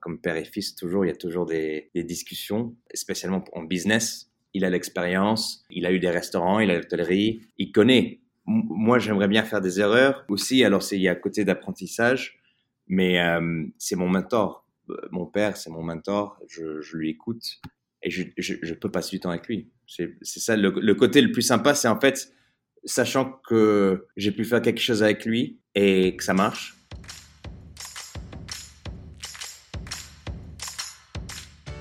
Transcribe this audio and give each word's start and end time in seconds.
comme 0.00 0.20
père 0.20 0.36
et 0.36 0.44
fils, 0.44 0.74
toujours, 0.74 1.04
il 1.04 1.08
y 1.08 1.12
a 1.12 1.16
toujours 1.16 1.46
des, 1.46 1.90
discussions, 1.94 2.74
spécialement 2.94 3.44
en 3.52 3.62
business. 3.62 4.30
Il 4.54 4.64
a 4.64 4.70
l'expérience, 4.70 5.64
il 5.70 5.86
a 5.86 5.92
eu 5.92 6.00
des 6.00 6.10
restaurants, 6.10 6.58
il 6.58 6.70
a 6.70 6.76
l'hôtellerie, 6.76 7.42
il 7.58 7.70
connaît. 7.70 8.20
Moi, 8.46 8.98
j'aimerais 8.98 9.28
bien 9.28 9.44
faire 9.44 9.60
des 9.60 9.78
erreurs 9.78 10.24
aussi. 10.28 10.64
Alors, 10.64 10.82
il 10.90 11.00
y 11.00 11.08
a 11.08 11.14
côté 11.14 11.44
d'apprentissage, 11.44 12.40
mais 12.88 13.20
euh, 13.20 13.64
c'est 13.78 13.94
mon 13.94 14.08
mentor. 14.08 14.66
Euh, 14.88 14.96
Mon 15.12 15.26
père, 15.26 15.56
c'est 15.56 15.70
mon 15.70 15.82
mentor. 15.82 16.40
Je, 16.48 16.96
lui 16.96 17.10
écoute 17.10 17.60
et 18.02 18.10
je, 18.10 18.74
peux 18.74 18.90
passer 18.90 19.10
du 19.10 19.20
temps 19.20 19.30
avec 19.30 19.46
lui. 19.46 19.70
C'est 19.86 20.16
ça 20.22 20.56
le, 20.56 20.70
le 20.70 20.94
côté 20.94 21.20
le 21.20 21.30
plus 21.30 21.42
sympa, 21.42 21.74
c'est 21.74 21.88
en 21.88 22.00
fait 22.00 22.32
sachant 22.84 23.40
que 23.46 24.06
j'ai 24.16 24.32
pu 24.32 24.44
faire 24.44 24.62
quelque 24.62 24.80
chose 24.80 25.02
avec 25.02 25.24
lui 25.24 25.60
et 25.74 26.16
que 26.16 26.24
ça 26.24 26.34
marche. 26.34 26.79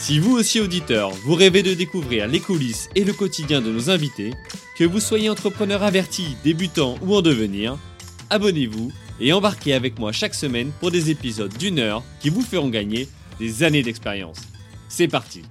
Si 0.00 0.18
vous 0.18 0.34
aussi 0.34 0.60
auditeur, 0.60 1.10
vous 1.10 1.34
rêvez 1.34 1.62
de 1.62 1.74
découvrir 1.74 2.26
les 2.26 2.40
coulisses 2.40 2.88
et 2.94 3.04
le 3.04 3.12
quotidien 3.12 3.60
de 3.60 3.70
nos 3.70 3.90
invités, 3.90 4.32
que 4.78 4.84
vous 4.84 4.98
soyez 4.98 5.28
entrepreneur 5.28 5.82
averti, 5.82 6.36
débutant 6.42 6.96
ou 7.02 7.14
en 7.14 7.20
devenir, 7.20 7.78
abonnez-vous 8.30 8.90
et 9.20 9.34
embarquez 9.34 9.74
avec 9.74 9.98
moi 9.98 10.10
chaque 10.10 10.34
semaine 10.34 10.72
pour 10.80 10.90
des 10.90 11.10
épisodes 11.10 11.54
d'une 11.58 11.78
heure 11.78 12.02
qui 12.18 12.30
vous 12.30 12.40
feront 12.40 12.70
gagner 12.70 13.08
des 13.38 13.62
années 13.62 13.82
d'expérience. 13.82 14.40
C'est 14.88 15.06
parti 15.06 15.42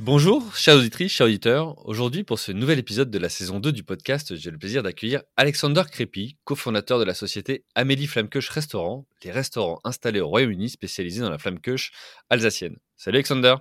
Bonjour, 0.00 0.56
chers 0.56 0.76
auditrices, 0.76 1.12
chers 1.12 1.26
auditeurs. 1.26 1.86
Aujourd'hui, 1.86 2.24
pour 2.24 2.38
ce 2.38 2.50
nouvel 2.50 2.78
épisode 2.78 3.10
de 3.10 3.18
la 3.18 3.28
saison 3.28 3.60
2 3.60 3.72
du 3.72 3.84
podcast, 3.84 4.34
j'ai 4.34 4.50
le 4.50 4.58
plaisir 4.58 4.82
d'accueillir 4.82 5.22
Alexander 5.36 5.82
Crépy, 5.88 6.38
cofondateur 6.44 6.98
de 6.98 7.04
la 7.04 7.14
société 7.14 7.66
Amélie 7.74 8.06
Flammekuche 8.06 8.48
Restaurant, 8.48 9.06
les 9.22 9.30
restaurants 9.30 9.80
installés 9.84 10.20
au 10.20 10.28
Royaume-Uni 10.28 10.70
spécialisés 10.70 11.20
dans 11.20 11.30
la 11.30 11.38
flammekuche 11.38 11.92
alsacienne. 12.30 12.78
Salut 12.96 13.18
Alexander 13.18 13.54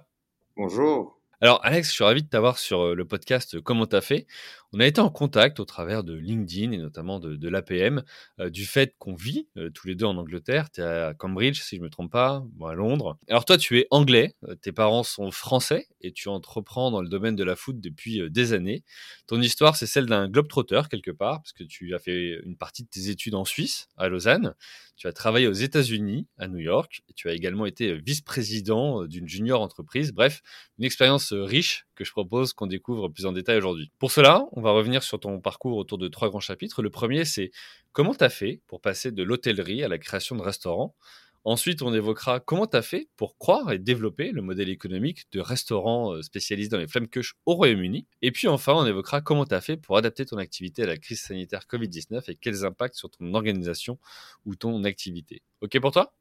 Bonjour. 0.58 1.18
alors 1.40 1.60
Alex, 1.64 1.88
je 1.90 1.94
suis 1.94 2.04
ravi 2.04 2.24
de 2.24 2.28
t'avoir 2.28 2.60
sur 2.60 2.82
euh, 2.82 2.96
le 2.96 3.06
podcast 3.06 3.60
Comment 3.62 3.86
t'as 3.86 4.02
fait? 4.02 4.28
On 4.74 4.80
a 4.80 4.88
été 4.88 5.02
en 5.02 5.10
contact 5.10 5.60
au 5.60 5.66
travers 5.66 6.02
de 6.02 6.14
LinkedIn 6.14 6.72
et 6.72 6.78
notamment 6.78 7.20
de, 7.20 7.50
l'APM, 7.50 8.04
euh, 8.40 8.50
du 8.50 8.66
fait 8.66 8.96
qu'on 9.00 9.16
vit 9.16 9.50
euh, 9.58 9.70
tous 9.70 9.88
les 9.88 9.96
deux 9.96 10.06
en 10.06 10.16
Angleterre. 10.16 10.72
Tu 10.72 10.80
es 10.80 10.86
à 10.86 11.14
Cambridge, 11.14 11.60
si 11.62 11.76
je 11.76 11.82
me 11.82 11.90
trompe 11.90 12.10
pas, 12.10 12.46
à 12.66 12.74
Londres. 12.74 13.18
Alors 13.28 13.44
toi, 13.44 13.58
tu 13.58 13.80
es 13.80 13.88
anglais, 13.92 14.34
euh, 14.48 14.56
tes 14.56 14.72
parents 14.72 15.04
sont 15.04 15.30
français 15.30 15.88
et 16.00 16.14
tu 16.14 16.30
entreprends 16.30 16.90
dans 16.90 17.02
le 17.02 17.10
domaine 17.10 17.36
de 17.36 17.44
la 17.44 17.58
foot 17.58 17.82
depuis 17.82 18.30
des 18.30 18.54
années. 18.54 18.86
Ton 19.28 19.42
histoire, 19.42 19.76
c'est 19.76 19.88
celle 19.88 20.06
d'un 20.06 20.30
globetrotter 20.30 20.84
quelque 20.90 21.12
part, 21.12 21.42
parce 21.42 21.52
que 21.52 21.66
tu 21.66 21.94
as 21.94 22.00
fait 22.00 22.40
une 22.46 22.56
partie 22.56 22.84
de 22.84 22.90
tes 22.90 23.10
études 23.10 23.36
en 23.36 23.44
Suisse, 23.44 23.90
à 23.98 24.08
Lausanne. 24.08 24.56
Tu 24.96 25.08
as 25.08 25.14
travaillé 25.14 25.48
aux 25.48 25.54
États-Unis, 25.54 26.28
à 26.38 26.48
New 26.48 26.60
York, 26.60 27.02
et 27.10 27.14
tu 27.14 27.28
as 27.28 27.34
également 27.34 27.66
été 27.66 28.00
vice-président 28.00 29.06
d'une 29.06 29.28
junior 29.28 29.62
entreprise. 29.62 30.14
Bref, 30.14 30.42
une 30.80 30.86
expérience 30.86 31.34
riche 31.34 31.86
que 32.02 32.08
je 32.08 32.12
propose 32.12 32.54
qu'on 32.54 32.66
découvre 32.66 33.10
plus 33.10 33.26
en 33.28 33.32
détail 33.32 33.58
aujourd'hui. 33.58 33.92
Pour 34.00 34.12
cela, 34.12 34.48
on 34.54 34.62
va 34.62 34.72
revenir 34.72 35.04
sur 35.04 35.20
ton 35.20 35.40
parcours 35.40 35.78
autour 35.78 36.00
de 36.00 36.08
trois 36.08 36.30
grands 36.30 36.40
chapitres. 36.40 36.82
Le 36.82 36.90
premier, 36.90 37.26
c'est 37.26 37.52
comment 37.92 38.16
tu 38.16 38.24
as 38.24 38.30
fait 38.30 38.62
pour 38.66 38.82
passer 38.82 39.12
de 39.12 39.22
l'hôtellerie 39.22 39.84
à 39.84 39.88
la 39.88 40.00
création 40.00 40.36
de 40.36 40.42
restaurants? 40.42 40.96
Ensuite, 41.44 41.82
on 41.82 41.94
évoquera 41.94 42.40
comment 42.40 42.68
tu 42.68 42.78
as 42.78 42.82
fait 42.82 43.08
pour 43.18 43.38
croire 43.38 43.72
et 43.72 43.80
développer 43.80 44.32
le 44.32 44.42
modèle 44.42 44.70
économique 44.70 45.26
de 45.32 45.40
restaurants 45.40 46.14
euh, 46.14 46.22
spécialisés 46.22 46.70
dans 46.70 46.78
les 46.78 46.88
flammekuches 46.88 47.36
au 47.46 47.56
Royaume-Uni. 47.56 48.08
Et 48.22 48.32
puis 48.32 48.48
enfin, 48.48 48.74
on 48.74 48.86
évoquera 48.86 49.22
comment 49.22 49.46
tu 49.46 49.56
as 49.56 49.62
fait 49.62 49.78
pour 49.78 49.98
adapter 49.98 50.26
ton 50.26 50.38
activité 50.38 50.84
à 50.84 50.88
la 50.88 50.98
crise 50.98 51.22
sanitaire 51.22 51.66
Covid-19 51.70 52.30
et 52.30 52.36
quels 52.36 52.66
impacts 52.66 52.96
sur 52.96 53.10
ton 53.10 53.34
organisation 53.34 54.00
ou 54.46 54.56
ton 54.56 54.84
activité. 54.84 55.42
OK 55.62 55.80
pour 55.80 55.92
toi? 55.92 56.14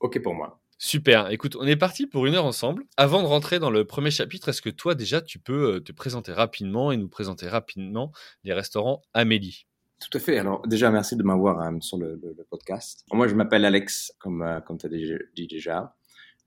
Ok 0.00 0.22
pour 0.22 0.34
moi. 0.34 0.60
Super, 0.78 1.30
écoute, 1.30 1.56
on 1.58 1.66
est 1.66 1.76
parti 1.76 2.06
pour 2.06 2.26
une 2.26 2.34
heure 2.34 2.44
ensemble. 2.44 2.84
Avant 2.98 3.22
de 3.22 3.26
rentrer 3.26 3.58
dans 3.58 3.70
le 3.70 3.86
premier 3.86 4.10
chapitre, 4.10 4.50
est-ce 4.50 4.60
que 4.60 4.68
toi 4.68 4.94
déjà 4.94 5.22
tu 5.22 5.38
peux 5.38 5.76
euh, 5.76 5.80
te 5.80 5.90
présenter 5.90 6.32
rapidement 6.32 6.92
et 6.92 6.98
nous 6.98 7.08
présenter 7.08 7.48
rapidement 7.48 8.12
les 8.44 8.52
restaurants 8.52 9.00
Amélie? 9.14 9.66
Tout 10.00 10.18
à 10.18 10.20
fait. 10.20 10.36
Alors 10.36 10.66
déjà, 10.66 10.90
merci 10.90 11.16
de 11.16 11.22
m'avoir 11.22 11.62
euh, 11.62 11.78
sur 11.80 11.96
le, 11.96 12.20
podcast. 12.50 13.06
Moi, 13.10 13.26
je 13.26 13.34
m'appelle 13.34 13.64
Alex, 13.64 14.12
comme, 14.18 14.42
euh, 14.42 14.60
comme 14.60 14.76
tu 14.76 14.84
as 14.84 14.90
dit 14.90 15.46
déjà. 15.46 15.94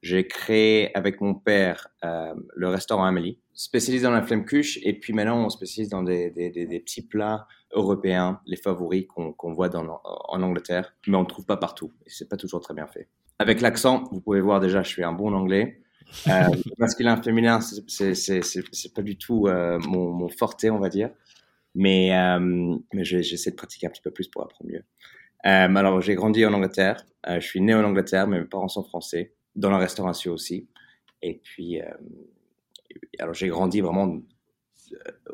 J'ai 0.04 0.28
créé 0.28 0.96
avec 0.96 1.20
mon 1.22 1.34
père 1.34 1.90
le 2.02 2.70
restaurant 2.70 3.04
Amélie, 3.04 3.38
spécialisé 3.54 4.04
dans 4.04 4.12
la 4.12 4.22
flemme 4.22 4.46
cuche. 4.46 4.80
Et 4.84 4.94
puis 4.94 5.12
maintenant, 5.12 5.44
on 5.44 5.50
spécialise 5.50 5.90
dans 5.90 6.04
des, 6.04 6.32
petits 6.86 7.06
plats 7.06 7.48
européens, 7.72 8.40
les 8.46 8.56
favoris 8.56 9.08
qu'on 9.08 9.54
voit 9.54 9.76
en 9.76 10.42
Angleterre, 10.42 10.96
mais 11.08 11.18
on 11.18 11.24
ne 11.24 11.28
trouve 11.28 11.46
pas 11.46 11.58
partout. 11.58 11.92
Et 12.06 12.10
c'est 12.12 12.30
pas 12.30 12.38
toujours 12.38 12.62
très 12.62 12.74
bien 12.74 12.88
fait. 12.88 13.10
Avec 13.40 13.62
l'accent, 13.62 14.04
vous 14.12 14.20
pouvez 14.22 14.42
voir 14.42 14.60
déjà, 14.60 14.84
je 14.84 14.90
suis 14.90 15.04
un 15.04 15.14
bon 15.14 15.34
anglais. 15.34 15.82
Euh, 16.28 16.50
masculin, 16.78 17.22
féminin, 17.22 17.62
c'est- 17.62 18.94
pas 18.94 19.02
du 19.02 19.18
tout 19.18 19.48
euh, 19.48 19.80
mon, 19.80 20.12
mon 20.12 20.28
forté, 20.30 20.70
on 20.70 20.80
va 20.80 20.90
dire. 20.90 21.12
Mais, 21.76 22.18
euh, 22.18 22.76
j'essaie 22.94 23.52
de 23.52 23.56
pratiquer 23.56 23.88
un 23.88 23.92
petit 23.92 24.02
peu 24.02 24.12
plus 24.12 24.28
pour 24.28 24.42
apprendre 24.44 24.70
mieux. 24.72 24.84
Euh, 25.46 25.76
alors, 25.76 26.02
j'ai 26.02 26.16
grandi 26.16 26.46
en 26.46 26.54
Angleterre. 26.54 27.06
Je 27.28 27.40
suis 27.40 27.62
né 27.62 27.74
en 27.74 27.84
Angleterre, 27.84 28.28
mais 28.28 28.40
mes 28.40 28.46
parents 28.46 28.68
sont 28.68 28.84
français, 28.84 29.34
dans 29.56 29.70
la 29.70 29.78
restauration 29.78 30.34
aussi. 30.34 30.68
Et 31.22 31.36
puis, 31.44 31.80
alors 33.20 33.34
j'ai 33.34 33.50
grandi 33.50 33.82
vraiment 33.82 34.20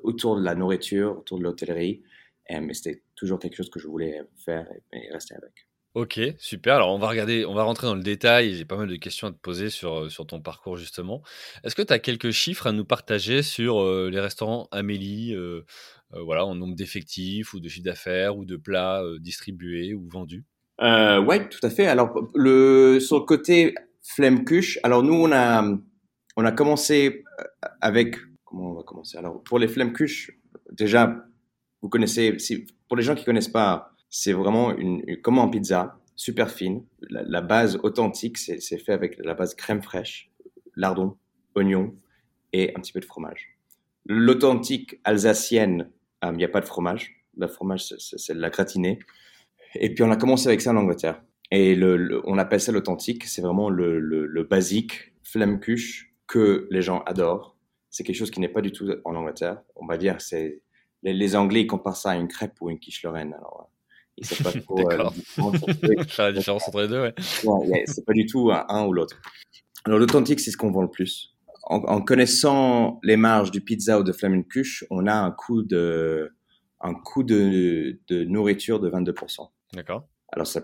autour 0.03 0.37
de 0.37 0.43
la 0.43 0.55
nourriture, 0.55 1.17
autour 1.19 1.37
de 1.39 1.43
l'hôtellerie. 1.43 2.03
Mais 2.49 2.73
c'était 2.73 3.01
toujours 3.16 3.39
quelque 3.39 3.55
chose 3.55 3.69
que 3.69 3.79
je 3.79 3.87
voulais 3.87 4.22
faire 4.37 4.67
et 4.93 5.11
rester 5.11 5.35
avec. 5.35 5.67
Ok, 5.95 6.19
super. 6.39 6.75
Alors 6.75 6.94
on 6.94 7.00
va 7.00 7.07
regarder, 7.07 7.45
on 7.45 7.53
va 7.53 7.63
rentrer 7.63 7.88
dans 7.88 7.95
le 7.95 8.03
détail. 8.03 8.53
J'ai 8.53 8.66
pas 8.66 8.75
mal 8.75 8.89
de 8.89 8.97
questions 8.97 9.28
à 9.28 9.31
te 9.31 9.38
poser 9.38 9.69
sur, 9.69 10.01
euh, 10.01 10.09
sur 10.09 10.28
ton 10.28 10.41
parcours 10.41 10.75
justement. 10.75 11.22
Est-ce 11.63 11.73
que 11.73 11.81
tu 11.81 11.94
as 11.94 12.00
quelques 12.00 12.31
chiffres 12.31 12.67
à 12.67 12.73
nous 12.73 12.83
partager 12.83 13.41
sur 13.41 13.81
euh, 13.81 14.09
les 14.11 14.19
restaurants 14.19 14.67
Amélie, 14.72 15.34
euh, 15.34 15.61
voilà, 16.11 16.45
en 16.45 16.53
nombre 16.53 16.75
d'effectifs 16.75 17.53
ou 17.53 17.61
de 17.61 17.69
chiffre 17.69 17.85
d'affaires 17.85 18.35
ou 18.35 18.44
de 18.44 18.57
plats 18.57 19.01
distribués 19.22 19.94
ou 19.94 20.05
vendus? 20.09 20.44
Euh, 20.81 21.22
ouais, 21.22 21.47
tout 21.47 21.59
à 21.63 21.69
fait. 21.69 21.88
Alors, 21.88 22.29
le, 22.35 23.00
sur 23.00 23.19
le 23.19 23.25
côté 23.25 23.73
flemme 24.01 24.44
cuche, 24.44 24.79
alors 24.84 25.01
nous, 25.01 25.13
on 25.13 25.31
a, 25.31 25.63
on 26.35 26.45
a 26.45 26.51
commencé 26.51 27.23
avec, 27.79 28.17
comment 28.44 28.72
on 28.72 28.73
va 28.73 28.84
commencer? 28.84 29.17
Alors, 29.17 29.41
pour 29.44 29.59
les 29.59 29.67
cuches, 29.94 30.31
déjà, 30.72 31.25
vous 31.81 31.89
connaissez, 31.89 32.38
si, 32.39 32.67
pour 32.88 32.97
les 32.97 33.03
gens 33.03 33.16
qui 33.16 33.23
connaissent 33.23 33.47
pas, 33.47 33.94
c'est 34.17 34.31
vraiment 34.31 34.73
une, 34.77 35.03
une- 35.07 35.21
comme 35.21 35.39
en 35.39 35.49
pizza, 35.49 35.99
super 36.15 36.49
fine. 36.49 36.85
La, 37.09 37.41
base 37.41 37.77
authentique, 37.83 38.37
c'est, 38.37 38.77
fait 38.77 38.93
avec 38.93 39.17
la 39.17 39.33
base 39.33 39.55
crème 39.55 39.81
fraîche, 39.81 40.31
lardon, 40.77 41.17
oignon 41.53 41.93
et 42.53 42.73
un 42.77 42.79
petit 42.79 42.93
peu 42.93 43.01
de 43.01 43.05
fromage. 43.05 43.57
L'authentique 44.05 45.01
alsacienne, 45.03 45.91
euh, 46.23 46.29
il 46.31 46.37
n'y 46.37 46.45
a 46.45 46.47
pas 46.47 46.61
de 46.61 46.65
fromage. 46.65 47.25
Le 47.35 47.47
fromage, 47.47 47.93
c'est, 47.97 48.33
de 48.33 48.39
la 48.39 48.49
gratinée. 48.49 48.99
Et 49.73 49.93
puis 49.93 50.05
on 50.05 50.11
a 50.11 50.15
commencé 50.15 50.47
avec 50.47 50.61
ça 50.61 50.71
en 50.71 50.77
Angleterre. 50.77 51.21
Et 51.51 51.77
on 52.23 52.37
appelle 52.37 52.61
ça 52.61 52.71
l'authentique. 52.71 53.25
C'est 53.25 53.41
vraiment 53.41 53.69
le, 53.69 53.99
le, 53.99 54.43
basique 54.43 55.13
flamme-cuche 55.23 56.15
que 56.25 56.69
les 56.71 56.81
gens 56.81 57.03
adorent. 57.05 57.57
C'est 57.89 58.05
quelque 58.05 58.15
chose 58.15 58.31
qui 58.31 58.39
n'est 58.39 58.47
pas 58.47 58.61
du 58.61 58.72
tout 58.72 58.90
en 59.03 59.13
Angleterre. 59.13 59.61
On 59.75 59.85
va 59.85 59.97
dire, 59.97 60.22
c'est 60.22 60.61
les, 61.03 61.35
Anglais 61.35 61.61
ils 61.63 61.67
comparent 61.67 61.97
ça 61.97 62.11
à 62.11 62.16
une 62.16 62.29
crêpe 62.29 62.61
ou 62.61 62.69
une 62.69 62.79
quiche 62.79 63.03
Lorraine. 63.03 63.34
Alors, 63.34 63.67
euh, 63.69 63.74
ils 64.17 64.26
savent 64.26 64.53
pas 64.53 64.59
trop. 64.62 64.91
euh, 64.91 64.97
la 64.97 65.12
différence 65.12 65.56
entre 65.64 65.85
eux. 66.00 66.03
Faire 66.08 66.26
la 66.26 66.32
différence 66.34 66.67
entre 66.67 66.82
les 66.82 66.88
deux, 66.88 67.02
ouais. 67.02 67.14
Ouais, 67.46 67.84
c'est 67.88 68.06
pas 68.06 68.14
du 68.14 68.26
tout 68.26 68.52
un, 68.52 68.66
un 68.70 68.85
ou 68.85 68.94
l'autre. 68.94 69.20
Alors 69.85 70.00
l'authentique, 70.00 70.40
c'est 70.40 70.52
ce 70.52 70.58
qu'on 70.58 70.72
vend 70.72 70.82
le 70.82 70.90
plus. 70.90 71.35
En, 71.64 71.78
en 71.78 72.02
connaissant 72.02 73.00
les 73.03 73.17
marges 73.17 73.52
du 73.52 73.62
pizza 73.62 74.00
ou 74.00 74.03
de 74.03 74.12
flamencuche, 74.12 74.85
on 74.90 75.08
a 75.08 75.14
un 75.14 75.32
coût 75.32 75.64
de 75.64 76.32
un 76.82 76.94
coût 76.94 77.23
de, 77.23 78.00
de 78.08 78.23
nourriture 78.26 78.79
de 78.79 78.90
22%. 78.90 79.47
D'accord. 79.73 80.08
Alors 80.32 80.46
ça, 80.46 80.62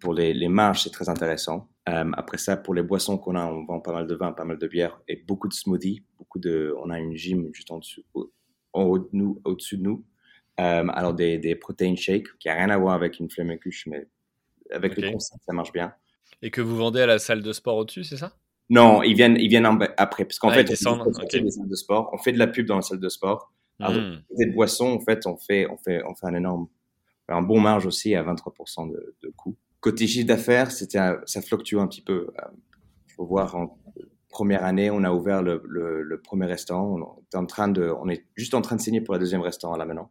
pour 0.00 0.12
les, 0.12 0.34
les 0.34 0.48
marges, 0.48 0.82
c'est 0.82 0.90
très 0.90 1.08
intéressant. 1.08 1.70
Euh, 1.88 2.10
après 2.14 2.36
ça, 2.38 2.56
pour 2.56 2.74
les 2.74 2.82
boissons 2.82 3.16
qu'on 3.16 3.34
a, 3.36 3.46
on 3.46 3.64
vend 3.64 3.80
pas 3.80 3.92
mal 3.92 4.06
de 4.06 4.14
vin, 4.14 4.32
pas 4.32 4.44
mal 4.44 4.58
de 4.58 4.66
bière 4.66 5.00
et 5.08 5.16
beaucoup 5.16 5.48
de 5.48 5.54
smoothies. 5.54 6.04
Beaucoup 6.18 6.38
de, 6.38 6.74
on 6.82 6.90
a 6.90 6.98
une 6.98 7.14
gym 7.16 7.48
juste 7.52 7.70
en 7.70 7.78
dessous, 7.78 8.02
au, 8.14 8.30
en 8.72 8.82
haut 8.84 8.98
de 8.98 9.08
nous, 9.12 9.40
au-dessus 9.44 9.78
de 9.78 9.82
nous. 9.82 10.04
Euh, 10.60 10.86
alors 10.88 11.14
des, 11.14 11.38
des 11.38 11.54
protein 11.56 11.96
shakes 11.96 12.28
qui 12.38 12.48
a 12.48 12.54
rien 12.54 12.70
à 12.70 12.78
voir 12.78 12.94
avec 12.94 13.18
une 13.18 13.28
flemme 13.30 13.56
cuche, 13.58 13.86
mais 13.86 14.06
avec 14.70 14.96
le 14.96 15.10
concept, 15.12 15.42
ça 15.44 15.52
marche 15.52 15.72
bien. 15.72 15.92
Et 16.42 16.50
que 16.50 16.60
vous 16.60 16.76
vendez 16.76 17.00
à 17.00 17.06
la 17.06 17.18
salle 17.18 17.42
de 17.42 17.52
sport 17.52 17.76
au-dessus, 17.76 18.04
c'est 18.04 18.16
ça? 18.16 18.36
Non, 18.70 19.02
ils 19.02 19.14
viennent, 19.14 19.36
ils 19.38 19.48
viennent 19.48 19.66
après. 19.96 20.24
Parce 20.24 20.38
qu'en 20.38 20.48
Ah, 20.50 20.54
fait, 20.54 20.62
on 20.70 20.74
fait 20.74 21.24
ok. 21.38 21.42
des 21.42 21.50
salles 21.50 21.68
de 21.68 21.74
sport. 21.74 22.10
On 22.12 22.18
fait 22.18 22.32
de 22.32 22.38
la 22.38 22.46
pub 22.46 22.66
dans 22.66 22.76
la 22.76 22.82
salle 22.82 23.00
de 23.00 23.08
sport. 23.08 23.52
Alors, 23.80 23.92
Hmm. 24.00 24.22
des 24.38 24.46
boissons, 24.46 24.92
en 24.92 25.00
fait, 25.00 25.26
on 25.26 25.36
fait, 25.36 25.66
on 25.68 25.76
fait, 25.76 26.02
on 26.04 26.14
fait 26.14 26.26
un 26.26 26.34
énorme, 26.34 26.68
un 27.28 27.42
bon 27.42 27.60
marge 27.60 27.86
aussi 27.86 28.14
à 28.14 28.22
23% 28.22 28.86
de, 28.86 29.16
de 29.22 29.28
coût. 29.30 29.56
Côté 29.80 30.06
chiffre 30.06 30.26
d'affaires, 30.26 30.70
c'était, 30.70 31.00
ça 31.26 31.42
fluctue 31.42 31.76
un 31.76 31.88
petit 31.88 32.00
peu. 32.02 32.28
Il 33.08 33.12
faut 33.14 33.26
voir 33.26 33.54
en 33.56 33.76
première 34.30 34.64
année, 34.64 34.90
on 34.90 35.04
a 35.04 35.12
ouvert 35.12 35.42
le, 35.42 35.62
le, 35.66 36.02
le 36.02 36.20
premier 36.20 36.46
restaurant. 36.46 36.96
On 36.98 37.22
est 37.32 37.36
en 37.36 37.46
train 37.46 37.68
de, 37.68 37.92
on 38.00 38.08
est 38.08 38.24
juste 38.34 38.54
en 38.54 38.62
train 38.62 38.76
de 38.76 38.80
signer 38.80 39.00
pour 39.00 39.14
le 39.14 39.20
deuxième 39.20 39.42
restaurant 39.42 39.76
là 39.76 39.84
maintenant. 39.84 40.10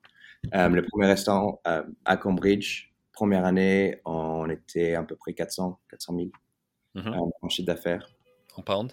Euh, 0.53 0.69
le 0.69 0.83
premier 0.83 1.07
restaurant 1.07 1.61
euh, 1.67 1.83
à 2.05 2.17
Cambridge, 2.17 2.91
première 3.11 3.45
année, 3.45 4.01
on 4.05 4.49
était 4.49 4.93
à 4.95 5.03
peu 5.03 5.15
près 5.15 5.33
400, 5.33 5.79
400 5.89 6.15
000 6.15 6.27
Mhm. 6.95 7.07
euh, 7.13 7.29
en 7.41 7.49
chiffre 7.49 7.65
d'affaires. 7.65 8.07
En 8.55 8.61
pound? 8.61 8.91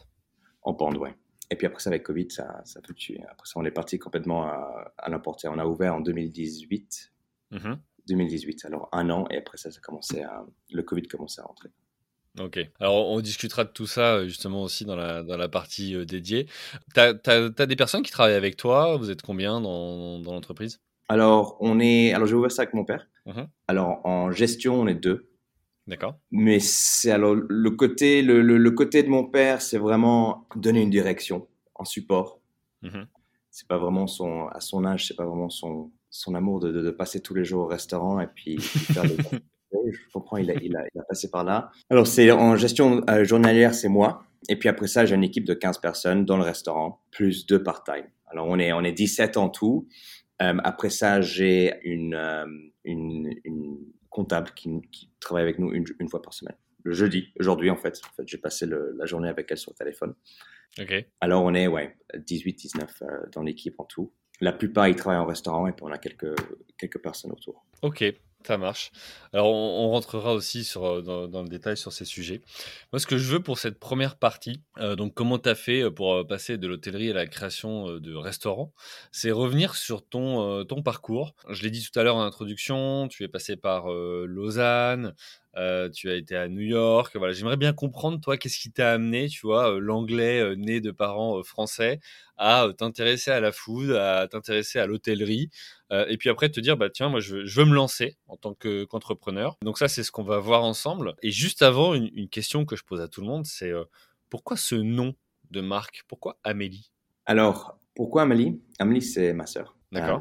En 0.63 0.73
pound, 0.75 0.97
ouais. 0.97 1.15
Et 1.51 1.57
puis 1.57 1.67
après 1.67 1.81
ça, 1.83 1.91
avec 1.91 2.03
Covid, 2.05 2.31
ça, 2.31 2.63
ça 2.65 2.81
fluctue. 2.81 3.17
Après 3.29 3.47
ça, 3.47 3.55
on 3.57 3.65
est 3.65 3.71
parti 3.71 3.99
complètement 3.99 4.45
à, 4.45 4.93
à 4.97 5.11
l'emporter. 5.11 5.49
On 5.49 5.59
a 5.59 5.67
ouvert 5.67 5.95
en 5.97 6.01
2018. 6.01 7.13
Mhm. 7.51 7.79
2018, 8.09 8.65
alors 8.65 8.89
un 8.93 9.11
an, 9.11 9.27
et 9.31 9.37
après 9.37 9.59
ça, 9.59 9.71
ça 9.71 9.81
commençait 9.81 10.23
à, 10.23 10.45
le 10.71 10.83
Covid 10.83 11.03
commençait 11.03 11.43
à 11.43 11.45
rentrer. 11.45 11.69
Ok. 12.39 12.59
Alors, 12.79 13.09
on 13.11 13.21
discutera 13.21 13.65
de 13.65 13.71
tout 13.71 13.87
ça 13.87 14.15
euh, 14.17 14.25
justement 14.29 14.63
aussi 14.63 14.85
dans 14.85 14.97
la, 14.97 15.23
dans 15.23 15.37
la 15.37 15.49
partie 15.49 15.95
dédiée. 16.07 16.47
Tu 16.95 17.01
as, 17.01 17.13
des 17.67 17.77
personnes 17.77 18.03
qui 18.03 18.13
travaillent 18.13 18.35
avec 18.35 18.57
toi? 18.57 18.97
Vous 18.97 19.11
êtes 19.11 19.23
combien 19.23 19.61
dans, 19.61 20.21
dans 20.21 20.33
l'entreprise? 20.33 20.81
Alors, 21.11 21.57
on 21.61 21.81
est, 21.81 22.13
alors 22.13 22.27
j'ai 22.27 22.35
ouvert 22.35 22.53
ça 22.53 22.63
avec 22.63 22.75
mon 22.75 22.85
père. 22.85 23.09
Mhm. 23.27 23.49
Alors, 23.69 24.01
en 24.05 24.31
gestion, 24.31 24.81
on 24.81 24.87
est 24.87 24.95
deux. 24.95 25.29
D'accord. 25.87 26.15
Mais 26.31 26.61
c'est 26.61 27.11
alors 27.11 27.35
le 27.35 27.71
côté, 27.71 28.23
le, 28.23 28.43
le, 28.43 28.59
le 28.59 28.71
côté 28.71 29.03
de 29.03 29.09
mon 29.09 29.25
père, 29.25 29.61
c'est 29.61 29.79
vraiment 29.79 30.47
donner 30.55 30.83
une 30.83 30.91
direction 30.91 31.49
en 31.75 31.85
support. 31.85 32.41
Mhm. 32.83 33.07
C'est 33.51 33.67
pas 33.67 33.79
vraiment 33.79 34.07
son, 34.07 34.47
à 34.49 34.61
son 34.61 34.85
âge, 34.85 35.09
c'est 35.09 35.17
pas 35.17 35.27
vraiment 35.27 35.51
son, 35.51 35.91
son 36.11 36.35
amour 36.35 36.61
de, 36.61 36.71
de, 36.71 36.83
de 36.83 36.91
passer 36.91 37.21
tous 37.21 37.35
les 37.35 37.45
jours 37.45 37.65
au 37.65 37.67
restaurant 37.67 38.21
et 38.21 38.29
puis, 38.29 38.57
puis 38.57 38.65
faire 38.95 39.03
des 39.03 39.17
je 39.93 39.99
comprends, 40.13 40.37
il 40.37 40.51
a, 40.51 40.55
il, 40.55 40.77
a, 40.77 40.85
il 40.95 41.01
a 41.01 41.05
passé 41.05 41.31
par 41.31 41.45
là. 41.45 41.71
Alors, 41.89 42.07
c'est 42.07 42.31
en 42.31 42.57
gestion 42.57 43.03
euh, 43.09 43.25
journalière, 43.25 43.75
c'est 43.75 43.89
moi. 43.89 44.25
Et 44.49 44.57
puis 44.57 44.69
après 44.69 44.87
ça, 44.87 45.05
j'ai 45.05 45.15
une 45.15 45.25
équipe 45.25 45.45
de 45.45 45.55
15 45.55 45.79
personnes 45.79 46.25
dans 46.25 46.37
le 46.37 46.43
restaurant, 46.43 47.03
plus 47.11 47.47
deux 47.47 47.63
part-time. 47.63 48.07
Alors, 48.27 48.47
on 48.49 48.59
est, 48.59 48.73
on 48.73 48.83
est 48.83 48.93
17 48.93 49.37
en 49.37 49.49
tout. 49.49 49.89
Euh, 50.43 50.57
après 50.65 50.91
ça, 50.91 51.21
j'ai 51.21 51.75
une, 51.83 52.15
euh, 52.15 52.47
une, 52.85 53.35
une, 53.45 53.79
comptable 54.09 54.51
qui, 54.57 54.69
qui, 54.91 55.11
travaille 55.21 55.43
avec 55.45 55.59
nous 55.59 55.73
une, 55.73 55.85
une, 55.99 56.09
fois 56.09 56.23
par 56.23 56.35
semaine. 56.35 56.57
Le 56.83 56.93
jeudi, 56.93 57.33
aujourd'hui 57.39 57.71
en 57.71 57.77
fait. 57.77 58.01
En 58.11 58.15
fait, 58.15 58.27
j'ai 58.27 58.39
passé 58.39 58.67
le, 58.67 58.95
la 58.97 59.07
journée 59.07 59.29
avec 59.29 59.51
elle 59.51 59.59
sur 59.59 59.73
le 59.73 59.77
téléphone. 59.77 60.15
Ok. 60.79 61.07
Alors, 61.21 61.45
on 61.45 61.55
est, 61.55 61.67
ouais, 61.67 61.97
18, 62.17 62.55
19 62.55 63.03
euh, 63.03 63.07
dans 63.33 63.43
l'équipe 63.43 63.79
en 63.79 63.85
tout. 63.85 64.13
La 64.41 64.53
plupart, 64.53 64.89
ils 64.89 64.97
travaillent 64.97 65.21
en 65.21 65.27
restaurant 65.27 65.67
et 65.67 65.73
puis 65.73 65.85
on 65.85 65.93
a 65.93 65.99
quelques, 65.99 66.35
quelques 66.79 67.01
personnes 67.03 67.33
autour. 67.33 67.67
Ok, 67.83 68.03
ça 68.47 68.59
marche. 68.59 68.91
Alors, 69.33 69.49
on, 69.49 69.91
rentrera 69.91 70.33
aussi 70.33 70.65
sur, 70.65 71.03
dans, 71.03 71.29
dans, 71.29 71.43
le 71.43 71.49
détail 71.49 71.77
sur 71.77 71.93
ces 71.93 72.05
sujets. 72.05 72.41
Moi, 72.93 72.99
ce 72.99 73.07
que 73.07 73.19
je 73.19 73.33
veux 73.33 73.41
pour 73.41 73.59
cette 73.59 73.79
première 73.79 74.17
partie, 74.17 74.63
euh, 74.79 74.97
donc 74.97 75.15
comment 75.15 75.39
tu 75.39 75.49
as 75.49 75.55
fait 75.55 75.91
pour 75.91 76.27
passer 76.27 76.59
de 76.59 76.67
l'hôtellerie 76.67 77.11
à 77.11 77.15
la 77.15 77.27
création 77.27 77.99
de 77.99 78.15
restaurants, 78.15 78.73
c'est 79.13 79.31
revenir 79.31 79.75
sur 79.75 80.07
ton, 80.07 80.61
euh, 80.61 80.65
ton 80.65 80.83
parcours. 80.83 81.35
Je 81.49 81.63
l'ai 81.63 81.71
dit 81.71 81.87
tout 81.89 81.99
à 81.99 82.03
l'heure 82.03 82.17
en 82.17 82.23
introduction, 82.23 83.09
tu 83.09 83.25
es 83.25 83.29
passé 83.29 83.57
par 83.57 83.91
euh, 83.91 84.25
Lausanne, 84.27 85.15
euh, 85.57 85.89
tu 85.91 86.11
as 86.11 86.15
été 86.15 86.37
à 86.37 86.49
New 86.49 86.61
York. 86.61 87.17
Voilà, 87.17 87.33
j'aimerais 87.33 87.57
bien 87.57 87.73
comprendre, 87.73 88.21
toi, 88.21 88.37
qu'est-ce 88.37 88.59
qui 88.59 88.71
t'a 88.71 88.93
amené, 88.93 89.29
tu 89.29 89.47
vois, 89.47 89.75
euh, 89.75 89.79
l'anglais 89.79 90.41
euh, 90.41 90.55
né 90.55 90.81
de 90.81 90.91
parents 90.91 91.43
français, 91.43 92.01
à 92.37 92.69
t'intéresser 92.77 93.31
à 93.31 93.41
la 93.41 93.53
food, 93.53 93.91
à 93.91 94.27
t'intéresser 94.29 94.79
à 94.79 94.87
l'hôtellerie, 94.87 95.51
euh, 95.93 96.07
et 96.09 96.17
puis 96.17 96.29
après 96.29 96.49
te 96.49 96.61
dire, 96.61 96.77
bah 96.77 96.89
tiens, 96.91 97.09
moi, 97.09 97.21
je 97.21 97.37
veux, 97.37 97.45
je 97.45 97.61
veux 97.61 97.67
me 97.67 97.75
lancer 97.75 98.17
en 98.29 98.37
tant 98.37 98.55
que, 98.55 98.85
qu'entrepreneur. 98.85 99.57
Donc 99.63 99.79
ça, 99.79 99.89
c'est 99.89 100.03
ce 100.03 100.13
qu'on 100.13 100.23
va 100.23 100.39
voir 100.39 100.63
ensemble. 100.63 101.15
Et 101.23 101.31
juste 101.31 101.63
avant, 101.63 101.95
une, 101.95 102.11
une, 102.15 102.29
question 102.29 102.65
que 102.65 102.77
je 102.77 102.85
pose 102.85 103.01
à 103.01 103.09
tout 103.09 103.21
le 103.21 103.27
monde, 103.27 103.45
c'est 103.45 103.71
euh, 103.71 103.85
pourquoi 104.29 104.57
ce 104.57 104.77
nom 104.77 105.15
de 105.51 105.61
marque? 105.61 106.05
Pourquoi 106.07 106.39
Amélie? 106.45 106.93
Alors, 107.27 107.79
pourquoi 107.95 108.23
Amélie? 108.23 108.61
Amélie, 108.79 109.03
c'est 109.03 109.33
ma 109.33 109.47
sœur. 109.47 109.77
D'accord. 109.93 110.21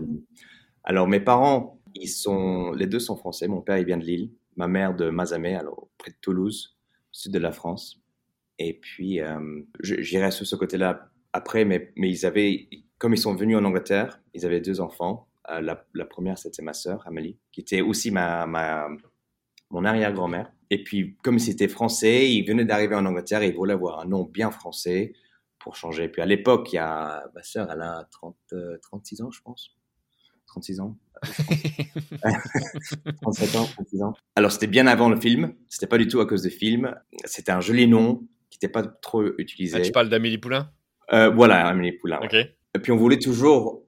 alors, 0.83 1.07
mes 1.07 1.19
parents, 1.19 1.79
ils 1.93 2.07
sont, 2.07 2.71
les 2.71 2.87
deux 2.87 2.99
sont 2.99 3.15
français. 3.15 3.47
Mon 3.47 3.61
père, 3.61 3.77
il 3.77 3.85
vient 3.85 3.97
de 3.97 4.05
Lille 4.05 4.31
ma 4.59 4.67
mère 4.67 4.93
de 4.93 5.09
Mazamet, 5.09 5.55
alors 5.55 5.87
près 5.97 6.11
de 6.11 6.17
Toulouse, 6.19 6.77
au 7.11 7.13
sud 7.13 7.31
de 7.31 7.39
la 7.39 7.53
France. 7.53 8.01
Et 8.59 8.73
puis, 8.73 9.21
euh, 9.21 9.61
j'irai 9.81 10.31
sur 10.31 10.45
ce 10.45 10.57
côté-là 10.57 11.09
après, 11.31 11.63
mais, 11.63 11.93
ils 11.95 12.25
avaient, 12.25 12.67
comme 12.97 13.13
ils 13.13 13.17
sont 13.17 13.33
venus 13.35 13.55
en 13.55 13.63
Angleterre, 13.63 14.19
ils 14.33 14.45
avaient 14.45 14.59
deux 14.59 14.81
enfants. 14.81 15.29
Euh, 15.49 15.61
la, 15.61 16.05
première, 16.05 16.37
c'était 16.37 16.61
ma 16.61 16.73
sœur, 16.73 17.07
Amélie, 17.07 17.37
qui 17.53 17.61
était 17.61 17.79
aussi 17.79 18.11
ma, 18.11 18.45
mon 19.69 19.85
arrière-grand-mère. 19.85 20.51
Et 20.69 20.83
puis, 20.83 21.15
comme 21.23 21.39
c'était 21.39 21.69
français, 21.69 22.29
ils 22.29 22.43
venaient 22.43 22.65
d'arriver 22.65 22.95
en 22.95 23.05
Angleterre 23.05 23.41
et 23.41 23.47
ils 23.47 23.55
voulaient 23.55 23.73
avoir 23.73 24.01
un 24.01 24.05
nom 24.05 24.23
bien 24.23 24.51
français 24.51 25.13
pour 25.57 25.77
changer. 25.77 26.09
Puis, 26.09 26.21
à 26.21 26.25
l'époque, 26.25 26.73
il 26.73 26.75
y 26.75 26.79
a 26.79 27.23
ma 27.33 27.43
sœur, 27.43 27.71
elle 27.71 27.81
a 27.81 28.05
30, 28.11 28.35
euh, 28.51 28.77
36 28.81 29.21
ans, 29.21 29.31
je 29.31 29.41
pense. 29.41 29.78
36 30.49 30.79
ans. 30.79 30.97
37 33.21 33.55
ans, 33.55 33.65
36 33.65 34.01
ans. 34.03 34.13
Alors, 34.35 34.51
c'était 34.51 34.67
bien 34.67 34.87
avant 34.87 35.09
le 35.09 35.19
film. 35.19 35.53
C'était 35.67 35.87
pas 35.87 35.97
du 35.97 36.07
tout 36.07 36.19
à 36.19 36.25
cause 36.25 36.41
du 36.41 36.49
film. 36.49 36.95
C'était 37.25 37.51
un 37.51 37.61
joli 37.61 37.87
nom 37.87 38.27
qui 38.49 38.57
n'était 38.57 38.71
pas 38.71 38.83
trop 38.83 39.23
utilisé. 39.37 39.77
Ah, 39.77 39.81
tu 39.81 39.91
parles 39.91 40.09
d'Amélie 40.09 40.37
Poulain? 40.37 40.71
Euh, 41.13 41.29
Voilà, 41.29 41.67
Amélie 41.67 41.93
Poulain. 41.93 42.19
Ouais. 42.21 42.55
Et 42.75 42.79
puis, 42.79 42.91
on 42.91 42.97
voulait 42.97 43.19
toujours 43.19 43.83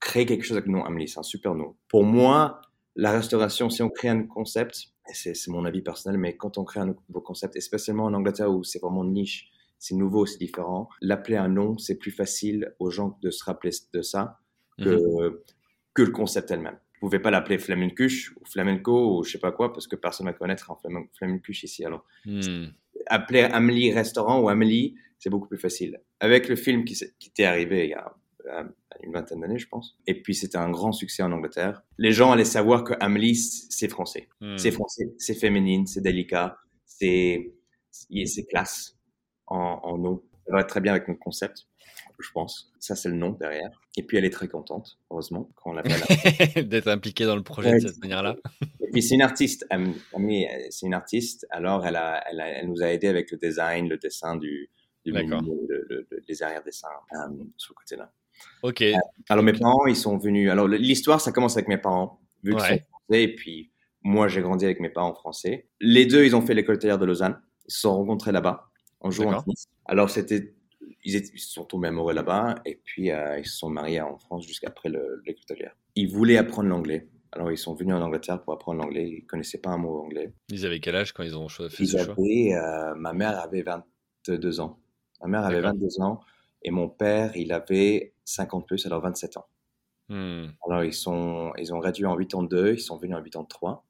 créer 0.00 0.26
quelque 0.26 0.44
chose 0.44 0.56
avec 0.56 0.66
le 0.66 0.72
nom 0.72 0.84
Amélie. 0.84 1.08
C'est 1.08 1.18
un 1.18 1.22
super 1.22 1.54
nom. 1.54 1.76
Pour 1.88 2.04
moi, 2.04 2.60
la 2.96 3.12
restauration, 3.12 3.70
si 3.70 3.82
on 3.82 3.90
crée 3.90 4.08
un 4.08 4.22
concept, 4.24 4.88
et 5.10 5.14
c'est 5.14 5.34
mon 5.48 5.64
avis 5.64 5.82
personnel, 5.82 6.18
mais 6.18 6.36
quand 6.36 6.58
on 6.58 6.64
crée 6.64 6.80
un 6.80 6.86
nouveau 6.86 7.20
concept, 7.20 7.56
et 7.56 7.60
spécialement 7.60 8.04
en 8.04 8.14
Angleterre 8.14 8.50
où 8.50 8.64
c'est 8.64 8.80
vraiment 8.80 9.04
niche, 9.04 9.50
c'est 9.78 9.94
nouveau, 9.94 10.26
c'est 10.26 10.38
différent, 10.38 10.88
l'appeler 11.00 11.36
un 11.36 11.48
nom, 11.48 11.78
c'est 11.78 11.96
plus 11.96 12.10
facile 12.10 12.74
aux 12.78 12.90
gens 12.90 13.16
de 13.22 13.30
se 13.30 13.44
rappeler 13.44 13.70
de 13.92 14.02
ça 14.02 14.38
que, 14.78 14.88
mm 14.90 14.96
-hmm. 14.96 15.36
Que 15.98 16.02
le 16.02 16.12
concept 16.12 16.52
elle-même. 16.52 16.78
Vous 17.00 17.08
pouvez 17.08 17.18
pas 17.18 17.32
l'appeler 17.32 17.58
flamencuche 17.58 18.32
ou 18.40 18.44
flamenco 18.44 19.18
ou 19.18 19.24
je 19.24 19.32
sais 19.32 19.38
pas 19.40 19.50
quoi 19.50 19.72
parce 19.72 19.88
que 19.88 19.96
personne 19.96 20.26
ne 20.26 20.30
va 20.30 20.38
connaître 20.38 20.70
un 20.70 20.76
flamencuche 21.18 21.64
ici. 21.64 21.84
Alors, 21.84 22.04
mm. 22.24 22.66
appeler 23.06 23.40
Amélie 23.40 23.92
restaurant 23.92 24.40
ou 24.40 24.48
Amélie, 24.48 24.94
c'est 25.18 25.28
beaucoup 25.28 25.48
plus 25.48 25.58
facile. 25.58 26.00
Avec 26.20 26.48
le 26.48 26.54
film 26.54 26.84
qui, 26.84 26.94
qui 27.18 27.30
était 27.30 27.46
arrivé 27.46 27.86
il 27.86 27.90
y 27.90 27.94
a 27.94 28.14
une 29.02 29.12
vingtaine 29.12 29.40
d'années, 29.40 29.58
je 29.58 29.66
pense. 29.66 29.98
Et 30.06 30.22
puis, 30.22 30.36
c'était 30.36 30.56
un 30.56 30.70
grand 30.70 30.92
succès 30.92 31.24
en 31.24 31.32
Angleterre. 31.32 31.82
Les 31.98 32.12
gens 32.12 32.30
allaient 32.30 32.44
savoir 32.44 32.84
que 32.84 32.94
Amélie, 33.00 33.34
c'est 33.34 33.88
français. 33.88 34.28
Mm. 34.40 34.56
C'est 34.56 34.70
français, 34.70 35.12
c'est 35.18 35.34
féminine, 35.34 35.84
c'est 35.88 36.00
délicat, 36.00 36.58
c'est 36.86 37.52
classe 38.48 38.96
en, 39.48 39.80
en 39.82 39.98
nom. 39.98 40.22
Ça 40.46 40.54
va 40.54 40.62
très 40.62 40.80
bien 40.80 40.92
avec 40.92 41.08
notre 41.08 41.20
concept 41.20 41.66
je 42.18 42.30
pense. 42.32 42.72
Ça, 42.80 42.96
c'est 42.96 43.08
le 43.08 43.14
nom 43.14 43.30
derrière. 43.30 43.70
Et 43.96 44.02
puis, 44.02 44.16
elle 44.16 44.24
est 44.24 44.30
très 44.30 44.48
contente, 44.48 44.98
heureusement, 45.10 45.50
quand 45.54 45.70
on 45.70 45.72
l'appelle. 45.74 46.00
D'être 46.68 46.88
impliquée 46.88 47.24
dans 47.24 47.36
le 47.36 47.42
projet 47.42 47.70
ouais. 47.70 47.80
de 47.80 47.88
cette 47.88 48.00
manière-là. 48.02 48.36
Et 48.80 48.90
puis, 48.92 49.02
c'est 49.02 49.14
une 49.14 49.22
artiste. 49.22 49.66
C'est 50.70 50.86
une 50.86 50.94
artiste. 50.94 51.46
Alors, 51.50 51.86
elle, 51.86 51.96
a, 51.96 52.24
elle, 52.30 52.40
a, 52.40 52.48
elle, 52.48 52.68
nous 52.68 52.82
a 52.82 52.88
aidé 52.88 53.08
avec 53.08 53.30
le 53.30 53.38
design, 53.38 53.88
le 53.88 53.98
dessin 53.98 54.36
du, 54.36 54.68
du 55.04 55.12
menu, 55.12 55.30
le, 55.68 55.86
le, 55.88 56.06
le, 56.10 56.24
les 56.26 56.42
arrière-dessins 56.42 56.88
euh, 57.12 57.44
sur 57.56 57.74
le 57.74 57.80
côté-là. 57.80 58.12
Ok. 58.62 58.82
Euh, 58.82 58.94
alors, 59.28 59.44
mes 59.44 59.52
parents, 59.52 59.86
ils 59.86 59.96
sont 59.96 60.16
venus. 60.16 60.50
Alors, 60.50 60.66
l'histoire, 60.68 61.20
ça 61.20 61.32
commence 61.32 61.56
avec 61.56 61.68
mes 61.68 61.78
parents, 61.78 62.20
vu 62.42 62.52
qu'ils 62.52 62.60
ouais. 62.60 62.78
sont 62.78 62.84
français. 62.90 63.22
Et 63.22 63.34
puis, 63.34 63.70
moi, 64.02 64.28
j'ai 64.28 64.42
grandi 64.42 64.64
avec 64.64 64.80
mes 64.80 64.90
parents 64.90 65.14
français. 65.14 65.68
Les 65.80 66.06
deux, 66.06 66.24
ils 66.24 66.34
ont 66.34 66.42
fait 66.42 66.54
l'école 66.54 66.78
de 66.78 67.04
Lausanne. 67.04 67.40
Ils 67.68 67.72
se 67.72 67.80
sont 67.82 67.94
rencontrés 67.96 68.32
là-bas, 68.32 68.70
en 69.00 69.10
jouant 69.10 69.34
en 69.34 69.42
tennis. 69.42 69.66
Alors, 69.86 70.10
c'était 70.10 70.54
ils, 71.04 71.16
étaient, 71.16 71.30
ils, 71.34 71.40
se 71.40 71.52
sont 71.52 71.64
tombés 71.64 71.88
amoureux 71.88 72.14
là-bas 72.14 72.56
et 72.64 72.80
puis 72.82 73.10
euh, 73.10 73.38
ils 73.38 73.46
se 73.46 73.58
sont 73.58 73.68
mariés 73.70 74.00
en 74.00 74.18
France 74.18 74.46
jusqu'après 74.46 74.88
l'école 74.88 75.42
hôtelière. 75.42 75.76
Ils 75.94 76.08
voulaient 76.08 76.36
apprendre 76.36 76.68
l'anglais. 76.68 77.08
Alors 77.32 77.52
ils 77.52 77.58
sont 77.58 77.74
venus 77.74 77.94
en 77.94 78.00
Angleterre 78.00 78.42
pour 78.42 78.54
apprendre 78.54 78.80
l'anglais. 78.82 79.08
Ils 79.08 79.26
connaissaient 79.26 79.60
pas 79.60 79.70
un 79.70 79.78
mot 79.78 80.00
anglais. 80.00 80.32
Ils 80.48 80.64
avaient 80.66 80.80
quel 80.80 80.96
âge 80.96 81.12
quand 81.12 81.22
ils 81.22 81.36
ont 81.36 81.48
fait 81.48 81.66
ils 81.78 81.88
ce 81.88 81.96
avaient, 81.96 82.04
choix 82.04 82.16
euh, 82.24 82.94
Ma 82.94 83.12
mère 83.12 83.38
avait 83.38 83.62
22 83.62 84.60
ans. 84.60 84.78
Ma 85.20 85.28
mère 85.28 85.44
avait 85.44 85.60
22 85.60 86.00
ans 86.00 86.20
et 86.62 86.70
mon 86.70 86.88
père, 86.88 87.36
il 87.36 87.52
avait 87.52 88.14
50 88.24 88.66
plus, 88.66 88.84
alors 88.86 89.00
27 89.02 89.36
ans. 89.36 89.46
Hmm. 90.08 90.46
Alors 90.66 90.84
ils, 90.84 90.94
sont, 90.94 91.52
ils 91.58 91.74
ont 91.74 91.80
réduit 91.80 92.06
en 92.06 92.16
82, 92.16 92.72
ils 92.74 92.80
sont 92.80 92.96
venus 92.96 93.16
en 93.16 93.22
83. 93.22 93.84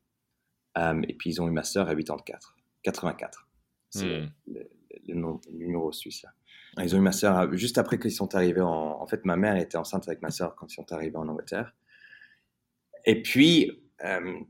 Euh, 0.76 1.02
et 1.08 1.14
puis 1.14 1.30
ils 1.30 1.40
ont 1.40 1.48
eu 1.48 1.50
ma 1.50 1.64
sœur 1.64 1.88
à 1.88 1.94
84. 1.94 2.56
84. 2.82 3.48
C'est 3.90 4.20
Hmm. 4.20 4.28
le, 4.46 4.68
le, 5.06 5.14
le, 5.14 5.38
numéro 5.52 5.92
suisse. 5.92 6.22
Là. 6.22 6.30
Ils 6.76 6.94
ont 6.94 6.98
eu 6.98 7.02
ma 7.02 7.12
sœur 7.12 7.52
juste 7.56 7.78
après 7.78 7.98
qu'ils 7.98 8.12
sont 8.12 8.34
arrivés 8.34 8.60
en. 8.60 9.00
En 9.00 9.06
fait, 9.06 9.24
ma 9.24 9.36
mère 9.36 9.56
était 9.56 9.78
enceinte 9.78 10.06
avec 10.06 10.22
ma 10.22 10.30
sœur 10.30 10.54
quand 10.54 10.70
ils 10.70 10.74
sont 10.74 10.92
arrivés 10.92 11.16
en 11.16 11.28
Angleterre. 11.28 11.74
Et 13.04 13.22
puis, 13.22 13.70
euh, 14.04 14.40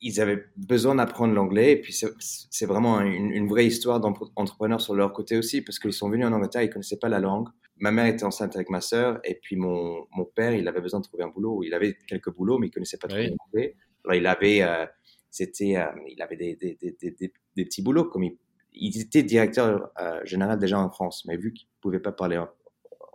ils 0.00 0.20
avaient 0.20 0.44
besoin 0.56 0.94
d'apprendre 0.94 1.34
l'anglais. 1.34 1.72
Et 1.72 1.80
puis, 1.80 1.92
c'est 1.92 2.66
vraiment 2.66 3.00
une, 3.00 3.48
vraie 3.48 3.66
histoire 3.66 4.00
d'entrepreneurs 4.00 4.80
sur 4.80 4.94
leur 4.94 5.12
côté 5.12 5.36
aussi, 5.36 5.60
parce 5.62 5.78
qu'ils 5.78 5.92
sont 5.92 6.08
venus 6.08 6.26
en 6.26 6.32
Angleterre, 6.32 6.62
ils 6.62 6.68
ne 6.68 6.72
connaissaient 6.72 6.98
pas 6.98 7.08
la 7.08 7.20
langue. 7.20 7.48
Ma 7.76 7.90
mère 7.90 8.06
était 8.06 8.24
enceinte 8.24 8.54
avec 8.56 8.70
ma 8.70 8.80
sœur, 8.80 9.20
et 9.24 9.34
puis 9.34 9.56
mon, 9.56 10.06
mon, 10.14 10.24
père, 10.24 10.52
il 10.52 10.68
avait 10.68 10.80
besoin 10.80 11.00
de 11.00 11.04
trouver 11.04 11.24
un 11.24 11.28
boulot. 11.28 11.62
Il 11.64 11.74
avait 11.74 11.96
quelques 12.06 12.34
boulots, 12.34 12.58
mais 12.58 12.66
il 12.66 12.70
ne 12.70 12.74
connaissait 12.74 12.98
pas 12.98 13.08
trop 13.08 13.18
l'anglais. 13.18 13.76
Alors, 14.04 14.14
il 14.14 14.26
avait, 14.26 14.62
euh, 14.62 14.86
c'était, 15.30 15.76
euh, 15.76 15.86
il 16.08 16.20
avait 16.22 16.36
des, 16.36 16.56
des, 16.56 16.78
des, 16.80 17.16
des, 17.56 17.64
petits 17.64 17.82
boulots, 17.82 18.04
comme 18.04 18.24
il, 18.24 18.38
il 18.72 19.00
était 19.00 19.22
directeur 19.22 19.90
euh, 20.00 20.20
général 20.24 20.58
déjà 20.58 20.78
en 20.78 20.90
France, 20.90 21.24
mais 21.26 21.36
vu 21.36 21.52
qu'il 21.52 21.66
ne 21.66 21.80
pouvait 21.80 22.00
pas 22.00 22.12
parler 22.12 22.42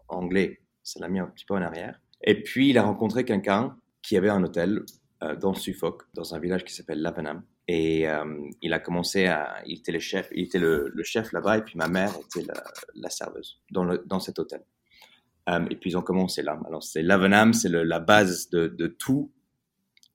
anglais, 0.07 0.62
ça 0.83 1.00
l'a 1.00 1.07
mis 1.07 1.19
un 1.19 1.27
petit 1.27 1.45
peu 1.45 1.53
en 1.53 1.62
arrière. 1.62 2.00
Et 2.24 2.41
puis, 2.41 2.69
il 2.69 2.77
a 2.77 2.83
rencontré 2.83 3.25
quelqu'un 3.25 3.77
qui 4.01 4.17
avait 4.17 4.29
un 4.29 4.43
hôtel 4.43 4.83
euh, 5.24 5.35
dans 5.35 5.53
Suffolk, 5.53 6.03
dans 6.13 6.35
un 6.35 6.39
village 6.39 6.63
qui 6.63 6.74
s'appelle 6.74 7.01
Lavenham. 7.01 7.43
Et 7.67 8.07
euh, 8.07 8.24
il 8.62 8.74
a 8.74 8.79
commencé 8.79 9.25
à, 9.25 9.62
il 9.65 9.79
était 9.79 9.91
le 9.91 10.00
chef, 10.00 10.29
le, 10.31 11.03
chef 11.03 11.31
là-bas, 11.31 11.57
et 11.57 11.62
puis 11.63 11.77
ma 11.77 11.88
mère 11.88 12.13
était 12.15 12.45
la, 12.93 13.09
serveuse 13.09 13.59
dans, 13.71 13.85
dans 14.05 14.19
cet 14.19 14.38
hôtel. 14.38 14.62
Et 15.47 15.75
puis 15.75 15.91
ils 15.91 15.97
ont 15.97 16.01
commencé 16.01 16.41
là. 16.41 16.59
Alors 16.65 16.83
c'est 16.83 17.03
Lavenham, 17.03 17.53
c'est 17.53 17.69
la 17.69 18.00
base 18.00 18.50
de, 18.50 18.67
de, 18.67 18.88
tout 18.88 19.31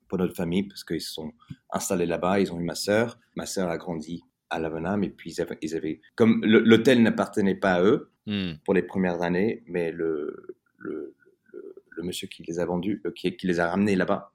pour 0.08 0.18
notre 0.18 0.34
famille, 0.34 0.64
parce 0.64 0.82
qu'ils 0.82 1.00
se 1.00 1.12
sont 1.12 1.32
installés 1.70 2.06
là-bas, 2.06 2.40
ils 2.40 2.52
ont 2.52 2.58
eu 2.58 2.64
ma 2.64 2.74
sœur, 2.74 3.16
ma 3.36 3.46
sœur 3.46 3.68
a 3.68 3.78
grandi 3.78 4.24
à 4.50 4.58
Lavenham, 4.58 5.04
et 5.04 5.10
puis 5.10 5.30
ils 5.32 5.40
avaient, 5.40 5.58
ils 5.62 5.76
avaient 5.76 6.00
comme 6.16 6.44
l'hôtel 6.44 7.02
n'appartenait 7.02 7.54
pas 7.54 7.74
à 7.74 7.82
eux 7.82 8.10
hmm. 8.26 8.54
pour 8.64 8.74
les 8.74 8.82
premières 8.82 9.22
années, 9.22 9.62
mais 9.66 9.90
le, 9.92 10.56
le, 10.78 11.14
le, 11.96 12.02
monsieur 12.02 12.28
qui 12.28 12.42
les 12.42 12.58
a 12.58 12.64
vendus, 12.64 13.02
qui, 13.14 13.36
qui 13.36 13.46
les 13.46 13.60
a 13.60 13.70
ramenés 13.70 13.94
là-bas, 13.94 14.32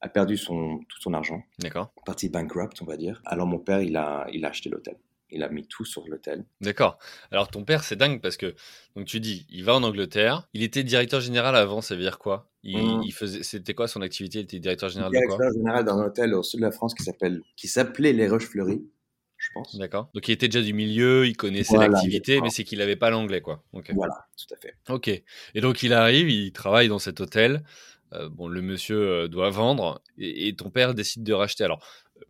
a 0.00 0.08
perdu 0.08 0.36
son, 0.36 0.80
tout 0.88 1.00
son 1.00 1.14
argent. 1.14 1.42
D'accord. 1.58 1.92
Parti 2.06 2.28
bankrupt, 2.28 2.80
on 2.80 2.84
va 2.84 2.96
dire. 2.96 3.20
Alors 3.24 3.46
mon 3.46 3.58
père, 3.58 3.82
il 3.82 3.96
a, 3.96 4.26
il 4.32 4.44
a 4.44 4.48
acheté 4.48 4.70
l'hôtel. 4.70 4.96
Il 5.30 5.42
a 5.42 5.48
mis 5.48 5.66
tout 5.66 5.84
sur 5.84 6.06
l'hôtel. 6.08 6.44
D'accord. 6.60 6.98
Alors 7.30 7.48
ton 7.48 7.64
père, 7.64 7.84
c'est 7.84 7.96
dingue 7.96 8.20
parce 8.20 8.36
que 8.36 8.54
donc 8.96 9.06
tu 9.06 9.18
dis, 9.18 9.46
il 9.48 9.64
va 9.64 9.74
en 9.74 9.82
Angleterre. 9.82 10.48
Il 10.52 10.62
était 10.62 10.84
directeur 10.84 11.20
général 11.20 11.56
avant, 11.56 11.80
ça 11.80 11.94
veut 11.94 12.02
dire 12.02 12.18
quoi? 12.18 12.50
Il, 12.62 12.78
mmh. 12.78 13.02
il, 13.04 13.12
faisait, 13.12 13.42
c'était 13.42 13.74
quoi 13.74 13.88
son 13.88 14.02
activité? 14.02 14.40
Il 14.40 14.42
était 14.42 14.58
directeur 14.58 14.90
général 14.90 15.10
de 15.10 15.16
quoi? 15.26 15.36
Directeur 15.36 15.52
général 15.54 15.84
d'un 15.84 16.04
hôtel 16.04 16.34
au 16.34 16.42
sud 16.42 16.60
de 16.60 16.64
la 16.64 16.70
France 16.70 16.94
qui 16.94 17.02
s'appelle, 17.02 17.40
qui 17.56 17.66
s'appelait 17.66 18.12
les 18.12 18.28
Roches 18.28 18.46
Fleuries. 18.46 18.84
Je 19.42 19.48
pense. 19.54 19.76
D'accord. 19.76 20.08
Donc 20.14 20.28
il 20.28 20.32
était 20.32 20.46
déjà 20.46 20.64
du 20.64 20.72
milieu, 20.72 21.26
il 21.26 21.36
connaissait 21.36 21.76
l'activité, 21.76 22.40
mais 22.40 22.50
c'est 22.50 22.62
qu'il 22.62 22.78
n'avait 22.78 22.94
pas 22.94 23.10
l'anglais, 23.10 23.40
quoi. 23.40 23.64
Voilà, 23.72 24.28
tout 24.36 24.54
à 24.54 24.56
fait. 24.56 24.76
Ok. 24.88 25.08
Et 25.08 25.60
donc 25.60 25.82
il 25.82 25.92
arrive, 25.92 26.30
il 26.30 26.52
travaille 26.52 26.86
dans 26.86 27.00
cet 27.00 27.20
hôtel. 27.20 27.64
Euh, 28.12 28.28
bon, 28.28 28.46
le 28.46 28.62
monsieur 28.62 29.08
euh, 29.08 29.28
doit 29.28 29.50
vendre 29.50 30.00
et, 30.18 30.54
ton 30.54 30.70
père 30.70 30.94
décide 30.94 31.24
de 31.24 31.32
racheter. 31.32 31.64
Alors, 31.64 31.84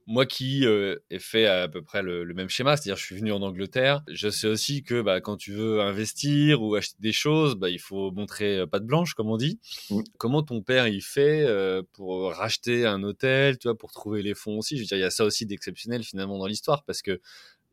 moi 0.06 0.26
qui 0.26 0.66
euh, 0.66 0.96
ai 1.10 1.18
fait 1.18 1.46
à 1.46 1.68
peu 1.68 1.82
près 1.82 2.02
le, 2.02 2.24
même 2.34 2.48
schéma, 2.48 2.76
c'est-à-dire 2.76 2.96
je 2.96 3.04
suis 3.04 3.16
venu 3.16 3.32
en 3.32 3.42
Angleterre, 3.42 4.02
je 4.08 4.28
sais 4.28 4.46
aussi 4.46 4.82
que 4.82 5.02
bah, 5.02 5.20
quand 5.20 5.36
tu 5.36 5.52
veux 5.52 5.80
investir 5.80 6.62
ou 6.62 6.74
acheter 6.74 6.96
des 7.00 7.12
choses, 7.12 7.56
bah, 7.56 7.70
il 7.70 7.78
faut 7.78 8.10
montrer 8.10 8.66
patte 8.66 8.84
blanche, 8.84 9.14
comme 9.14 9.30
on 9.30 9.36
dit. 9.36 9.60
Mmh. 9.90 10.00
Comment 10.18 10.42
ton 10.42 10.62
père 10.62 10.88
il 10.88 11.02
fait 11.02 11.46
pour 11.92 12.32
racheter 12.32 12.86
un 12.86 13.02
hôtel, 13.02 13.58
tu 13.58 13.68
vois, 13.68 13.76
pour 13.76 13.92
trouver 13.92 14.22
les 14.22 14.34
fonds 14.34 14.58
aussi? 14.58 14.76
Je 14.76 14.82
veux 14.82 14.86
dire, 14.86 14.98
il 14.98 15.02
y 15.02 15.04
a 15.04 15.10
ça 15.10 15.24
aussi 15.24 15.46
d'exceptionnel 15.46 16.02
finalement 16.02 16.38
dans 16.38 16.46
l'histoire 16.46 16.84
parce 16.84 17.02
que 17.02 17.20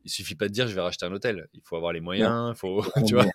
il 0.05 0.09
suffit 0.09 0.35
pas 0.35 0.47
de 0.47 0.53
dire 0.53 0.67
je 0.67 0.75
vais 0.75 0.81
racheter 0.81 1.05
un 1.05 1.11
hôtel. 1.11 1.47
Il 1.53 1.61
faut 1.63 1.75
avoir 1.75 1.93
les 1.93 1.99
moyens. 1.99 2.53
Il 2.55 2.57
faut, 2.57 2.83
tu 3.07 3.15
vois. 3.15 3.25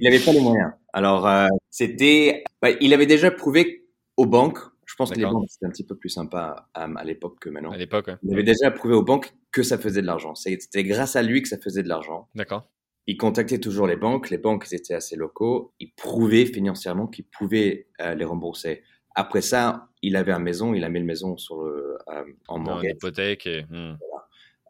il 0.00 0.04
n'avait 0.04 0.24
pas 0.24 0.32
les 0.32 0.40
moyens. 0.40 0.72
Alors 0.92 1.28
c'était, 1.70 2.44
bah, 2.62 2.70
il 2.80 2.94
avait 2.94 3.06
déjà 3.06 3.30
prouvé 3.30 3.84
aux 4.16 4.26
banques. 4.26 4.58
Je 4.94 4.96
pense 4.96 5.10
que 5.10 5.18
les 5.18 5.24
banques, 5.24 5.46
c'était 5.48 5.66
un 5.66 5.70
petit 5.70 5.82
peu 5.84 5.96
plus 5.96 6.08
sympa 6.08 6.68
à, 6.72 6.86
l'époque 7.02 7.40
que 7.40 7.48
maintenant. 7.48 7.72
À 7.72 7.76
l'époque, 7.76 8.10
Il 8.22 8.32
avait 8.32 8.44
déjà 8.44 8.70
prouvé 8.70 8.94
aux 8.94 9.02
banques 9.02 9.34
que 9.50 9.64
ça 9.64 9.76
faisait 9.76 10.02
de 10.02 10.06
l'argent. 10.06 10.36
C'était 10.36 10.84
grâce 10.84 11.16
à 11.16 11.22
lui 11.22 11.42
que 11.42 11.48
ça 11.48 11.58
faisait 11.58 11.82
de 11.82 11.88
l'argent. 11.88 12.28
D'accord. 12.36 12.70
Il 13.08 13.16
contactait 13.16 13.58
toujours 13.58 13.88
les 13.88 13.96
banques. 13.96 14.30
Les 14.30 14.38
banques 14.38 14.72
étaient 14.72 14.94
assez 14.94 15.16
locaux. 15.16 15.74
Il 15.80 15.92
prouvait 15.94 16.46
financièrement 16.46 17.08
qu'il 17.08 17.24
pouvait 17.24 17.88
euh, 18.00 18.14
les 18.14 18.24
rembourser. 18.24 18.84
Après 19.16 19.40
ça, 19.40 19.88
il 20.00 20.14
avait 20.14 20.30
une 20.30 20.44
maison. 20.44 20.74
Il 20.74 20.84
a 20.84 20.88
mis 20.88 21.00
une 21.00 21.06
maison 21.06 21.36
sur 21.38 21.64
le, 21.64 21.98
euh, 22.10 22.24
en 22.46 22.60
mortgage. 22.60 22.92
En 22.92 22.94
hypothèque. 22.94 23.48
Et... 23.48 23.64
Hmm. 23.68 23.96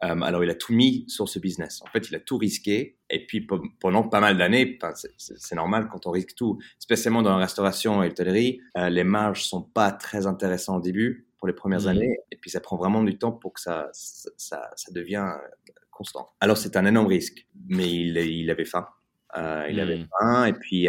Euh, 0.03 0.21
alors, 0.21 0.43
il 0.43 0.49
a 0.49 0.55
tout 0.55 0.73
mis 0.73 1.05
sur 1.07 1.29
ce 1.29 1.39
business. 1.39 1.81
En 1.83 1.87
fait, 1.87 2.09
il 2.09 2.15
a 2.15 2.19
tout 2.19 2.37
risqué. 2.37 2.97
Et 3.09 3.25
puis, 3.25 3.47
pendant 3.79 4.03
pas 4.03 4.19
mal 4.19 4.37
d'années, 4.37 4.77
c'est 5.17 5.55
normal 5.55 5.87
quand 5.91 6.07
on 6.07 6.11
risque 6.11 6.35
tout, 6.35 6.59
spécialement 6.79 7.21
dans 7.21 7.31
la 7.31 7.37
restauration 7.37 8.03
et 8.03 8.09
l'hôtellerie, 8.09 8.61
euh, 8.77 8.89
les 8.89 9.03
marges 9.03 9.45
sont 9.45 9.61
pas 9.61 9.91
très 9.91 10.27
intéressantes 10.27 10.77
au 10.77 10.81
début 10.81 11.27
pour 11.37 11.47
les 11.47 11.53
premières 11.53 11.83
mmh. 11.83 11.87
années. 11.87 12.17
Et 12.31 12.37
puis, 12.37 12.49
ça 12.49 12.59
prend 12.59 12.77
vraiment 12.77 13.03
du 13.03 13.17
temps 13.17 13.31
pour 13.31 13.53
que 13.53 13.61
ça, 13.61 13.89
ça, 13.93 14.69
ça 14.75 14.91
devient 14.91 15.27
euh, 15.27 15.71
constant. 15.91 16.29
Alors, 16.41 16.57
c'est 16.57 16.75
un 16.75 16.85
énorme 16.85 17.07
risque, 17.07 17.47
mais 17.69 17.89
il, 17.89 18.17
il 18.17 18.49
avait 18.49 18.65
faim. 18.65 18.87
Euh, 19.37 19.65
il 19.69 19.79
avait 19.79 19.99
mmh. 19.99 20.07
faim. 20.19 20.45
Et 20.45 20.53
puis, 20.53 20.87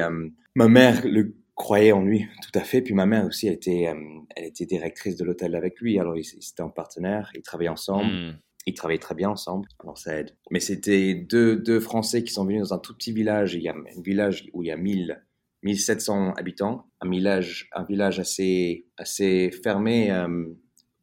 ma 0.55 0.69
mère 0.69 1.07
le 1.07 1.37
croyait 1.55 1.93
en 1.93 2.03
lui 2.03 2.27
tout 2.43 2.59
à 2.59 2.63
fait. 2.63 2.83
Puis 2.83 2.93
ma 2.93 3.07
mère 3.07 3.25
aussi, 3.25 3.47
elle 3.47 3.55
était, 3.55 3.95
elle 4.37 4.45
était 4.45 4.67
directrice 4.67 5.17
de 5.17 5.25
l'hôtel 5.25 5.55
avec 5.55 5.81
lui. 5.81 5.99
Alors, 5.99 6.17
ils, 6.17 6.27
étaient 6.27 6.63
en 6.63 6.71
partenaire, 6.71 7.31
ils 7.35 7.43
travaillaient 7.43 7.71
ensemble. 7.71 8.13
Mmh 8.13 8.39
ils 8.67 8.75
travaillaient 8.75 8.99
très 8.99 9.15
bien 9.15 9.31
ensemble, 9.31 9.69
alors 9.81 9.97
ça 9.97 10.19
aide. 10.19 10.37
Mais 10.51 10.61
c'était 10.61 11.15
deux, 11.15 11.57
deux 11.57 11.81
Français 11.81 12.25
qui 12.25 12.33
sont 12.33 12.45
venus 12.45 12.69
dans 12.69 12.75
un 12.75 12.79
tout 12.79 12.95
petit 12.95 13.13
village. 13.13 13.55
Il 13.55 13.63
y 13.63 13.69
a 13.69 13.75
un 13.75 14.03
village 14.03 14.49
où 14.53 14.63
il 14.63 14.67
y 14.67 14.73
a 14.73 14.77
1000, 14.77 15.23
1700 15.63 16.35
habitants, 16.35 16.87
un 17.01 17.09
village, 17.09 17.69
un 17.73 17.85
village 17.85 18.19
assez, 18.19 18.87
assez 18.97 19.51
fermé, 19.63 20.11
euh, 20.11 20.47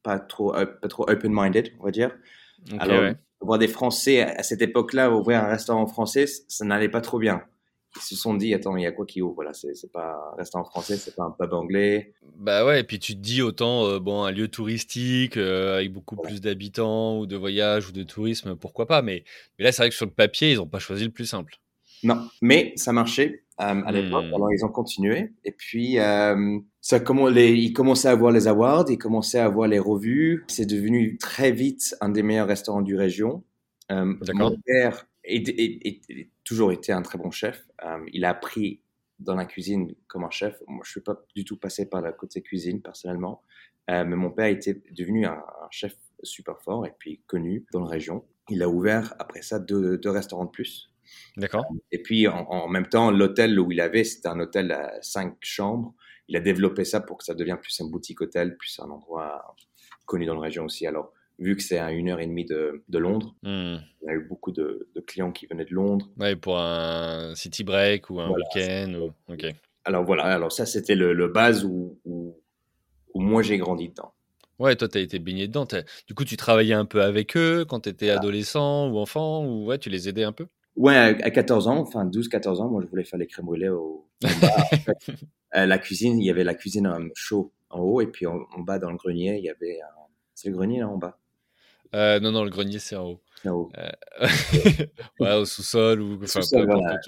pas 0.04 0.20
trop, 0.20 0.52
pas 0.52 0.88
trop 0.90 1.10
open-minded, 1.10 1.74
on 1.80 1.86
va 1.86 1.92
dire. 1.92 2.16
alors, 2.80 3.14
voir 3.40 3.60
des 3.60 3.68
Français 3.68 4.22
à 4.22 4.44
cette 4.44 4.62
époque-là 4.62 5.12
ouvrir 5.12 5.44
un 5.44 5.48
restaurant 5.48 5.86
français, 5.88 6.26
ça 6.28 6.66
n'allait 6.66 6.90
pas 6.90 7.02
trop 7.02 7.20
bien 7.20 7.44
ils 7.96 8.02
se 8.02 8.16
sont 8.16 8.34
dit 8.34 8.54
attends 8.54 8.76
il 8.76 8.84
y 8.84 8.86
a 8.86 8.92
quoi 8.92 9.06
qui 9.06 9.22
ouvre 9.22 9.36
voilà 9.36 9.54
c'est 9.54 9.92
pas 9.92 10.32
un 10.34 10.36
restaurant 10.38 10.66
français 10.66 10.98
c'est 10.98 11.16
pas 11.16 11.24
un 11.24 11.32
pub 11.32 11.54
anglais. 11.54 12.14
Bah 12.38 12.66
ouais 12.66 12.82
et 12.82 12.84
puis 12.84 13.00
tu 13.00 13.14
te 13.16 13.20
dis 13.20 13.42
autant 13.42 13.86
euh, 13.86 14.00
bon 14.00 14.24
un 14.24 14.32
lieu 14.32 14.48
touristique 14.48 15.38
euh, 15.38 15.78
avec 15.78 15.92
beaucoup 15.92 16.16
plus 16.16 16.42
d'habitants 16.42 17.20
ou 17.20 17.26
de 17.26 17.36
voyages 17.36 17.90
ou 17.90 17.92
de 17.92 18.04
tourisme 18.04 18.56
pourquoi 18.56 18.88
pas? 18.88 19.02
Mais, 19.02 19.24
mais 19.58 19.66
là 19.66 19.72
c'est 19.72 19.84
vrai 19.84 19.90
que 19.90 19.96
sur 19.96 20.06
le 20.06 20.12
papier 20.12 20.52
ils 20.52 20.62
ont 20.62 20.68
pas 20.68 20.80
choisi 20.80 21.06
le 21.06 21.12
plus 21.12 21.26
simple. 21.26 21.60
Non 22.04 22.28
mais 22.42 22.74
ça 22.76 22.94
marchait 22.94 23.44
euh, 23.62 23.82
à 23.86 23.92
l'époque 23.92 24.26
hmm. 24.26 24.34
alors 24.34 24.52
ils 24.52 24.66
ont 24.66 24.72
continué. 24.72 25.34
Et 25.46 25.52
puis 25.52 25.98
ça 26.82 27.00
comment 27.00 27.28
les 27.28 27.52
ils 27.54 27.74
commençaient 27.74 28.10
à 28.10 28.16
voir 28.16 28.32
les 28.32 28.48
awards 28.48 28.86
ils 28.90 28.98
commençaient 28.98 29.40
à 29.40 29.50
voir 29.50 29.68
les 29.68 29.80
revues. 29.80 30.46
C'est 30.48 30.66
devenu 30.66 31.18
très 31.18 31.52
vite 31.52 31.96
un 32.02 32.10
des 32.10 32.24
meilleurs 32.24 32.48
restaurants 32.48 32.82
du 32.82 32.96
région. 32.96 33.44
Mon 33.90 34.58
père 34.66 35.06
et, 35.24 36.32
toujours 36.44 36.72
été 36.72 36.92
un 36.92 37.02
très 37.02 37.18
bon 37.18 37.32
chef. 37.32 37.66
Euh, 37.84 38.04
il 38.12 38.26
a 38.26 38.30
appris 38.30 38.82
dans 39.20 39.36
la 39.36 39.46
cuisine 39.46 39.94
comme 40.08 40.24
un 40.24 40.30
chef. 40.30 40.62
Moi, 40.68 40.82
je 40.84 40.92
suis 40.92 41.02
pas 41.02 41.16
du 41.36 41.46
tout 41.46 41.58
passé 41.58 41.90
par 41.90 42.02
la 42.02 42.12
côté 42.12 42.42
cuisine 42.42 42.82
personnellement, 42.82 43.42
euh, 43.90 44.04
mais 44.04 44.16
mon 44.16 44.32
père 44.32 44.48
était 44.48 44.82
devenu 44.92 45.26
un, 45.26 45.42
chef 45.72 45.96
super 46.22 46.62
fort 46.62 46.86
et 46.86 46.94
puis 46.98 47.22
connu 47.28 47.66
dans 47.72 47.82
la 47.82 47.90
région. 47.90 48.26
Il 48.50 48.62
a 48.62 48.70
ouvert 48.70 49.16
après 49.20 49.42
ça 49.42 49.60
deux, 49.60 49.98
deux 49.98 50.10
restaurants 50.10 50.46
de 50.46 50.52
plus. 50.52 50.92
D'accord. 51.38 51.66
Et 51.92 52.02
puis 52.02 52.28
en, 52.28 52.46
en 52.50 52.68
même 52.68 52.88
temps, 52.88 53.12
l'hôtel 53.12 53.60
où 53.60 53.72
il 53.72 53.82
avait, 53.82 54.04
c'était 54.04 54.28
un 54.28 54.40
hôtel 54.40 54.72
à 54.72 55.02
cinq 55.02 55.36
chambres. 55.42 55.94
Il 56.28 56.38
a 56.38 56.40
développé 56.40 56.86
ça 56.86 57.02
pour 57.02 57.18
que 57.18 57.24
ça 57.24 57.34
devienne 57.34 57.58
plus 57.58 57.80
un 57.82 57.86
boutique 57.86 58.22
hôtel, 58.22 58.58
plus 58.58 58.80
un 58.80 58.90
endroit 58.90 59.56
connu 60.06 60.26
dans 60.26 60.36
la 60.36 60.42
région 60.42 60.66
aussi. 60.66 60.86
Alors 60.88 61.14
vu 61.40 61.56
que 61.56 61.64
c'est 61.64 61.80
à 61.80 61.92
une 61.92 62.10
heure 62.10 62.20
et 62.20 62.28
demie 62.28 62.46
de, 62.46 62.84
de 62.88 62.98
Londres. 62.98 63.36
Il 63.44 63.82
y 64.04 64.10
a 64.10 64.14
eu 64.14 64.26
beaucoup 64.28 64.52
de, 64.52 64.88
de, 64.96 65.02
clients 65.02 65.32
qui 65.32 65.48
venaient 65.48 65.66
de 65.66 65.74
Londres. 65.74 66.10
Ouais, 66.20 66.36
pour 66.36 66.60
un 66.60 67.34
city 67.36 67.64
break 67.64 68.10
ou 68.10 68.20
un 68.20 68.30
week-end. 68.30 68.94
Ou... 68.96 69.36
Alors 69.86 70.04
voilà, 70.06 70.24
alors 70.24 70.52
ça 70.52 70.66
c'était 70.66 70.96
le, 70.96 71.14
le, 71.14 71.28
base 71.28 71.66
où, 71.66 72.00
où, 72.06 72.36
moi 73.16 73.42
j'ai 73.42 73.58
grandi 73.58 73.90
dedans. 73.90 74.14
Ouais, 74.60 74.76
toi 74.76 74.88
tu 74.88 74.98
as 74.98 75.02
été 75.02 75.20
baigné 75.20 75.48
dedans. 75.48 75.68
Du 76.08 76.14
coup, 76.14 76.24
tu 76.24 76.38
travaillais 76.38 76.74
un 76.74 76.86
peu 76.86 77.02
avec 77.02 77.36
eux 77.36 77.66
quand 77.68 77.82
tu 77.82 77.90
étais 77.90 78.10
adolescent 78.10 78.90
ou 78.90 78.98
enfant 78.98 79.46
ou 79.46 79.66
ouais, 79.66 79.78
tu 79.78 79.90
les 79.90 80.08
aidais 80.08 80.24
un 80.24 80.32
peu? 80.32 80.48
Ouais, 80.76 80.96
à 80.96 81.30
14 81.30 81.68
ans, 81.68 81.78
enfin 81.78 82.06
12-14 82.06 82.62
ans, 82.62 82.70
moi 82.70 82.82
je 82.84 82.88
voulais 82.88 83.04
faire 83.04 83.20
les 83.20 83.28
crèmes 83.28 83.46
brûlées 83.46 83.70
au, 83.70 84.08
euh, 85.56 85.66
la 85.66 85.78
cuisine, 85.78 86.20
il 86.20 86.26
y 86.26 86.32
avait 86.32 86.44
la 86.44 86.56
cuisine 86.56 86.88
euh, 86.88 87.10
chaud 87.14 87.54
en 87.70 87.82
haut 87.82 88.02
et 88.02 88.08
puis 88.08 88.26
en, 88.26 88.40
en, 88.56 88.62
bas 88.62 88.80
dans 88.80 88.90
le 88.90 88.98
grenier, 88.98 89.38
il 89.38 89.44
y 89.44 89.50
avait 89.50 89.80
C'est 90.34 90.50
le 90.50 90.56
grenier 90.56 90.80
là 90.80 90.90
en 90.90 90.98
bas? 90.98 91.20
Euh, 91.94 92.20
non, 92.20 92.32
non, 92.32 92.44
le 92.44 92.50
grenier, 92.50 92.80
c'est 92.80 92.96
en 92.96 93.06
haut. 93.06 93.22
En 93.46 93.50
haut. 93.52 93.72
Euh, 93.78 93.90
ouais, 95.20 95.34
au 95.34 95.46
sous-sol 95.46 96.02
ou. 96.02 96.16
Enfin, 96.24 96.42
sous-sol, 96.42 96.66
voilà, 96.66 97.00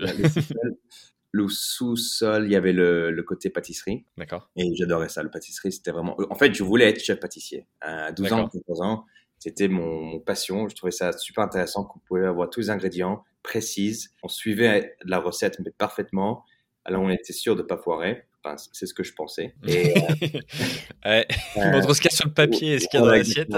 le 1.31 1.49
sous-sol, 1.49 2.45
il 2.45 2.51
y 2.51 2.55
avait 2.55 2.71
le, 2.71 3.11
le 3.11 3.23
côté 3.23 3.49
pâtisserie. 3.49 4.05
D'accord. 4.17 4.49
Et 4.55 4.73
j'adorais 4.75 5.09
ça, 5.09 5.21
le 5.21 5.29
pâtisserie. 5.29 5.71
C'était 5.73 5.91
vraiment. 5.91 6.15
En 6.29 6.35
fait, 6.35 6.53
je 6.53 6.63
voulais 6.63 6.89
être 6.89 7.01
chef 7.01 7.19
pâtissier. 7.19 7.67
À 7.81 8.11
12 8.13 8.31
ans, 8.31 8.47
14 8.47 8.81
ans, 8.81 9.05
c'était 9.37 9.67
mon, 9.67 10.01
mon, 10.01 10.19
passion. 10.19 10.69
Je 10.69 10.75
trouvais 10.75 10.91
ça 10.91 11.11
super 11.11 11.43
intéressant 11.43 11.83
qu'on 11.83 11.99
pouvait 11.99 12.25
avoir 12.25 12.49
tous 12.49 12.61
les 12.61 12.69
ingrédients 12.69 13.23
précises. 13.43 14.13
On 14.23 14.29
suivait 14.29 14.95
la 15.03 15.19
recette, 15.19 15.59
mais 15.59 15.71
parfaitement. 15.77 16.45
Alors, 16.85 17.01
on 17.01 17.09
était 17.09 17.33
sûr 17.33 17.55
de 17.55 17.63
ne 17.63 17.67
pas 17.67 17.77
foirer. 17.77 18.27
Enfin, 18.45 18.55
c'est 18.73 18.85
ce 18.85 18.93
que 18.93 19.03
je 19.03 19.13
pensais. 19.13 19.55
Et, 19.67 19.93
ouais. 21.05 21.25
Montre 21.55 21.95
ce 21.95 22.01
qu'il 22.01 22.11
y 22.11 22.13
a 22.13 22.15
sur 22.15 22.27
le 22.27 22.33
papier 22.33 22.75
et 22.75 22.79
ce 22.79 22.87
qu'il 22.87 22.99
y 22.99 23.03
a 23.03 23.05
dans 23.05 23.11
l'assiette. 23.11 23.49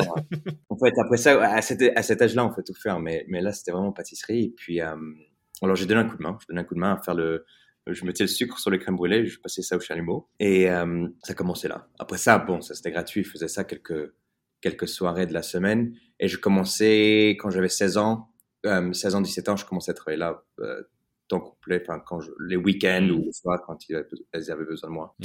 en 0.70 0.78
fait, 0.78 0.94
après 0.98 1.18
ça, 1.18 1.44
à 1.44 1.62
cet, 1.62 1.82
à 1.98 2.04
cet 2.04 2.22
âge-là, 2.22 2.46
on 2.46 2.54
fait 2.54 2.64
tout 2.64 2.74
faire. 2.74 3.00
Mais, 3.00 3.26
mais 3.28 3.42
là, 3.42 3.52
c'était 3.52 3.72
vraiment 3.72 3.92
pâtisserie. 3.92 4.46
Et 4.46 4.54
puis, 4.56 4.80
alors 4.80 5.76
j'ai 5.76 5.86
donné 5.86 6.02
un 6.02 6.06
coup 6.06 6.18
de 6.18 6.24
main. 6.24 6.38
Je 6.42 6.48
donné 6.48 6.62
un 6.62 6.64
coup 6.64 6.76
de 6.76 6.80
main 6.80 6.94
à 6.94 7.02
faire 7.02 7.16
le, 7.16 7.46
je 7.94 8.06
mettais 8.06 8.24
le 8.24 8.28
sucre 8.28 8.60
sur 8.60 8.70
les 8.70 8.80
crèmes 8.80 8.96
brûlées, 8.96 9.26
je 9.26 9.40
passais 9.40 9.62
ça 9.62 9.78
au 9.78 9.80
chalumeau. 9.80 10.30
Et 10.40 10.70
euh, 10.70 11.08
ça 11.24 11.34
commençait 11.34 11.68
là. 11.68 11.88
Après 12.00 12.18
ça, 12.18 12.38
bon, 12.38 12.62
ça 12.62 12.76
c'était 12.76 12.92
gratuit, 12.92 13.24
je 13.24 13.30
faisais 13.30 13.48
ça 13.48 13.64
quelques, 13.64 14.14
quelques 14.62 14.88
soirées 14.88 15.26
de 15.26 15.34
la 15.34 15.42
semaine. 15.42 15.94
Et 16.20 16.28
je 16.28 16.38
commençais, 16.38 17.38
quand 17.40 17.50
j'avais 17.50 17.70
16 17.70 17.98
ans, 17.98 18.34
euh, 18.66 18.92
16 18.92 19.16
ans, 19.16 19.22
17 19.22 19.50
ans, 19.50 19.56
je 19.56 19.66
commençais 19.66 19.92
à 19.92 19.94
travailler 19.94 20.20
là, 20.20 20.44
euh, 20.60 20.84
temps 21.28 21.40
complet, 21.40 21.82
enfin, 21.82 22.02
quand 22.06 22.20
je, 22.20 22.32
les 22.48 22.56
week-ends 22.56 23.10
ou 23.10 23.26
les 23.26 23.32
soirs 23.32 23.62
quand 23.66 23.78
ils 23.90 23.96
avaient 23.96 24.66
besoin 24.66 24.90
de 24.90 24.94
moi. 24.94 25.16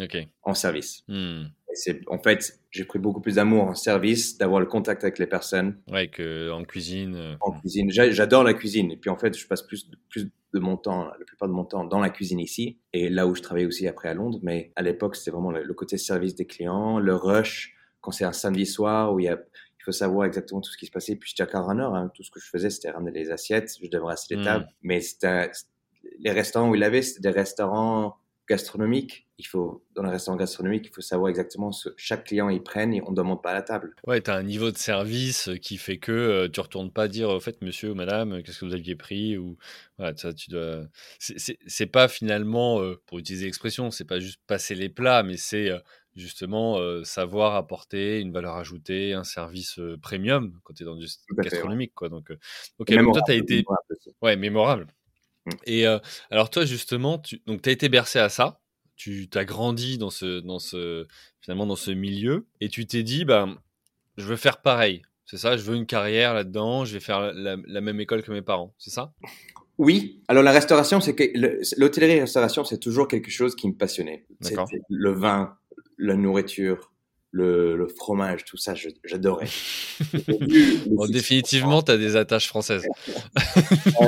En 0.43 0.55
service. 0.55 1.03
Hmm. 1.09 1.45
c'est, 1.75 2.01
en 2.09 2.19
fait, 2.19 2.61
j'ai 2.71 2.85
pris 2.85 2.99
beaucoup 2.99 3.21
plus 3.21 3.37
d'amour 3.37 3.65
en 3.65 3.75
service, 3.75 4.39
d'avoir 4.39 4.61
le 4.61 4.67
contact 4.67 5.05
avec 5.05 5.19
les 5.19 5.27
personnes. 5.27 5.81
Ouais, 5.91 6.09
qu'en 6.09 6.65
cuisine. 6.65 7.15
Euh, 7.17 7.35
en 7.41 7.53
cuisine. 7.53 7.91
J'adore 7.91 8.45
la 8.45 8.55
cuisine. 8.55 8.91
Et 8.91 8.97
puis, 8.97 9.11
en 9.11 9.17
fait, 9.17 9.37
je 9.37 9.47
passe 9.47 9.63
plus, 9.63 9.91
plus 10.09 10.31
de 10.55 10.59
mon 10.59 10.77
temps, 10.77 11.07
la 11.07 11.25
plupart 11.25 11.49
de 11.49 11.55
mon 11.55 11.65
temps 11.65 11.85
dans 11.85 12.01
la 12.01 12.11
cuisine 12.11 12.41
ici 12.41 12.79
et 12.93 13.09
là 13.09 13.27
où 13.27 13.35
je 13.35 13.43
travaille 13.43 13.67
aussi 13.67 13.89
après 13.89 14.09
à 14.09 14.15
Londres. 14.15 14.39
Mais 14.43 14.73
à 14.77 14.83
l'époque, 14.83 15.17
c'était 15.17 15.31
vraiment 15.31 15.51
le, 15.51 15.75
côté 15.75 15.97
service 15.97 16.35
des 16.35 16.47
clients, 16.47 16.99
le 16.99 17.15
rush, 17.15 17.75
quand 18.01 18.11
c'est 18.11 18.25
un 18.25 18.33
samedi 18.33 18.67
soir 18.67 19.15
où 19.15 19.21
il 19.21 19.27
y 19.27 19.29
a, 19.29 19.35
il 19.35 19.85
faut 19.85 19.93
savoir 19.93 20.27
exactement 20.27 20.61
tout 20.61 20.71
ce 20.71 20.77
qui 20.77 20.87
se 20.87 20.91
passait. 20.91 21.17
Puis 21.17 21.31
j'étais 21.31 21.43
à 21.43 21.47
car 21.47 21.69
hein. 21.69 22.11
tout 22.15 22.23
ce 22.23 22.31
que 22.31 22.41
je 22.41 22.49
faisais, 22.49 22.71
c'était 22.71 22.91
ramener 22.91 23.13
les 23.13 23.31
assiettes, 23.31 23.73
je 23.83 23.89
devrais 23.89 24.13
assis 24.13 24.35
les 24.35 24.41
hmm. 24.41 24.45
tables. 24.45 24.69
Mais 24.83 25.01
c'était 25.01 25.51
les 26.23 26.33
restaurants 26.33 26.71
où 26.71 26.75
il 26.75 26.83
avait, 26.83 27.03
c'était 27.03 27.29
des 27.29 27.31
restaurants 27.31 28.17
gastronomiques. 28.49 29.27
Il 29.39 29.47
faut, 29.47 29.85
dans 29.95 30.03
les 30.03 30.11
restaurants 30.11 30.37
gastronomiques, 30.37 30.87
il 30.87 30.95
faut 30.95 31.01
savoir 31.01 31.31
exactement 31.31 31.73
ce 31.73 31.89
chaque 31.97 32.25
client 32.25 32.49
ils 32.49 32.63
prennent 32.63 32.93
et 32.93 33.03
on 33.03 33.11
ne 33.11 33.17
demande 33.17 33.43
pas 33.43 33.51
à 33.51 33.55
la 33.55 33.63
table. 33.63 33.95
Ouais, 34.07 34.21
tu 34.21 34.31
as 34.31 34.37
un 34.37 34.43
niveau 34.43 34.71
de 34.71 34.79
service 34.79 35.51
qui 35.61 35.79
fait 35.79 35.99
que 35.99 36.13
euh, 36.13 36.49
tu 36.49 36.61
retournes 36.61 36.93
pas 36.93 37.09
dire, 37.09 37.29
au 37.29 37.41
fait, 37.41 37.61
monsieur 37.63 37.91
ou 37.91 37.95
madame, 37.95 38.43
qu'est-ce 38.43 38.61
que 38.61 38.65
vous 38.65 38.75
aviez 38.75 38.95
pris 38.95 39.37
ou 39.37 39.57
voilà, 39.99 40.17
ça, 40.17 40.33
tu 40.33 40.51
dois. 40.51 40.85
C'est 41.19 41.87
pas 41.87 42.09
finalement, 42.09 42.81
euh, 42.81 43.01
pour 43.07 43.19
utiliser 43.19 43.47
l'expression, 43.47 43.91
c'est 43.91 44.05
pas 44.05 44.21
juste 44.21 44.41
passer 44.47 44.75
les 44.75 44.89
plats, 44.89 45.25
mais 45.25 45.37
c'est 45.37 45.71
euh, 45.71 45.79
justement 46.15 46.79
savoir 47.05 47.57
apporter 47.57 48.21
une 48.21 48.33
valeur 48.33 48.57
ajoutée, 48.57 49.15
un 49.15 49.25
service 49.25 49.81
premium 50.03 50.61
quand 50.63 50.75
tu 50.75 50.83
es 50.83 50.87
dans 50.87 50.95
du 50.95 51.07
gastronomique. 51.39 51.95
Quoi. 51.95 52.11
Donc, 52.11 52.31
ok, 52.79 52.93
donc 52.93 53.15
toi, 53.15 53.23
tu 53.25 53.33
as 53.33 53.37
été. 53.37 53.65
Ouais, 54.21 54.37
mémorable. 54.37 54.87
Mmh. 55.47 55.51
Et 55.67 55.87
alors 56.31 56.51
toi 56.51 56.65
justement, 56.65 57.19
tu 57.19 57.43
donc 57.47 57.67
as 57.67 57.71
été 57.71 57.89
bercé 57.89 58.19
à 58.19 58.29
ça, 58.29 58.61
tu 58.97 59.29
as 59.35 59.45
grandi 59.45 59.99
dans 59.99 60.11
ce 60.11 60.41
dans 60.41 60.59
ce 60.59 61.07
finalement 61.41 61.67
dans 61.67 61.77
ce 61.77 61.91
milieu 61.91 62.47
et 62.61 62.69
tu 62.69 62.87
t'es 62.87 63.03
dit 63.03 63.25
bah 63.25 63.49
je 64.17 64.25
veux 64.25 64.37
faire 64.37 64.61
pareil. 64.61 65.03
C'est 65.25 65.39
ça, 65.39 65.57
je 65.57 65.63
veux 65.63 65.77
une 65.77 65.87
carrière 65.87 66.35
là-dedans, 66.35 66.85
je 66.85 66.93
vais 66.93 67.01
faire 67.01 67.33
la, 67.33 67.81
même 67.81 68.01
école 68.01 68.23
que 68.23 68.31
mes 68.31 68.43
parents, 68.43 68.75
c'est 68.77 68.91
ça? 68.91 69.15
Oui. 69.79 70.23
Alors 70.29 70.43
la 70.43 70.53
restauration, 70.53 71.01
c'est 71.01 71.15
que 71.15 71.25
l'hôtellerie 71.79 72.21
restauration, 72.21 72.65
c'est 72.65 72.79
toujours 72.79 73.09
quelque 73.09 73.31
chose 73.31 73.57
qui 73.57 73.69
me 73.69 73.75
passionnait. 73.75 74.27
Le 74.91 75.11
vin, 75.13 75.57
la 75.97 76.17
nourriture, 76.17 76.92
le, 77.33 77.89
fromage, 77.89 78.45
tout 78.45 78.57
ça, 78.57 78.75
j'adorais. 79.05 79.49
définitivement, 81.09 81.83
tu 81.83 81.93
as 81.93 81.97
des 81.97 82.17
attaches 82.17 82.49
françaises. 82.49 82.87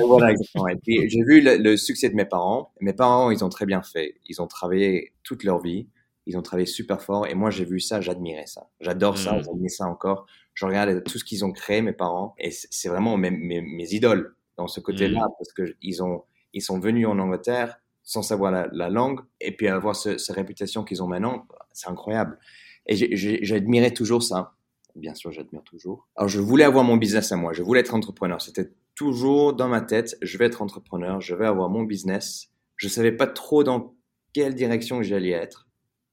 voilà, 0.07 0.33
exactement. 0.33 0.67
j'ai 0.87 1.23
vu 1.25 1.41
le, 1.41 1.77
succès 1.77 2.11
de 2.11 2.15
mes 2.15 2.27
parents. 2.27 2.73
Mes 2.81 2.93
parents, 2.93 3.31
ils 3.31 3.43
ont 3.45 3.49
très 3.49 3.67
bien 3.67 3.83
fait. 3.83 4.17
Ils 4.29 4.43
ont 4.43 4.47
travaillé 4.47 5.13
toute 5.23 5.43
leur 5.43 5.61
vie. 5.61 5.89
Ils 6.27 6.37
ont 6.39 6.43
travaillé 6.43 6.67
super 6.67 7.03
fort. 7.03 7.27
Et 7.27 7.35
moi, 7.35 7.51
j'ai 7.51 7.65
vu 7.65 7.81
ça, 7.81 8.01
j'admirais 8.01 8.47
ça. 8.47 8.69
J'adore 8.81 9.19
ça, 9.19 9.33
mmh. 9.37 9.45
j'admire 9.45 9.71
ça 9.71 9.87
encore. 9.87 10.27
Je 10.55 10.67
regarde 10.67 11.03
tout 11.05 11.19
ce 11.19 11.25
qu'ils 11.25 11.45
ont 11.45 11.53
créé, 11.53 11.83
mes 11.83 11.93
parents. 11.93 12.35
Et 12.39 12.51
c'est 12.51 12.89
vraiment 12.89 13.17
mes, 13.17 13.31
mes, 13.31 13.95
idoles 13.95 14.35
dans 14.57 14.69
ce 14.69 14.81
côté-là. 14.81 15.27
Mmh. 15.27 15.33
Parce 15.39 15.53
qu'ils 15.53 16.03
ont, 16.03 16.25
ils 16.53 16.63
sont 16.63 16.79
venus 16.79 17.07
en 17.07 17.19
Angleterre 17.19 17.79
sans 18.03 18.23
savoir 18.23 18.53
la, 18.53 18.91
langue. 18.91 19.21
Et 19.41 19.57
puis 19.57 19.69
avoir 19.69 19.97
cette 19.97 20.21
réputation 20.29 20.85
qu'ils 20.85 21.03
ont 21.03 21.09
maintenant, 21.09 21.47
c'est 21.73 21.89
incroyable. 21.89 22.39
Et 22.87 23.17
j'admirais 23.45 23.93
toujours 23.93 24.23
ça. 24.23 24.55
Bien 24.95 25.15
sûr, 25.15 25.33
j'admire 25.33 25.63
toujours. 25.65 26.09
Alors, 26.17 26.29
je 26.29 26.41
voulais 26.41 26.65
avoir 26.65 26.85
mon 26.85 26.97
business 26.97 27.33
à 27.33 27.37
moi. 27.37 27.53
Je 27.53 27.63
voulais 27.63 27.81
être 27.81 27.95
entrepreneur. 27.95 28.41
C'était 28.41 28.71
toujours 28.95 29.55
dans 29.55 29.69
ma 29.69 29.81
tête. 29.81 30.17
Je 30.23 30.39
vais 30.39 30.45
être 30.45 30.63
entrepreneur. 30.63 31.21
Je 31.21 31.35
vais 31.35 31.47
avoir 31.47 31.69
mon 31.69 31.83
business. 31.83 32.51
Je 32.77 32.89
savais 32.89 33.13
pas 33.13 33.27
trop 33.27 33.65
dans 33.65 33.95
quelle 34.33 34.55
direction 34.55 35.03
j'allais 35.03 35.31
être. 35.31 35.69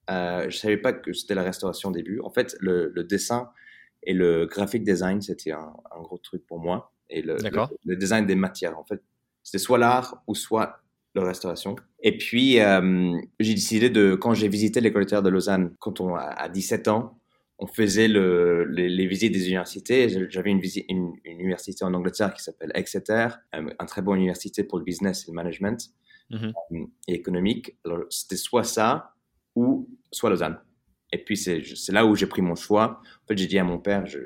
Euh, 0.10 0.50
je 0.50 0.58
savais 0.58 0.78
pas 0.78 0.94
que 0.94 1.14
c'était 1.14 1.36
la 1.36 1.44
restauration 1.44 1.90
au 1.90 1.92
début. 1.92 2.20
En 2.22 2.32
fait, 2.32 2.56
le, 2.60 2.92
le 2.94 3.04
dessin 3.04 3.52
et 4.04 4.14
le 4.14 4.46
graphic 4.46 4.84
design, 4.84 5.22
c'était 5.22 5.52
un, 5.52 5.74
un, 5.96 6.02
gros 6.02 6.18
truc 6.18 6.46
pour 6.48 6.60
moi. 6.60 6.92
Et 7.10 7.22
le, 7.22 7.38
le, 7.38 7.50
le, 7.86 7.96
design 7.96 8.26
des 8.26 8.36
matières. 8.36 8.78
En 8.80 8.84
fait, 8.84 9.02
c'était 9.44 9.60
soit 9.60 9.78
l'art 9.78 10.24
ou 10.28 10.34
soit 10.36 10.82
la 11.14 11.24
restauration. 11.24 11.76
Et 12.02 12.18
puis, 12.18 12.60
euh, 12.60 13.18
j'ai 13.40 13.54
décidé 13.54 13.90
de, 13.90 14.16
quand 14.16 14.34
j'ai 14.34 14.48
visité 14.48 14.82
l'école 14.82 15.06
de 15.06 15.30
Lausanne, 15.30 15.76
quand 15.80 16.02
on 16.02 16.16
a 16.16 16.50
17 16.50 16.88
ans, 16.88 17.20
on 17.60 17.68
faisait 17.68 18.08
le, 18.08 18.66
les, 18.66 19.06
visites 19.06 19.32
des 19.32 19.48
universités. 19.48 20.28
J'avais 20.30 20.50
une, 20.50 20.60
visite, 20.60 20.86
une, 20.90 21.14
université 21.26 21.86
en 21.86 21.94
Angleterre 21.94 22.34
qui 22.34 22.42
s'appelle 22.42 22.72
Exeter, 22.74 23.28
un, 23.54 23.68
un, 23.78 23.86
très 23.86 24.02
bon 24.02 24.16
université 24.16 24.64
pour 24.64 24.80
le 24.80 24.84
business 24.84 25.26
et 25.28 25.32
le 25.32 25.36
management 25.36 25.92
mm-hmm. 26.32 26.54
euh, 26.72 26.86
et 27.08 27.14
économique. 27.14 27.78
Alors, 27.86 28.00
c'était 28.10 28.36
soit 28.36 28.64
ça 28.64 29.14
ou 29.56 29.88
soit 30.12 30.32
Lausanne. 30.32 30.58
Et 31.12 31.20
puis, 31.24 31.38
c'est 31.38 31.92
là 31.92 32.06
où 32.06 32.16
j'ai 32.16 32.26
pris 32.26 32.42
mon 32.42 32.56
choix. 32.56 33.00
En 33.24 33.28
fait, 33.28 33.38
j'ai 33.38 33.48
dit 33.48 33.60
à 33.60 33.64
mon 33.64 33.78
père, 33.78 34.08
je, 34.08 34.20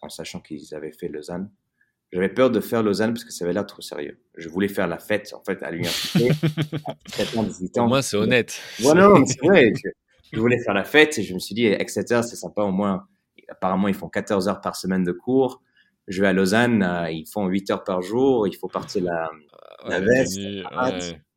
en 0.00 0.08
sachant 0.08 0.40
qu'ils 0.40 0.74
avaient 0.74 0.92
fait 0.92 1.08
Lausanne, 1.08 1.48
j'avais 2.12 2.28
peur 2.28 2.50
de 2.50 2.60
faire 2.60 2.82
Lausanne 2.82 3.14
parce 3.14 3.24
que 3.24 3.32
ça 3.32 3.44
avait 3.44 3.54
l'air 3.54 3.66
trop 3.66 3.80
sérieux. 3.80 4.18
Je 4.36 4.48
voulais 4.48 4.68
faire 4.68 4.86
la 4.86 4.98
fête, 4.98 5.32
en 5.32 5.42
fait, 5.42 5.62
à 5.62 5.70
l'université. 5.70 6.30
à 7.18 7.42
18 7.42 7.78
ans. 7.78 7.86
Au 7.86 7.88
moins, 7.88 8.02
c'est 8.02 8.18
honnête. 8.18 8.60
Voilà, 8.80 9.08
c'est 9.26 9.40
vrai. 9.40 9.72
Je, 10.32 10.40
voulais 10.40 10.58
faire 10.60 10.72
la 10.72 10.84
fête 10.84 11.18
et 11.18 11.22
je 11.22 11.34
me 11.34 11.38
suis 11.38 11.54
dit, 11.54 11.66
Exeter, 11.66 12.22
c'est 12.22 12.36
sympa, 12.36 12.62
au 12.62 12.72
moins. 12.72 13.06
Apparemment, 13.50 13.88
ils 13.88 13.94
font 13.94 14.08
14 14.08 14.48
heures 14.48 14.62
par 14.62 14.76
semaine 14.76 15.04
de 15.04 15.12
cours. 15.12 15.60
Je 16.08 16.22
vais 16.22 16.28
à 16.28 16.32
Lausanne, 16.32 16.82
euh, 16.82 17.10
ils 17.10 17.26
font 17.26 17.46
8 17.48 17.70
heures 17.70 17.84
par 17.84 18.00
jour. 18.00 18.48
Il 18.48 18.56
faut 18.56 18.68
partir 18.68 19.04
la, 19.04 19.28
ah, 19.80 19.88
la 19.90 20.00
veste. 20.00 20.40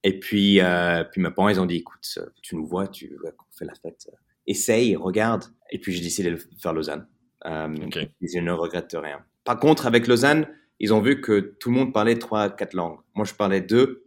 Et 0.03 0.17
puis, 0.17 0.61
euh, 0.61 1.03
puis 1.03 1.21
mes 1.21 1.29
parents, 1.29 1.49
ils 1.49 1.59
ont 1.59 1.65
dit, 1.65 1.77
écoute, 1.77 2.07
tu 2.41 2.55
nous 2.55 2.65
vois, 2.65 2.88
tu 2.88 3.17
fais 3.59 3.65
la 3.65 3.73
fête? 3.73 4.09
Essaye, 4.47 4.95
regarde. 4.95 5.43
Et 5.71 5.79
puis, 5.79 5.91
j'ai 5.91 6.01
décidé 6.01 6.31
de 6.31 6.39
faire 6.61 6.71
Lausanne. 6.71 7.05
Euh, 7.45 7.75
Je 8.21 8.39
ne 8.39 8.51
regrette 8.53 8.95
rien. 8.97 9.19
Par 9.43 9.59
contre, 9.59 9.88
avec 9.88 10.07
Lausanne, 10.07 10.47
ils 10.79 10.93
ont 10.93 11.01
vu 11.01 11.21
que 11.21 11.39
tout 11.59 11.69
le 11.69 11.75
monde 11.75 11.93
parlait 11.93 12.17
trois, 12.17 12.49
quatre 12.49 12.73
langues. 12.73 12.99
Moi, 13.15 13.25
je 13.25 13.33
parlais 13.33 13.61
deux, 13.61 14.05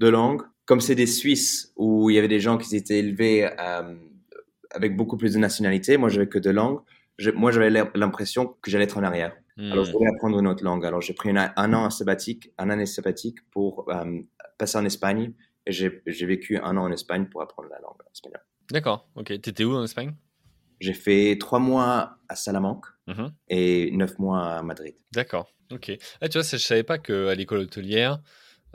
deux 0.00 0.10
langues. 0.10 0.42
Comme 0.64 0.80
c'est 0.80 0.94
des 0.94 1.06
Suisses 1.06 1.72
où 1.76 2.10
il 2.10 2.16
y 2.16 2.18
avait 2.18 2.28
des 2.28 2.40
gens 2.40 2.58
qui 2.58 2.74
étaient 2.74 2.98
élevés 2.98 3.48
euh, 3.60 3.94
avec 4.70 4.96
beaucoup 4.96 5.16
plus 5.16 5.34
de 5.34 5.38
nationalités, 5.38 5.96
moi, 5.96 6.08
j'avais 6.08 6.28
que 6.28 6.38
deux 6.38 6.52
langues. 6.52 6.80
moi, 7.34 7.52
j'avais 7.52 7.70
l'impression 7.94 8.56
que 8.62 8.70
j'allais 8.70 8.84
être 8.84 8.98
en 8.98 9.04
arrière. 9.04 9.36
Alors, 9.58 9.84
je 9.84 9.90
hmm. 9.90 9.92
voulais 9.94 10.10
apprendre 10.10 10.38
une 10.38 10.46
autre 10.48 10.64
langue. 10.64 10.84
Alors, 10.84 11.00
j'ai 11.00 11.14
pris 11.14 11.30
un 11.30 11.72
an 11.72 11.88
sabbatique, 11.88 12.52
un 12.58 12.68
année 12.68 12.84
sabbatique 12.84 13.38
pour 13.50 13.88
euh, 13.88 14.20
passer 14.58 14.76
en 14.76 14.84
Espagne. 14.84 15.32
Et 15.66 15.72
j'ai 15.72 16.26
vécu 16.26 16.58
un 16.58 16.76
an 16.76 16.84
en 16.84 16.92
Espagne 16.92 17.26
pour 17.26 17.42
apprendre 17.42 17.68
la 17.70 17.80
langue 17.80 17.96
espagnole. 18.12 18.42
D'accord. 18.70 19.08
Ok. 19.16 19.40
T'étais 19.40 19.64
où 19.64 19.72
en 19.74 19.84
Espagne? 19.84 20.14
J'ai 20.80 20.94
fait 20.94 21.36
trois 21.38 21.58
mois 21.58 22.18
à 22.28 22.36
Salamanque 22.36 22.86
mmh 23.06 23.26
et 23.48 23.90
neuf 23.92 24.18
mois 24.18 24.56
à 24.56 24.62
Madrid. 24.62 24.94
D'accord. 25.12 25.52
Ok. 25.72 25.96
Ah, 26.20 26.28
tu 26.28 26.38
vois, 26.38 26.46
je 26.46 26.56
savais 26.56 26.82
pas 26.82 26.98
qu'à 26.98 27.34
l'école 27.34 27.60
hôtelière, 27.60 28.20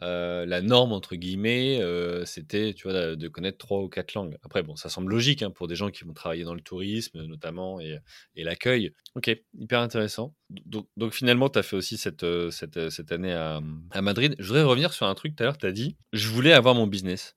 euh, 0.03 0.45
la 0.45 0.61
norme, 0.61 0.93
entre 0.93 1.15
guillemets, 1.15 1.79
euh, 1.79 2.25
c'était 2.25 2.73
tu 2.73 2.87
vois, 2.87 3.15
de 3.15 3.27
connaître 3.27 3.57
trois 3.59 3.81
ou 3.81 3.87
quatre 3.87 4.13
langues. 4.13 4.37
Après, 4.43 4.63
bon, 4.63 4.75
ça 4.75 4.89
semble 4.89 5.11
logique 5.11 5.43
hein, 5.43 5.51
pour 5.51 5.67
des 5.67 5.75
gens 5.75 5.89
qui 5.89 6.03
vont 6.03 6.13
travailler 6.13 6.43
dans 6.43 6.55
le 6.55 6.61
tourisme, 6.61 7.23
notamment, 7.25 7.79
et, 7.79 7.99
et 8.35 8.43
l'accueil. 8.43 8.93
Ok, 9.15 9.29
hyper 9.59 9.79
intéressant. 9.79 10.33
Donc, 10.49 10.87
donc 10.97 11.13
finalement, 11.13 11.49
tu 11.49 11.59
as 11.59 11.63
fait 11.63 11.75
aussi 11.75 11.97
cette, 11.97 12.23
euh, 12.23 12.49
cette, 12.49 12.89
cette 12.89 13.11
année 13.11 13.33
à, 13.33 13.61
à, 13.91 14.01
Madrid. 14.01 14.35
Je 14.39 14.47
voudrais 14.47 14.63
revenir 14.63 14.91
sur 14.93 15.05
un 15.05 15.13
truc 15.13 15.35
tout 15.35 15.43
à 15.43 15.45
l'heure, 15.45 15.57
tu 15.57 15.67
as 15.67 15.71
dit, 15.71 15.97
je 16.13 16.27
voulais 16.29 16.53
avoir 16.53 16.73
mon 16.73 16.87
business. 16.87 17.35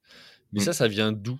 Mais 0.53 0.61
mmh. 0.61 0.65
ça, 0.65 0.73
ça 0.73 0.89
vient 0.89 1.13
d'où? 1.13 1.39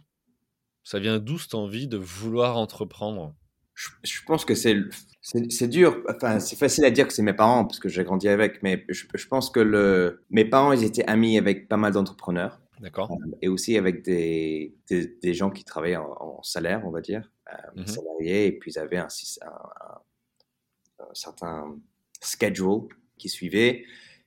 Ça 0.85 0.99
vient 0.99 1.19
d'où 1.19 1.39
cette 1.39 1.55
envie 1.55 1.89
de 1.89 1.97
vouloir 1.97 2.59
entreprendre? 2.59 3.35
Je, 3.75 4.23
pense 4.25 4.45
que 4.45 4.55
c'est 4.55 4.77
c'est 5.21 5.67
dur. 5.67 6.01
Enfin, 6.09 6.39
c'est 6.39 6.57
facile 6.57 6.85
à 6.85 6.91
dire 6.91 7.09
que 7.09 7.13
c'est 7.13 7.23
mes 7.23 7.33
parents 7.33 7.65
parce 7.65 7.81
que 7.81 7.89
j'ai 7.89 8.05
grandi 8.05 8.29
avec, 8.29 8.63
mais 8.63 8.85
je, 8.89 9.07
je, 9.13 9.27
pense 9.27 9.51
que 9.51 9.59
le, 9.59 10.23
mes 10.31 10.45
parents, 10.45 10.73
ils 10.73 10.85
étaient 10.85 11.05
amis 11.07 11.39
avec 11.39 11.69
pas 11.69 11.77
mal 11.77 11.93
d'entrepreneurs. 11.93 12.61
D'accord. 12.81 13.11
Euh, 13.11 13.37
et 13.43 13.49
aussi 13.49 13.77
avec 13.77 14.05
des, 14.05 14.77
des, 14.89 15.07
des, 15.21 15.35
gens 15.35 15.51
qui 15.51 15.65
travaillaient 15.65 15.97
en, 15.97 16.43
salaire, 16.43 16.83
on 16.85 16.91
va 16.91 17.01
dire, 17.01 17.33
euh, 17.53 17.81
mhm. 17.81 17.87
salariés, 17.87 18.47
et 18.47 18.53
puis 18.53 18.73
ils 18.73 18.79
avaient 18.79 18.99
un, 18.99 19.09
un, 19.43 21.05
un, 21.05 21.15
certain 21.15 21.77
schedule 22.21 22.89
qui 23.17 23.29
suivait. 23.29 23.85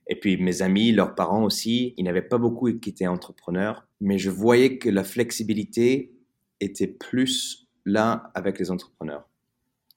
Et 0.08 0.16
puis 0.16 0.36
mes 0.36 0.62
amis, 0.62 0.92
leurs 0.92 1.14
parents 1.14 1.44
aussi, 1.44 1.94
ils 1.96 2.04
n'avaient 2.04 2.22
pas 2.22 2.38
beaucoup 2.38 2.72
qui 2.72 2.90
étaient 2.90 3.06
entrepreneurs, 3.06 3.86
mais 4.00 4.18
je 4.18 4.30
voyais 4.30 4.78
que 4.78 4.88
la 4.88 5.04
flexibilité 5.04 6.17
était 6.60 6.86
plus 6.86 7.68
là 7.84 8.30
avec 8.34 8.58
les 8.58 8.70
entrepreneurs. 8.70 9.28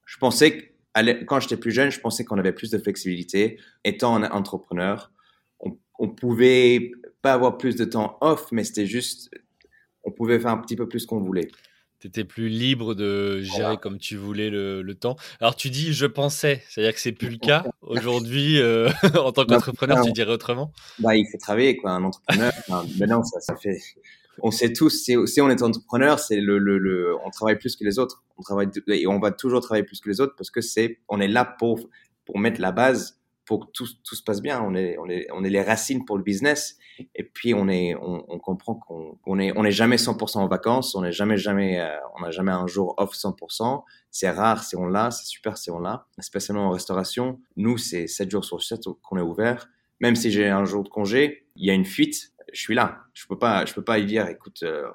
Je 0.05 0.17
pensais 0.17 0.57
que 0.57 1.23
quand 1.25 1.39
j'étais 1.39 1.57
plus 1.57 1.71
jeune, 1.71 1.89
je 1.89 1.99
pensais 1.99 2.25
qu'on 2.25 2.37
avait 2.37 2.53
plus 2.53 2.69
de 2.69 2.77
flexibilité. 2.77 3.59
Étant 3.83 4.15
un 4.15 4.29
entrepreneur, 4.31 5.11
on, 5.59 5.77
on 5.99 6.09
pouvait 6.09 6.91
pas 7.21 7.33
avoir 7.33 7.57
plus 7.57 7.75
de 7.75 7.85
temps 7.85 8.17
off, 8.21 8.51
mais 8.51 8.63
c'était 8.63 8.87
juste, 8.87 9.29
on 10.03 10.11
pouvait 10.11 10.39
faire 10.39 10.51
un 10.51 10.57
petit 10.57 10.75
peu 10.75 10.87
plus 10.87 11.05
qu'on 11.05 11.19
voulait. 11.19 11.49
Tu 11.99 12.07
étais 12.07 12.23
plus 12.23 12.49
libre 12.49 12.95
de 12.95 13.41
gérer 13.41 13.77
comme 13.77 13.99
tu 13.99 14.17
voulais 14.17 14.49
le, 14.49 14.81
le, 14.81 14.95
temps. 14.95 15.17
Alors 15.39 15.55
tu 15.55 15.69
dis 15.69 15.93
je 15.93 16.07
pensais, 16.07 16.63
c'est-à-dire 16.67 16.95
que 16.95 16.99
c'est 16.99 17.11
plus 17.11 17.29
le 17.29 17.37
cas 17.37 17.63
aujourd'hui 17.81 18.59
euh, 18.59 18.89
en 19.23 19.31
tant 19.31 19.45
qu'entrepreneur, 19.45 20.03
tu 20.03 20.11
dirais 20.11 20.31
autrement? 20.31 20.73
Bah 20.97 21.15
il 21.15 21.27
faut 21.31 21.37
travailler 21.37 21.77
quoi, 21.77 21.91
un 21.91 22.03
entrepreneur. 22.03 22.51
maintenant 22.97 23.23
ça, 23.23 23.39
ça 23.39 23.55
fait, 23.55 23.79
on 24.43 24.51
sait 24.51 24.73
tous, 24.73 25.03
si, 25.03 25.15
on 25.15 25.49
est 25.49 25.61
entrepreneur, 25.61 26.19
c'est 26.19 26.41
le, 26.41 26.57
le, 26.57 26.77
le, 26.77 27.15
on 27.25 27.29
travaille 27.29 27.57
plus 27.57 27.75
que 27.75 27.83
les 27.83 27.99
autres. 27.99 28.23
On 28.37 28.41
travaille 28.41 28.67
et 28.87 29.07
on 29.07 29.19
va 29.19 29.31
toujours 29.31 29.61
travailler 29.61 29.85
plus 29.85 29.99
que 30.01 30.09
les 30.09 30.19
autres 30.19 30.35
parce 30.35 30.49
que 30.49 30.61
c'est, 30.61 30.99
on 31.07 31.19
est 31.19 31.27
là 31.27 31.45
pour 31.45 31.89
pour 32.25 32.39
mettre 32.39 32.61
la 32.61 32.71
base 32.71 33.21
pour 33.45 33.65
que 33.65 33.71
tout, 33.73 33.87
tout, 34.03 34.15
se 34.15 34.23
passe 34.23 34.41
bien. 34.41 34.61
On 34.61 34.75
est, 34.75 34.97
on 34.97 35.09
est, 35.09 35.27
on 35.33 35.43
est 35.43 35.49
les 35.49 35.61
racines 35.61 36.05
pour 36.05 36.17
le 36.17 36.23
business. 36.23 36.77
Et 37.15 37.23
puis, 37.23 37.53
on 37.53 37.67
est, 37.67 37.95
on, 37.95 38.39
comprend 38.39 38.75
qu'on 38.75 39.17
on 39.25 39.39
est, 39.39 39.51
on 39.57 39.69
jamais 39.69 39.97
100% 39.97 40.37
en 40.37 40.47
vacances. 40.47 40.95
On 40.95 41.01
n'est 41.01 41.11
jamais, 41.11 41.35
jamais, 41.37 41.79
euh, 41.79 41.89
on 42.17 42.21
n'a 42.21 42.31
jamais 42.31 42.51
un 42.51 42.67
jour 42.67 42.93
off 42.97 43.13
100%. 43.13 43.83
C'est 44.09 44.29
rare 44.29 44.63
si 44.63 44.75
on 44.75 44.85
l'a, 44.85 45.11
c'est 45.11 45.25
super 45.25 45.57
si 45.57 45.69
on 45.69 45.79
l'a. 45.79 46.05
Spécialement 46.19 46.67
en 46.67 46.71
restauration. 46.71 47.41
Nous, 47.57 47.77
c'est 47.77 48.07
7 48.07 48.31
jours 48.31 48.45
sur 48.45 48.61
7 48.63 48.83
qu'on 49.01 49.17
est 49.17 49.21
ouvert. 49.21 49.67
Même 49.99 50.15
si 50.15 50.31
j'ai 50.31 50.47
un 50.47 50.63
jour 50.63 50.83
de 50.83 50.89
congé, 50.89 51.45
il 51.55 51.65
y 51.65 51.71
a 51.71 51.73
une 51.73 51.85
fuite, 51.85 52.31
je 52.51 52.59
suis 52.59 52.75
là. 52.75 52.99
Je 53.13 53.25
peux 53.27 53.37
pas, 53.37 53.65
je 53.65 53.73
peux 53.73 53.83
pas 53.83 53.99
y 53.99 54.05
dire, 54.05 54.27
écoute, 54.27 54.63
euh, 54.63 54.87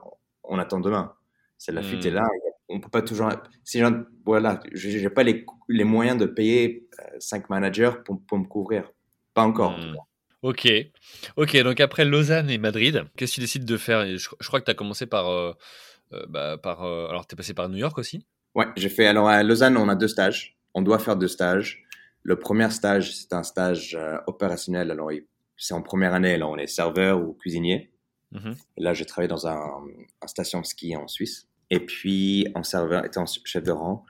on 0.45 0.59
attend 0.59 0.81
demain. 0.81 1.15
C'est 1.59 1.73
la 1.73 1.83
fuite 1.83 2.05
est 2.05 2.11
là. 2.11 2.27
On 2.69 2.81
peut 2.81 2.91
pas 2.91 3.03
toujours. 3.03 3.31
Si 3.65 3.81
voilà, 4.25 4.61
j'ai 4.73 5.09
pas 5.09 5.23
les, 5.23 5.47
les 5.69 5.85
moyens 5.85 6.19
de 6.19 6.27
payer 6.27 6.87
euh, 7.01 7.03
cinq 7.19 7.49
managers 7.49 7.93
pour, 8.05 8.21
pour, 8.27 8.39
me 8.39 8.45
couvrir. 8.45 8.91
Pas 9.33 9.43
encore. 9.43 9.79
Hmm. 9.79 9.95
Ok, 10.43 10.69
ok. 11.37 11.57
Donc 11.63 11.81
après 11.81 12.05
Lausanne 12.05 12.51
et 12.51 12.59
Madrid, 12.59 13.05
qu'est-ce 13.17 13.33
que 13.33 13.35
tu 13.37 13.41
décides 13.41 13.65
de 13.65 13.77
faire? 13.77 14.07
Je, 14.07 14.29
crois 14.47 14.61
que 14.61 14.67
tu 14.67 14.71
as 14.71 14.75
commencé 14.75 15.07
par, 15.07 15.31
euh, 15.31 15.53
bah, 16.29 16.59
par. 16.59 16.83
alors, 16.83 17.27
tu 17.27 17.35
es 17.35 17.37
passé 17.37 17.55
par 17.55 17.69
New 17.69 17.79
York 17.79 17.97
aussi? 17.97 18.27
Ouais, 18.55 18.67
j'ai 18.77 18.91
fait. 18.91 19.07
Alors 19.07 19.29
à 19.29 19.43
Lausanne, 19.43 19.77
on 19.77 19.89
a 19.89 19.95
deux 19.95 20.09
stages. 20.09 20.59
On 20.75 20.83
doit 20.83 20.99
faire 20.99 21.17
deux 21.17 21.29
stages. 21.29 21.85
Le 22.23 22.37
premier 22.37 22.69
stage, 22.71 23.15
c'est 23.15 23.33
un 23.33 23.45
stage 23.45 23.97
opérationnel. 24.27 24.91
Alors, 24.91 25.11
c'est 25.57 25.75
en 25.75 25.83
première 25.83 26.15
année. 26.15 26.37
Là, 26.37 26.49
on 26.49 26.57
est 26.57 26.67
serveur 26.67 27.21
ou 27.21 27.35
cuisinier. 27.35 27.91
Mhm. 28.33 28.57
là, 28.79 28.93
j'ai 28.93 29.05
travaillé 29.05 29.29
dans 29.29 29.47
un, 29.47 29.85
un 30.21 30.27
station 30.27 30.61
de 30.61 30.67
ski 30.67 30.97
en 30.97 31.07
Suisse. 31.07 31.49
Et 31.71 31.81
puis, 31.81 32.47
en 32.55 32.63
serveur, 32.63 33.05
étant 33.05 33.25
chef 33.27 33.63
de 33.63 33.73
rang. 33.73 34.05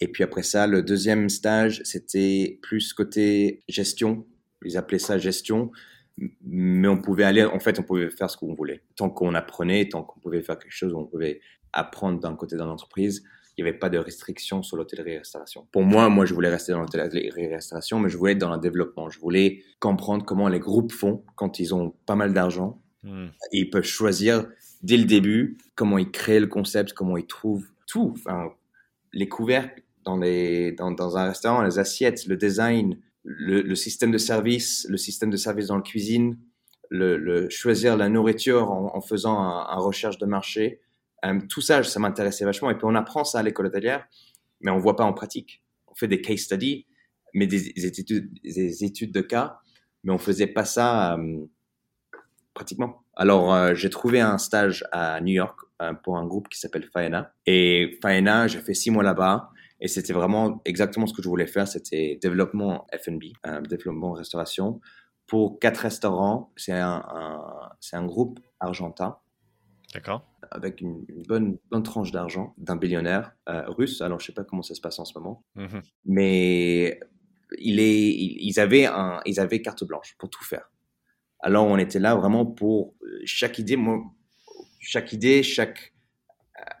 Et 0.00 0.08
puis 0.08 0.24
après 0.24 0.42
ça, 0.42 0.66
le 0.66 0.82
deuxième 0.82 1.28
stage, 1.28 1.80
c'était 1.84 2.58
plus 2.62 2.92
côté 2.92 3.62
gestion. 3.68 4.26
Ils 4.64 4.76
appelaient 4.76 4.98
ça 4.98 5.18
gestion. 5.18 5.70
Mais 6.42 6.88
on 6.88 7.00
pouvait 7.00 7.24
aller, 7.24 7.44
en 7.44 7.58
fait, 7.58 7.78
on 7.78 7.82
pouvait 7.82 8.10
faire 8.10 8.30
ce 8.30 8.36
qu'on 8.36 8.54
voulait. 8.54 8.82
Tant 8.96 9.10
qu'on 9.10 9.34
apprenait, 9.34 9.88
tant 9.88 10.02
qu'on 10.02 10.20
pouvait 10.20 10.42
faire 10.42 10.58
quelque 10.58 10.72
chose, 10.72 10.94
on 10.94 11.06
pouvait 11.06 11.40
apprendre 11.72 12.20
d'un 12.20 12.36
côté 12.36 12.56
dans 12.56 12.66
l'entreprise. 12.66 13.24
Il 13.56 13.64
n'y 13.64 13.70
avait 13.70 13.78
pas 13.78 13.88
de 13.88 13.98
restrictions 13.98 14.62
sur 14.62 14.76
l'hôtellerie-restauration. 14.76 15.66
Pour 15.70 15.82
moi, 15.82 16.08
moi, 16.08 16.24
je 16.26 16.34
voulais 16.34 16.48
rester 16.48 16.72
dans 16.72 16.80
l'hôtellerie-restauration, 16.80 18.00
mais 18.00 18.08
je 18.08 18.16
voulais 18.16 18.32
être 18.32 18.38
dans 18.38 18.52
le 18.52 18.60
développement. 18.60 19.10
Je 19.10 19.20
voulais 19.20 19.62
comprendre 19.78 20.24
comment 20.24 20.48
les 20.48 20.58
groupes 20.58 20.92
font 20.92 21.24
quand 21.36 21.60
ils 21.60 21.74
ont 21.74 21.94
pas 22.06 22.16
mal 22.16 22.32
d'argent. 22.32 22.82
Hmm. 23.04 23.28
Ils 23.52 23.70
peuvent 23.70 23.84
choisir 23.84 24.46
dès 24.82 24.96
le 24.96 25.04
début 25.04 25.58
comment 25.74 25.98
ils 25.98 26.10
créent 26.10 26.40
le 26.40 26.46
concept, 26.46 26.92
comment 26.92 27.16
ils 27.16 27.26
trouvent 27.26 27.66
tout. 27.86 28.14
Enfin, 28.16 28.50
les 29.12 29.28
couvercles 29.28 29.82
dans, 30.04 30.16
les, 30.16 30.72
dans, 30.72 30.90
dans 30.90 31.16
un 31.16 31.26
restaurant, 31.28 31.62
les 31.62 31.78
assiettes, 31.78 32.26
le 32.26 32.36
design, 32.36 32.98
le, 33.24 33.62
le, 33.62 33.74
système 33.74 34.10
de 34.10 34.18
service, 34.18 34.86
le 34.88 34.96
système 34.96 35.30
de 35.30 35.36
service 35.36 35.68
dans 35.68 35.76
la 35.76 35.82
cuisine, 35.82 36.38
le, 36.90 37.16
le 37.16 37.48
choisir 37.48 37.96
la 37.96 38.08
nourriture 38.08 38.70
en, 38.70 38.94
en 38.94 39.00
faisant 39.00 39.38
un, 39.38 39.66
un, 39.68 39.78
recherche 39.78 40.18
de 40.18 40.26
marché. 40.26 40.80
Tout 41.48 41.60
ça, 41.60 41.82
ça 41.82 42.00
m'intéressait 42.00 42.44
vachement. 42.44 42.70
Et 42.70 42.74
puis 42.74 42.84
on 42.84 42.94
apprend 42.94 43.24
ça 43.24 43.38
à 43.38 43.42
l'école 43.42 43.66
hôtelière, 43.66 44.06
mais 44.60 44.70
on 44.70 44.78
voit 44.78 44.96
pas 44.96 45.04
en 45.04 45.12
pratique. 45.12 45.62
On 45.86 45.94
fait 45.94 46.08
des 46.08 46.20
case 46.20 46.40
studies, 46.40 46.86
mais 47.34 47.46
des, 47.46 47.72
des 47.72 47.86
études, 47.86 48.32
des 48.42 48.84
études 48.84 49.12
de 49.12 49.20
cas, 49.20 49.58
mais 50.04 50.12
on 50.12 50.18
faisait 50.18 50.46
pas 50.46 50.64
ça 50.64 51.14
euh, 51.14 51.46
pratiquement. 52.52 53.04
Alors, 53.16 53.52
euh, 53.52 53.74
j'ai 53.74 53.90
trouvé 53.90 54.20
un 54.20 54.38
stage 54.38 54.84
à 54.92 55.20
New 55.20 55.34
York 55.34 55.58
euh, 55.82 55.92
pour 55.94 56.18
un 56.18 56.26
groupe 56.26 56.48
qui 56.48 56.58
s'appelle 56.58 56.88
Faena. 56.92 57.32
Et 57.46 57.98
Faena, 58.02 58.46
j'ai 58.46 58.60
fait 58.60 58.74
six 58.74 58.90
mois 58.90 59.02
là-bas. 59.02 59.50
Et 59.80 59.88
c'était 59.88 60.12
vraiment 60.12 60.62
exactement 60.64 61.06
ce 61.06 61.12
que 61.12 61.22
je 61.22 61.28
voulais 61.28 61.46
faire. 61.46 61.66
C'était 61.66 62.18
développement 62.22 62.86
F&B, 62.96 63.24
développement 63.68 64.12
restauration 64.12 64.80
pour 65.26 65.58
quatre 65.58 65.78
restaurants. 65.78 66.52
C'est 66.56 66.72
un 66.72 67.02
c'est 67.80 67.96
un 67.96 68.06
groupe 68.06 68.40
argentin. 68.60 69.18
D'accord. 69.94 70.26
Avec 70.50 70.80
une, 70.80 71.04
une 71.08 71.22
bonne, 71.22 71.58
bonne 71.70 71.82
tranche 71.82 72.10
d'argent 72.10 72.54
d'un 72.58 72.76
billionnaire 72.76 73.36
euh, 73.48 73.62
russe. 73.68 74.00
Alors, 74.00 74.18
je 74.18 74.26
sais 74.26 74.32
pas 74.32 74.44
comment 74.44 74.62
ça 74.62 74.74
se 74.74 74.80
passe 74.80 74.98
en 74.98 75.04
ce 75.04 75.16
moment. 75.16 75.44
Mm-hmm. 75.56 75.82
Mais 76.06 77.00
il 77.58 77.78
est, 77.78 78.10
ils, 78.10 78.58
avaient 78.58 78.86
un, 78.86 79.20
ils 79.24 79.38
avaient 79.38 79.62
carte 79.62 79.84
blanche 79.84 80.16
pour 80.18 80.30
tout 80.30 80.42
faire. 80.44 80.70
Alors, 81.40 81.66
on 81.66 81.78
était 81.78 82.00
là 82.00 82.14
vraiment 82.16 82.44
pour 82.44 82.94
euh, 83.02 83.20
chaque 83.24 83.58
idée, 83.58 83.78
chaque 84.80 85.12
idée, 85.12 85.42
chaque 85.42 85.94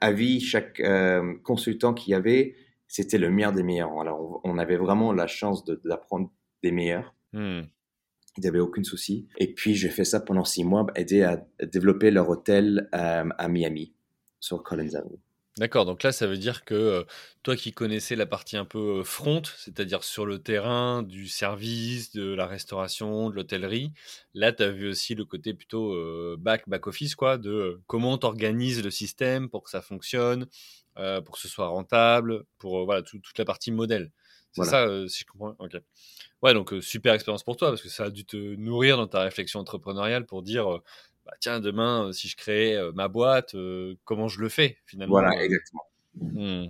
avis, 0.00 0.40
chaque 0.40 0.80
euh, 0.80 1.34
consultant 1.42 1.94
qu'il 1.94 2.12
y 2.12 2.14
avait, 2.14 2.56
c'était 2.88 3.18
le 3.18 3.30
meilleur 3.30 3.52
des 3.52 3.62
meilleurs. 3.62 3.98
Alors, 4.00 4.40
on, 4.44 4.58
avait 4.58 4.76
vraiment 4.76 5.12
la 5.12 5.26
chance 5.26 5.64
d'apprendre 5.84 6.30
des 6.62 6.72
meilleurs. 6.72 7.14
Hmm. 7.32 7.62
Il 8.36 8.40
n'y 8.40 8.48
avait 8.48 8.60
aucun 8.60 8.82
souci. 8.82 9.28
Et 9.38 9.52
puis, 9.52 9.74
j'ai 9.74 9.90
fait 9.90 10.04
ça 10.04 10.20
pendant 10.20 10.44
six 10.44 10.64
mois, 10.64 10.86
aider 10.96 11.22
à 11.22 11.44
développer 11.62 12.10
leur 12.10 12.28
hôtel 12.28 12.88
à 12.92 13.48
Miami, 13.48 13.94
sur 14.40 14.62
Collins 14.62 14.94
Avenue. 14.94 15.20
D'accord, 15.56 15.84
donc 15.84 16.02
là, 16.02 16.10
ça 16.10 16.26
veut 16.26 16.36
dire 16.36 16.64
que 16.64 16.74
euh, 16.74 17.04
toi 17.44 17.54
qui 17.54 17.72
connaissais 17.72 18.16
la 18.16 18.26
partie 18.26 18.56
un 18.56 18.64
peu 18.64 18.98
euh, 18.98 19.04
front, 19.04 19.42
c'est-à-dire 19.56 20.02
sur 20.02 20.26
le 20.26 20.40
terrain 20.40 21.04
du 21.04 21.28
service, 21.28 22.10
de 22.10 22.34
la 22.34 22.48
restauration, 22.48 23.30
de 23.30 23.36
l'hôtellerie, 23.36 23.92
là, 24.34 24.52
tu 24.52 24.64
as 24.64 24.70
vu 24.72 24.88
aussi 24.88 25.14
le 25.14 25.24
côté 25.24 25.54
plutôt 25.54 25.94
euh, 25.94 26.34
back, 26.40 26.68
back 26.68 26.88
office, 26.88 27.14
quoi, 27.14 27.38
de 27.38 27.80
comment 27.86 28.18
tu 28.18 28.26
organises 28.26 28.82
le 28.82 28.90
système 28.90 29.48
pour 29.48 29.62
que 29.62 29.70
ça 29.70 29.80
fonctionne, 29.80 30.48
pour 30.96 31.34
que 31.34 31.40
ce 31.40 31.48
soit 31.48 31.68
rentable, 31.68 32.44
pour 32.58 32.84
voilà, 32.84 33.02
toute 33.02 33.38
la 33.38 33.44
partie 33.44 33.70
modèle. 33.72 34.10
C'est 34.54 34.64
ça, 34.64 34.86
si 35.08 35.20
je 35.20 35.26
comprends. 35.26 35.54
Ok. 35.58 35.76
Ouais, 36.42 36.54
donc 36.54 36.74
super 36.80 37.14
expérience 37.14 37.42
pour 37.42 37.56
toi 37.56 37.70
parce 37.70 37.82
que 37.82 37.88
ça 37.88 38.04
a 38.04 38.10
dû 38.10 38.24
te 38.24 38.36
nourrir 38.56 38.96
dans 38.96 39.06
ta 39.06 39.20
réflexion 39.20 39.60
entrepreneuriale 39.60 40.26
pour 40.26 40.42
dire 40.42 40.80
bah, 41.24 41.32
tiens, 41.40 41.60
demain, 41.60 42.08
euh, 42.08 42.12
si 42.12 42.28
je 42.28 42.36
crée 42.36 42.76
euh, 42.76 42.92
ma 42.92 43.08
boîte, 43.08 43.54
euh, 43.54 43.94
comment 44.04 44.28
je 44.28 44.40
le 44.40 44.48
fais 44.48 44.76
finalement 44.84 45.12
Voilà, 45.12 45.42
exactement. 45.42 45.82
Hmm. 46.14 46.66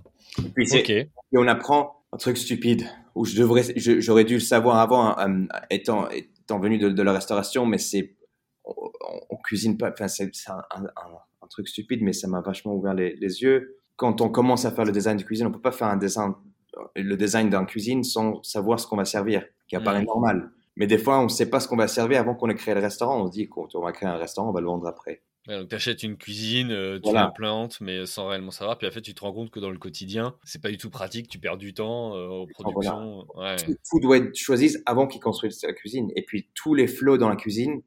Et 0.47 1.09
on 1.33 1.47
apprend 1.47 2.03
un 2.11 2.17
truc 2.17 2.37
stupide 2.37 2.85
où 3.13 3.25
je 3.25 3.37
devrais, 3.37 3.63
j'aurais 3.75 4.23
dû 4.23 4.35
le 4.35 4.39
savoir 4.39 4.77
avant, 4.77 5.17
hein, 5.17 5.47
étant, 5.69 6.09
étant 6.09 6.59
venu 6.59 6.77
de, 6.77 7.03
la 7.03 7.13
restauration, 7.13 7.65
mais 7.65 7.77
c'est, 7.77 8.15
on, 8.63 9.37
cuisine 9.37 9.77
pas, 9.77 9.91
enfin, 9.91 10.07
c'est 10.07 10.31
un, 10.47 10.63
un, 10.71 11.47
truc 11.47 11.67
stupide, 11.67 12.01
mais 12.01 12.11
ça 12.11 12.27
m'a 12.27 12.41
vachement 12.41 12.73
ouvert 12.73 12.95
les, 12.95 13.13
yeux. 13.19 13.77
Quand 13.97 14.19
on 14.21 14.29
commence 14.29 14.65
à 14.65 14.71
faire 14.71 14.83
le 14.83 14.91
design 14.91 15.17
de 15.17 15.23
cuisine, 15.23 15.45
on 15.45 15.51
peut 15.51 15.61
pas 15.61 15.71
faire 15.71 15.87
un 15.87 15.97
design, 15.97 16.33
le 16.95 17.15
design 17.15 17.49
d'un 17.49 17.65
cuisine 17.65 18.03
sans 18.03 18.41
savoir 18.43 18.79
ce 18.79 18.87
qu'on 18.87 18.97
va 18.97 19.05
servir, 19.05 19.45
qui 19.67 19.75
apparaît 19.75 20.03
normal. 20.03 20.51
Mais 20.75 20.87
des 20.87 20.97
fois, 20.97 21.19
on 21.19 21.23
ne 21.23 21.29
sait 21.29 21.49
pas 21.49 21.59
ce 21.59 21.67
qu'on 21.67 21.77
va 21.77 21.87
servir 21.87 22.19
avant 22.19 22.35
qu'on 22.35 22.49
ait 22.49 22.55
créé 22.55 22.75
le 22.75 22.81
restaurant. 22.81 23.21
On 23.21 23.27
se 23.27 23.31
dit 23.31 23.47
qu'on 23.47 23.67
va 23.81 23.91
créer 23.91 24.09
un 24.09 24.17
restaurant, 24.17 24.49
on 24.49 24.53
va 24.53 24.59
le 24.59 24.67
vendre 24.67 24.85
après. 24.87 25.21
donc 25.47 25.69
tu 25.69 25.75
achètes 25.75 26.03
une 26.03 26.17
cuisine, 26.17 26.71
euh, 26.71 26.99
tu 27.01 27.13
la 27.13 27.29
plantes, 27.29 27.79
mais 27.79 28.05
sans 28.05 28.27
réellement 28.27 28.51
savoir. 28.51 28.77
Puis 28.77 28.87
en 28.87 28.91
fait, 28.91 29.01
tu 29.01 29.13
te 29.13 29.21
rends 29.21 29.31
compte 29.31 29.51
que 29.51 29.59
dans 29.59 29.69
le 29.69 29.77
quotidien, 29.77 30.35
c'est 30.43 30.61
pas 30.61 30.69
du 30.69 30.77
tout 30.77 30.89
pratique. 30.89 31.29
Tu 31.29 31.39
perds 31.39 31.57
du 31.57 31.73
temps 31.73 32.15
euh, 32.15 32.27
aux 32.27 32.47
productions. 32.47 33.25
Tout, 33.89 33.99
doit 34.01 34.17
être 34.17 34.35
choisi 34.35 34.77
avant 34.85 35.07
qu'ils 35.07 35.21
construisent 35.21 35.63
la 35.63 35.73
cuisine. 35.73 36.11
Et 36.15 36.23
puis 36.23 36.49
tous 36.53 36.73
les 36.73 36.87
flots 36.87 37.17
dans 37.17 37.29
la 37.29 37.37
cuisine, 37.37 37.81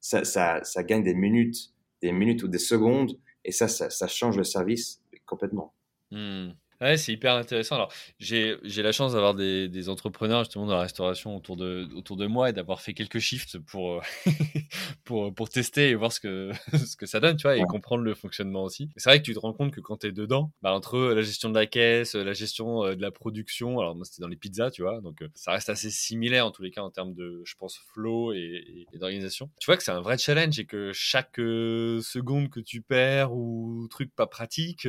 ça, 0.00 0.24
ça, 0.24 0.64
ça, 0.64 0.82
gagne 0.82 1.04
des 1.04 1.14
minutes, 1.14 1.72
des 2.00 2.10
minutes 2.10 2.42
ou 2.42 2.48
des 2.48 2.58
secondes. 2.58 3.12
Et 3.44 3.52
ça, 3.52 3.68
ça, 3.68 3.88
ça 3.88 4.08
change 4.08 4.36
le 4.36 4.44
service 4.44 5.00
complètement. 5.26 5.74
Hmm. 6.10 6.50
Ouais, 6.82 6.96
c'est 6.96 7.12
hyper 7.12 7.36
intéressant. 7.36 7.76
Alors, 7.76 7.92
j'ai 8.18 8.58
la 8.82 8.90
chance 8.90 9.12
d'avoir 9.12 9.34
des, 9.34 9.68
des, 9.68 9.88
entrepreneurs 9.88 10.42
justement 10.42 10.66
dans 10.66 10.74
la 10.74 10.80
restauration 10.80 11.36
autour 11.36 11.56
de, 11.56 11.88
autour 11.94 12.16
de 12.16 12.26
moi 12.26 12.50
et 12.50 12.52
d'avoir 12.52 12.80
fait 12.80 12.92
quelques 12.92 13.20
shifts 13.20 13.56
pour, 13.60 13.92
euh, 13.92 14.00
pour, 15.04 15.32
pour 15.32 15.48
tester 15.48 15.90
et 15.90 15.94
voir 15.94 16.12
ce 16.12 16.18
que, 16.18 16.50
ce 16.84 16.96
que 16.96 17.06
ça 17.06 17.20
donne, 17.20 17.36
tu 17.36 17.44
vois, 17.44 17.56
et 17.56 17.62
comprendre 17.62 18.02
le 18.02 18.14
fonctionnement 18.14 18.64
aussi. 18.64 18.90
C'est 18.96 19.10
vrai 19.10 19.20
que 19.20 19.24
tu 19.24 19.32
te 19.32 19.38
rends 19.38 19.52
compte 19.52 19.70
que 19.72 19.80
quand 19.80 19.98
tu 19.98 20.08
es 20.08 20.12
dedans, 20.12 20.50
bah, 20.60 20.72
entre 20.72 20.98
la 20.98 21.22
gestion 21.22 21.50
de 21.50 21.54
la 21.54 21.66
caisse, 21.66 22.16
la 22.16 22.32
gestion 22.32 22.84
euh, 22.84 22.96
de 22.96 23.02
la 23.02 23.12
production, 23.12 23.78
alors 23.78 23.94
moi 23.94 24.04
c'était 24.04 24.22
dans 24.22 24.28
les 24.28 24.36
pizzas, 24.36 24.72
tu 24.72 24.82
vois, 24.82 25.00
donc 25.02 25.22
euh, 25.22 25.28
ça 25.36 25.52
reste 25.52 25.68
assez 25.68 25.90
similaire 25.90 26.46
en 26.46 26.50
tous 26.50 26.62
les 26.62 26.72
cas 26.72 26.82
en 26.82 26.90
termes 26.90 27.14
de, 27.14 27.42
je 27.44 27.54
pense, 27.54 27.78
flow 27.92 28.32
et, 28.32 28.86
et, 28.92 28.98
d'organisation. 28.98 29.50
Tu 29.60 29.66
vois 29.66 29.76
que 29.76 29.84
c'est 29.84 29.92
un 29.92 30.00
vrai 30.00 30.18
challenge 30.18 30.58
et 30.58 30.64
que 30.64 30.90
chaque 30.92 31.36
seconde 31.36 32.50
que 32.50 32.58
tu 32.58 32.82
perds 32.82 33.32
ou 33.32 33.86
truc 33.88 34.12
pas 34.16 34.26
pratique, 34.26 34.88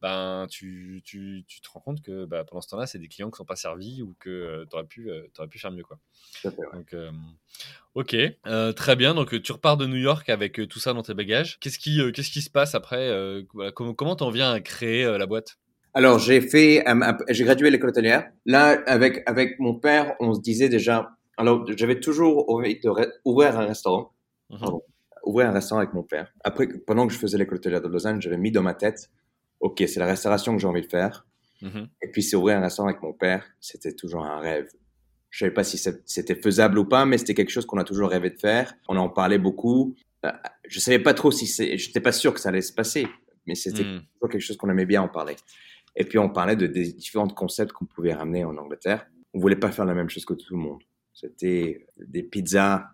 ben 0.00 0.48
tu, 0.50 1.02
tu 1.04 1.19
tu, 1.46 1.60
te 1.60 1.68
rends 1.70 1.80
compte 1.80 2.02
que 2.02 2.24
bah, 2.24 2.44
pendant 2.44 2.60
ce 2.60 2.68
temps-là, 2.68 2.86
c'est 2.86 2.98
des 2.98 3.08
clients 3.08 3.28
qui 3.28 3.34
ne 3.34 3.38
sont 3.38 3.44
pas 3.44 3.56
servis 3.56 4.02
ou 4.02 4.14
que 4.18 4.30
euh, 4.30 4.64
tu 4.68 4.76
aurais, 4.76 4.86
pu, 4.86 5.10
euh, 5.10 5.26
aurais 5.38 5.48
pu 5.48 5.58
faire 5.58 5.72
mieux. 5.72 5.82
Quoi. 5.82 5.98
Donc, 6.44 6.92
euh, 6.94 7.10
ok, 7.94 8.16
très 8.76 8.96
bien. 8.96 9.14
Donc, 9.14 9.40
tu 9.42 9.52
repars 9.52 9.76
de 9.76 9.86
New 9.86 9.96
York 9.96 10.28
avec 10.28 10.60
tout 10.68 10.78
ça 10.78 10.92
dans 10.92 11.02
tes 11.02 11.14
bagages. 11.14 11.58
Qu'est-ce 11.60 11.78
qui, 11.78 12.00
qu'est-ce 12.12 12.30
qui 12.30 12.42
se 12.42 12.50
passe 12.50 12.74
après 12.74 13.10
Comment 13.74 13.94
comment 13.94 14.16
t'en 14.16 14.30
viens 14.30 14.52
à 14.52 14.60
créer 14.60 15.04
la 15.18 15.26
boîte? 15.26 15.58
Alors, 15.92 16.18
j'ai 16.18 16.40
fait, 16.40 16.84
j'ai 17.28 17.44
gradué 17.44 17.70
l'école 17.70 17.90
hôtelière. 17.90 18.30
Là, 18.46 18.80
avec, 18.86 19.22
avec 19.26 19.58
mon 19.58 19.74
père, 19.74 20.14
on 20.20 20.34
se 20.34 20.40
disait 20.40 20.68
déjà, 20.68 21.10
alors, 21.36 21.66
j'avais 21.76 22.00
toujours 22.00 22.48
envie 22.50 22.78
un 22.84 23.66
restaurant. 23.66 24.12
Mmh 24.50 24.66
ouvrir 25.24 25.48
un 25.48 25.52
restaurant 25.52 25.80
avec 25.80 25.94
mon 25.94 26.02
père. 26.02 26.32
Après, 26.44 26.66
pendant 26.86 27.06
que 27.06 27.12
je 27.12 27.18
faisais 27.18 27.38
l'école 27.38 27.58
hôtelière 27.58 27.80
de 27.80 27.88
Lausanne, 27.88 28.20
j'avais 28.20 28.36
mis 28.36 28.50
dans 28.50 28.62
ma 28.62 28.74
tête, 28.74 29.10
OK, 29.60 29.82
c'est 29.86 30.00
la 30.00 30.06
restauration 30.06 30.54
que 30.54 30.60
j'ai 30.60 30.66
envie 30.66 30.82
de 30.82 30.86
faire. 30.86 31.26
Mm-hmm. 31.62 31.88
Et 32.02 32.08
puis, 32.08 32.22
c'est 32.22 32.36
ouvrir 32.36 32.58
un 32.58 32.62
restaurant 32.62 32.88
avec 32.88 33.02
mon 33.02 33.12
père, 33.12 33.46
c'était 33.60 33.94
toujours 33.94 34.24
un 34.24 34.40
rêve. 34.40 34.68
Je 35.28 35.38
savais 35.40 35.52
pas 35.52 35.62
si 35.62 35.78
c'était 36.06 36.34
faisable 36.34 36.78
ou 36.78 36.84
pas, 36.84 37.04
mais 37.04 37.18
c'était 37.18 37.34
quelque 37.34 37.50
chose 37.50 37.66
qu'on 37.66 37.78
a 37.78 37.84
toujours 37.84 38.10
rêvé 38.10 38.30
de 38.30 38.38
faire. 38.38 38.74
On 38.88 38.96
en 38.96 39.08
parlait 39.08 39.38
beaucoup. 39.38 39.94
Euh, 40.24 40.32
je 40.66 40.80
savais 40.80 40.98
pas 40.98 41.14
trop 41.14 41.30
si 41.30 41.46
c'est, 41.46 41.78
j'étais 41.78 42.00
pas 42.00 42.12
sûr 42.12 42.34
que 42.34 42.40
ça 42.40 42.48
allait 42.48 42.62
se 42.62 42.72
passer, 42.72 43.06
mais 43.46 43.54
c'était 43.54 43.84
mm. 43.84 44.02
toujours 44.14 44.30
quelque 44.30 44.40
chose 44.40 44.56
qu'on 44.56 44.70
aimait 44.70 44.86
bien 44.86 45.02
en 45.02 45.08
parler. 45.08 45.36
Et 45.94 46.04
puis, 46.04 46.18
on 46.18 46.30
parlait 46.30 46.56
de 46.56 46.66
des 46.66 46.92
différents 46.92 47.28
concepts 47.28 47.72
qu'on 47.72 47.84
pouvait 47.84 48.14
ramener 48.14 48.44
en 48.44 48.56
Angleterre. 48.56 49.06
On 49.32 49.38
voulait 49.38 49.56
pas 49.56 49.70
faire 49.70 49.84
la 49.84 49.94
même 49.94 50.08
chose 50.08 50.24
que 50.24 50.34
tout 50.34 50.54
le 50.54 50.60
monde. 50.60 50.82
C'était 51.12 51.86
des 51.98 52.22
pizzas, 52.22 52.90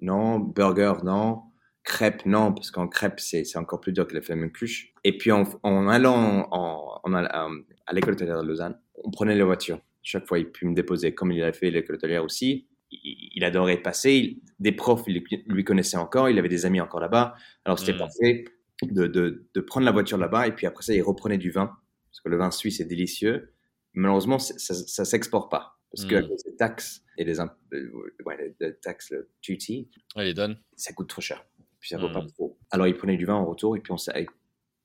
non, 0.00 0.38
burgers, 0.38 1.04
non, 1.04 1.42
crêpes, 1.84 2.26
non, 2.26 2.52
parce 2.52 2.70
qu'en 2.70 2.88
crêpes, 2.88 3.20
c'est 3.20 3.56
encore 3.56 3.80
plus 3.80 3.92
dur 3.92 4.06
que 4.06 4.14
les 4.14 4.20
flammes 4.20 4.50
cuche. 4.50 4.92
Et 5.08 5.16
puis, 5.16 5.32
en, 5.32 5.88
allant 5.88 6.48
en, 6.52 7.14
à 7.14 7.92
l'école 7.94 8.12
hôtelière 8.12 8.42
de 8.42 8.46
Lausanne, 8.46 8.78
on 9.02 9.10
prenait 9.10 9.34
la 9.34 9.46
voiture. 9.46 9.80
Chaque 10.02 10.26
fois, 10.26 10.38
il 10.38 10.52
pu 10.52 10.66
me 10.66 10.74
déposer, 10.74 11.14
comme 11.14 11.32
il 11.32 11.42
a 11.42 11.50
fait 11.50 11.70
l'école 11.70 11.96
hôtelière 11.96 12.22
aussi. 12.22 12.68
Il, 12.90 13.42
adorait 13.42 13.78
passer. 13.78 14.38
des 14.58 14.72
profs, 14.72 15.04
il 15.06 15.24
lui 15.46 15.64
connaissait 15.64 15.96
encore. 15.96 16.28
Il 16.28 16.38
avait 16.38 16.50
des 16.50 16.66
amis 16.66 16.82
encore 16.82 17.00
là-bas. 17.00 17.36
Alors, 17.64 17.78
c'était 17.78 17.94
mmh. 17.94 17.98
parfait 17.98 18.44
de, 18.82 19.06
de, 19.06 19.60
prendre 19.62 19.86
la 19.86 19.92
voiture 19.92 20.18
là-bas. 20.18 20.46
Et 20.46 20.52
puis, 20.52 20.66
après 20.66 20.82
ça, 20.82 20.92
il 20.92 21.00
reprenait 21.00 21.38
du 21.38 21.50
vin. 21.50 21.74
Parce 22.10 22.20
que 22.20 22.28
le 22.28 22.36
vin 22.36 22.50
suisse 22.50 22.78
est 22.80 22.84
délicieux. 22.84 23.54
Malheureusement, 23.94 24.38
ça 24.38 24.74
ne 24.74 25.06
s'exporte 25.06 25.50
pas. 25.50 25.78
Parce 25.90 26.04
que 26.04 26.16
mmh. 26.16 26.28
les 26.44 26.56
taxes 26.56 27.02
et 27.16 27.24
les, 27.24 27.40
ouais, 27.40 28.54
les, 28.60 28.74
taxes, 28.74 29.10
le 29.10 29.30
duty, 29.40 29.88
les 30.16 30.34
donne. 30.34 30.58
ça 30.76 30.92
coûte 30.92 31.08
trop 31.08 31.22
cher 31.22 31.46
puis 31.80 31.90
ça 31.90 31.98
vaut 31.98 32.10
pas 32.10 32.22
mmh. 32.22 32.32
trop. 32.32 32.58
Alors, 32.70 32.86
il 32.86 32.96
prenait 32.96 33.16
du 33.16 33.24
vin 33.24 33.34
en 33.34 33.46
retour, 33.46 33.76
et 33.76 33.80
puis 33.80 33.92
on, 33.92 33.96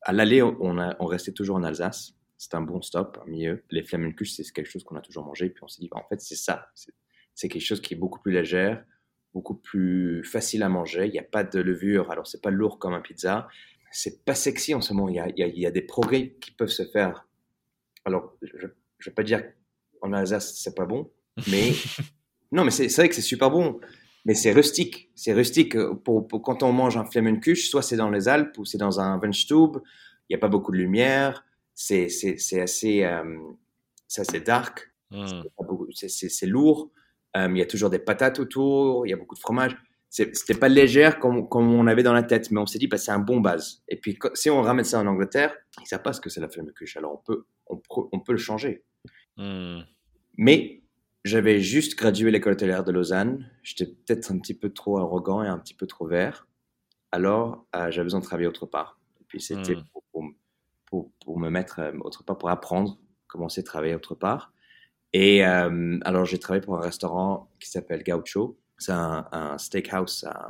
à 0.06 0.14
l'aller, 0.14 0.42
on, 0.42 0.78
on 1.00 1.06
restait 1.06 1.32
toujours 1.32 1.56
en 1.56 1.64
Alsace. 1.64 2.14
C'était 2.38 2.56
un 2.56 2.62
bon 2.62 2.82
stop, 2.82 3.18
un 3.26 3.30
milieu. 3.30 3.64
Les 3.70 3.84
flamencuches, 3.84 4.34
c'est 4.34 4.52
quelque 4.52 4.70
chose 4.70 4.84
qu'on 4.84 4.96
a 4.96 5.02
toujours 5.02 5.24
mangé, 5.24 5.50
puis 5.50 5.64
on 5.64 5.68
s'est 5.68 5.82
dit, 5.82 5.88
bah, 5.90 5.98
en 6.04 6.08
fait, 6.08 6.20
c'est 6.20 6.36
ça. 6.36 6.68
C'est 7.34 7.48
quelque 7.48 7.66
chose 7.66 7.82
qui 7.82 7.94
est 7.94 7.98
beaucoup 7.98 8.20
plus 8.20 8.32
légère, 8.32 8.84
beaucoup 9.34 9.56
plus 9.56 10.24
facile 10.24 10.64
à 10.64 10.70
manger. 10.70 11.08
Il 11.08 11.12
n'y 11.12 11.20
a 11.20 11.24
pas 11.24 11.44
de 11.44 11.60
levure, 11.60 12.12
alors 12.12 12.28
c'est 12.28 12.42
pas 12.42 12.52
lourd 12.52 12.80
comme 12.80 12.94
un 12.94 13.02
pizza. 13.02 13.48
C'est 13.92 14.26
pas 14.26 14.36
sexy 14.36 14.74
en 14.74 14.82
ce 14.82 14.94
moment. 14.94 15.10
Il 15.10 15.16
y 15.16 15.20
a, 15.20 15.30
il 15.30 15.60
y 15.60 15.66
a, 15.66 15.72
des 15.72 15.82
progrès 15.82 16.36
qui 16.42 16.52
peuvent 16.52 16.68
se 16.68 16.84
faire. 16.84 17.28
Alors, 18.06 18.36
je 18.42 18.66
ne 18.66 18.72
vais 19.06 19.12
pas 19.12 19.24
dire 19.24 19.44
en 20.02 20.12
Alsace, 20.12 20.56
c'est 20.58 20.76
pas 20.76 20.86
bon, 20.86 21.10
mais 21.50 21.72
non, 22.52 22.66
mais 22.66 22.72
c'est 22.72 22.94
vrai 22.94 23.08
que 23.08 23.16
c'est 23.16 23.22
super 23.22 23.50
bon 23.50 23.80
mais 24.26 24.34
c'est 24.36 24.52
rustique. 24.52 25.10
C'est 25.16 25.34
rustique. 25.34 25.76
Euh, 25.76 25.94
pour, 25.96 26.28
quand 26.28 26.64
on 26.64 26.72
mange 26.72 26.98
un 26.98 27.06
Flemmenkuche, 27.06 27.70
soit 27.70 27.82
c'est 27.82 27.98
dans 27.98 28.10
les 28.10 28.28
Alpes 28.28 28.58
ou 28.58 28.66
c'est 28.66 28.78
dans 28.78 29.00
un 29.00 29.20
Weinstube. 29.20 29.78
Il 30.30 30.34
n'y 30.34 30.36
a 30.36 30.40
pas 30.40 30.48
beaucoup 30.48 30.72
de 30.72 30.78
lumière. 30.78 31.46
C'est 31.74 32.06
assez, 32.06 33.04
euh, 33.04 33.40
assez 34.18 34.40
dark. 34.40 34.92
Hmm. 35.12 35.44
C'est 35.92 36.46
lourd. 36.46 36.92
Euh, 37.36 37.48
il 37.50 37.58
y 37.58 37.62
a 37.62 37.66
toujours 37.66 37.90
des 37.90 38.00
patates 38.00 38.40
autour. 38.40 39.06
Il 39.06 39.10
y 39.10 39.14
a 39.14 39.18
beaucoup 39.18 39.36
de 39.36 39.40
fromage. 39.40 39.76
C'était 40.10 40.54
pas 40.54 40.70
légère 40.70 41.18
comme, 41.18 41.50
comme, 41.50 41.74
on 41.74 41.88
avait 41.88 42.04
dans 42.04 42.14
la 42.14 42.22
tête, 42.22 42.52
mais 42.52 42.60
on 42.60 42.68
s'est 42.68 42.78
dit, 42.78 42.86
bah, 42.86 43.00
c'est 43.00 43.12
un 43.12 43.20
bon 43.20 43.40
base. 43.40 43.82
Et 43.90 43.98
puis, 43.98 44.18
si 44.36 44.52
on 44.52 44.62
ramène 44.62 44.86
ça 44.86 45.00
en 45.00 45.08
Angleterre, 45.08 45.56
ils 45.82 45.88
savent 45.88 46.04
pas 46.04 46.14
ce 46.14 46.22
que 46.22 46.30
c'est 46.30 46.40
la 46.40 46.50
Flemmenkuche. 46.50 46.98
Alors, 46.98 47.14
on 47.14 47.18
peut, 47.18 47.46
on, 47.66 47.82
on 48.12 48.20
peut 48.20 48.34
le 48.34 48.38
changer. 48.38 48.84
Hmm. 49.38 49.80
Mais 50.38 50.83
j'avais 51.24 51.60
juste 51.60 51.98
gradué 51.98 52.32
l'école 52.32 52.54
hôtelière 52.54 52.84
de 52.84 52.92
Lausanne. 52.92 53.50
J'étais 53.64 53.86
peut-être 53.86 54.32
un 54.32 54.40
petit 54.40 54.54
peu 54.54 54.70
trop 54.70 54.98
arrogant 54.98 55.44
et 55.44 55.48
un 55.48 55.58
petit 55.58 55.74
peu 55.74 55.88
trop 55.88 56.06
vert. 56.06 56.48
Alors, 57.12 57.66
euh, 57.76 57.92
j'avais 57.92 58.06
besoin 58.06 58.20
de 58.20 58.26
travailler 58.26 58.48
autre 58.48 58.66
part. 58.66 59.00
Et 59.22 59.24
puis, 59.26 59.40
c'était 59.40 59.76
hmm. 59.76 59.86
pour, 59.92 60.04
pour, 60.86 61.12
pour, 61.24 61.40
me 61.40 61.50
mettre 61.50 61.80
euh, 61.80 61.94
autre 62.02 62.24
part, 62.24 62.38
pour 62.38 62.50
apprendre, 62.50 63.00
commencer 63.28 63.62
à 63.62 63.64
travailler 63.64 63.96
autre 63.96 64.16
part. 64.16 64.54
Et 65.14 65.46
euh, 65.46 65.98
alors, 66.04 66.26
j'ai 66.26 66.40
travaillé 66.40 66.62
pour 66.62 66.76
un 66.76 66.82
restaurant 66.82 67.50
qui 67.60 67.70
s'appelle 67.70 68.04
Gaucho. 68.04 68.60
C'est 68.78 68.92
un, 68.92 69.28
un, 69.32 69.58
steakhouse 69.58 70.26
à, 70.26 70.50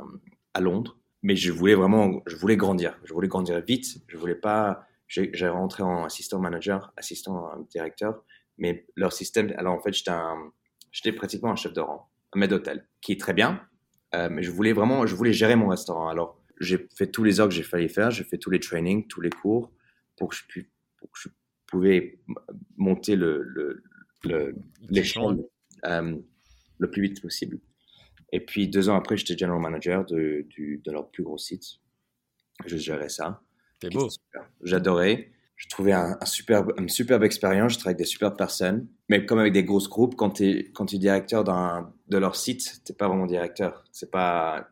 à, 0.54 0.60
Londres. 0.60 0.98
Mais 1.22 1.36
je 1.36 1.52
voulais 1.52 1.74
vraiment, 1.74 2.20
je 2.26 2.34
voulais 2.34 2.56
grandir. 2.56 2.98
Je 3.04 3.12
voulais 3.12 3.28
grandir 3.28 3.60
vite. 3.60 4.02
Je 4.08 4.16
voulais 4.16 4.34
pas. 4.34 4.86
J'ai 5.06 5.48
rentré 5.48 5.82
en 5.82 6.04
assistant 6.04 6.40
manager, 6.40 6.92
assistant 6.96 7.48
directeur. 7.70 8.24
Mais 8.58 8.86
leur 8.96 9.12
système, 9.12 9.52
alors 9.56 9.74
en 9.74 9.80
fait, 9.80 9.92
j'étais 9.92 10.10
un 10.10 10.50
j'étais 10.94 11.12
pratiquement 11.12 11.50
un 11.50 11.56
chef 11.56 11.72
de 11.72 11.80
rang, 11.80 12.08
un 12.32 12.38
maître 12.38 12.54
d'hôtel, 12.54 12.86
qui 13.02 13.12
est 13.12 13.20
très 13.20 13.34
bien, 13.34 13.60
euh, 14.14 14.28
mais 14.30 14.42
je 14.42 14.50
voulais 14.50 14.72
vraiment, 14.72 15.06
je 15.06 15.14
voulais 15.14 15.32
gérer 15.32 15.56
mon 15.56 15.68
restaurant. 15.68 16.08
Alors, 16.08 16.40
j'ai 16.60 16.86
fait 16.96 17.08
tous 17.08 17.24
les 17.24 17.40
heures 17.40 17.48
que 17.48 17.54
j'ai 17.54 17.64
fallu 17.64 17.88
faire, 17.88 18.12
j'ai 18.12 18.22
fait 18.22 18.38
tous 18.38 18.50
les 18.50 18.60
trainings, 18.60 19.06
tous 19.08 19.20
les 19.20 19.30
cours, 19.30 19.72
pour 20.16 20.28
que 20.28 20.36
je, 20.36 20.44
puisse, 20.46 20.66
pour 20.98 21.10
que 21.10 21.18
je 21.18 21.28
pouvais 21.66 22.20
monter 22.76 23.16
le, 23.16 23.42
le, 24.22 24.54
l'échelon 24.88 25.44
euh, 25.84 26.16
le 26.78 26.90
plus 26.90 27.02
vite 27.02 27.20
possible. 27.20 27.58
Et 28.30 28.38
puis, 28.38 28.68
deux 28.68 28.88
ans 28.88 28.96
après, 28.96 29.16
j'étais 29.16 29.36
general 29.36 29.60
manager 29.60 30.04
de, 30.06 30.46
du, 30.48 30.80
de 30.84 30.92
leur 30.92 31.10
plus 31.10 31.24
gros 31.24 31.38
site. 31.38 31.80
Je 32.66 32.76
gérais 32.76 33.08
ça. 33.08 33.42
C'est 33.82 33.92
beau. 33.92 34.08
J'adorais 34.62 35.32
je 35.64 35.68
trouvais 35.70 35.92
un, 35.92 36.18
superbe, 36.26 36.74
une 36.76 36.90
superbe 36.90 37.24
expérience. 37.24 37.72
Je 37.72 37.78
travaille 37.78 37.94
avec 37.94 37.98
des 37.98 38.10
superbes 38.10 38.36
personnes. 38.36 38.86
Mais 39.08 39.24
comme 39.24 39.38
avec 39.38 39.54
des 39.54 39.64
grosses 39.64 39.88
groupes, 39.88 40.14
quand 40.14 40.30
tu 40.30 40.44
es, 40.44 40.70
quand 40.72 40.92
es 40.92 40.98
directeur 40.98 41.42
de 41.42 42.18
leur 42.18 42.36
site, 42.36 42.82
tu 42.84 42.92
pas 42.92 43.08
vraiment 43.08 43.24
directeur. 43.24 43.82
C'est 43.90 44.10
pas, 44.10 44.68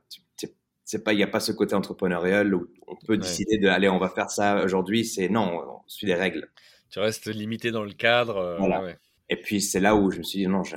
c'est 0.85 1.03
pas, 1.03 1.15
il 1.15 1.17
n'y 1.17 1.23
a 1.23 1.29
pas 1.29 1.41
ce 1.41 1.53
côté 1.53 1.75
entrepreneurial 1.75 2.55
où 2.55 2.69
on 2.87 2.97
peut 3.07 3.17
décider 3.17 3.57
de, 3.57 3.69
allez, 3.69 3.89
on 3.89 3.99
va 3.99 4.11
faire 4.11 4.31
ça 4.31 4.63
aujourd'hui. 4.63 5.07
C'est 5.07 5.31
non, 5.31 5.63
on 5.67 5.89
suit 5.89 6.07
des 6.07 6.15
règles. 6.15 6.51
Tu 6.91 6.99
restes 6.99 7.27
limité 7.27 7.71
dans 7.71 7.85
le 7.85 7.93
cadre. 7.93 8.37
Euh, 8.37 8.59
voilà. 8.59 8.95
Et 9.31 9.37
puis 9.37 9.63
c'est 9.63 9.81
là 9.81 9.97
où 9.97 10.11
je 10.11 10.19
me 10.19 10.23
suis 10.23 10.41
dit, 10.41 10.47
non, 10.47 10.63
j'ai 10.63 10.77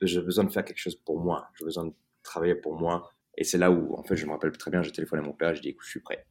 besoin 0.00 0.44
de 0.44 0.52
faire 0.52 0.64
quelque 0.64 0.78
chose 0.78 0.94
pour 0.94 1.18
moi. 1.18 1.48
J'ai 1.58 1.64
besoin 1.64 1.86
de 1.86 1.92
travailler 2.22 2.54
pour 2.54 2.78
moi. 2.78 3.10
Et 3.36 3.42
c'est 3.42 3.58
là 3.58 3.72
où, 3.72 3.96
en 3.96 4.04
fait, 4.04 4.14
je 4.14 4.24
me 4.24 4.30
rappelle 4.30 4.52
très 4.52 4.70
bien, 4.70 4.82
j'ai 4.82 4.92
téléphoné 4.92 5.22
à 5.22 5.24
mon 5.24 5.32
père 5.32 5.52
je 5.56 5.62
dis, 5.62 5.70
écoute, 5.70 5.84
je 5.84 5.90
suis 5.90 6.00
prêt 6.00 6.24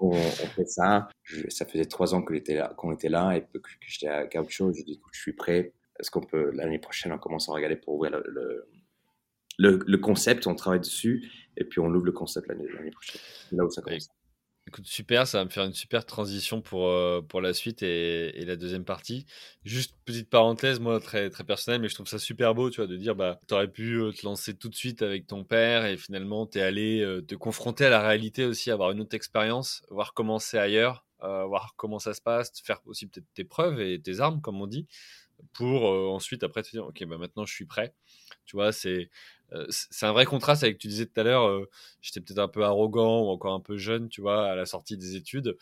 on, 0.00 0.12
fait 0.12 0.68
ça. 0.68 1.08
ça 1.48 1.66
faisait 1.66 1.84
trois 1.84 2.14
ans 2.14 2.22
qu'on 2.22 2.34
était 2.34 2.56
là, 2.56 2.72
qu'on 2.76 2.92
était 2.92 3.08
là 3.08 3.36
et 3.36 3.42
que, 3.42 3.58
j'étais 3.86 4.08
à 4.08 4.26
Gaucho. 4.26 4.72
Je 4.72 4.82
dis, 4.82 5.00
je 5.12 5.20
suis 5.20 5.32
prêt. 5.32 5.72
Est-ce 5.98 6.10
qu'on 6.10 6.22
peut, 6.22 6.50
l'année 6.52 6.78
prochaine, 6.78 7.12
on 7.12 7.18
commence 7.18 7.48
à 7.48 7.52
regarder 7.52 7.76
pour 7.76 7.94
ouvrir 7.94 8.12
le, 8.12 8.68
le, 9.58 9.80
le, 9.84 9.98
concept, 9.98 10.46
on 10.46 10.54
travaille 10.54 10.80
dessus 10.80 11.28
et 11.56 11.64
puis 11.64 11.80
on 11.80 11.86
ouvre 11.86 12.06
le 12.06 12.12
concept 12.12 12.46
l'année, 12.46 12.66
prochaine. 12.90 13.20
Là 13.52 13.64
où 13.64 13.70
ça 13.70 13.82
commence. 13.82 14.08
Écoute, 14.68 14.86
super, 14.86 15.26
ça 15.26 15.38
va 15.38 15.46
me 15.46 15.48
faire 15.48 15.64
une 15.64 15.72
super 15.72 16.04
transition 16.04 16.60
pour, 16.60 16.88
euh, 16.88 17.22
pour 17.26 17.40
la 17.40 17.54
suite 17.54 17.82
et, 17.82 18.44
la 18.44 18.54
deuxième 18.54 18.84
partie. 18.84 19.24
Juste 19.64 19.96
petite 20.04 20.28
parenthèse, 20.28 20.78
moi 20.78 21.00
très, 21.00 21.30
très 21.30 21.42
personnelle, 21.42 21.80
mais 21.80 21.88
je 21.88 21.94
trouve 21.94 22.06
ça 22.06 22.18
super 22.18 22.54
beau, 22.54 22.68
tu 22.68 22.76
vois, 22.76 22.86
de 22.86 22.98
dire, 22.98 23.16
bah, 23.16 23.40
tu 23.48 23.54
aurais 23.54 23.72
pu 23.72 23.94
euh, 23.94 24.12
te 24.12 24.26
lancer 24.26 24.54
tout 24.54 24.68
de 24.68 24.74
suite 24.74 25.00
avec 25.00 25.26
ton 25.26 25.42
père 25.42 25.86
et 25.86 25.96
finalement 25.96 26.46
tu 26.46 26.58
es 26.58 26.60
allé 26.60 27.00
euh, 27.00 27.22
te 27.22 27.34
confronter 27.34 27.86
à 27.86 27.88
la 27.88 28.06
réalité 28.06 28.44
aussi, 28.44 28.70
avoir 28.70 28.90
une 28.90 29.00
autre 29.00 29.14
expérience, 29.14 29.80
voir 29.88 30.12
comment 30.12 30.38
c'est 30.38 30.58
ailleurs, 30.58 31.06
voir 31.22 31.72
comment 31.76 31.98
ça 31.98 32.12
se 32.12 32.20
passe, 32.20 32.52
faire 32.62 32.82
aussi 32.84 33.06
peut-être 33.06 33.26
tes 33.32 33.44
preuves 33.44 33.80
et 33.80 33.98
tes 34.02 34.20
armes, 34.20 34.42
comme 34.42 34.60
on 34.60 34.66
dit. 34.66 34.86
pour 35.54 35.84
ensuite 35.84 36.42
après 36.44 36.62
te 36.62 36.70
dire 36.70 36.84
ok 36.84 37.04
bah 37.06 37.16
maintenant 37.18 37.46
je 37.46 37.54
suis 37.54 37.66
prêt. 37.66 37.94
Tu 38.44 38.56
vois 38.56 38.72
c'est 38.72 39.10
c'est 39.70 40.06
un 40.06 40.12
vrai 40.12 40.24
contraste 40.24 40.62
avec 40.62 40.78
tu 40.78 40.88
disais 40.88 41.06
tout 41.06 41.20
à 41.20 41.22
l'heure 41.22 41.66
j'étais 42.02 42.20
peut-être 42.20 42.38
un 42.38 42.48
peu 42.48 42.64
arrogant 42.64 43.22
ou 43.22 43.28
encore 43.28 43.54
un 43.54 43.60
peu 43.60 43.76
jeune 43.76 44.08
tu 44.08 44.20
vois 44.20 44.46
à 44.46 44.54
la 44.54 44.66
sortie 44.66 44.96
des 44.96 45.16
études 45.16 45.56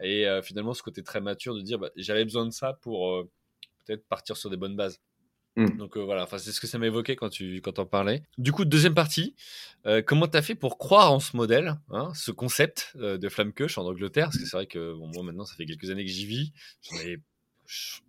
et 0.00 0.26
finalement 0.42 0.74
ce 0.74 0.82
côté 0.82 1.02
très 1.02 1.20
mature 1.20 1.54
de 1.54 1.60
dire 1.60 1.78
bah, 1.78 1.90
j'avais 1.96 2.24
besoin 2.24 2.46
de 2.46 2.52
ça 2.52 2.74
pour 2.82 3.24
peut-être 3.84 4.06
partir 4.06 4.36
sur 4.36 4.50
des 4.50 4.56
bonnes 4.56 4.76
bases. 4.76 5.00
Mmh. 5.56 5.76
Donc 5.76 5.98
voilà, 5.98 6.22
enfin, 6.22 6.38
c'est 6.38 6.50
ce 6.50 6.60
que 6.60 6.66
ça 6.66 6.78
m'a 6.78 6.86
évoqué 6.86 7.14
quand 7.14 7.28
tu 7.28 7.60
quand 7.60 7.78
en 7.78 7.84
parlais. 7.84 8.22
Du 8.38 8.52
coup, 8.52 8.64
deuxième 8.64 8.94
partie, 8.94 9.34
comment 10.06 10.26
tu 10.26 10.36
as 10.38 10.42
fait 10.42 10.54
pour 10.54 10.78
croire 10.78 11.12
en 11.12 11.20
ce 11.20 11.36
modèle, 11.36 11.74
hein, 11.90 12.10
ce 12.14 12.30
concept 12.30 12.96
de 12.96 13.28
Flammekush 13.28 13.76
en 13.76 13.84
Angleterre? 13.84 14.26
Parce 14.26 14.38
que 14.38 14.46
c'est 14.46 14.56
vrai 14.56 14.66
que 14.66 14.94
moi 14.94 15.22
maintenant, 15.22 15.44
ça 15.44 15.54
fait 15.54 15.66
quelques 15.66 15.90
années 15.90 16.04
que 16.04 16.10
j'y 16.10 16.24
vis, 16.26 16.52
j'en 16.82 16.98
ai 17.00 17.18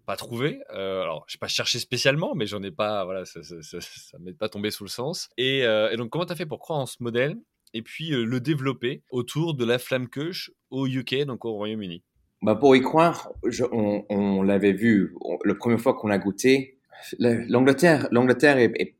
pas 0.05 0.15
trouvé. 0.15 0.61
Euh, 0.73 1.01
alors, 1.01 1.25
j'ai 1.27 1.37
pas 1.37 1.47
cherché 1.47 1.79
spécialement, 1.79 2.35
mais 2.35 2.45
j'en 2.45 2.61
ai 2.63 2.71
pas, 2.71 3.05
voilà, 3.05 3.25
ça, 3.25 3.41
ça, 3.43 4.19
m'est 4.19 4.33
pas 4.33 4.49
tombé 4.49 4.71
sous 4.71 4.83
le 4.83 4.89
sens. 4.89 5.29
Et, 5.37 5.65
donc, 5.97 6.09
comment 6.09 6.25
tu 6.25 6.33
as 6.33 6.35
fait 6.35 6.45
pour 6.45 6.59
croire 6.59 6.79
en 6.79 6.85
ce 6.85 6.97
modèle 7.01 7.37
et 7.73 7.81
puis 7.81 8.09
le 8.09 8.39
développer 8.39 9.03
autour 9.09 9.55
de 9.55 9.65
la 9.65 9.79
Flammekush 9.79 10.51
au 10.69 10.87
UK, 10.87 11.25
donc 11.25 11.45
au 11.45 11.53
Royaume-Uni? 11.53 12.03
Bah 12.43 12.55
pour 12.55 12.75
y 12.75 12.81
croire, 12.81 13.31
on, 13.71 14.43
l'avait 14.43 14.73
vu 14.73 15.15
la 15.45 15.55
première 15.55 15.79
fois 15.79 15.93
qu'on 15.93 16.09
a 16.09 16.17
goûté. 16.17 16.77
L'Angleterre, 17.17 18.09
l'Angleterre 18.11 18.57
et, 18.57 18.95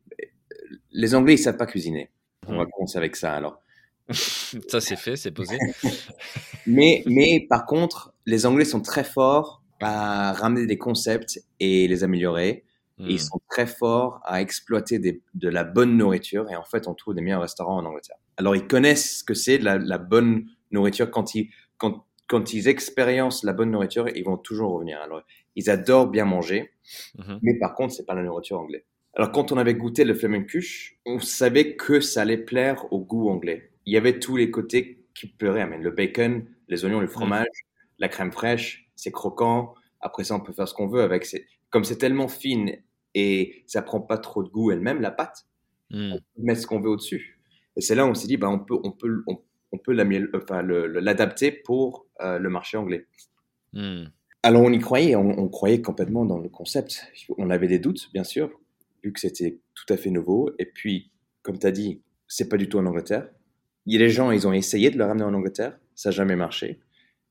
les 0.91 1.15
Anglais 1.15 1.33
ils 1.33 1.39
savent 1.39 1.57
pas 1.57 1.65
cuisiner. 1.65 2.09
On 2.47 2.55
va 2.55 2.63
mmh. 2.63 2.69
commencer 2.71 2.97
avec 2.97 3.17
ça 3.17 3.33
alors. 3.33 3.61
ça 4.11 4.79
c'est 4.79 4.95
fait, 4.95 5.17
c'est 5.17 5.31
posé. 5.31 5.57
mais 6.67 7.03
mais 7.05 7.45
par 7.49 7.65
contre, 7.65 8.13
les 8.25 8.45
Anglais 8.45 8.63
sont 8.63 8.81
très 8.81 9.03
forts 9.03 9.61
à 9.83 10.33
ramener 10.33 10.65
des 10.65 10.77
concepts 10.77 11.39
et 11.59 11.87
les 11.87 12.03
améliorer. 12.03 12.65
ils 12.99 13.15
mmh. 13.15 13.19
sont 13.19 13.41
très 13.49 13.67
forts 13.67 14.21
à 14.23 14.41
exploiter 14.41 14.99
de 14.99 15.49
la 15.49 15.63
bonne 15.63 15.97
nourriture 15.97 16.49
et 16.49 16.55
en 16.55 16.63
fait 16.63 16.87
on 16.87 16.93
trouve 16.93 17.15
des 17.15 17.21
meilleurs 17.21 17.41
restaurants 17.41 17.77
en 17.77 17.85
Angleterre. 17.85 18.17
Alors 18.37 18.55
ils 18.55 18.67
connaissent 18.67 19.19
ce 19.19 19.23
que 19.23 19.33
c'est 19.33 19.57
la, 19.57 19.77
la 19.77 19.97
bonne 19.97 20.45
nourriture 20.71 21.11
quand 21.11 21.35
ils 21.35 21.49
quand 21.77 22.05
quand 22.27 22.53
ils 22.53 22.67
expériencent 22.67 23.43
la 23.43 23.53
bonne 23.53 23.71
nourriture, 23.71 24.07
ils 24.09 24.23
vont 24.23 24.37
toujours 24.37 24.71
revenir. 24.71 24.99
Alors, 25.01 25.21
ils 25.55 25.69
adorent 25.69 26.07
bien 26.07 26.25
manger, 26.25 26.71
mhm. 27.17 27.39
mais 27.41 27.53
par 27.59 27.75
contre, 27.75 27.93
c'est 27.93 28.05
pas 28.05 28.15
la 28.15 28.23
nourriture 28.23 28.59
anglaise. 28.59 28.83
Alors, 29.13 29.31
quand 29.31 29.51
on 29.51 29.57
avait 29.57 29.75
goûté 29.75 30.03
le 30.03 30.15
flamencuche, 30.15 30.99
on 31.05 31.19
savait 31.19 31.75
que 31.75 31.99
ça 31.99 32.21
allait 32.21 32.37
plaire 32.37 32.91
au 32.91 32.99
goût 32.99 33.29
anglais. 33.29 33.71
Il 33.85 33.93
y 33.93 33.97
avait 33.97 34.19
tous 34.19 34.37
les 34.37 34.49
côtés 34.49 35.05
qui 35.13 35.27
plairaient. 35.27 35.77
Le 35.77 35.91
bacon, 35.91 36.47
les 36.69 36.83
oignons, 36.85 36.99
le 36.99 37.07
fromage, 37.07 37.45
la 37.99 38.07
crème 38.07 38.31
fraîche, 38.31 38.82
c'est 39.03 39.11
croquant. 39.11 39.73
Après 39.99 40.23
ça, 40.23 40.35
on 40.35 40.39
peut 40.39 40.53
faire 40.53 40.67
ce 40.67 40.73
qu'on 40.73 40.87
veut 40.87 41.01
avec. 41.01 41.27
Comme 41.69 41.83
c'est 41.83 41.97
tellement 41.97 42.27
fine 42.27 42.77
et 43.13 43.63
ça 43.67 43.81
prend 43.81 44.01
pas 44.01 44.17
trop 44.17 44.43
de 44.43 44.49
goût 44.49 44.71
elle-même, 44.71 45.01
la 45.01 45.11
pâte, 45.11 45.45
mm. 45.91 46.13
on 46.13 46.17
peut 46.17 46.41
mettre 46.43 46.61
ce 46.61 46.67
qu'on 46.67 46.79
veut 46.79 46.89
au-dessus. 46.89 47.39
Et 47.75 47.81
c'est 47.81 47.95
là 47.95 48.05
où 48.05 48.09
on 48.09 48.13
s'est 48.13 48.27
dit, 48.27 48.37
bah, 48.37 48.49
on 48.49 48.59
peut, 48.59 48.77
on 48.83 48.91
peut, 48.91 49.23
on 49.73 49.77
peut 49.77 49.93
l'adapter 49.93 51.51
pour 51.51 52.05
euh, 52.21 52.37
le 52.37 52.49
marché 52.49 52.77
anglais. 52.77 53.07
Hmm. 53.73 54.05
Alors 54.43 54.61
on 54.61 54.71
y 54.71 54.79
croyait, 54.79 55.15
on, 55.15 55.47
croyait 55.49 55.81
complètement 55.81 56.25
dans 56.25 56.37
le 56.37 56.49
concept. 56.49 57.07
On 57.37 57.49
avait 57.49 57.67
des 57.67 57.79
doutes, 57.79 58.11
bien 58.13 58.23
sûr, 58.23 58.51
vu 59.03 59.11
que 59.11 59.19
c'était 59.19 59.59
tout 59.73 59.91
à 59.91 59.97
fait 59.97 60.11
nouveau. 60.11 60.51
Et 60.59 60.65
puis, 60.65 61.11
comme 61.41 61.57
tu 61.57 61.65
as 61.65 61.71
dit, 61.71 62.01
c'est 62.27 62.49
pas 62.49 62.57
du 62.57 62.69
tout 62.69 62.77
en 62.77 62.85
Angleterre. 62.85 63.27
Il 63.85 63.93
y 63.93 63.95
a 63.95 63.99
des 63.99 64.09
gens, 64.09 64.31
ils 64.31 64.47
ont 64.47 64.53
essayé 64.53 64.91
de 64.91 64.97
le 64.97 65.05
ramener 65.05 65.23
en 65.23 65.33
Angleterre, 65.33 65.79
ça 65.95 66.09
n'a 66.09 66.15
jamais 66.15 66.35
marché. 66.35 66.81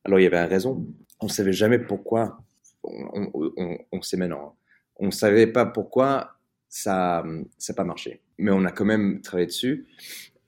Alors 0.05 0.19
il 0.19 0.25
y 0.25 0.27
avait 0.27 0.43
raison. 0.45 0.87
On 1.23 1.27
ne 1.27 1.31
savait 1.31 1.53
jamais 1.53 1.79
pourquoi. 1.79 2.39
On, 2.83 4.03
sait 4.03 4.17
maintenant. 4.17 4.57
On 4.97 5.07
ne 5.07 5.11
savait 5.13 5.47
pas 5.47 5.65
pourquoi 5.67 6.37
ça 6.69 7.25
n'a 7.25 7.75
pas 7.75 7.85
marché. 7.85 8.21
Mais 8.39 8.51
on 8.51 8.65
a 8.65 8.73
quand 8.73 8.85
même 8.85 9.21
travaillé 9.23 9.47
dessus. 9.47 9.87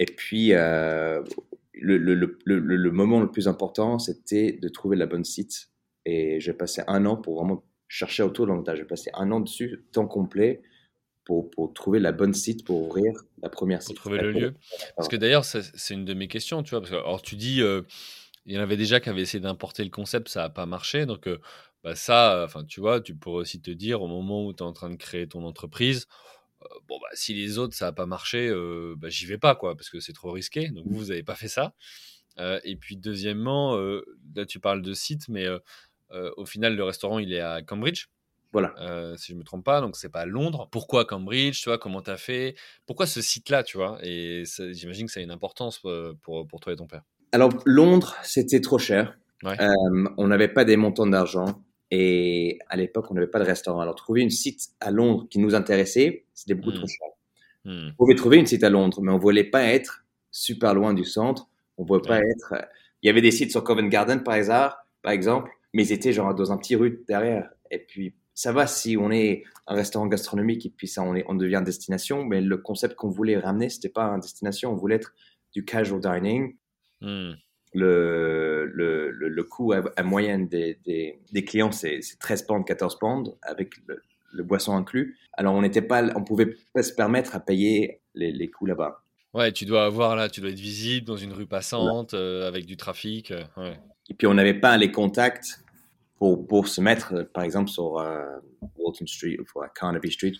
Et 0.00 0.06
puis, 0.06 0.52
euh, 0.52 1.22
le, 1.74 1.96
le, 1.96 2.14
le, 2.14 2.58
le, 2.58 2.90
moment 2.90 3.20
le 3.20 3.30
plus 3.30 3.46
important, 3.46 4.00
c'était 4.00 4.52
de 4.52 4.68
trouver 4.68 4.96
la 4.96 5.06
bonne 5.06 5.24
site. 5.24 5.68
Et 6.04 6.40
j'ai 6.40 6.52
passé 6.52 6.82
un 6.88 7.06
an 7.06 7.16
pour 7.16 7.36
vraiment 7.36 7.62
chercher 7.86 8.24
autour 8.24 8.46
de 8.46 8.50
l'Angleterre. 8.50 8.76
J'ai 8.76 8.84
passé 8.84 9.10
un 9.14 9.30
an 9.30 9.40
dessus, 9.40 9.84
temps 9.92 10.06
complet, 10.06 10.62
pour, 11.24 11.50
pour, 11.50 11.72
trouver 11.72 12.00
la 12.00 12.12
bonne 12.12 12.34
site 12.34 12.64
pour 12.64 12.82
ouvrir 12.82 13.12
la 13.42 13.48
première 13.48 13.80
site. 13.80 13.96
Pour 13.96 14.10
trouver 14.10 14.20
le 14.20 14.32
lieu. 14.32 14.54
Parce 14.96 15.08
que 15.08 15.16
d'ailleurs, 15.16 15.44
c'est 15.44 15.94
une 15.94 16.04
de 16.04 16.14
mes 16.14 16.28
questions, 16.28 16.62
tu 16.62 16.70
vois. 16.70 16.80
Parce 16.80 16.90
que, 16.90 16.96
alors, 16.96 17.22
tu 17.22 17.36
dis, 17.36 17.62
euh, 17.62 17.82
il 18.46 18.54
y 18.54 18.58
en 18.58 18.62
avait 18.62 18.76
déjà 18.76 19.00
qui 19.00 19.08
avaient 19.08 19.22
essayé 19.22 19.40
d'importer 19.40 19.84
le 19.84 19.90
concept, 19.90 20.28
ça 20.28 20.42
n'a 20.42 20.50
pas 20.50 20.66
marché. 20.66 21.06
Donc, 21.06 21.26
euh, 21.28 21.40
bah, 21.82 21.94
ça, 21.94 22.42
enfin, 22.44 22.64
tu 22.64 22.80
vois, 22.80 23.00
tu 23.00 23.14
pourrais 23.14 23.40
aussi 23.40 23.60
te 23.60 23.70
dire, 23.70 24.02
au 24.02 24.08
moment 24.08 24.44
où 24.44 24.52
tu 24.52 24.62
es 24.62 24.66
en 24.66 24.72
train 24.72 24.90
de 24.90 24.96
créer 24.96 25.26
ton 25.28 25.44
entreprise, 25.44 26.06
euh, 26.62 26.66
bon, 26.88 26.98
bah, 27.00 27.08
si 27.14 27.34
les 27.34 27.58
autres, 27.58 27.74
ça 27.74 27.86
n'a 27.86 27.92
pas 27.92 28.06
marché, 28.06 28.48
euh, 28.48 28.94
bah, 28.98 29.08
j'y 29.08 29.26
vais 29.26 29.38
pas, 29.38 29.54
quoi, 29.54 29.76
parce 29.76 29.90
que 29.90 30.00
c'est 30.00 30.12
trop 30.12 30.30
risqué. 30.32 30.68
Donc, 30.68 30.86
vous, 30.86 30.98
vous 30.98 31.06
n'avez 31.06 31.22
pas 31.22 31.34
fait 31.34 31.48
ça. 31.48 31.74
Et 32.64 32.76
puis, 32.76 32.96
deuxièmement, 32.96 33.76
là, 34.34 34.44
tu 34.44 34.58
parles 34.58 34.82
de 34.82 34.92
site, 34.92 35.28
mais 35.28 35.46
au 36.10 36.44
final, 36.44 36.74
le 36.74 36.82
restaurant, 36.82 37.20
il 37.20 37.32
est 37.32 37.40
à 37.40 37.62
Cambridge. 37.62 38.06
Voilà. 38.52 38.74
si 39.16 39.32
je 39.32 39.38
me 39.38 39.44
trompe 39.44 39.64
pas, 39.64 39.80
donc 39.80 39.96
c'est 39.96 40.08
pas 40.08 40.22
à 40.22 40.26
Londres. 40.26 40.68
Pourquoi 40.72 41.04
Cambridge, 41.04 41.60
tu 41.62 41.68
vois, 41.68 41.78
comment 41.78 42.02
tu 42.02 42.10
as 42.10 42.16
fait? 42.16 42.56
Pourquoi 42.86 43.06
ce 43.06 43.22
site-là, 43.22 43.62
tu 43.62 43.76
vois? 43.76 44.00
Et 44.02 44.42
j'imagine 44.72 45.06
que 45.06 45.12
ça 45.12 45.20
a 45.20 45.22
une 45.22 45.30
importance 45.30 45.80
pour, 46.22 46.46
pour 46.48 46.60
toi 46.60 46.72
et 46.72 46.76
ton 46.76 46.88
père. 46.88 47.04
Alors, 47.34 47.50
Londres, 47.66 48.14
c'était 48.22 48.60
trop 48.60 48.78
cher. 48.78 49.18
on 49.42 50.28
n'avait 50.28 50.46
pas 50.46 50.64
des 50.64 50.76
montants 50.76 51.08
d'argent. 51.08 51.64
Et 51.90 52.60
à 52.68 52.76
l'époque, 52.76 53.10
on 53.10 53.14
n'avait 53.14 53.26
pas 53.26 53.40
de 53.40 53.44
restaurant. 53.44 53.80
Alors, 53.80 53.96
trouver 53.96 54.22
une 54.22 54.30
site 54.30 54.68
à 54.78 54.92
Londres 54.92 55.26
qui 55.28 55.40
nous 55.40 55.56
intéressait, 55.56 56.26
c'était 56.32 56.54
beaucoup 56.54 56.70
trop 56.70 56.84
hmm. 56.84 56.88
cher. 56.88 57.08
Hmm. 57.64 57.88
On 57.90 58.04
pouvait 58.04 58.14
trouver 58.14 58.36
une 58.36 58.46
site 58.46 58.62
à 58.62 58.70
Londres, 58.70 59.00
mais 59.02 59.10
on 59.10 59.18
voulait 59.18 59.42
pas 59.50 59.64
être 59.64 60.04
super 60.30 60.74
loin 60.74 60.94
du 60.94 61.04
centre. 61.04 61.48
On 61.76 61.84
voulait 61.84 62.06
pas 62.06 62.18
être. 62.20 62.54
Il 63.02 63.08
y 63.08 63.10
avait 63.10 63.20
des 63.20 63.32
sites 63.32 63.50
sur 63.50 63.64
Covent 63.64 63.88
Garden, 63.88 64.22
par 64.22 64.34
exemple, 64.34 64.76
par 65.02 65.10
exemple, 65.10 65.50
mais 65.72 65.84
ils 65.84 65.92
étaient 65.92 66.12
genre 66.12 66.36
dans 66.36 66.52
un 66.52 66.56
petit 66.56 66.76
rue 66.76 67.02
derrière. 67.08 67.50
Et 67.72 67.80
puis, 67.80 68.14
ça 68.32 68.52
va 68.52 68.68
si 68.68 68.96
on 68.96 69.10
est 69.10 69.42
un 69.66 69.74
restaurant 69.74 70.06
gastronomique 70.06 70.66
et 70.66 70.70
puis 70.70 70.86
ça, 70.86 71.02
on, 71.02 71.16
est, 71.16 71.24
on 71.26 71.34
devient 71.34 71.62
destination. 71.64 72.24
Mais 72.24 72.40
le 72.40 72.58
concept 72.58 72.94
qu'on 72.94 73.10
voulait 73.10 73.38
ramener, 73.38 73.70
c'était 73.70 73.88
pas 73.88 74.04
une 74.04 74.20
destination. 74.20 74.70
On 74.70 74.76
voulait 74.76 74.96
être 74.96 75.14
du 75.52 75.64
casual 75.64 76.00
dining. 76.00 76.54
Hmm 77.04 77.34
le, 77.74 78.70
le, 78.72 79.10
le, 79.10 79.44
coût 79.44 79.72
à, 79.72 80.02
moyenne 80.02 80.48
des, 80.48 80.78
des, 80.86 81.44
clients, 81.44 81.72
c'est 81.72 82.00
13 82.20 82.46
pounds, 82.46 82.64
14 82.66 82.98
pounds, 82.98 83.32
avec 83.42 83.74
le, 83.86 84.42
boisson 84.42 84.76
inclus. 84.76 85.18
Alors, 85.34 85.54
on 85.54 85.62
n'était 85.62 85.82
pas, 85.82 86.04
on 86.16 86.24
pouvait 86.24 86.56
pas 86.72 86.82
se 86.82 86.92
permettre 86.92 87.34
à 87.34 87.40
payer 87.40 88.00
les, 88.14 88.32
les 88.32 88.50
coûts 88.50 88.66
là-bas. 88.66 89.02
Ouais, 89.32 89.50
tu 89.50 89.64
dois 89.64 89.84
avoir 89.84 90.14
là, 90.14 90.28
tu 90.28 90.40
dois 90.40 90.50
être 90.50 90.58
visible 90.58 91.06
dans 91.06 91.16
une 91.16 91.32
rue 91.32 91.46
passante, 91.46 92.14
euh, 92.14 92.46
avec 92.46 92.66
du 92.66 92.76
trafic. 92.76 93.32
Euh, 93.32 93.42
ouais. 93.56 93.78
Et 94.08 94.14
puis, 94.14 94.26
on 94.26 94.34
n'avait 94.34 94.54
pas 94.54 94.76
les 94.76 94.92
contacts 94.92 95.63
pour, 96.18 96.46
pour 96.46 96.68
se 96.68 96.80
mettre, 96.80 97.22
par 97.32 97.42
exemple, 97.42 97.70
sur 97.70 97.98
euh, 97.98 98.38
Walton 98.76 99.06
Street 99.06 99.36
ou 99.38 99.60
Carnaby 99.74 100.10
Street, 100.10 100.32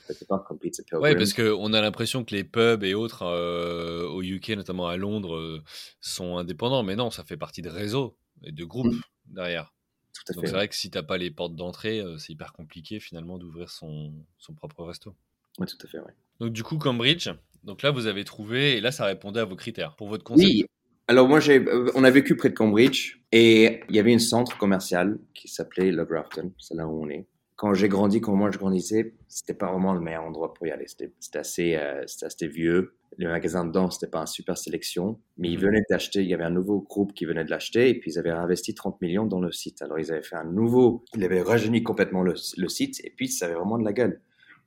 Oui, 0.92 1.14
parce 1.16 1.32
qu'on 1.32 1.72
a 1.72 1.80
l'impression 1.80 2.24
que 2.24 2.34
les 2.34 2.44
pubs 2.44 2.84
et 2.84 2.94
autres 2.94 3.22
euh, 3.22 4.06
au 4.08 4.22
UK, 4.22 4.50
notamment 4.50 4.88
à 4.88 4.96
Londres, 4.96 5.34
euh, 5.34 5.62
sont 6.00 6.38
indépendants, 6.38 6.82
mais 6.82 6.96
non, 6.96 7.10
ça 7.10 7.24
fait 7.24 7.36
partie 7.36 7.62
de 7.62 7.70
réseaux 7.70 8.16
et 8.44 8.52
de 8.52 8.64
groupes 8.64 8.94
mm. 8.94 9.00
derrière. 9.34 9.74
Tout 10.14 10.32
à 10.32 10.34
Donc 10.34 10.46
c'est 10.46 10.52
vrai 10.52 10.68
que 10.68 10.76
si 10.76 10.90
tu 10.90 10.96
n'as 10.96 11.02
pas 11.02 11.18
les 11.18 11.32
portes 11.32 11.56
d'entrée, 11.56 12.00
c'est 12.18 12.32
hyper 12.32 12.52
compliqué 12.52 13.00
finalement 13.00 13.36
d'ouvrir 13.36 13.68
son, 13.68 14.12
son 14.38 14.54
propre 14.54 14.84
resto. 14.84 15.16
Oui, 15.58 15.66
tout 15.66 15.76
à 15.84 15.88
fait, 15.88 15.98
oui. 15.98 16.12
Donc 16.38 16.52
du 16.52 16.62
coup, 16.62 16.78
Cambridge, 16.78 17.28
donc 17.64 17.82
là 17.82 17.90
vous 17.90 18.06
avez 18.06 18.24
trouvé, 18.24 18.76
et 18.76 18.80
là 18.80 18.92
ça 18.92 19.06
répondait 19.06 19.40
à 19.40 19.44
vos 19.44 19.56
critères 19.56 19.96
pour 19.96 20.08
votre 20.08 20.22
concept. 20.22 20.48
Oui, 20.48 20.66
alors 21.06 21.28
moi, 21.28 21.38
j'ai, 21.38 21.60
euh, 21.60 21.90
on 21.94 22.04
a 22.04 22.10
vécu 22.10 22.34
près 22.36 22.48
de 22.48 22.54
Cambridge 22.54 23.18
et 23.30 23.80
il 23.90 23.96
y 23.96 23.98
avait 23.98 24.14
un 24.14 24.18
centre 24.18 24.56
commercial 24.56 25.18
qui 25.34 25.48
s'appelait 25.48 25.90
Le 25.90 26.04
Grafton, 26.04 26.52
c'est 26.58 26.74
là 26.74 26.86
où 26.86 27.02
on 27.02 27.08
est. 27.10 27.26
Quand 27.56 27.74
j'ai 27.74 27.88
grandi, 27.88 28.20
quand 28.20 28.34
moi 28.34 28.50
je 28.50 28.58
grandissais, 28.58 29.14
c'était 29.28 29.54
pas 29.54 29.70
vraiment 29.70 29.92
le 29.92 30.00
meilleur 30.00 30.24
endroit 30.24 30.54
pour 30.54 30.66
y 30.66 30.70
aller. 30.70 30.86
C'était, 30.88 31.38
assez, 31.38 31.76
euh, 31.76 32.02
c'était 32.06 32.26
assez 32.26 32.48
vieux. 32.48 32.94
Les 33.18 33.26
magasins 33.26 33.64
dedans, 33.64 33.90
c'était 33.90 34.10
pas 34.10 34.20
une 34.20 34.26
super 34.26 34.58
sélection, 34.58 35.20
mais 35.36 35.50
ils 35.50 35.58
mhm. 35.58 35.66
venaient 35.66 35.84
d'acheter. 35.88 36.22
Il 36.22 36.28
y 36.28 36.34
avait 36.34 36.44
un 36.44 36.50
nouveau 36.50 36.80
groupe 36.80 37.12
qui 37.12 37.26
venait 37.26 37.44
de 37.44 37.50
l'acheter 37.50 37.90
et 37.90 38.00
puis 38.00 38.12
ils 38.12 38.18
avaient 38.18 38.30
investi 38.30 38.74
30 38.74 39.00
millions 39.02 39.26
dans 39.26 39.40
le 39.40 39.52
site. 39.52 39.82
Alors 39.82 39.98
ils 39.98 40.10
avaient 40.10 40.22
fait 40.22 40.36
un 40.36 40.44
nouveau, 40.44 41.04
ils 41.14 41.22
avaient 41.22 41.42
rajeuni 41.42 41.82
complètement 41.82 42.22
le, 42.22 42.34
le 42.56 42.68
site 42.68 43.04
et 43.04 43.12
puis 43.14 43.28
ça 43.28 43.44
avait 43.44 43.54
vraiment 43.54 43.78
de 43.78 43.84
la 43.84 43.92
gueule. 43.92 44.20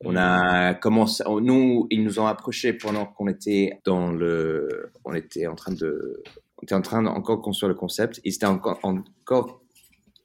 On 0.03 0.15
a 0.15 0.75
commencé, 0.75 1.23
nous, 1.41 1.87
ils 1.89 2.03
nous 2.03 2.19
ont 2.19 2.27
approchés 2.27 2.73
pendant 2.73 3.05
qu'on 3.05 3.27
était 3.27 3.79
dans 3.83 4.11
le, 4.11 4.91
on 5.05 5.13
était 5.13 5.47
en 5.47 5.55
train 5.55 5.73
de, 5.73 6.23
on 6.57 6.63
était 6.63 6.75
en 6.75 6.81
train 6.81 7.05
encore 7.05 7.41
construire 7.41 7.69
le 7.69 7.75
concept. 7.75 8.21
Ils 8.23 8.35
étaient 8.35 8.45
encore, 8.45 8.79
encore 8.83 9.61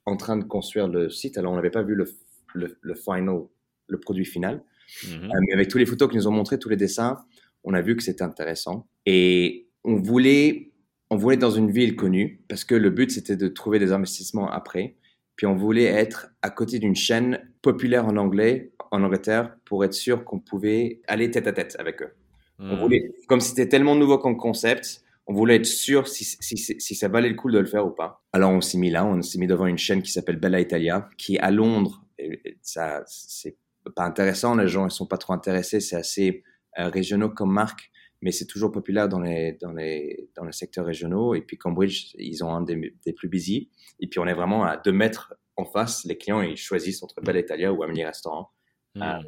en 0.05 0.17
train 0.17 0.37
de 0.37 0.45
construire 0.45 0.89
le 0.89 1.11
site. 1.11 1.39
Alors, 1.39 1.53
on 1.53 1.57
n'avait 1.57 1.71
pas 1.71 1.83
vu 1.83 1.95
le, 1.95 2.07
le, 2.55 2.95
final, 2.95 3.43
le 3.87 4.01
produit 4.01 4.25
final. 4.25 4.63
Mhm. 5.07 5.25
Euh, 5.25 5.41
mais 5.47 5.55
avec 5.55 5.69
tous 5.69 5.79
les 5.79 5.87
photos 5.87 6.09
qu'ils 6.09 6.19
nous 6.19 6.29
ont 6.29 6.33
montrées, 6.33 6.59
tous 6.59 6.69
les 6.69 6.77
dessins, 6.77 7.19
on 7.65 7.75
a 7.75 7.81
vu 7.81 7.97
que 7.97 8.03
c'était 8.03 8.23
intéressant. 8.23 8.87
Et 9.07 9.69
on 9.85 9.97
voulait, 9.97 10.73
on 11.11 11.17
voulait 11.17 11.37
dans 11.37 11.51
une 11.51 11.71
ville 11.71 11.97
connue 11.97 12.43
parce 12.49 12.65
que 12.65 12.75
le 12.75 12.91
but, 12.91 13.11
c'était 13.11 13.37
de 13.37 13.49
trouver 13.49 13.79
des 13.79 13.93
investissements 13.93 14.51
après. 14.51 14.97
Puis 15.37 15.47
on 15.47 15.57
voulait 15.57 15.85
être 15.85 16.29
à 16.43 16.51
côté 16.51 16.79
d'une 16.79 16.95
chaîne 16.95 17.41
populaire 17.63 18.07
en 18.07 18.17
anglais 18.17 18.72
en 18.93 19.03
Angleterre 19.03 19.57
pour 19.65 19.85
être 19.85 19.95
sûr 19.95 20.25
qu'on 20.25 20.39
pouvait 20.39 21.01
aller 21.09 21.31
tête 21.31 21.47
à 21.47 21.53
tête 21.53 21.77
avec 21.79 22.03
eux. 22.03 22.13
On 22.59 22.77
Hmm. 22.77 22.81
voulait, 22.81 23.13
comme 23.27 23.41
c'était 23.41 23.69
tellement 23.69 23.97
nouveau 23.97 24.19
comme 24.19 24.37
concept, 24.37 25.03
on 25.27 25.35
voulait 25.35 25.57
être 25.57 25.67
sûr 25.67 26.07
si, 26.07 26.25
si, 26.25 26.57
si, 26.57 26.81
si 26.81 26.95
ça 26.95 27.09
valait 27.09 27.31
le 27.31 27.35
coup 27.35 27.51
de 27.51 27.59
le 27.59 27.65
faire 27.65 27.87
ou 27.87 27.91
pas. 27.91 28.23
Alors 28.33 28.51
on 28.51 28.61
s'est 28.61 28.79
mis 28.79 28.91
là, 28.91 29.05
on 29.05 29.21
s'est 29.23 29.39
mis 29.39 29.47
devant 29.47 29.67
une 29.67 29.79
chaîne 29.79 30.03
qui 30.03 30.13
s'appelle 30.13 30.37
Bella 30.37 30.61
Italia, 30.61 31.09
qui 31.17 31.37
est 31.37 31.41
à 31.41 31.51
Londres. 31.51 32.05
Et, 32.19 32.59
ça, 32.61 33.03
c'est 33.07 33.57
pas 33.97 34.05
intéressant, 34.05 34.55
les 34.55 34.69
gens 34.69 34.87
ils 34.87 34.91
sont 34.91 35.07
pas 35.07 35.19
trop 35.19 35.33
intéressés, 35.33 35.81
c'est 35.81 35.97
assez 35.97 36.45
euh, 36.79 36.89
régionaux 36.89 37.31
comme 37.31 37.53
marque, 37.53 37.91
mais 38.21 38.31
c'est 38.31 38.47
toujours 38.47 38.71
populaire 38.71 39.09
dans 39.09 39.21
les, 39.21 39.53
dans, 39.61 39.73
les, 39.73 40.29
dans 40.37 40.45
les 40.45 40.53
secteurs 40.53 40.85
régionaux. 40.85 41.35
Et 41.35 41.41
puis 41.41 41.57
Cambridge, 41.57 42.15
ils 42.19 42.45
ont 42.45 42.51
un 42.51 42.61
des, 42.61 42.95
des 43.05 43.13
plus 43.13 43.29
busy. 43.29 43.71
Et 44.01 44.07
puis 44.07 44.21
on 44.21 44.27
est 44.27 44.35
vraiment 44.35 44.65
à 44.65 44.77
deux 44.77 44.93
mètres 44.93 45.35
en 45.57 45.65
face, 45.65 46.05
les 46.05 46.17
clients 46.17 46.43
ils 46.43 46.57
choisissent 46.57 47.03
entre 47.03 47.21
Bella 47.23 47.41
Italia 47.41 47.73
ou 47.73 47.83
Amelie 47.83 48.05
Restaurant. 48.05 48.51
Hmm. 48.95 49.03
Ah. 49.03 49.21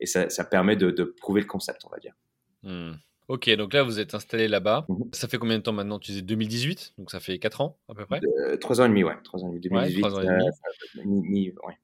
Et 0.00 0.06
ça, 0.06 0.28
ça 0.28 0.44
permet 0.44 0.76
de, 0.76 0.90
de 0.90 1.04
prouver 1.04 1.40
le 1.40 1.46
concept, 1.46 1.82
on 1.86 1.90
va 1.90 1.98
dire. 1.98 2.14
Hmm. 2.62 2.92
Ok, 3.28 3.50
donc 3.56 3.72
là, 3.72 3.82
vous 3.82 3.98
êtes 3.98 4.14
installé 4.14 4.46
là-bas. 4.46 4.86
Mhm. 4.88 5.08
Ça 5.12 5.26
fait 5.26 5.38
combien 5.38 5.58
de 5.58 5.62
temps 5.62 5.72
maintenant? 5.72 5.98
Tu 5.98 6.12
disais 6.12 6.22
2018, 6.22 6.94
donc 6.98 7.10
ça 7.10 7.18
fait 7.18 7.38
4 7.38 7.60
ans 7.60 7.78
à 7.88 7.94
peu 7.94 8.06
près? 8.06 8.20
Euh, 8.24 8.56
trois 8.56 8.80
ans 8.80 8.84
et 8.84 8.88
demi, 8.88 9.02
ouais. 9.02 9.16
Trois 9.24 9.42
ans 9.42 9.48
et 9.48 9.58
demi. 9.58 9.60
2018, 9.60 10.00
trois 10.00 10.14
ans 10.14 10.20
et 10.22 10.26
demi. 10.26 10.44
euh, 10.46 11.04
mi- 11.04 11.28
mi- 11.28 11.50
ouais. 11.66 11.78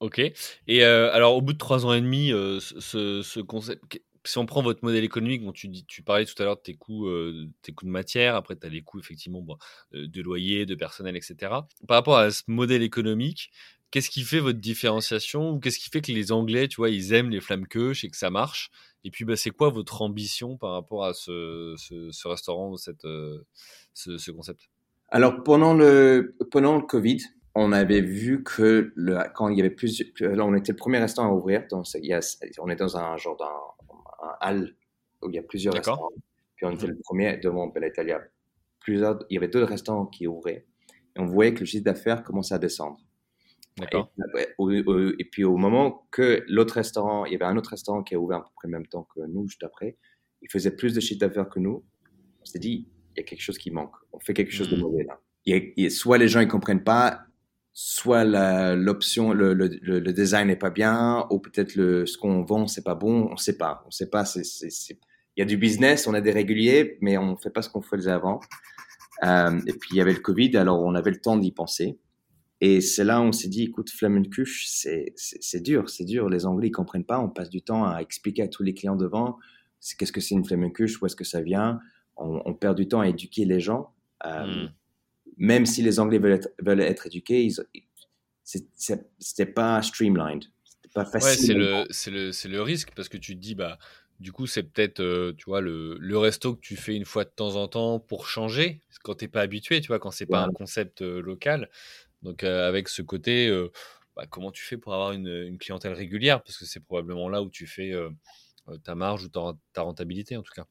Ok. 0.00 0.18
Et 0.18 0.84
euh, 0.84 1.12
alors, 1.12 1.36
au 1.36 1.42
bout 1.42 1.52
de 1.52 1.58
3 1.58 1.86
ans 1.86 1.92
et 1.92 2.00
demi, 2.00 2.32
euh, 2.32 2.58
ce, 2.60 2.80
ce- 2.80 3.22
ce 3.22 3.40
concept, 3.40 4.00
si 4.24 4.38
on 4.38 4.46
prend 4.46 4.62
votre 4.62 4.80
modèle 4.82 5.04
économique, 5.04 5.44
bon, 5.44 5.52
tu, 5.52 5.68
dis, 5.68 5.84
tu 5.84 6.02
parlais 6.02 6.24
tout 6.24 6.34
à 6.42 6.44
l'heure 6.44 6.56
de 6.56 6.62
tes 6.62 6.74
coûts, 6.74 7.06
euh, 7.08 7.46
tes 7.62 7.72
coûts 7.72 7.84
de 7.84 7.90
matière, 7.90 8.34
après 8.34 8.56
tu 8.56 8.66
as 8.66 8.70
les 8.70 8.82
coûts 8.82 8.98
effectivement 8.98 9.42
bon, 9.42 9.56
euh, 9.94 10.08
de 10.08 10.22
loyer, 10.22 10.66
de 10.66 10.74
personnel, 10.74 11.14
etc. 11.14 11.36
Par 11.86 11.96
rapport 11.98 12.16
à 12.18 12.30
ce 12.32 12.42
modèle 12.48 12.82
économique, 12.82 13.50
qu'est-ce 13.94 14.10
qui 14.10 14.22
fait 14.22 14.40
votre 14.40 14.58
différenciation 14.58 15.52
ou 15.52 15.60
qu'est-ce 15.60 15.78
qui 15.78 15.88
fait 15.88 16.00
que 16.00 16.10
les 16.10 16.32
Anglais, 16.32 16.66
tu 16.66 16.78
vois, 16.78 16.90
ils 16.90 17.12
aiment 17.12 17.30
les 17.30 17.40
flammes 17.40 17.64
et 17.72 18.10
que 18.10 18.16
ça 18.16 18.28
marche 18.28 18.72
Et 19.04 19.12
puis, 19.12 19.24
bah, 19.24 19.36
c'est 19.36 19.50
quoi 19.50 19.70
votre 19.70 20.02
ambition 20.02 20.56
par 20.56 20.72
rapport 20.72 21.04
à 21.04 21.14
ce, 21.14 21.76
ce- 21.78 22.10
ce 22.10 22.26
restaurant 22.26 22.70
ou 22.72 22.76
cette, 22.76 23.04
euh, 23.04 23.38
ce, 23.92 24.18
ce 24.18 24.32
concept? 24.32 24.62
Alors, 25.10 25.44
pendant 25.44 25.74
le, 25.74 26.36
pendant 26.50 26.74
le 26.74 26.82
Covid, 26.82 27.18
on 27.54 27.70
avait 27.70 28.00
vu 28.00 28.42
que 28.42 28.92
le, 28.96 29.16
quand 29.32 29.48
il 29.48 29.58
y 29.58 29.60
avait 29.60 29.70
plus, 29.70 30.02
là, 30.18 30.44
on 30.44 30.56
était 30.56 30.72
le 30.72 30.76
premier 30.76 30.98
restaurant 30.98 31.28
à 31.28 31.32
ouvrir. 31.32 31.64
Donc, 31.70 31.86
il 31.94 32.06
y 32.06 32.12
a, 32.14 32.18
on 32.58 32.68
est 32.70 32.74
dans 32.74 32.96
un 32.96 33.16
genre 33.16 33.36
d'un 33.36 33.46
un 34.28 34.50
hall 34.50 34.76
où 35.22 35.30
il 35.30 35.36
y 35.36 35.38
a 35.38 35.42
plusieurs 35.44 35.74
restaurants. 35.74 36.10
Puis 36.56 36.66
on 36.66 36.72
était 36.72 36.88
le 36.88 36.98
premier 37.04 37.36
devant 37.36 37.68
Bella 37.68 37.86
Italia. 37.86 38.20
Plusieurs, 38.80 39.20
il 39.30 39.34
y 39.34 39.36
avait 39.36 39.46
deux 39.46 39.62
restaurants 39.62 40.06
qui 40.06 40.26
ouvraient. 40.26 40.66
Et 41.16 41.20
on 41.20 41.26
voyait 41.26 41.54
que 41.54 41.60
le 41.60 41.66
chiffre 41.66 41.84
d'affaires 41.84 42.24
commençait 42.24 42.54
à 42.54 42.58
descendre. 42.58 42.98
D'accord 43.78 44.12
Et, 45.18 45.24
puis 45.24 45.44
au 45.44 45.56
moment 45.56 46.06
que 46.10 46.44
l'autre 46.48 46.74
restaurant, 46.74 47.24
il 47.24 47.32
y 47.32 47.34
avait 47.34 47.44
un 47.44 47.56
autre 47.56 47.70
restaurant 47.70 48.02
qui 48.02 48.14
a 48.14 48.18
ouvert 48.18 48.38
à 48.38 48.44
peu 48.44 48.50
près 48.54 48.68
en 48.68 48.70
même 48.70 48.86
temps 48.86 49.06
que 49.14 49.20
nous, 49.26 49.48
juste 49.48 49.64
après, 49.64 49.96
il 50.42 50.50
faisait 50.50 50.70
plus 50.70 50.94
de 50.94 51.00
chiffre 51.00 51.20
d'affaires 51.20 51.48
que 51.48 51.58
nous. 51.58 51.82
On 52.40 52.44
s'est 52.44 52.58
dit, 52.60 52.86
il 53.16 53.18
y 53.18 53.20
a 53.20 53.24
quelque 53.24 53.40
chose 53.42 53.58
qui 53.58 53.70
manque. 53.70 53.94
On 54.12 54.20
fait 54.20 54.34
quelque 54.34 54.52
chose 54.52 54.70
de 54.70 54.76
Mhm. 54.76 54.82
mauvais 54.82 55.04
là. 55.04 55.90
Soit 55.90 56.18
les 56.18 56.28
gens 56.28 56.40
ils 56.40 56.48
comprennent 56.48 56.84
pas, 56.84 57.22
soit 57.72 58.24
l'option, 58.76 59.32
le, 59.32 59.52
le, 59.54 59.66
le, 59.82 59.98
le 59.98 60.12
design 60.12 60.46
n'est 60.48 60.56
pas 60.56 60.70
bien, 60.70 61.26
ou 61.30 61.40
peut-être 61.40 61.74
le 61.74 62.06
ce 62.06 62.16
qu'on 62.16 62.42
vend 62.42 62.66
c'est 62.68 62.84
pas 62.84 62.94
bon. 62.94 63.28
On 63.32 63.36
sait 63.36 63.56
pas. 63.58 63.82
On 63.86 63.90
sait 63.90 64.08
pas. 64.08 64.24
Il 64.36 65.40
y 65.40 65.42
a 65.42 65.44
du 65.46 65.56
business, 65.56 66.06
on 66.06 66.14
a 66.14 66.20
des 66.20 66.30
réguliers, 66.30 66.96
mais 67.00 67.18
on 67.18 67.36
fait 67.36 67.50
pas 67.50 67.62
ce 67.62 67.68
qu'on 67.68 67.82
faisait 67.82 68.12
avant. 68.12 68.38
Euh, 69.24 69.60
et 69.66 69.72
puis 69.72 69.90
il 69.92 69.96
y 69.96 70.00
avait 70.00 70.12
le 70.12 70.20
Covid, 70.20 70.56
alors 70.56 70.80
on 70.82 70.94
avait 70.94 71.10
le 71.10 71.20
temps 71.20 71.36
d'y 71.36 71.50
penser. 71.52 71.98
Et 72.60 72.80
c'est 72.80 73.04
là 73.04 73.20
où 73.20 73.24
on 73.24 73.32
s'est 73.32 73.48
dit, 73.48 73.64
écoute, 73.64 73.90
Flammenkuch, 73.90 74.64
c'est 74.66 75.60
dur, 75.62 75.90
c'est 75.90 76.04
dur. 76.04 76.28
Les 76.28 76.46
Anglais, 76.46 76.68
ils 76.68 76.72
comprennent 76.72 77.04
pas. 77.04 77.18
On 77.20 77.28
passe 77.28 77.50
du 77.50 77.62
temps 77.62 77.84
à 77.84 78.00
expliquer 78.00 78.42
à 78.42 78.48
tous 78.48 78.62
les 78.62 78.74
clients 78.74 78.96
devant 78.96 79.38
qu'est-ce 79.98 80.12
que 80.12 80.20
c'est 80.20 80.34
une 80.34 80.44
Flammenkuch, 80.44 81.02
où 81.02 81.06
est-ce 81.06 81.16
que 81.16 81.24
ça 81.24 81.42
vient. 81.42 81.80
On, 82.16 82.40
on 82.44 82.54
perd 82.54 82.76
du 82.76 82.88
temps 82.88 83.00
à 83.00 83.08
éduquer 83.08 83.44
les 83.44 83.60
gens. 83.60 83.90
Euh, 84.24 84.46
Hmm. 84.46 84.68
Même 85.36 85.66
si 85.66 85.82
les 85.82 85.98
Anglais 85.98 86.18
veulent 86.18 86.32
être, 86.34 86.48
veulent 86.62 86.80
être 86.80 87.06
éduqués, 87.08 87.48
c'était 88.44 89.46
pas 89.46 89.82
streamlined. 89.82 90.44
C'était 90.64 90.88
pas 90.94 91.04
Ouais, 91.04 91.10
facile. 91.10 91.46
c'est 91.90 92.10
le, 92.10 92.30
le, 92.30 92.48
le 92.48 92.62
risque 92.62 92.90
parce 92.94 93.08
que 93.08 93.16
tu 93.16 93.34
te 93.34 93.40
dis, 93.40 93.54
bah, 93.54 93.78
du 94.20 94.30
coup, 94.32 94.46
c'est 94.46 94.62
peut-être, 94.62 95.00
euh, 95.00 95.32
tu 95.36 95.46
vois, 95.46 95.60
le, 95.60 95.96
le 95.98 96.18
resto 96.18 96.54
que 96.54 96.60
tu 96.60 96.76
fais 96.76 96.94
une 96.94 97.04
fois 97.04 97.24
de 97.24 97.30
temps 97.30 97.56
en 97.56 97.66
temps 97.68 97.98
pour 97.98 98.28
changer, 98.28 98.80
quand 99.02 99.14
t'es 99.16 99.28
pas 99.28 99.40
habitué, 99.40 99.80
tu 99.80 99.88
vois, 99.88 99.98
quand 99.98 100.12
c'est 100.12 100.26
pas 100.26 100.44
un 100.44 100.52
concept 100.52 101.02
euh, 101.02 101.20
local. 101.20 101.68
Donc, 102.24 102.42
euh, 102.42 102.68
avec 102.68 102.88
ce 102.88 103.02
côté, 103.02 103.48
euh, 103.48 103.70
bah, 104.16 104.24
comment 104.28 104.50
tu 104.50 104.64
fais 104.64 104.76
pour 104.76 104.94
avoir 104.94 105.12
une, 105.12 105.28
une 105.28 105.58
clientèle 105.58 105.92
régulière? 105.92 106.42
Parce 106.42 106.58
que 106.58 106.64
c'est 106.64 106.80
probablement 106.80 107.28
là 107.28 107.42
où 107.42 107.50
tu 107.50 107.66
fais 107.66 107.92
euh, 107.92 108.10
euh, 108.68 108.78
ta 108.78 108.94
marge 108.94 109.24
ou 109.24 109.28
ta, 109.28 109.52
ta 109.72 109.82
rentabilité, 109.82 110.36
en 110.36 110.42
tout 110.42 110.52
cas. 110.54 110.66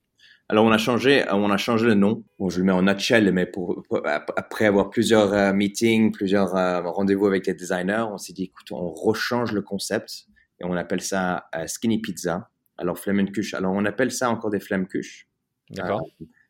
Alors 0.49 0.65
on 0.65 0.71
a 0.71 0.77
changé, 0.77 1.23
on 1.31 1.51
a 1.51 1.57
changé 1.57 1.85
le 1.85 1.95
nom. 1.95 2.23
Bon, 2.39 2.49
je 2.49 2.59
le 2.59 2.65
mets 2.65 2.71
en 2.71 2.81
nutshell, 2.81 3.31
mais 3.31 3.45
pour, 3.45 3.83
pour- 3.87 4.05
ap- 4.05 4.31
après 4.35 4.65
avoir 4.65 4.89
plusieurs 4.89 5.33
euh, 5.33 5.53
meetings, 5.53 6.11
plusieurs 6.11 6.55
euh, 6.55 6.81
rendez-vous 6.81 7.27
avec 7.27 7.47
les 7.47 7.53
designers, 7.53 8.05
on 8.09 8.17
s'est 8.17 8.33
dit, 8.33 8.43
écoute, 8.43 8.71
on 8.71 8.89
rechange 8.89 9.51
le 9.51 9.61
concept 9.61 10.27
et 10.59 10.65
on 10.65 10.73
appelle 10.73 11.01
ça 11.01 11.47
euh, 11.55 11.67
Skinny 11.67 11.99
Pizza. 11.99 12.49
Alors 12.77 12.97
Flammenkuch. 12.97 13.53
Alors 13.53 13.73
on 13.73 13.85
appelle 13.85 14.11
ça 14.11 14.29
encore 14.29 14.49
des 14.49 14.59
Flammekuch, 14.59 15.27
D'accord 15.69 16.01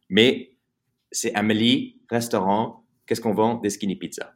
mais 0.10 0.58
c'est 1.12 1.34
Amélie 1.36 2.02
restaurant. 2.10 2.86
Qu'est-ce 3.06 3.22
qu'on 3.22 3.34
vend? 3.34 3.56
Des 3.56 3.70
Skinny 3.70 3.96
Pizza. 3.96 4.34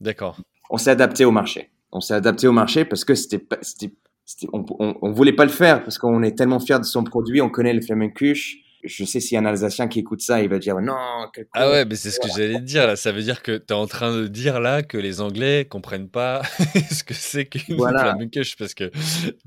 D'accord. 0.00 0.40
On 0.70 0.76
s'est 0.78 0.90
adapté 0.90 1.24
au 1.24 1.30
marché. 1.30 1.70
On 1.92 2.00
s'est 2.00 2.14
adapté 2.14 2.46
au 2.46 2.52
marché 2.52 2.84
parce 2.84 3.04
que 3.04 3.14
c'était, 3.14 3.38
pas- 3.38 3.58
c'était, 3.62 3.92
c'était- 4.24 4.48
on, 4.52 4.64
on, 4.78 4.96
on 5.02 5.12
voulait 5.12 5.32
pas 5.34 5.44
le 5.44 5.50
faire 5.50 5.82
parce 5.82 5.98
qu'on 5.98 6.22
est 6.22 6.36
tellement 6.36 6.60
fiers 6.60 6.78
de 6.78 6.84
son 6.84 7.02
produit. 7.04 7.40
On 7.40 7.50
connaît 7.50 7.72
le 7.74 7.80
Flammenkuch. 7.80 8.58
Je 8.82 9.04
sais 9.04 9.20
s'il 9.20 9.34
y 9.34 9.36
a 9.36 9.40
un 9.42 9.44
Alsacien 9.44 9.88
qui 9.88 9.98
écoute 9.98 10.22
ça, 10.22 10.40
il 10.42 10.48
va 10.48 10.58
dire 10.58 10.80
non. 10.80 10.94
quel. 11.34 11.46
Ah 11.52 11.68
ouais, 11.68 11.84
mais 11.84 11.96
c'est 11.96 12.10
ce 12.10 12.18
que 12.18 12.28
j'allais 12.34 12.54
te 12.54 12.60
dire 12.64 12.86
là. 12.86 12.96
Ça 12.96 13.12
veut 13.12 13.20
dire 13.20 13.42
que 13.42 13.58
tu 13.58 13.64
es 13.68 13.76
en 13.76 13.86
train 13.86 14.16
de 14.16 14.26
dire 14.26 14.58
là 14.58 14.82
que 14.82 14.96
les 14.96 15.20
Anglais 15.20 15.66
comprennent 15.66 16.08
pas 16.08 16.40
ce 16.90 17.04
que 17.04 17.12
c'est 17.12 17.44
qu'une 17.44 17.76
Voilà. 17.76 18.00
flammenkush 18.14 18.56
parce 18.56 18.72
que 18.72 18.90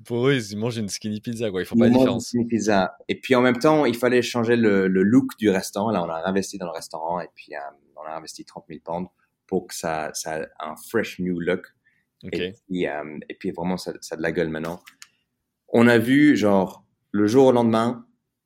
pour 0.06 0.28
eux, 0.28 0.36
ils 0.36 0.56
mangent 0.56 0.78
une 0.78 0.88
skinny 0.90 1.20
pizza, 1.20 1.50
quoi. 1.50 1.62
Ils 1.62 1.66
font 1.66 1.76
pas 1.76 1.86
la 1.86 1.90
différence. 1.90 2.32
une 2.34 2.46
pizza. 2.48 2.96
Et 3.10 3.20
puis 3.20 3.34
en 3.34 3.42
même 3.42 3.58
temps, 3.58 3.86
il 3.86 3.96
fallait 3.96 4.22
changer 4.22 4.56
le, 4.56 4.88
le 4.88 5.02
look 5.02 5.32
du 5.40 5.50
restaurant. 5.50 5.90
Là, 5.90 6.04
on 6.04 6.10
a 6.12 6.22
investi 6.30 6.60
dans 6.60 6.68
le 6.68 6.72
restaurant 6.74 7.20
et 7.20 7.28
puis 7.34 7.56
euh, 7.56 7.60
on 7.98 8.08
a 8.08 8.16
investi 8.16 8.46
30 8.46 8.66
000 8.70 8.82
pounds 8.86 9.08
pour 9.48 9.68
que 9.68 9.76
ça, 9.76 10.12
ça 10.14 10.40
ait 10.40 10.48
un 10.60 10.76
fresh 10.90 11.20
new 11.20 11.40
look. 11.40 11.66
Ok. 12.24 12.34
Et, 12.40 12.54
puis, 12.68 12.88
euh, 12.88 13.20
et 13.30 13.36
puis 13.36 13.52
vraiment, 13.52 13.78
ça, 13.78 13.94
ça 14.02 14.16
a 14.16 14.18
de 14.18 14.22
la 14.24 14.32
gueule 14.32 14.50
maintenant. 14.50 14.80
On 15.70 15.88
a 15.88 15.98
vu, 15.98 16.36
genre, 16.38 16.86
le 17.12 17.28
jour 17.28 17.48
au 17.48 17.52
lendemain, 17.52 18.06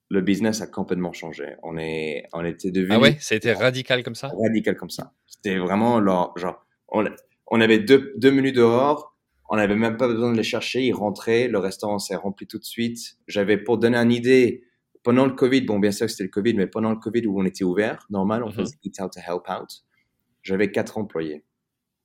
le 0.10 0.22
business 0.22 0.62
a 0.62 0.68
complètement 0.68 1.12
changé. 1.14 1.56
On, 1.64 1.78
est, 1.78 2.24
on 2.34 2.44
était 2.46 2.72
devenu 2.72 2.96
Ah 2.96 3.00
ouais, 3.00 3.18
ça 3.20 3.36
a 3.36 3.38
été 3.38 3.52
radical 3.54 4.04
comme 4.04 4.16
ça? 4.16 4.32
Radical 4.42 4.76
comme 4.78 4.90
ça. 4.90 5.14
C'était 5.28 5.58
vraiment, 5.58 6.04
genre, 6.04 6.34
genre 6.38 6.66
on, 6.88 7.06
on 7.48 7.62
avait 7.62 7.80
deux, 7.80 8.14
deux 8.18 8.32
menus 8.32 8.54
dehors, 8.54 9.14
on 9.50 9.58
n'avait 9.58 9.76
même 9.76 9.98
pas 9.98 10.08
besoin 10.08 10.32
de 10.32 10.38
les 10.38 10.44
chercher, 10.44 10.82
ils 10.84 10.94
rentraient, 10.94 11.48
le 11.48 11.60
restaurant 11.60 12.00
s'est 12.00 12.16
rempli 12.16 12.48
tout 12.48 12.58
de 12.60 12.64
suite. 12.64 13.00
J'avais, 13.28 13.58
pour 13.58 13.78
donner 13.78 13.98
une 13.98 14.12
idée, 14.12 14.64
pendant 15.04 15.26
le 15.26 15.34
Covid, 15.34 15.62
bon, 15.62 15.80
bien 15.80 15.92
sûr 15.92 16.06
que 16.06 16.12
c'était 16.12 16.24
le 16.24 16.30
Covid, 16.30 16.54
mais 16.56 16.68
pendant 16.68 16.90
le 16.90 16.98
Covid 16.98 17.26
où 17.28 17.40
on 17.40 17.46
était 17.46 17.64
ouvert, 17.64 18.06
normal, 18.10 18.44
on 18.44 18.48
Mhm. 18.48 18.54
faisait 18.54 18.78
Eat 18.84 19.00
Out 19.02 19.12
to 19.14 19.20
Help 19.20 19.44
Out, 19.50 19.70
j'avais 20.48 20.72
quatre 20.72 20.98
employés. 20.98 21.44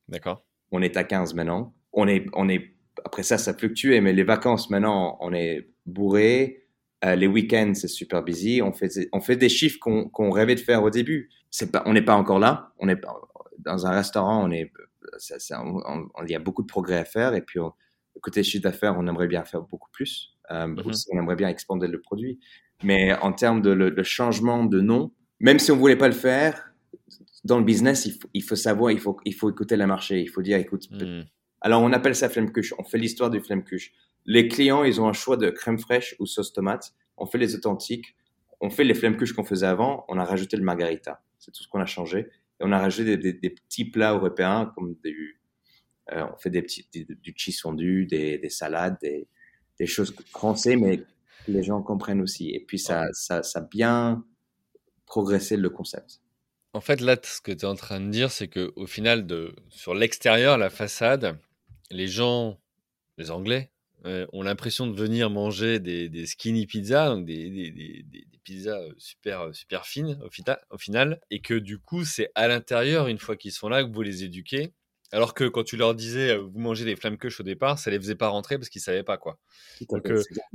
D'accord. 0.09 0.45
On 0.73 0.83
est 0.83 0.97
à 0.97 1.05
15 1.05 1.35
maintenant. 1.35 1.75
On 1.93 2.09
est, 2.09 2.27
on 2.35 2.49
est, 2.49 2.75
après 3.05 3.23
ça, 3.23 3.39
ça 3.39 3.55
fluctuait, 3.55 4.01
mais 4.01 4.13
les 4.13 4.25
vacances 4.25 4.69
maintenant, 4.71 5.17
on 5.21 5.33
est 5.33 5.69
bourré. 5.87 6.65
Euh, 7.05 7.15
les 7.17 7.27
week-ends, 7.27 7.73
c'est 7.75 7.89
super 7.89 8.23
busy. 8.23 8.63
On 8.63 8.73
fait, 8.73 8.89
on 9.13 9.21
fait 9.21 9.37
des 9.37 9.49
chiffres 9.49 9.79
qu'on 9.81 10.31
rêvait 10.31 10.55
de 10.55 10.61
faire 10.61 10.83
au 10.83 10.91
début. 10.91 11.31
C'est 11.51 11.71
pas, 11.73 11.83
on 11.87 11.93
n'est 11.93 12.03
pas 12.05 12.15
encore 12.15 12.39
là. 12.39 12.73
On 12.79 12.89
est 12.89 13.01
dans 13.59 13.87
un 13.87 13.91
restaurant, 13.91 14.45
on 14.45 14.51
est, 14.51 14.73
ça, 15.19 15.39
ça- 15.39 15.63
on- 15.65 15.83
on- 15.87 16.25
il 16.25 16.31
y 16.31 16.35
a 16.35 16.39
beaucoup 16.39 16.63
de 16.63 16.67
progrès 16.69 16.99
à 16.99 17.05
faire. 17.05 17.35
Et 17.35 17.43
puis, 17.43 17.59
on- 17.61 17.73
côté 18.21 18.43
chiffre 18.43 18.63
d'affaires, 18.63 18.95
on 18.99 19.07
aimerait 19.07 19.27
bien 19.29 19.45
faire 19.45 19.63
beaucoup 19.63 19.91
plus. 19.93 20.37
Euh, 20.51 20.67
Mhm. 20.67 20.83
aussi, 20.87 21.07
on 21.13 21.19
aimerait 21.19 21.37
bien 21.37 21.49
expander 21.49 21.87
le 21.89 22.01
produit. 22.01 22.39
Mais 22.85 23.15
en 23.15 23.33
termes 23.33 23.63
de 23.63 23.71
le, 23.71 23.91
le 23.91 24.03
changement 24.03 24.65
de 24.65 24.81
nom, 24.81 25.13
même 25.41 25.59
si 25.59 25.71
on 25.73 25.77
voulait 25.77 25.97
pas 25.97 26.09
le 26.09 26.15
faire, 26.15 26.73
dans 27.45 27.59
le 27.59 27.65
business, 27.65 28.07
il 28.07 28.13
faut, 28.13 28.29
il 28.35 28.43
faut 28.43 28.57
savoir, 28.57 28.91
il 28.93 29.01
faut, 29.01 29.17
il 29.25 29.35
faut 29.35 29.51
écouter 29.51 29.77
le 29.77 29.87
marché. 29.87 30.21
Il 30.21 30.29
faut 30.29 30.43
dire, 30.43 30.59
écoute, 30.59 30.89
Hmm. 30.91 31.23
alors, 31.61 31.83
on 31.83 31.93
appelle 31.93 32.15
ça 32.15 32.29
Flammekuche. 32.29 32.73
On 32.79 32.85
fait 32.85 32.99
l'histoire 32.99 33.31
du 33.31 33.41
Flammekuche. 33.41 33.93
Les 34.27 34.47
clients, 34.49 34.85
ils 34.85 35.01
ont 35.01 35.09
un 35.09 35.13
choix 35.13 35.37
de 35.37 35.51
crème 35.51 35.79
fraîche 35.79 36.15
ou 36.21 36.27
sauce 36.27 36.53
tomate. 36.53 36.93
On 37.17 37.27
fait 37.27 37.39
les 37.39 37.55
authentiques. 37.57 38.15
On 38.61 38.71
fait 38.71 38.85
les 38.85 38.95
Flammekuche 38.95 39.33
qu'on 39.33 39.43
faisait 39.45 39.67
avant. 39.67 40.05
On 40.09 40.19
a 40.19 40.25
rajouté 40.25 40.57
le 40.57 40.63
margarita. 40.63 41.23
C'est 41.39 41.51
tout 41.51 41.63
ce 41.65 41.69
qu'on 41.69 41.81
a 41.81 41.87
changé. 41.87 42.21
Et 42.61 42.65
on 42.65 42.71
a 42.71 42.79
rajouté 42.79 43.17
des, 43.17 43.33
des- 43.33 43.39
des 43.41 43.51
petits 43.51 43.85
plats 43.91 44.13
européens 44.13 44.73
comme 44.77 44.95
du, 45.03 45.41
euh, 46.13 46.25
on 46.33 46.37
fait 46.39 46.51
des 46.51 46.63
petits, 46.63 46.87
des- 46.93 47.05
du 47.05 47.35
cheese 47.37 47.59
fondu, 47.61 48.07
des, 48.07 48.39
des 48.39 48.51
salades, 48.51 48.97
des, 49.03 49.27
des 49.81 49.87
choses 49.87 50.15
françaises, 50.31 50.77
mais 50.81 50.99
que 50.99 51.51
les 51.51 51.65
gens 51.65 51.83
comprennent 51.83 52.21
aussi. 52.23 52.51
Et 52.51 52.61
puis, 52.65 52.79
ça, 52.79 53.07
ça, 53.13 53.43
ça 53.43 53.59
a 53.59 53.63
bien 53.63 54.25
progressé 55.07 55.57
le 55.57 55.69
concept. 55.71 56.21
En 56.75 56.81
fait, 56.81 57.01
là, 57.01 57.17
ce 57.23 57.41
que 57.41 57.53
tu 57.53 57.61
es 57.61 57.65
en 57.67 57.75
train 57.75 58.01
de 58.01 58.11
dire, 58.11 58.31
c'est 58.31 58.49
que 58.49 58.73
au 58.77 58.87
final, 58.87 59.27
de, 59.27 59.55
sur 59.69 59.95
l'extérieur, 59.95 60.57
la 60.57 60.71
façade, 60.71 61.39
les 61.91 62.09
gens, 62.09 62.59
les 63.19 63.31
Anglais, 63.31 63.71
euh, 64.07 64.27
ont 64.33 64.43
l'impression 64.43 64.87
de 64.87 64.99
venir 64.99 65.29
manger 65.29 65.79
des, 65.81 66.27
skinny 66.27 66.67
pizzas, 66.67 67.11
donc 67.11 67.27
des, 67.27 67.51
des, 67.51 68.27
pizzas 68.43 68.81
super, 68.97 69.55
super 69.55 69.87
fines 69.87 70.19
au, 70.23 70.31
au 70.71 70.79
final, 70.79 71.21
et 71.31 71.41
que 71.41 71.55
du 71.55 71.79
coup, 71.79 72.05
c'est 72.05 72.31
à 72.35 72.49
l'intérieur, 72.49 73.07
une 73.07 73.19
fois 73.19 73.37
qu'ils 73.37 73.53
sont 73.53 73.69
là, 73.69 73.85
que 73.85 73.93
vous 73.93 74.03
les 74.03 74.25
éduquez. 74.25 74.73
Alors 75.13 75.35
que 75.35 75.45
quand 75.45 75.63
tu 75.63 75.77
leur 75.77 75.95
disais, 75.95 76.37
vous 76.37 76.59
mangez 76.59 76.85
des 76.85 76.97
flammes 76.97 77.19
au 77.39 77.43
départ, 77.43 77.79
ça 77.79 77.91
les 77.91 77.99
faisait 77.99 78.15
pas 78.15 78.29
rentrer 78.29 78.57
parce 78.59 78.71
qu'ils 78.71 78.81
savaient 78.81 79.03
pas 79.03 79.19
quoi. 79.19 79.39
Donc 79.91 80.09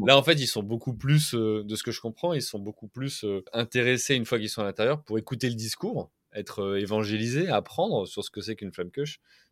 là, 0.05 0.18
en 0.18 0.24
fait, 0.24 0.34
ils 0.34 0.47
sont 0.47 0.64
beaucoup 0.64 0.95
plus, 0.95 1.34
de 1.34 1.76
ce 1.76 1.84
que 1.84 1.91
je 1.91 2.01
comprends, 2.01 2.34
ils 2.34 2.41
sont 2.41 2.60
beaucoup 2.60 2.88
plus 2.88 3.26
intéressés 3.53 4.16
une 4.16 4.26
fois 4.26 4.39
qu'ils 4.39 4.49
sont 4.49 4.62
à 4.62 4.66
l'intérieur 4.66 5.03
pour 5.03 5.20
écouter 5.20 5.47
le 5.49 5.55
discours, 5.55 6.12
être 6.34 6.78
évangélisés, 6.78 7.49
apprendre 7.49 8.08
sur 8.08 8.24
ce 8.24 8.32
que 8.32 8.41
c'est 8.41 8.55
qu'une 8.55 8.74
flamme 8.74 8.91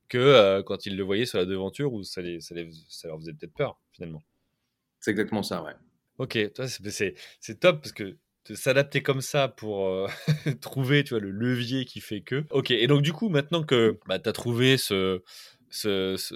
que 0.07 0.61
quand 0.61 0.85
ils 0.85 0.97
le 0.97 1.03
voyaient 1.03 1.25
sur 1.25 1.37
la 1.37 1.45
devanture 1.45 1.93
où 1.93 2.03
ça, 2.03 2.21
les, 2.21 2.41
ça, 2.41 2.55
ça 2.89 3.07
leur 3.07 3.19
faisait 3.19 3.33
peut-être 3.33 3.53
peur 3.53 3.79
finalement. 3.91 4.23
C'est 4.99 5.11
exactement 5.11 5.43
ça, 5.43 5.61
ouais. 5.61 5.73
Ok, 6.17 6.39
c'est 6.65 7.59
top 7.59 7.81
parce 7.81 7.91
que 7.91 8.17
s'adapter 8.53 9.01
comme 9.01 9.21
ça 9.21 9.47
pour 9.47 10.07
trouver 10.61 11.03
tu 11.03 11.11
vois, 11.15 11.19
le 11.19 11.31
levier 11.31 11.85
qui 11.85 12.01
fait 12.01 12.21
que. 12.21 12.43
Ok, 12.51 12.71
et 12.71 12.87
donc 12.87 13.01
du 13.01 13.13
coup, 13.13 13.29
maintenant 13.29 13.63
que 13.63 13.97
bah, 14.07 14.19
tu 14.19 14.29
as 14.29 14.33
trouvé 14.33 14.77
ce, 14.77 15.21
ce, 15.69 16.15
ce, 16.17 16.35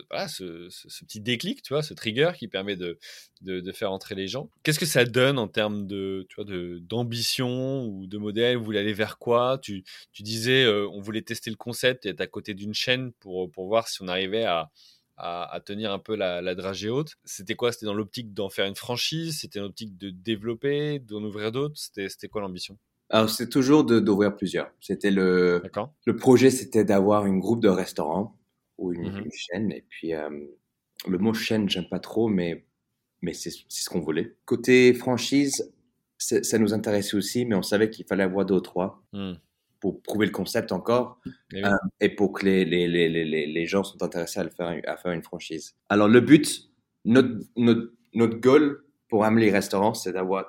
ce, 0.70 1.06
petit 1.06 1.22
déclic, 1.22 1.62
tu 1.62 1.74
vois, 1.74 1.84
ce 1.84 1.94
trigger 1.94 2.32
qui 2.38 2.48
permet 2.48 2.76
de, 2.76 2.98
de, 3.42 3.72
faire 3.72 3.92
entrer 3.92 4.16
les 4.16 4.28
gens, 4.28 4.50
qu'est-ce 4.64 4.80
que 4.80 4.86
ça 4.86 5.06
donne 5.06 5.40
en 5.40 5.48
termes 5.48 5.88
de, 5.88 6.28
vois, 6.36 6.46
d'ambition 6.82 7.86
ou 7.86 8.08
de 8.08 8.18
modèle? 8.18 8.58
Vous 8.58 8.64
voulez 8.66 8.80
aller 8.80 8.94
vers 8.94 9.18
quoi? 9.18 9.60
Tu, 9.62 9.84
tu 10.12 10.24
disais, 10.24 10.68
on 10.68 11.00
voulait 11.00 11.22
tester 11.22 11.50
le 11.50 11.56
concept 11.56 12.06
et 12.06 12.10
être 12.10 12.22
à 12.22 12.28
côté 12.28 12.54
d'une 12.54 12.74
chaîne 12.74 13.12
pour, 13.20 13.50
pour 13.52 13.68
voir 13.68 13.88
si 13.88 14.02
on 14.02 14.08
arrivait 14.08 14.46
à 14.46 14.70
à, 15.20 15.60
tenir 15.66 15.92
un 15.92 16.00
peu 16.00 16.16
la, 16.16 16.56
dragée 16.56 16.90
haute. 16.90 17.16
C'était 17.26 17.56
quoi? 17.56 17.72
C'était 17.72 17.86
dans 17.86 17.94
l'optique 17.94 18.34
d'en 18.34 18.50
faire 18.50 18.66
une 18.66 18.76
franchise? 18.76 19.40
C'était 19.42 19.60
dans 19.60 19.66
l'optique 19.66 19.98
de 19.98 20.10
développer, 20.10 21.00
d'en 21.00 21.22
ouvrir 21.24 21.52
d'autres? 21.52 21.76
C'était 21.78 22.28
quoi 22.28 22.42
l'ambition? 22.42 22.78
Alors, 23.10 23.30
c'est 23.30 23.50
toujours 23.50 23.84
d'ouvrir 23.84 24.36
plusieurs. 24.36 24.72
C'était 24.80 25.12
le, 25.12 25.64
le 26.06 26.16
projet, 26.16 26.52
c'était 26.52 26.86
d'avoir 26.86 27.26
une 27.26 27.40
groupe 27.40 27.62
de 27.62 27.70
restaurants 27.70 28.38
ou 28.78 28.94
une, 28.94 29.12
mmh 29.12 29.32
chaîne. 29.32 29.72
Et 29.72 29.84
puis, 29.90 30.14
euh, 30.14 30.30
le 31.08 31.18
mot 31.18 31.34
chaîne, 31.34 31.70
j'aime 31.70 31.90
pas 31.90 32.00
trop, 32.00 32.28
mais, 32.28 32.66
mais 33.22 33.34
c'est 33.34 33.50
ce 33.50 33.90
qu'on 33.90 34.00
voulait. 34.00 34.36
Côté 34.46 34.94
franchise, 34.94 35.74
ça 36.18 36.58
nous 36.60 36.74
intéressait 36.74 37.16
aussi, 37.16 37.46
mais 37.46 37.56
on 37.56 37.64
savait 37.64 37.90
qu'il 37.90 38.06
fallait 38.06 38.24
avoir 38.24 38.46
deux 38.46 38.56
ou 38.56 38.62
trois. 38.62 39.04
Mmh 39.14 39.34
pour 39.80 40.02
prouver 40.02 40.26
le 40.26 40.32
concept 40.32 40.72
encore 40.72 41.20
et, 41.54 41.64
euh, 41.64 41.70
et 42.02 42.10
pour 42.10 42.34
que 42.34 42.46
les, 42.46 42.66
les, 42.66 42.88
les, 42.88 43.10
les, 43.48 43.66
gens 43.66 43.84
sont 43.84 44.02
intéressés 44.04 44.40
à, 44.40 44.44
le 44.44 44.50
faire, 44.50 44.82
à 44.86 44.98
faire 44.98 45.12
une 45.12 45.24
franchise. 45.24 45.76
Alors, 45.90 46.08
le 46.08 46.22
but, 46.22 46.70
notre, 47.06 47.30
notre, 47.56 47.94
notre 48.14 48.38
goal 48.38 48.84
pour 49.08 49.26
Amelie 49.26 49.52
Restaurant, 49.52 49.94
c'est 49.94 50.12
d'avoir 50.12 50.46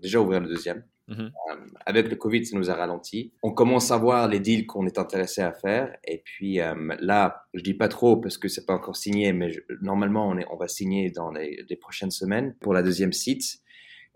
déjà 0.00 0.20
ouvrir 0.20 0.40
le 0.40 0.48
deuxième. 0.48 0.84
Mhm. 1.08 1.32
Euh, 1.50 1.54
avec 1.86 2.10
le 2.10 2.16
Covid, 2.16 2.44
ça 2.44 2.56
nous 2.56 2.70
a 2.70 2.74
ralenti. 2.74 3.32
On 3.42 3.52
commence 3.52 3.90
à 3.90 3.96
voir 3.96 4.28
les 4.28 4.40
deals 4.40 4.66
qu'on 4.66 4.86
est 4.86 4.98
intéressé 4.98 5.40
à 5.40 5.52
faire. 5.52 5.96
Et 6.04 6.18
puis 6.18 6.60
euh, 6.60 6.74
là, 7.00 7.44
je 7.54 7.62
dis 7.62 7.74
pas 7.74 7.88
trop 7.88 8.18
parce 8.18 8.36
que 8.36 8.48
c'est 8.48 8.66
pas 8.66 8.74
encore 8.74 8.96
signé, 8.96 9.32
mais 9.32 9.50
normalement, 9.80 10.28
on, 10.28 10.36
est, 10.36 10.46
on 10.50 10.56
va 10.56 10.68
signer 10.68 11.10
dans 11.10 11.30
les, 11.30 11.64
les, 11.68 11.76
prochaines 11.76 12.10
semaines 12.10 12.54
pour 12.60 12.74
la 12.74 12.82
deuxième 12.82 13.14
site. 13.14 13.60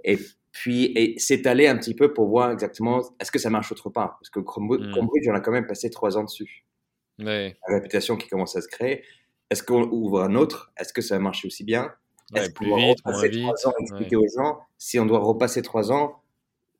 Et 0.04 0.18
puis 0.52 1.14
s'étaler 1.16 1.66
un 1.66 1.76
petit 1.76 1.94
peu 1.94 2.12
pour 2.12 2.28
voir 2.28 2.50
exactement 2.50 3.00
est-ce 3.18 3.32
que 3.32 3.38
ça 3.38 3.50
marche 3.50 3.72
autre 3.72 3.88
part. 3.90 4.18
Parce 4.18 4.30
que 4.30 4.40
Cambridge, 4.40 4.86
mmh. 4.86 5.30
on 5.30 5.34
a 5.34 5.40
quand 5.40 5.50
même 5.50 5.66
passé 5.66 5.90
trois 5.90 6.16
ans 6.18 6.24
dessus. 6.24 6.66
La 7.18 7.52
réputation 7.68 8.16
qui 8.16 8.28
commence 8.28 8.54
à 8.54 8.60
se 8.60 8.68
créer. 8.68 9.02
Est-ce 9.50 9.62
qu'on 9.62 9.82
ouvre 9.90 10.22
un 10.22 10.34
autre? 10.34 10.72
Est-ce 10.76 10.92
que 10.92 11.02
ça 11.02 11.16
va 11.16 11.20
marcher 11.20 11.46
aussi 11.48 11.64
bien? 11.64 11.92
Est-ce 12.34 12.50
qu'on 12.50 12.68
va 12.68 12.76
repasser 12.76 13.30
trois 13.30 13.66
ans 13.66 13.72
expliquer 13.80 14.16
aux 14.16 14.26
gens? 14.36 14.60
Si 14.78 14.98
on 14.98 15.06
doit 15.06 15.18
repasser 15.18 15.62
trois 15.62 15.90
ans, 15.90 16.22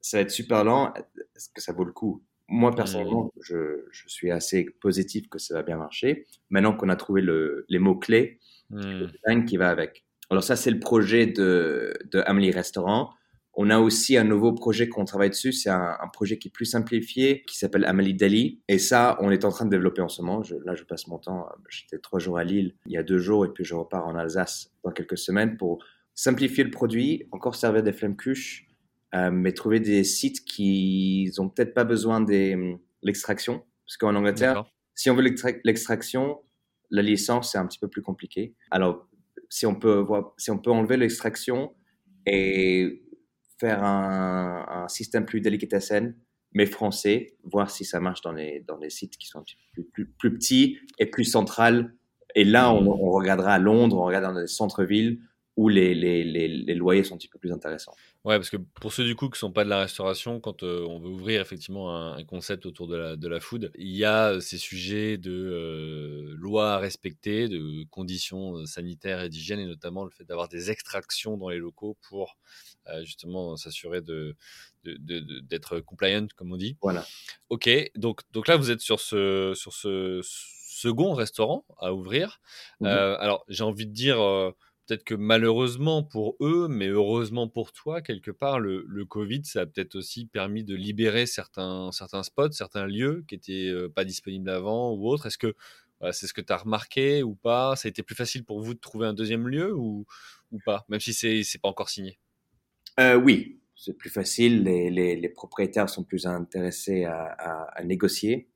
ça 0.01 0.19
va 0.19 0.23
être 0.23 0.31
super 0.31 0.65
lent. 0.65 0.93
Est-ce 1.37 1.49
que 1.55 1.61
ça 1.61 1.73
vaut 1.73 1.85
le 1.85 1.93
coup? 1.93 2.23
Moi, 2.49 2.75
personnellement, 2.75 3.25
mmh. 3.25 3.41
je, 3.41 3.85
je, 3.91 4.09
suis 4.09 4.31
assez 4.31 4.67
positif 4.81 5.29
que 5.31 5.39
ça 5.39 5.55
va 5.55 5.63
bien 5.63 5.77
marcher. 5.77 6.27
Maintenant 6.51 6.75
qu'on 6.75 6.91
a 6.91 6.97
trouvé 6.97 7.23
le, 7.23 7.65
les 7.71 7.79
mots-clés, 7.79 8.39
le 8.71 9.07
mmh. 9.07 9.13
design 9.13 9.45
qui 9.47 9.57
va 9.57 9.71
avec. 9.71 10.05
Alors 10.29 10.43
ça, 10.43 10.57
c'est 10.57 10.71
le 10.71 10.81
projet 10.81 11.27
de, 11.27 11.95
de 12.11 12.23
Amelie 12.27 12.51
Restaurant. 12.51 13.11
On 13.55 13.69
a 13.71 13.79
aussi 13.79 14.17
un 14.17 14.25
nouveau 14.25 14.53
projet 14.53 14.89
qu'on 14.89 15.05
travaille 15.05 15.31
dessus. 15.31 15.53
C'est 15.53 15.71
un, 15.71 15.97
projet 16.13 16.39
qui 16.39 16.49
est 16.49 16.51
plus 16.51 16.65
simplifié, 16.65 17.43
qui 17.47 17.59
s'appelle 17.59 17.85
Amélie 17.85 18.15
Dali. 18.15 18.63
Et 18.69 18.79
ça, 18.79 19.19
on 19.21 19.31
est 19.31 19.45
en 19.45 19.51
train 19.51 19.67
de 19.67 19.71
développer 19.71 20.01
en 20.01 20.09
ce 20.09 20.23
moment. 20.23 20.43
là, 20.65 20.75
je 20.75 20.85
passe 20.85 21.07
mon 21.07 21.19
temps. 21.19 21.47
J'étais 21.69 21.99
trois 21.99 22.19
jours 22.19 22.39
à 22.39 22.45
Lille 22.45 22.75
il 22.87 22.93
y 22.93 22.97
a 22.97 23.03
deux 23.03 23.19
jours 23.19 23.45
et 23.45 23.49
puis 23.49 23.65
je 23.65 23.75
repars 23.75 24.07
en 24.07 24.17
Alsace 24.17 24.73
dans 24.85 24.91
quelques 24.91 25.19
semaines 25.19 25.57
pour 25.57 25.85
simplifier 26.15 26.65
le 26.65 26.71
produit, 26.71 27.27
encore 27.31 27.55
servir 27.55 27.83
des 27.83 27.93
flammes 27.93 28.17
cuches, 28.17 28.69
euh, 29.15 29.31
mais 29.31 29.53
trouver 29.53 29.81
des 29.81 30.05
sites 30.05 30.45
qui 30.45 31.31
n'ont 31.39 31.49
peut-être 31.49 31.75
pas 31.75 31.85
besoin 31.85 32.21
de 32.21 32.77
l'extraction. 33.03 33.63
Parce 33.87 33.97
qu'en 33.99 34.15
Angleterre, 34.15 34.65
si 34.95 35.11
on 35.11 35.15
veut 35.15 35.23
l'extraction, 35.65 36.41
la 36.91 37.03
licence, 37.03 37.53
c'est 37.53 37.59
un 37.59 37.67
petit 37.67 37.79
peu 37.79 37.89
plus 37.89 38.03
compliqué. 38.03 38.55
Alors, 38.71 39.09
si 39.49 39.67
on 39.67 39.75
peut, 39.75 40.07
si 40.39 40.51
on 40.51 40.59
peut 40.59 40.71
enlever 40.71 40.97
l'extraction 40.97 41.75
et 42.27 43.02
faire 43.59 43.83
un, 43.85 44.87
système 44.89 45.25
plus 45.25 45.41
délicatessen, 45.41 46.15
mais 46.53 46.67
français, 46.67 47.37
voir 47.45 47.71
si 47.71 47.85
ça 47.85 48.01
marche 48.01 48.21
dans 48.21 48.33
les, 48.33 48.65
dans 48.67 48.77
les 48.77 48.91
sites 48.91 49.17
qui 49.17 49.29
sont 49.29 49.45
peu 49.75 49.85
plus, 49.85 50.07
plus, 50.07 50.35
petits 50.35 50.79
et 50.99 51.07
plus 51.07 51.25
centrales. 51.25 51.95
Et 52.35 52.45
là, 52.45 52.73
on, 52.73 52.87
on 52.87 53.11
regardera 53.11 53.55
à 53.55 53.59
Londres, 53.59 53.99
on 53.99 54.05
regarde 54.05 54.25
dans 54.25 54.39
les 54.39 54.47
centres-villes 54.47 55.21
où 55.57 55.69
les, 55.69 55.95
les, 55.95 56.25
les, 56.25 56.75
loyers 56.75 57.05
sont 57.05 57.15
un 57.15 57.19
petit 57.19 57.29
peu 57.29 57.39
plus 57.39 57.53
intéressants. 57.53 57.95
Ouais, 58.25 58.37
parce 58.37 58.49
que 58.49 58.57
pour 58.57 58.93
ceux 58.93 59.05
du 59.05 59.15
coup 59.15 59.29
qui 59.29 59.39
sont 59.39 59.53
pas 59.53 59.65
de 59.65 59.69
la 59.69 59.81
restauration, 59.81 60.41
quand 60.41 60.63
euh, 60.63 60.87
on 60.89 60.99
veut 60.99 61.11
ouvrir 61.11 61.43
effectivement 61.43 62.15
un, 62.15 62.25
concept 62.25 62.65
autour 62.65 62.87
de 62.89 62.97
la, 62.97 63.17
de 63.17 63.29
la 63.29 63.39
food, 63.39 63.71
il 63.75 63.95
y 63.95 64.05
a 64.05 64.31
euh, 64.31 64.41
ces 64.41 64.57
sujets 64.57 65.19
de 65.19 65.31
euh, 65.31 66.35
lois 66.39 66.75
à 66.75 66.79
respecter, 66.79 67.49
de 67.49 67.85
conditions 67.91 68.65
sanitaires 68.65 69.23
et 69.23 69.29
d'hygiène, 69.29 69.61
et 69.61 69.67
notamment 69.67 70.05
le 70.05 70.11
fait 70.11 70.25
d'avoir 70.25 70.49
des 70.49 70.71
extractions 70.71 71.37
dans 71.37 71.51
les 71.51 71.59
locaux 71.59 71.99
pour 72.09 72.39
justement 73.03 73.57
s'assurer 73.57 74.01
de, 74.01 74.35
d'être 74.83 75.81
compliant, 75.81 76.27
comme 76.37 76.53
on 76.53 76.57
dit. 76.57 76.77
Voilà. 76.83 77.07
Ok, 77.49 77.69
donc, 77.95 78.23
donc 78.33 78.49
là 78.49 78.57
vous 78.57 78.71
êtes 78.71 78.81
sur 78.81 78.99
ce, 78.99 79.53
sur 79.55 79.73
ce 79.73 80.21
second 80.25 81.15
restaurant 81.15 81.65
à 81.79 81.93
ouvrir. 81.93 82.41
Mmh 82.81 82.87
alors 82.87 83.45
j'ai 83.49 83.63
envie 83.63 83.87
de 83.87 83.93
dire 83.93 84.19
peut-être 84.87 85.05
que 85.05 85.15
malheureusement 85.15 86.03
pour 86.03 86.37
eux, 86.41 86.69
mais 86.69 86.89
heureusement 86.89 87.49
pour 87.49 87.73
toi, 87.73 88.03
quelque 88.03 88.31
part, 88.31 88.61
le, 88.61 89.05
Covid, 89.05 89.45
ça 89.45 89.63
a 89.63 89.67
peut-être 89.67 89.95
aussi 89.97 90.27
permis 90.27 90.65
de 90.65 90.75
libérer 90.75 91.27
certains, 91.27 91.91
certains 91.93 92.23
spots, 92.23 92.53
certains 92.53 92.87
lieux 92.87 93.25
qui 93.29 93.37
n'étaient 93.37 93.71
euh, 93.71 93.89
pas 93.89 94.05
disponibles 94.05 94.51
avant 94.51 94.93
ou 94.93 95.09
autres. 95.09 95.27
Est-ce 95.27 95.39
que 95.39 95.55
c'est 96.11 96.27
ce 96.27 96.35
que 96.35 96.41
tu 96.41 96.53
as 96.53 96.57
remarqué 96.57 97.23
ou 97.23 97.35
pas? 97.37 97.77
Ça 97.77 97.87
a 97.87 97.91
été 97.91 98.03
plus 98.03 98.17
facile 98.17 98.45
pour 98.45 98.61
vous 98.61 98.75
de 98.75 98.81
trouver 98.81 99.07
un 99.07 99.15
deuxième 99.15 99.47
lieu 99.47 99.73
ou, 99.73 100.05
ou 100.51 100.59
pas, 100.65 100.85
même 100.89 101.01
si 101.01 101.13
c'est 101.15 101.35
n'est 101.35 101.61
pas 101.61 101.69
encore 101.69 101.91
signé? 101.91 102.19
Euh, 103.01 103.15
Oui, 103.17 103.61
c'est 103.75 103.97
plus 103.97 104.11
facile. 104.11 104.65
Les, 104.65 104.91
les, 104.91 105.29
propriétaires 105.29 105.89
sont 105.89 106.05
plus 106.05 106.27
intéressés 106.27 107.05
à, 107.05 107.25
à, 107.25 107.85
négocier. 107.85 108.49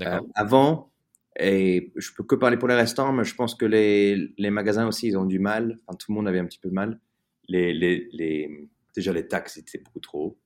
Euh, 0.00 0.20
avant, 0.34 0.92
et 1.38 1.92
je 1.96 2.12
peux 2.16 2.22
que 2.22 2.36
parler 2.36 2.56
pour 2.56 2.68
les 2.68 2.74
restaurants, 2.74 3.12
mais 3.12 3.24
je 3.24 3.34
pense 3.34 3.54
que 3.54 3.64
les, 3.64 4.32
les 4.38 4.50
magasins 4.50 4.86
aussi, 4.86 5.08
ils 5.08 5.18
ont 5.18 5.24
du 5.24 5.38
mal. 5.38 5.80
Enfin, 5.86 5.96
tout 5.96 6.12
le 6.12 6.16
monde 6.16 6.28
avait 6.28 6.38
un 6.38 6.46
petit 6.46 6.60
peu 6.60 6.68
de 6.68 6.74
mal. 6.74 7.00
Les, 7.48 7.74
les, 7.74 8.08
les 8.12 8.68
déjà, 8.94 9.12
les 9.12 9.26
taxes 9.26 9.56
étaient 9.56 9.78
beaucoup 9.78 10.00
trop. 10.00 10.38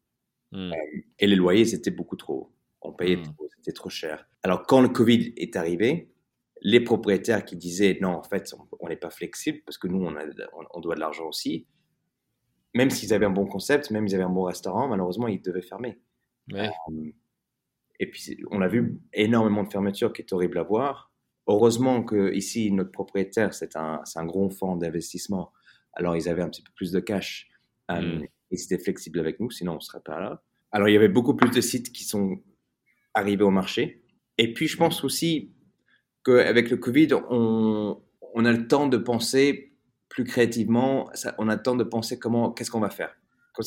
Hmm. 0.52 0.72
Euh, 0.72 1.00
et 1.18 1.26
les 1.26 1.36
loyers, 1.36 1.66
c'était 1.66 1.90
beaucoup 1.90 2.16
trop. 2.16 2.52
On 2.80 2.92
payait 2.92 3.16
hmm. 3.16 3.34
trop, 3.34 3.48
c'était 3.56 3.72
trop 3.72 3.90
cher. 3.90 4.26
Alors, 4.42 4.66
quand 4.66 4.80
le 4.80 4.88
Covid 4.88 5.34
est 5.36 5.56
arrivé, 5.56 6.10
les 6.62 6.80
propriétaires 6.80 7.44
qui 7.44 7.56
disaient 7.56 7.98
non, 8.00 8.10
en 8.10 8.22
fait, 8.22 8.54
on 8.80 8.88
n'est 8.88 8.96
pas 8.96 9.10
flexible 9.10 9.60
parce 9.66 9.76
que 9.76 9.88
nous, 9.88 10.02
on, 10.02 10.16
a, 10.16 10.24
on, 10.74 10.80
doit 10.80 10.94
de 10.94 11.00
l'argent 11.00 11.28
aussi, 11.28 11.66
même 12.74 12.90
s'ils 12.90 13.12
avaient 13.12 13.26
un 13.26 13.30
bon 13.30 13.46
concept, 13.46 13.90
même 13.90 14.08
s'ils 14.08 14.16
avaient 14.16 14.24
un 14.24 14.30
bon 14.30 14.44
restaurant, 14.44 14.88
malheureusement, 14.88 15.28
ils 15.28 15.42
devaient 15.42 15.62
fermer. 15.62 15.98
Ouais. 16.50 16.70
Euh, 16.90 17.12
et 18.00 18.06
puis, 18.06 18.38
on 18.50 18.62
a 18.62 18.68
vu 18.68 19.00
énormément 19.12 19.64
de 19.64 19.70
fermetures 19.70 20.12
qui 20.12 20.22
est 20.22 20.32
horrible 20.32 20.58
à 20.58 20.62
voir. 20.62 21.12
Heureusement 21.46 22.02
que 22.02 22.32
ici, 22.34 22.70
notre 22.70 22.92
propriétaire, 22.92 23.54
c'est 23.54 23.74
un, 23.76 24.02
un, 24.14 24.26
gros 24.26 24.50
fonds 24.50 24.76
d'investissement. 24.76 25.52
Alors, 25.94 26.16
ils 26.16 26.28
avaient 26.28 26.42
un 26.42 26.48
petit 26.48 26.62
peu 26.62 26.70
plus 26.76 26.92
de 26.92 27.00
cash. 27.00 27.48
Euh, 27.90 28.00
mm. 28.00 28.26
Ils 28.50 28.62
étaient 28.62 28.78
flexibles 28.78 29.18
avec 29.18 29.40
nous, 29.40 29.50
sinon 29.50 29.72
on 29.72 29.76
ne 29.76 29.80
serait 29.80 30.02
pas 30.04 30.20
là. 30.20 30.42
Alors, 30.70 30.88
il 30.88 30.92
y 30.92 30.96
avait 30.96 31.08
beaucoup 31.08 31.34
plus 31.34 31.50
de 31.50 31.60
sites 31.60 31.92
qui 31.92 32.04
sont 32.04 32.40
arrivés 33.14 33.44
au 33.44 33.50
marché. 33.50 34.04
Et 34.36 34.52
puis, 34.52 34.68
je 34.68 34.76
mm. 34.76 34.78
pense 34.78 35.02
aussi 35.02 35.52
qu'avec 36.24 36.70
le 36.70 36.76
Covid, 36.76 37.14
on, 37.30 38.00
on, 38.34 38.44
a 38.44 38.52
le 38.52 38.68
temps 38.68 38.86
de 38.86 38.96
penser 38.96 39.72
plus 40.08 40.24
créativement. 40.24 41.10
Ça, 41.14 41.34
on 41.38 41.48
a 41.48 41.56
le 41.56 41.62
temps 41.62 41.76
de 41.76 41.84
penser 41.84 42.18
comment, 42.18 42.52
qu'est-ce 42.52 42.70
qu'on 42.70 42.80
va 42.80 42.90
faire? 42.90 43.16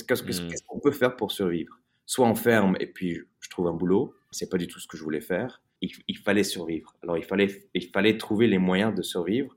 Qu'est-ce 0.07 0.63
qu'on 0.67 0.79
peut 0.79 0.91
faire 0.91 1.17
pour 1.17 1.33
survivre? 1.33 1.80
Soit 2.05 2.27
on 2.27 2.35
ferme 2.35 2.75
et 2.79 2.87
puis 2.87 3.21
je 3.39 3.49
trouve 3.49 3.67
un 3.67 3.73
boulot, 3.73 4.13
c'est 4.31 4.49
pas 4.49 4.57
du 4.57 4.67
tout 4.67 4.79
ce 4.79 4.87
que 4.87 4.97
je 4.97 5.03
voulais 5.03 5.21
faire. 5.21 5.61
Il, 5.81 6.17
fallait 6.19 6.43
survivre. 6.43 6.95
Alors 7.01 7.17
il 7.17 7.23
fallait, 7.23 7.47
il 7.73 7.87
fallait 7.89 8.15
trouver 8.17 8.45
les 8.47 8.59
moyens 8.59 8.93
de 8.93 9.01
survivre. 9.01 9.55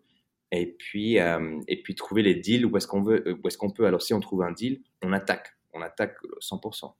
et 0.52 0.66
puis, 0.78 1.18
euh, 1.18 1.60
et 1.68 1.82
puis 1.82 1.94
trouver 1.94 2.22
les 2.22 2.34
deals 2.36 2.64
où 2.64 2.76
est-ce 2.76 2.86
qu'on 2.86 3.02
veut, 3.02 3.36
où 3.42 3.46
est-ce 3.48 3.58
qu'on 3.58 3.70
peut. 3.70 3.84
Alors, 3.86 4.00
si 4.00 4.14
on 4.14 4.20
trouve 4.20 4.42
un 4.42 4.52
deal, 4.52 4.80
on 5.02 5.12
attaque, 5.12 5.48
on 5.72 5.82
attaque 5.82 6.16
100%. 6.40 6.94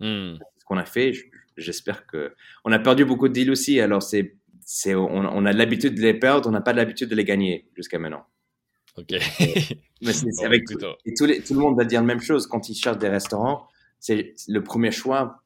Hmm. 0.00 0.34
C'est 0.38 0.60
ce 0.60 0.64
qu'on 0.66 0.76
a 0.76 0.84
fait. 0.84 1.12
J'espère 1.56 2.06
que 2.06 2.34
on 2.64 2.72
a 2.72 2.78
perdu 2.78 3.04
beaucoup 3.06 3.28
de 3.28 3.32
deals 3.32 3.50
aussi. 3.50 3.80
Alors, 3.80 4.02
c'est, 4.02 4.36
c'est, 4.60 4.94
on, 4.94 5.08
on 5.08 5.46
a 5.46 5.52
l'habitude 5.52 5.94
de 5.94 6.02
les 6.02 6.14
perdre, 6.14 6.48
on 6.48 6.52
n'a 6.52 6.60
pas 6.60 6.72
l'habitude 6.74 7.08
de 7.08 7.14
les 7.14 7.24
gagner 7.24 7.66
jusqu'à 7.74 7.98
maintenant. 7.98 8.26
Ok. 8.98 9.12
Mais 9.12 10.12
c'est, 10.12 10.30
c'est 10.30 10.30
Bon, 10.38 10.44
avec 10.44 10.64
et 11.04 11.14
tout, 11.14 11.24
les- 11.24 11.40
tout 11.40 11.54
le 11.54 11.60
monde 11.60 11.76
va 11.78 11.84
dire 11.84 12.00
la 12.00 12.06
même 12.06 12.20
chose 12.20 12.46
quand 12.46 12.68
ils 12.68 12.74
cherchent 12.74 12.98
des 12.98 13.08
restaurants. 13.08 13.68
C'est 14.00 14.34
le 14.48 14.62
premier 14.62 14.90
choix. 14.92 15.42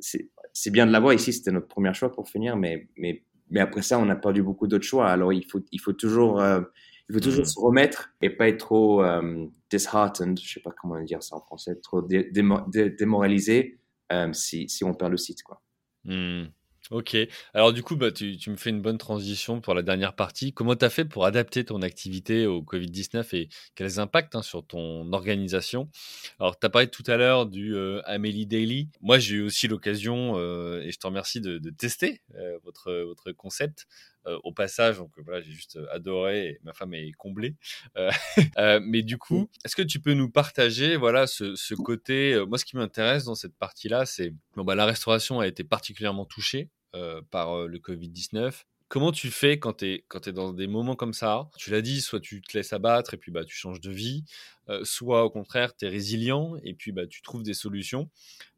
C'est 0.00 0.70
bien 0.70 0.86
de 0.86 0.92
l'avoir 0.92 1.14
ici. 1.14 1.32
C'était 1.32 1.50
notre 1.52 1.68
premier 1.68 1.92
choix 1.94 2.12
pour 2.12 2.28
finir, 2.28 2.56
mais 2.56 2.88
mais 2.96 3.24
mais 3.50 3.60
après 3.60 3.82
ça, 3.82 3.98
on 3.98 4.08
a 4.08 4.16
perdu 4.16 4.42
beaucoup 4.42 4.66
d'autres 4.66 4.84
choix. 4.84 5.08
Alors 5.08 5.32
il 5.32 5.44
faut 5.50 5.60
il 5.72 5.80
faut 5.80 5.92
toujours 5.92 6.40
euh, 6.40 6.60
il 7.08 7.14
faut 7.14 7.20
toujours 7.20 7.40
Mhm. 7.44 7.50
se 7.50 7.60
remettre 7.60 8.10
et 8.22 8.30
pas 8.30 8.48
être 8.48 8.58
trop 8.58 9.02
euh, 9.02 9.46
disheartened. 9.70 10.38
Je 10.40 10.54
sais 10.54 10.60
pas 10.60 10.72
comment 10.80 11.00
dire 11.02 11.22
ça 11.22 11.36
en 11.36 11.40
français. 11.40 11.76
Trop 11.76 12.02
dé- 12.02 12.30
démo- 12.32 12.68
dé- 12.70 12.90
démoralisé 12.90 13.78
euh, 14.12 14.32
si 14.32 14.68
si 14.68 14.84
on 14.84 14.94
perd 14.94 15.10
le 15.12 15.16
site 15.18 15.42
quoi. 15.42 15.62
Hmm. 16.04 16.44
Ok. 16.90 17.16
Alors 17.54 17.72
du 17.72 17.82
coup, 17.82 17.96
bah, 17.96 18.12
tu, 18.12 18.36
tu 18.36 18.50
me 18.50 18.56
fais 18.56 18.68
une 18.68 18.82
bonne 18.82 18.98
transition 18.98 19.62
pour 19.62 19.72
la 19.72 19.80
dernière 19.82 20.14
partie. 20.14 20.52
Comment 20.52 20.76
tu 20.76 20.84
as 20.84 20.90
fait 20.90 21.06
pour 21.06 21.24
adapter 21.24 21.64
ton 21.64 21.80
activité 21.80 22.46
au 22.46 22.60
Covid-19 22.62 23.34
et 23.34 23.48
quels 23.74 23.98
impacts 24.00 24.34
hein, 24.34 24.42
sur 24.42 24.66
ton 24.66 25.10
organisation? 25.14 25.88
Alors, 26.38 26.58
tu 26.58 26.66
as 26.66 26.68
parlé 26.70 26.88
tout 26.88 27.02
à 27.06 27.16
l'heure 27.16 27.46
du 27.46 27.74
euh, 27.74 28.02
Amélie 28.04 28.46
Daily. 28.46 28.90
Moi, 29.00 29.18
j'ai 29.18 29.36
eu 29.36 29.42
aussi 29.42 29.66
l'occasion, 29.66 30.34
euh, 30.36 30.82
et 30.82 30.92
je 30.92 30.98
te 30.98 31.06
remercie, 31.06 31.40
de, 31.40 31.56
de 31.56 31.70
tester 31.70 32.20
euh, 32.34 32.58
votre, 32.64 32.92
votre 33.06 33.32
concept. 33.32 33.86
Euh, 34.26 34.38
au 34.42 34.52
passage, 34.52 34.96
donc 34.96 35.12
voilà, 35.18 35.42
j'ai 35.42 35.52
juste 35.52 35.78
adoré 35.90 36.46
et 36.46 36.60
ma 36.62 36.72
femme 36.72 36.94
est 36.94 37.12
comblée. 37.12 37.56
Euh, 37.98 38.10
euh, 38.58 38.80
mais 38.82 39.02
du 39.02 39.18
coup, 39.18 39.50
est-ce 39.64 39.76
que 39.76 39.82
tu 39.82 40.00
peux 40.00 40.14
nous 40.14 40.30
partager 40.30 40.96
voilà, 40.96 41.26
ce, 41.26 41.54
ce 41.56 41.74
côté 41.74 42.32
euh, 42.32 42.46
Moi, 42.46 42.56
ce 42.56 42.64
qui 42.64 42.76
m'intéresse 42.76 43.24
dans 43.24 43.34
cette 43.34 43.56
partie-là, 43.56 44.06
c'est 44.06 44.32
bon, 44.56 44.64
bah, 44.64 44.74
la 44.74 44.86
restauration 44.86 45.40
a 45.40 45.46
été 45.46 45.62
particulièrement 45.62 46.24
touchée 46.24 46.70
euh, 46.94 47.20
par 47.30 47.58
euh, 47.58 47.66
le 47.66 47.78
Covid-19. 47.78 48.64
Comment 48.88 49.12
tu 49.12 49.30
fais 49.30 49.58
quand 49.58 49.78
tu 49.78 49.86
es, 49.86 50.04
quand 50.08 50.28
es 50.28 50.32
dans 50.32 50.52
des 50.52 50.66
moments 50.66 50.94
comme 50.94 51.14
ça? 51.14 51.48
Tu 51.56 51.70
l'as 51.70 51.80
dit, 51.80 52.00
soit 52.00 52.20
tu 52.20 52.42
te 52.42 52.56
laisses 52.56 52.72
abattre 52.72 53.14
et 53.14 53.16
puis 53.16 53.32
bah, 53.32 53.44
tu 53.44 53.54
changes 53.56 53.80
de 53.80 53.90
vie, 53.90 54.24
euh, 54.68 54.84
soit 54.84 55.24
au 55.24 55.30
contraire, 55.30 55.74
tu 55.74 55.86
es 55.86 55.88
résilient 55.88 56.54
et 56.62 56.74
puis 56.74 56.92
bah, 56.92 57.06
tu 57.06 57.22
trouves 57.22 57.42
des 57.42 57.54
solutions. 57.54 58.08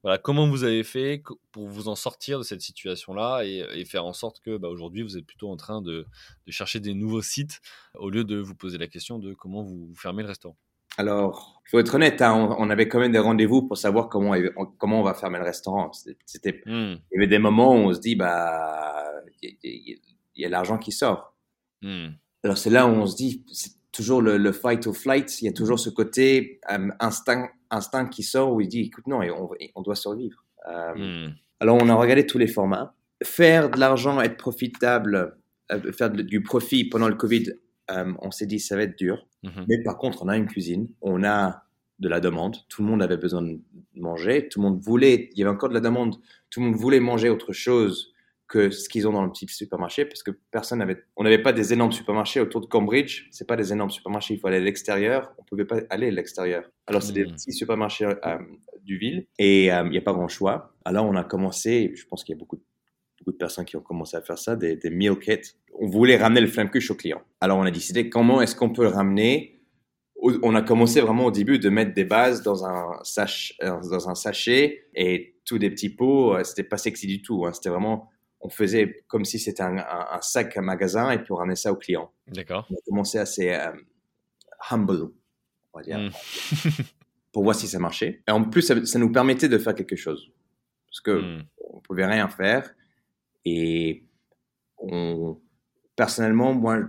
Voilà, 0.03 0.19
comment 0.19 0.47
vous 0.47 0.65
avez 0.65 0.85
fait 0.85 1.23
pour 1.53 1.69
vous 1.69 1.89
en 1.89 1.95
sortir 1.95 2.39
de 2.39 2.45
cette 2.45 2.61
situation-là 2.61 3.43
et, 3.45 3.65
et 3.75 3.85
faire 3.85 4.05
en 4.05 4.13
sorte 4.13 4.41
que 4.41 4.57
bah, 4.59 4.69
aujourd'hui, 4.69 5.03
vous 5.03 5.17
êtes 5.17 5.25
plutôt 5.27 5.51
en 5.51 5.57
train 5.57 5.81
de, 5.81 6.07
de 6.47 6.53
chercher 6.53 6.81
des 6.81 6.93
nouveaux 6.93 7.23
sites 7.23 7.61
au 7.95 8.11
lieu 8.11 8.25
de 8.25 8.37
vous 8.37 8.55
poser 8.55 8.79
la 8.79 8.89
question 8.89 9.19
de 9.19 9.33
comment 9.33 9.63
vous, 9.63 9.87
vous 9.87 9.97
fermez 9.97 10.23
le 10.23 10.29
restaurant? 10.29 10.57
Alors, 10.99 11.63
il 11.67 11.71
faut 11.71 11.79
être 11.79 11.95
honnête, 11.95 12.23
hein, 12.23 12.33
on, 12.35 12.67
on 12.67 12.71
avait 12.71 12.89
quand 12.89 12.99
même 12.99 13.13
des 13.13 13.19
rendez-vous 13.19 13.63
pour 13.63 13.77
savoir 13.77 14.09
comment 14.09 14.35
on- 14.57 14.67
comment 14.67 15.01
on 15.01 15.05
va 15.05 15.15
fermer 15.15 15.39
le 15.39 15.45
restaurant. 15.45 15.93
C'était- 16.25 16.63
Hmm, 16.65 16.95
il 16.95 17.15
y 17.15 17.17
avait 17.19 17.27
des 17.27 17.39
moments 17.39 17.75
où 17.75 17.79
on 17.89 17.93
se 17.95 18.01
dit 18.01 18.17
bah 18.17 19.05
y, 19.43 19.57
y 19.63 20.01
il 20.37 20.43
y 20.43 20.47
a 20.47 20.49
l'argent 20.49 20.79
qui 20.79 20.93
sort. 20.93 21.35
hmm, 21.83 22.09
Alors 22.45 22.59
c'est 22.59 22.71
là 22.71 22.87
où 22.87 22.91
on 22.91 23.07
se 23.07 23.17
dit, 23.17 23.45
c'est 23.53 23.73
toujours 23.93 24.21
le, 24.23 24.37
le 24.37 24.53
fight 24.53 24.87
or 24.87 24.97
flight, 24.97 25.41
il 25.41 25.47
y 25.47 25.49
a 25.49 25.53
toujours 25.53 25.79
ce 25.79 25.91
côté 25.91 26.61
euh, 26.71 26.89
instinct, 27.01 27.49
instinct 27.71 28.07
qui 28.07 28.23
sort 28.23 28.53
où 28.53 28.61
il 28.61 28.69
dit, 28.69 28.83
écoute, 28.83 29.07
non, 29.07 29.21
on, 29.75 29.83
doit 29.83 29.95
survivre. 29.97 30.45
Euh, 30.69 31.27
hmm, 31.29 31.35
Alors 31.61 31.79
on 31.81 31.89
a 31.89 31.95
regardé 31.95 32.27
tous 32.27 32.39
les 32.39 32.47
formats. 32.49 32.95
Faire 33.25 33.71
de 33.71 33.81
l'argent, 33.81 34.21
être 34.21 34.37
profitable, 34.37 35.39
euh, 35.73 35.93
faire 35.93 36.11
de- 36.11 36.23
du 36.23 36.43
profit 36.43 36.85
pendant 36.89 37.09
le 37.09 37.15
Covid, 37.15 37.47
on 37.89 38.31
s'est 38.33 38.47
dit, 38.47 38.59
ça 38.59 38.77
va 38.77 38.83
être 38.83 38.99
dur. 38.99 39.27
mhm. 39.45 39.65
Mais 39.69 39.83
par 39.83 39.97
contre, 39.97 40.23
on 40.25 40.29
a 40.29 40.37
une 40.37 40.47
cuisine, 40.47 40.89
on 41.01 41.23
a 41.25 41.63
de 42.01 42.09
la 42.09 42.21
demande, 42.21 42.57
tout 42.69 42.83
le 42.83 42.89
monde 42.89 43.01
avait 43.03 43.17
besoin 43.17 43.41
de 43.43 43.59
manger, 43.95 44.49
tout 44.49 44.61
le 44.61 44.69
monde 44.69 44.81
voulait, 44.81 45.31
il 45.33 45.39
y 45.39 45.43
avait 45.43 45.51
encore 45.55 45.69
de 45.71 45.75
la 45.75 45.81
demande, 45.81 46.17
tout 46.51 46.61
le 46.61 46.67
monde 46.67 46.75
voulait 46.77 47.01
manger 47.01 47.31
autre 47.31 47.53
chose 47.55 48.13
que 48.49 48.71
ce 48.71 48.89
qu'ils 48.89 49.09
ont 49.09 49.13
dans 49.13 49.25
le 49.25 49.31
petit 49.31 49.47
supermarché, 49.49 50.05
parce 50.05 50.23
que 50.23 50.31
personne 50.51 50.79
n'avait, 50.79 51.03
on 51.17 51.25
n'avait 51.25 51.43
pas 51.43 51.53
des 51.53 51.73
énormes 51.73 51.93
supermarchés 51.93 52.41
autour 52.41 52.61
de 52.61 52.67
Cambridge, 52.67 53.27
c'est 53.33 53.47
pas 53.47 53.57
des 53.57 53.73
énormes 53.73 53.91
supermarchés, 53.91 54.35
il 54.35 54.41
faut 54.41 54.47
aller 54.47 54.59
à 54.59 54.61
l'extérieur, 54.61 55.33
on 55.39 55.43
pouvait 55.45 55.65
pas 55.65 55.81
aller 55.91 56.09
à 56.09 56.11
l'extérieur. 56.13 56.71
Alors 56.87 57.03
c'est 57.03 57.13
des 57.13 57.25
Mm. 57.25 57.33
petits 57.33 57.53
supermarchés 57.53 58.05
euh, 58.07 58.39
du 58.83 58.99
ville, 58.99 59.27
et 59.39 59.73
euh, 59.73 59.83
il 59.87 59.91
n'y 59.91 59.99
a 59.99 60.03
pas 60.03 60.13
grand 60.13 60.29
choix. 60.29 60.75
Alors 60.85 61.07
on 61.07 61.17
a 61.17 61.25
commencé, 61.25 61.93
je 61.97 62.07
pense 62.07 62.23
qu'il 62.23 62.35
y 62.35 62.39
a 62.39 62.39
beaucoup 62.39 62.57
de 62.57 62.63
beaucoup 63.19 63.33
de 63.33 63.37
personnes 63.39 63.65
qui 63.65 63.77
ont 63.77 63.81
commencé 63.81 64.17
à 64.17 64.21
faire 64.21 64.39
ça, 64.39 64.55
des, 64.57 64.77
des 64.77 64.91
meal 64.91 65.19
kits. 65.19 65.41
On 65.75 65.89
voulait 65.89 66.17
ramener 66.19 66.41
le 66.43 66.47
flamme 66.47 66.71
cuche 66.71 66.91
au 66.91 66.95
client. 66.95 67.23
Alors 67.41 67.59
on 67.59 67.63
a 67.63 67.71
décidé 67.71 68.09
comment 68.11 68.41
est-ce 68.43 68.55
qu'on 68.55 68.71
peut 68.71 68.83
le 68.83 68.89
ramener. 68.89 69.63
On 70.43 70.55
a 70.55 70.63
commencé 70.63 71.01
vraiment 71.01 71.25
au 71.27 71.31
début 71.31 71.59
de 71.59 71.69
mettre 71.69 71.93
des 71.95 72.05
bases 72.05 72.43
dans 72.43 72.65
un, 72.65 72.99
sach, 73.05 73.55
euh, 73.63 73.81
dans 73.91 74.09
un 74.09 74.15
sachet 74.15 74.87
et 74.95 75.37
tous 75.45 75.59
des 75.59 75.71
petits 75.71 75.91
pots. 75.91 76.35
euh, 76.37 76.45
C'était 76.45 76.63
pas 76.63 76.77
sexy 76.79 77.07
du 77.07 77.21
tout. 77.23 77.47
hein. 77.47 77.53
C'était 77.53 77.69
vraiment, 77.71 78.11
on 78.41 78.49
faisait 78.49 79.05
comme 79.09 79.25
si 79.25 79.39
c'était 79.39 79.63
un, 79.63 79.79
un- 79.79 80.07
un 80.13 80.21
sac 80.21 80.57
à 80.57 80.61
magasin 80.63 81.11
et 81.11 81.19
puis 81.19 81.33
on 81.33 81.37
ramenait 81.37 81.57
ça 81.57 81.73
au 81.73 81.77
client. 81.77 82.13
D'accord. 82.29 82.67
On 82.71 82.75
a 82.75 82.79
commencé 82.87 83.19
assez 83.19 83.53
euh, 83.53 83.73
humble, 84.71 85.11
on 85.73 85.79
va 85.79 85.85
dire 85.85 85.99
Hmm, 85.99 86.11
pour 87.33 87.43
voir 87.45 87.55
si 87.55 87.67
ça 87.67 87.79
marchait. 87.79 88.23
Et 88.29 88.31
en 88.31 88.45
plus, 88.45 88.63
ça, 88.63 88.85
ça 88.87 88.99
nous 88.99 89.11
permettait 89.13 89.49
de 89.49 89.59
faire 89.59 89.75
quelque 89.75 89.97
chose. 89.97 90.33
Parce 90.89 91.01
que 91.01 91.39
hmm, 91.39 91.43
on 91.73 91.81
pouvait 91.81 92.07
rien 92.07 92.29
faire. 92.29 92.75
Et 93.45 94.05
on, 94.79 95.41
personnellement, 95.95 96.53
moi, 96.55 96.81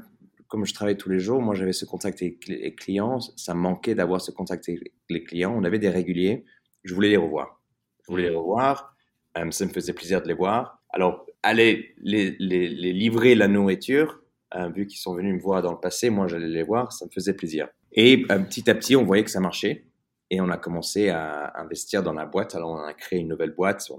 comme 0.48 0.66
je 0.66 0.74
travaille 0.74 0.98
tous 0.98 1.10
les 1.10 1.20
jours, 1.20 1.42
moi, 1.42 1.56
j'avais 1.56 1.74
ce 1.74 1.86
contact 1.86 2.22
avec 2.22 2.48
les 2.48 2.74
clients. 2.76 3.20
Ça 3.20 3.54
me 3.54 3.60
manquait 3.60 3.96
d'avoir 3.96 4.22
ce 4.22 4.32
contact 4.32 4.68
avec 4.70 4.82
les 5.10 5.24
clients. 5.24 5.54
On 5.56 5.64
avait 5.64 5.80
des 5.80 5.90
réguliers. 5.90 6.46
Je 6.84 6.94
voulais 6.96 7.10
les 7.10 7.18
revoir. 7.18 7.62
Je 8.06 8.12
voulais 8.12 8.30
les 8.30 8.36
revoir. 8.36 8.96
Euh, 9.38 9.52
ça 9.52 9.66
me 9.66 9.70
faisait 9.72 9.94
plaisir 9.94 10.22
de 10.22 10.28
les 10.28 10.34
voir. 10.34 10.82
Alors, 10.90 11.26
aller 11.44 11.94
les, 11.98 12.32
livrer 12.32 13.36
la 13.36 13.48
nourriture, 13.48 14.22
euh, 14.56 14.70
vu 14.70 14.88
qu'ils 14.88 15.00
sont 15.00 15.14
venus 15.14 15.36
me 15.36 15.40
voir 15.40 15.62
dans 15.62 15.72
le 15.72 15.80
passé, 15.80 16.10
moi, 16.10 16.28
j'allais 16.28 16.48
les 16.48 16.64
voir. 16.64 16.92
Ça 16.92 17.06
me 17.06 17.12
faisait 17.12 17.34
plaisir. 17.34 17.68
Et 17.92 18.26
euh, 18.32 18.40
petit 18.40 18.70
à 18.70 18.76
petit, 18.76 18.96
on 18.96 19.04
voyait 19.04 19.24
que 19.24 19.32
ça 19.32 19.40
marchait. 19.40 19.86
Et 20.30 20.42
on 20.42 20.50
a 20.50 20.58
commencé 20.58 21.10
à 21.10 21.54
investir 21.60 22.04
dans 22.04 22.14
la 22.14 22.26
boîte. 22.26 22.56
Alors, 22.56 22.72
on 22.72 22.84
a 22.84 22.94
créé 22.94 23.20
une 23.20 23.30
nouvelle 23.30 23.52
boîte. 23.52 23.90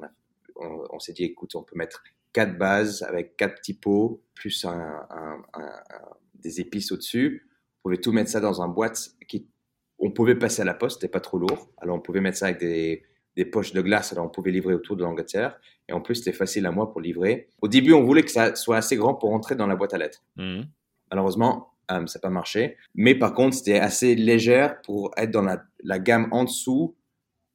On, 0.57 0.99
s'est 0.99 1.12
dit, 1.12 1.24
écoute, 1.24 1.55
on 1.55 1.62
peut 1.62 1.76
mettre 1.76 2.03
quatre 2.32 2.59
bases 2.59 3.03
avec 3.03 3.36
quatre 3.36 3.57
petits 3.57 3.74
pots, 3.74 4.22
plus 4.34 4.66
des 6.34 6.61
épices 6.61 6.93
au-dessus. 6.93 7.49
On 7.78 7.89
pouvait 7.89 8.01
tout 8.01 8.12
mettre 8.12 8.30
ça 8.30 8.41
dans 8.41 8.61
une 8.61 8.74
boîte 8.74 9.12
qui, 9.26 9.49
on 9.99 10.11
pouvait 10.11 10.34
passer 10.34 10.62
à 10.62 10.64
la 10.64 10.74
poste, 10.74 11.01
c'était 11.01 11.11
pas 11.11 11.20
trop 11.20 11.39
lourd. 11.39 11.70
Alors, 11.78 11.97
on 11.97 12.01
pouvait 12.01 12.20
mettre 12.20 12.36
ça 12.36 12.47
avec 12.47 12.61
des, 12.61 13.05
des 13.36 13.45
poches 13.47 13.72
de 13.72 13.80
glace. 13.80 14.12
Alors, 14.12 14.26
on 14.26 14.28
pouvait 14.28 14.51
livrer 14.51 14.74
autour 14.74 14.97
de 14.97 15.03
l'Angleterre. 15.03 15.59
Et 15.89 15.93
en 15.93 16.01
plus, 16.01 16.16
c'était 16.16 16.32
facile 16.36 16.66
à 16.66 16.70
moi 16.70 16.91
pour 16.91 17.01
livrer. 17.01 17.49
Au 17.62 17.68
début, 17.68 17.93
on 17.95 18.05
voulait 18.05 18.22
que 18.22 18.30
ça 18.30 18.55
soit 18.55 18.76
assez 18.76 18.97
grand 18.97 19.14
pour 19.14 19.30
rentrer 19.30 19.55
dans 19.57 19.66
la 19.66 19.74
boîte 19.76 19.95
à 19.95 19.99
lettres. 19.99 20.22
hmm. 20.36 20.62
Malheureusement, 21.11 21.72
euh, 21.91 22.07
ça 22.07 22.18
n'a 22.18 22.20
pas 22.20 22.30
marché. 22.30 22.76
Mais 22.95 23.14
par 23.14 23.32
contre, 23.32 23.57
c'était 23.57 23.78
assez 23.78 24.14
légère 24.14 24.80
pour 24.82 25.11
être 25.16 25.30
dans 25.30 25.43
la, 25.43 25.62
la 25.82 25.99
gamme 25.99 26.28
en 26.32 26.45
dessous 26.45 26.95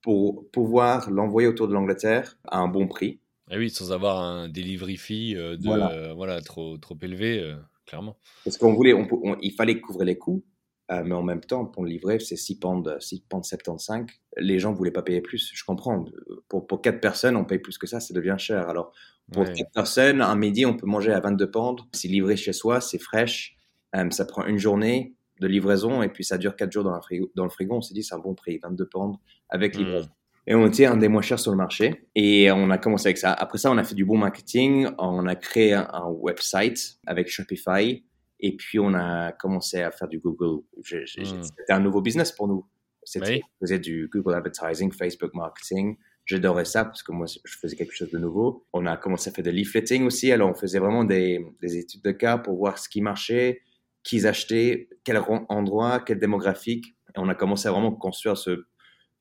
pour 0.01 0.49
pouvoir 0.51 1.09
l'envoyer 1.11 1.47
autour 1.47 1.67
de 1.67 1.73
l'Angleterre 1.73 2.37
à 2.47 2.57
un 2.57 2.67
bon 2.67 2.87
prix. 2.87 3.19
Ah 3.51 3.57
oui, 3.57 3.69
sans 3.69 3.91
avoir 3.91 4.19
un 4.19 4.49
delivery 4.49 4.97
fee 4.97 5.35
euh, 5.37 5.55
de, 5.55 5.65
Voilà. 5.65 5.91
euh, 5.91 6.13
voilà, 6.13 6.41
trop, 6.41 6.77
trop 6.77 6.97
élevé, 7.01 7.39
euh, 7.39 7.55
clairement. 7.85 8.17
Parce 8.43 8.57
qu'on 8.57 8.73
voulait, 8.73 8.93
on, 8.93 9.05
peut- 9.05 9.17
on- 9.21 9.37
il 9.41 9.51
fallait 9.53 9.79
couvrir 9.79 10.05
les 10.05 10.17
coûts, 10.17 10.43
euh, 10.91 11.01
mais 11.05 11.15
en 11.15 11.23
même 11.23 11.41
temps, 11.41 11.65
pour 11.65 11.83
le 11.83 11.89
livrer, 11.89 12.19
c'est 12.19 12.35
6 12.35 12.59
pounds, 12.59 12.95
6 12.99 13.21
pounds 13.29 13.47
75. 13.47 14.05
Les 14.37 14.59
gens 14.59 14.73
voulaient 14.73 14.91
pas 14.91 15.01
payer 15.01 15.21
plus. 15.21 15.51
Je 15.53 15.63
comprends. 15.63 16.05
Pour, 16.49 16.67
pour 16.67 16.81
4 16.81 16.99
personnes, 16.99 17.35
on 17.37 17.45
paye 17.45 17.59
plus 17.59 17.77
que 17.77 17.87
ça, 17.87 17.99
ça 17.99 18.13
devient 18.13 18.35
cher. 18.37 18.67
Alors, 18.69 18.91
pour 19.31 19.43
Ouais. 19.43 19.53
4 19.53 19.71
personnes, 19.73 20.21
un 20.21 20.35
midi, 20.35 20.65
on 20.65 20.75
peut 20.75 20.85
manger 20.85 21.13
à 21.13 21.19
22 21.19 21.49
pounds. 21.49 21.83
C'est 21.93 22.07
livré 22.09 22.35
chez 22.35 22.53
soi, 22.53 22.81
c'est 22.81 22.99
fraîche. 22.99 23.55
Euh, 23.95 24.09
ça 24.09 24.25
prend 24.25 24.45
une 24.45 24.57
journée 24.57 25.15
de 25.39 25.47
livraison 25.47 26.03
et 26.03 26.09
puis 26.09 26.23
ça 26.23 26.37
dure 26.37 26.55
4 26.55 26.71
jours 26.71 26.83
dans, 26.83 26.91
la 26.91 27.01
frigo, 27.01 27.31
dans 27.35 27.43
le 27.45 27.49
frigo. 27.49 27.75
On 27.75 27.81
s'est 27.81 27.93
dit, 27.93 28.03
c'est 28.03 28.15
un 28.15 28.19
bon 28.19 28.33
prix, 28.35 28.59
22 28.61 28.85
pounds 28.87 29.17
avec 29.49 29.75
Hmm. 29.75 29.79
livraison. 29.79 30.09
Et 30.45 30.55
on 30.55 30.67
était 30.67 30.85
un 30.85 30.97
des 30.97 31.07
moins 31.07 31.21
chers 31.21 31.39
sur 31.39 31.51
le 31.51 31.57
marché. 31.57 32.05
Et 32.15 32.51
on 32.51 32.69
a 32.69 32.77
commencé 32.77 33.07
avec 33.07 33.17
ça. 33.17 33.31
Après 33.31 33.57
ça, 33.57 33.71
on 33.71 33.77
a 33.77 33.83
fait 33.85 33.95
du 33.95 34.03
bon 34.03 34.17
marketing. 34.17 34.89
On 34.97 35.25
a 35.25 35.35
créé 35.35 35.71
un, 35.73 35.87
un 35.93 36.07
website 36.09 36.97
avec 37.07 37.29
Shopify. 37.29 38.03
Et 38.45 38.55
puis, 38.57 38.77
on 38.77 38.93
a 38.93 39.31
commencé 39.31 39.81
à 39.81 39.89
faire 39.89 40.07
du 40.07 40.19
Google. 40.19 40.63
Je- 40.83 41.05
je- 41.05 41.21
Mm. 41.21 41.43
C'était 41.43 41.71
un 41.73 41.79
nouveau 41.79 42.01
business 42.01 42.31
pour 42.31 42.47
nous. 42.47 42.65
C'était, 43.03 43.27
Oui. 43.35 43.41
on 43.61 43.65
faisait 43.65 43.79
du 43.79 44.09
Google 44.13 44.35
Advertising, 44.35 44.91
Facebook 44.91 45.33
Marketing. 45.33 45.97
J'adorais 46.25 46.65
ça 46.65 46.85
parce 46.85 47.03
que 47.03 47.11
moi, 47.11 47.25
je 47.27 47.57
faisais 47.59 47.75
quelque 47.75 47.93
chose 47.93 48.09
de 48.11 48.17
nouveau. 48.17 48.65
On 48.73 48.85
a 48.85 48.95
commencé 48.97 49.29
à 49.29 49.33
faire 49.33 49.43
de 49.43 49.49
leafletting 49.51 50.03
aussi. 50.05 50.31
Alors, 50.31 50.49
on 50.49 50.53
faisait 50.53 50.79
vraiment 50.79 51.03
des, 51.03 51.45
des 51.61 51.77
études 51.77 52.01
de 52.03 52.11
cas 52.11 52.37
pour 52.37 52.55
voir 52.57 52.77
ce 52.77 52.87
qui 52.87 53.01
marchait, 53.01 53.61
qui 54.03 54.25
achetaient, 54.27 54.89
quel 55.03 55.17
endroit, 55.49 55.99
quel 56.01 56.19
démographique. 56.19 56.85
Et 57.15 57.19
on 57.19 57.27
a 57.29 57.35
commencé 57.35 57.67
à 57.67 57.71
vraiment 57.71 57.91
construire 57.93 58.37
ce, 58.37 58.65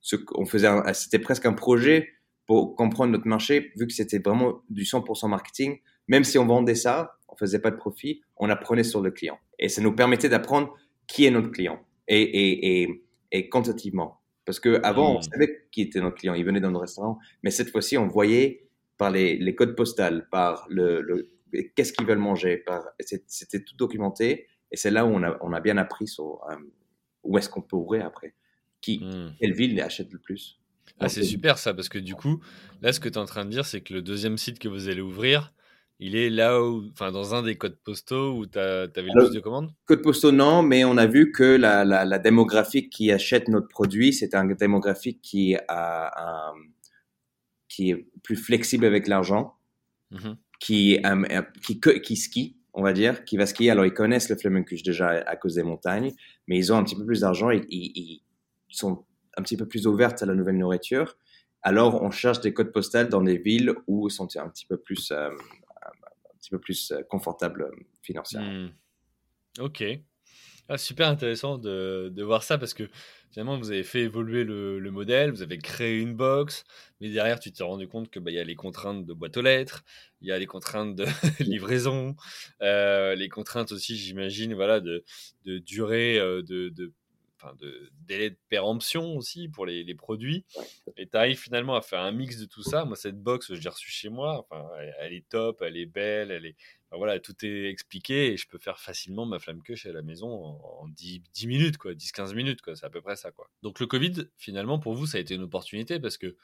ce 0.01 0.17
on 0.35 0.45
faisait, 0.47 0.67
un- 0.69 0.93
c'était 0.93 1.19
presque 1.21 1.47
un 1.47 1.53
projet 1.55 2.09
pour 2.47 2.75
comprendre 2.77 3.13
notre 3.13 3.27
marché, 3.29 3.73
vu 3.77 3.87
que 3.87 3.93
c'était 3.93 4.19
vraiment 4.19 4.63
du 4.69 4.85
100% 4.85 5.29
marketing. 5.29 5.79
Même 6.09 6.25
si 6.25 6.39
on 6.39 6.47
vendait 6.47 6.75
ça, 6.75 7.13
faisait 7.47 7.59
pas 7.61 7.71
de 7.71 7.77
profit, 7.77 8.23
on 8.37 8.49
apprenait 8.51 8.85
sur 8.85 9.01
le 9.01 9.11
client. 9.11 9.39
Et 9.59 9.69
ça 9.69 9.81
nous 9.83 9.95
permettait 9.95 10.29
d'apprendre 10.29 10.75
qui 11.07 11.25
est 11.27 11.31
notre 11.31 11.51
client 11.51 11.81
et, 12.09 12.23
et, 12.23 12.83
et, 12.83 13.05
et 13.33 13.49
quantitativement. 13.49 14.21
Parce 14.45 14.59
qu'avant, 14.61 15.17
on 15.17 15.19
Mm. 15.19 15.23
savait 15.23 15.67
qui 15.71 15.83
était 15.83 16.01
notre 16.01 16.17
client. 16.17 16.35
Il 16.35 16.45
venait 16.45 16.61
dans 16.61 16.71
nos 16.71 16.81
restaurants. 16.81 17.19
Mais 17.43 17.51
cette 17.51 17.71
fois-ci, 17.71 17.97
on 17.99 18.09
voyait 18.09 18.69
par 18.99 19.11
les, 19.11 19.37
les 19.37 19.55
codes 19.55 19.77
postales, 19.77 20.29
par 20.31 20.67
le, 20.69 21.01
le- 21.01 21.31
qu'est-ce 21.77 21.93
qu'ils 21.93 22.07
veulent 22.07 22.19
manger. 22.19 22.57
Par, 22.59 22.83
c'était 23.27 23.63
tout 23.63 23.77
documenté. 23.77 24.47
Et 24.73 24.77
c'est 24.77 24.91
là 24.91 25.05
où 25.07 25.11
on 25.11 25.23
a, 25.23 25.37
on 25.43 25.53
a 25.53 25.61
bien 25.61 25.77
appris 25.77 26.09
sur 26.09 26.41
euh, 26.51 26.57
où 27.23 27.39
est-ce 27.39 27.49
qu'on 27.49 27.63
peut 27.63 27.77
ouvrir 27.77 28.05
après. 28.07 28.35
Qui, 28.81 28.99
Hmm. 28.99 29.31
quelle 29.39 29.53
ville 29.55 29.81
achète 29.81 30.13
le 30.13 30.19
plus. 30.19 30.59
Ah, 30.99 31.09
c'est 31.09 31.23
super 31.23 31.57
ça, 31.59 31.73
parce 31.73 31.89
que 31.89 31.99
du 31.99 32.15
coup, 32.17 32.41
là, 32.81 32.93
ce 32.93 32.99
que 33.01 33.09
tu 33.09 33.15
es 33.15 33.19
en 33.19 33.25
train 33.27 33.45
de 33.45 33.51
dire, 33.51 33.65
c'est 33.65 33.81
que 33.81 33.95
le 33.95 34.03
deuxième 34.03 34.37
site 34.39 34.59
que 34.59 34.69
vous 34.69 34.89
allez 34.89 35.01
ouvrir, 35.01 35.53
il 36.05 36.17
est 36.17 36.31
là 36.31 36.61
où, 36.63 36.85
enfin, 36.93 37.13
dans 37.13 37.35
un 37.35 37.43
des 37.43 37.57
codes 37.57 37.79
postaux 37.85 38.37
où 38.37 38.47
tu 38.47 38.59
avais 38.59 38.87
le 38.97 39.25
plus 39.27 39.35
de 39.35 39.41
commandes? 39.41 39.73
Code 39.87 40.03
postaux, 40.03 40.33
non, 40.33 40.63
mais 40.63 40.85
on 40.85 40.97
a 40.97 41.07
vu 41.07 41.33
que 41.33 41.45
la, 41.57 41.85
la, 41.85 42.05
la 42.05 42.19
démographique 42.19 42.91
qui 42.91 43.13
achète 43.13 43.49
notre 43.49 43.69
produit, 43.69 44.13
c'est 44.13 44.35
un 44.35 44.45
démographique 44.45 45.21
qui, 45.23 45.57
a, 45.69 46.51
un- 46.51 46.55
qui 47.69 47.91
est 47.91 48.07
plus 48.23 48.37
flexible 48.37 48.85
avec 48.85 49.07
l'argent, 49.07 49.55
Mhm. 50.11 50.37
qui, 50.61 50.99
euh, 51.07 51.43
qui, 52.03 52.17
skie, 52.17 52.57
on 52.75 52.83
va 52.83 52.93
dire, 52.93 53.25
qui 53.25 53.37
va 53.37 53.47
skier. 53.47 53.71
Alors, 53.71 53.87
ils 53.87 53.95
connaissent 53.95 54.29
le 54.29 54.37
Flamencuche 54.37 54.83
déjà 54.83 55.09
à 55.09 55.37
cause 55.37 55.55
des 55.55 55.63
montagnes, 55.63 56.13
mais 56.47 56.59
ils 56.59 56.73
ont 56.73 56.77
un 56.77 56.85
petit 56.85 56.97
peu 56.97 57.07
plus 57.07 57.21
d'argent 57.21 57.51
ils, 57.51 57.65
ils 57.71 58.23
sont 58.69 59.05
un 59.37 59.43
petit 59.43 59.57
peu 59.57 59.67
plus 59.67 59.87
ouvertes 59.87 60.23
à 60.23 60.27
la 60.27 60.35
nouvelle 60.35 60.59
nourriture. 60.59 61.17
Alors, 61.63 62.03
on 62.03 62.11
cherche 62.11 62.41
des 62.41 62.53
codes 62.53 62.73
postales 62.73 63.09
dans 63.09 63.23
des 63.23 63.39
villes 63.39 63.73
où 63.87 64.09
ils 64.09 64.11
sont 64.13 64.29
un 64.37 64.49
petit 64.49 64.67
peu 64.67 64.77
plus, 64.77 65.11
euh, 65.13 65.31
petit 66.43 66.51
peu 66.51 66.59
plus 66.59 66.91
euh, 66.91 67.03
confortables 67.05 67.63
euh, 67.63 67.85
financièrement. 68.03 68.51
Hmm. 68.51 68.73
Ok. 69.61 69.85
Ah, 70.69 70.79
super 70.79 71.09
intéressant 71.09 71.59
de, 71.59 72.23
voir 72.23 72.43
ça 72.43 72.57
parce 72.57 72.73
que 72.73 72.89
finalement, 73.31 73.59
vous 73.59 73.71
avez 73.71 73.83
fait 73.83 74.03
évoluer 74.03 74.45
le, 74.45 74.79
le 74.79 74.91
modèle, 74.91 75.31
vous 75.31 75.43
avez 75.43 75.59
créé 75.59 76.01
une 76.01 76.15
box, 76.15 76.65
mais 77.01 77.11
derrière, 77.11 77.41
tu 77.41 77.53
t'es 77.53 77.65
rendu 77.65 77.89
compte 77.89 78.11
que 78.11 78.19
bah, 78.19 78.31
y 78.31 78.39
a 78.39 78.45
les 78.45 78.55
contraintes 78.55 79.05
de 79.05 79.13
boîte 79.13 79.37
aux 79.37 79.43
lettres, 79.43 79.85
il 80.21 80.29
y 80.29 80.33
a 80.33 80.39
les 80.39 80.47
contraintes 80.47 80.95
de 80.95 81.05
livraison, 81.41 82.17
euh, 82.63 83.15
les 83.15 83.29
contraintes 83.29 83.73
aussi, 83.73 83.97
j'imagine, 83.97 84.55
voilà, 84.55 84.81
de, 84.81 85.05
durée, 85.45 86.19
de, 86.19 86.93
enfin, 87.43 87.55
de 87.59 87.91
délai 88.07 88.31
de 88.31 88.39
péremption 88.49 89.17
aussi 89.17 89.49
pour 89.49 89.67
les, 89.67 89.85
les 89.85 89.95
produits. 89.95 90.45
Et 90.97 91.07
tu 91.09 91.17
arrives 91.17 91.39
finalement 91.39 91.75
à 91.75 91.83
faire 91.83 92.01
un 92.01 92.13
mix 92.13 92.39
de 92.39 92.47
tout 92.47 92.63
ça. 92.63 92.85
Moi, 92.85 92.97
cette 92.97 93.21
box, 93.21 93.55
je 93.55 93.61
l'ai 93.61 93.69
reçue 93.69 93.91
chez 93.91 94.09
moi. 94.09 94.47
Enfin, 94.51 94.69
elle, 94.79 94.95
elle 95.01 95.13
est 95.13 95.29
top, 95.29 95.63
elle 95.63 95.77
est 95.77 95.87
belle, 95.87 96.31
elle 96.31 96.47
est, 96.47 96.57
Enfin, 96.93 96.99
voilà, 96.99 97.19
tout 97.21 97.35
est 97.43 97.71
expliqué 97.71 98.35
et 98.35 98.37
je 98.37 98.47
peux 98.47 98.59
faire 98.59 98.79
facilement 98.79 99.25
ma 99.25 99.39
flamme 99.39 99.63
queue 99.63 99.77
à 99.87 99.93
la 99.93 100.03
maison 100.03 100.29
en, 100.29 100.83
en 100.83 100.89
10, 100.89 101.23
10 101.33 101.47
minutes, 101.47 101.79
quoi, 101.79 101.95
10-15 101.95 102.35
minutes, 102.35 102.61
quoi. 102.61 102.77
C'est 102.77 102.85
à 102.85 102.91
peu 102.91 103.01
près 103.01 103.17
ça, 103.17 103.31
quoi. 103.31 103.49
Donc 103.63 103.81
le 103.81 103.87
Covid, 103.87 104.27
finalement, 104.37 104.79
pour 104.79 104.93
vous, 104.93 105.07
ça 105.07 105.17
a 105.17 105.21
été 105.23 105.35
une 105.35 105.43
opportunité 105.43 105.99
parce 105.99 106.19
que 106.19 106.37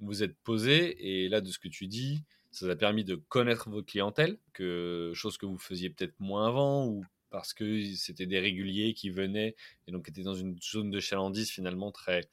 vous 0.00 0.22
êtes 0.22 0.36
posé 0.42 1.22
et 1.24 1.30
là, 1.30 1.40
de 1.40 1.50
ce 1.50 1.58
que 1.58 1.68
tu 1.68 1.86
dis, 1.86 2.22
ça 2.50 2.66
vous 2.66 2.70
a 2.70 2.76
permis 2.76 3.04
de 3.04 3.14
connaître 3.14 3.70
votre 3.70 3.86
clientèle, 3.86 4.36
que, 4.52 5.12
chose 5.14 5.38
que 5.38 5.46
vous 5.46 5.56
faisiez 5.56 5.88
peut-être 5.88 6.20
moins 6.20 6.48
avant 6.48 6.86
ou 6.86 7.02
parce 7.34 7.52
que 7.52 7.82
c'était 7.96 8.26
des 8.26 8.38
réguliers 8.38 8.94
qui 8.94 9.10
venaient 9.10 9.56
et 9.88 9.90
donc 9.90 10.08
étaient 10.08 10.22
dans 10.22 10.36
une 10.36 10.56
zone 10.62 10.92
de 10.92 11.00
chalandise 11.00 11.50
finalement 11.50 11.90
très, 11.90 12.28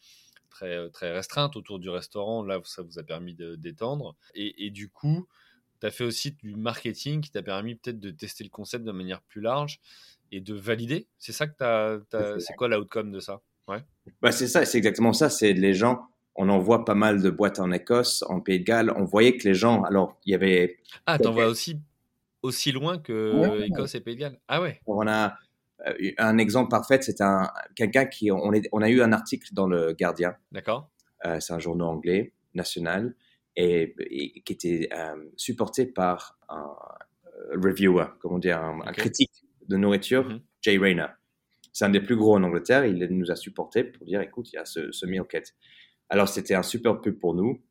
très, 0.51 0.91
très 0.91 1.11
restreinte 1.11 1.55
autour 1.55 1.79
du 1.79 1.89
restaurant. 1.89 2.43
Là, 2.43 2.61
ça 2.65 2.83
vous 2.83 2.99
a 2.99 3.03
permis 3.03 3.33
de 3.33 3.55
d'étendre. 3.55 4.15
Et, 4.35 4.67
et 4.67 4.69
du 4.69 4.89
coup, 4.89 5.27
tu 5.79 5.87
as 5.87 5.89
fait 5.89 6.03
aussi 6.03 6.33
du 6.33 6.53
marketing 6.53 7.21
qui 7.21 7.31
t'a 7.31 7.41
permis 7.41 7.73
peut-être 7.73 7.99
de 7.99 8.11
tester 8.11 8.43
le 8.43 8.51
concept 8.51 8.85
de 8.85 8.91
manière 8.91 9.23
plus 9.23 9.41
large 9.41 9.79
et 10.31 10.39
de 10.39 10.53
valider. 10.53 11.07
C'est 11.17 11.33
ça 11.33 11.47
que 11.47 11.57
tu 11.57 12.15
as. 12.15 12.39
C'est 12.39 12.53
quoi 12.53 12.67
l'outcome 12.67 13.11
de 13.11 13.19
ça? 13.19 13.41
Ouais. 13.67 13.83
bah, 14.21 14.31
C'est 14.31 14.47
ça, 14.47 14.65
c'est 14.65 14.77
exactement 14.77 15.13
ça. 15.13 15.31
C'est 15.31 15.53
les 15.53 15.73
gens. 15.73 16.09
On 16.35 16.47
envoie 16.47 16.85
pas 16.85 16.93
mal 16.93 17.23
de 17.23 17.31
boîtes 17.31 17.59
en 17.59 17.71
Écosse, 17.71 18.23
en 18.29 18.39
Pays 18.39 18.59
de 18.59 18.65
Galles. 18.65 18.93
On 18.95 19.03
voyait 19.03 19.35
que 19.35 19.47
les 19.47 19.55
gens. 19.55 19.81
Alors, 19.81 20.19
il 20.27 20.31
y 20.31 20.35
avait. 20.35 20.77
Ah, 21.07 21.17
t'envoies 21.17 21.47
aussi 21.47 21.79
aussi 22.41 22.71
loin 22.71 22.97
que 22.97 23.33
ouais. 23.35 23.67
Écosse 23.67 23.95
et 23.95 24.01
Pays 24.01 24.15
de 24.15 24.21
Galles. 24.21 24.39
Ah 24.47 24.61
ouais. 24.61 24.79
On 24.85 25.07
a 25.07 25.37
euh, 25.87 26.11
un 26.17 26.37
exemple 26.37 26.69
parfait. 26.69 26.99
C'est 27.01 27.21
un 27.21 27.49
quelqu'un 27.75 28.05
qui. 28.05 28.31
On, 28.31 28.51
est, 28.53 28.67
on 28.71 28.81
a 28.81 28.89
eu 28.89 29.01
un 29.01 29.11
article 29.11 29.53
dans 29.53 29.67
le 29.67 29.93
Gardien. 29.93 30.35
D'accord. 30.51 30.89
Euh, 31.25 31.39
c'est 31.39 31.53
un 31.53 31.59
journal 31.59 31.87
anglais 31.87 32.33
national 32.53 33.15
et, 33.55 33.95
et 33.99 34.41
qui 34.41 34.53
était 34.53 34.89
euh, 34.93 35.29
supporté 35.37 35.85
par 35.85 36.39
un 36.49 36.75
reviewer, 37.53 38.05
comment 38.19 38.39
dire, 38.39 38.61
un, 38.61 38.79
okay. 38.79 38.89
un 38.89 38.93
critique 38.93 39.45
de 39.67 39.77
nourriture, 39.77 40.25
mm 40.25 40.33
-hmm. 40.33 40.41
Jay 40.61 40.77
Rayner. 40.77 41.07
C'est 41.73 41.85
un 41.85 41.89
des 41.89 42.01
plus 42.01 42.17
gros 42.17 42.35
en 42.35 42.43
Angleterre. 42.43 42.85
Il 42.85 42.97
nous 43.11 43.31
a 43.31 43.35
supporté 43.35 43.83
pour 43.83 44.05
dire, 44.05 44.21
écoute, 44.21 44.51
il 44.51 44.55
y 44.55 44.59
a 44.59 44.65
ce, 44.65 44.91
ce 44.91 45.05
meal 45.05 45.23
kit. 45.23 45.45
Alors, 46.09 46.27
c'était 46.27 46.55
un 46.55 46.63
super 46.63 46.99
pub 47.01 47.17
pour 47.19 47.33
nous. 47.33 47.61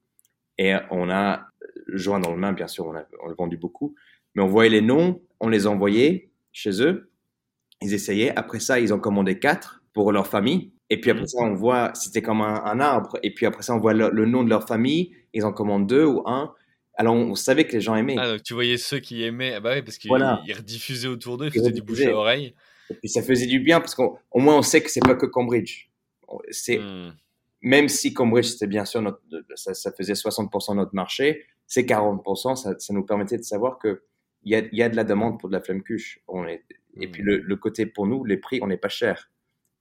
Et 0.57 0.75
on 0.91 1.11
a, 1.11 1.51
joint 1.89 2.21
dans 2.21 2.33
le 2.33 2.39
main, 2.39 2.53
bien 2.53 2.69
sûr, 2.69 2.87
on 2.87 2.95
a, 2.95 3.05
on 3.23 3.31
a 3.31 3.35
vendu 3.35 3.57
beaucoup. 3.57 3.95
Mais 4.35 4.43
on 4.43 4.49
voyait 4.49 4.71
les 4.71 4.81
noms, 4.81 5.21
on 5.41 5.49
les 5.49 5.67
envoyait 5.67 6.31
chez 6.53 6.83
eux. 6.83 7.11
Ils 7.83 7.95
essayaient. 7.95 8.33
Après 8.37 8.61
ça, 8.61 8.79
ils 8.81 8.93
ont 8.93 9.01
commandé 9.01 9.39
quatre 9.39 9.83
pour 9.93 10.13
leur 10.13 10.27
famille. 10.27 10.73
Et 10.91 11.01
puis 11.01 11.11
après 11.11 11.27
ça, 11.27 11.39
on 11.43 11.55
voit, 11.55 11.93
c'était 11.95 12.23
comme 12.23 12.41
un, 12.41 12.65
un, 12.65 12.81
arbre. 12.81 13.17
Et 13.23 13.33
puis 13.33 13.47
après 13.47 13.63
ça, 13.63 13.75
on 13.75 13.79
voit 13.79 13.95
le, 13.95 14.11
le, 14.11 14.27
nom 14.27 14.43
de 14.43 14.51
leur 14.51 14.67
famille. 14.67 15.15
Ils 15.33 15.45
en 15.45 15.53
commandent 15.53 15.87
deux 15.87 16.05
ou 16.05 16.23
un. 16.27 16.53
Alors 16.95 17.15
on, 17.15 17.31
on 17.31 17.35
savait 17.35 17.65
que 17.65 17.73
les 17.73 17.81
gens 17.81 17.95
aimaient. 17.95 18.17
Ah, 18.19 18.33
donc 18.33 18.43
tu 18.43 18.55
voyais 18.55 18.77
ceux 18.77 18.99
qui 18.99 19.23
aimaient. 19.23 19.55
Ah 19.55 19.61
bah 19.61 19.73
oui, 19.75 19.83
parce 19.83 19.99
qu'ils 19.99 20.09
voilà. 20.09 20.43
rediffusaient 20.55 21.09
autour 21.09 21.39
d'eux, 21.39 21.47
ils 21.47 21.53
faisaient 21.53 21.73
du 21.73 21.83
bouche 21.83 22.03
à 22.03 22.13
oreille. 22.13 22.55
Et 22.91 22.95
puis 22.95 23.09
ça 23.09 23.23
faisait 23.23 23.47
du 23.47 23.61
bien 23.61 23.81
parce 23.81 23.95
qu'au 23.95 24.19
moins 24.35 24.59
on 24.59 24.63
sait 24.63 24.83
que 24.83 24.91
c'est 24.91 25.01
pas 25.01 25.15
que 25.15 25.27
Cambridge. 25.27 25.89
C'est 26.51 26.79
hmm. 26.79 27.15
même 27.63 27.89
si 27.89 28.13
Cambridge 28.13 28.47
c'était 28.47 28.67
bien 28.67 28.85
sûr 28.85 29.01
notre, 29.01 29.21
ça, 29.55 29.75
ça, 29.75 29.93
faisait 29.93 30.13
60% 30.13 30.73
de 30.73 30.77
notre 30.77 30.95
marché, 30.95 31.45
c'est 31.67 31.89
40%. 31.89 32.57
Ça, 32.57 32.75
ça, 32.79 32.93
nous 32.93 33.05
permettait 33.05 33.39
de 33.39 33.43
savoir 33.45 33.79
que 33.79 34.03
il 34.43 34.53
y 34.53 34.55
a, 34.55 34.63
y 34.73 34.83
a 34.83 34.89
de 34.89 34.97
la 34.97 35.05
demande 35.05 35.39
pour 35.39 35.49
de 35.49 35.55
la 35.55 35.61
flemme 35.61 35.83
cuche. 35.83 36.21
On 36.29 36.47
est, 36.47 36.65
hmm. 36.95 37.03
Et 37.03 37.09
puis 37.09 37.23
le, 37.23 37.39
le, 37.39 37.57
côté 37.57 37.87
pour 37.87 38.07
nous, 38.07 38.25
les 38.25 38.37
prix, 38.37 38.61
on 38.63 38.67
n'est 38.67 38.77
pas 38.77 38.89
cher. 38.89 39.31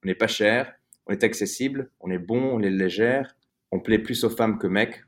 On 0.04 0.08
n'est 0.08 0.16
pas 0.16 0.28
cher 0.28 0.74
on 1.10 1.12
est 1.12 1.24
accessible, 1.24 1.90
on 2.00 2.12
est 2.12 2.20
bon, 2.20 2.40
on 2.40 2.62
est 2.62 2.70
légère, 2.70 3.36
on 3.72 3.80
plaît 3.80 3.98
plus 3.98 4.24
aux 4.24 4.30
femmes 4.30 4.60
que 4.60 4.68
mecs, 4.68 5.04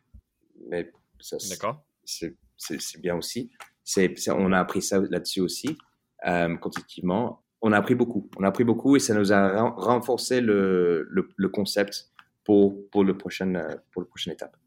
mais 0.67 0.91
ça, 1.19 1.37
c'est 1.37 3.01
bien 3.01 3.15
aussi. 3.15 3.51
C'est 3.83 4.11
on 4.31 4.51
a 4.51 4.59
appris 4.59 4.81
ça 4.81 4.99
là-dessus 4.99 5.41
aussi, 5.41 5.77
euh, 6.25 6.57
quantitativement. 6.57 7.43
On 7.61 7.71
a 7.71 7.77
appris 7.77 7.93
beaucoup, 7.93 8.27
on 8.37 8.43
a 8.43 8.47
appris 8.47 8.63
beaucoup 8.63 8.95
et 8.95 8.99
ça 8.99 9.13
nous 9.13 9.31
a 9.31 9.61
renforcé 9.69 10.41
le, 10.41 11.07
le, 11.11 11.29
le 11.35 11.49
concept 11.49 12.09
pour, 12.43 12.89
pour, 12.89 13.03
le 13.03 13.15
prochain, 13.15 13.53
pour 13.91 14.01
la 14.01 14.07
prochaine 14.07 14.33
étape. 14.33 14.57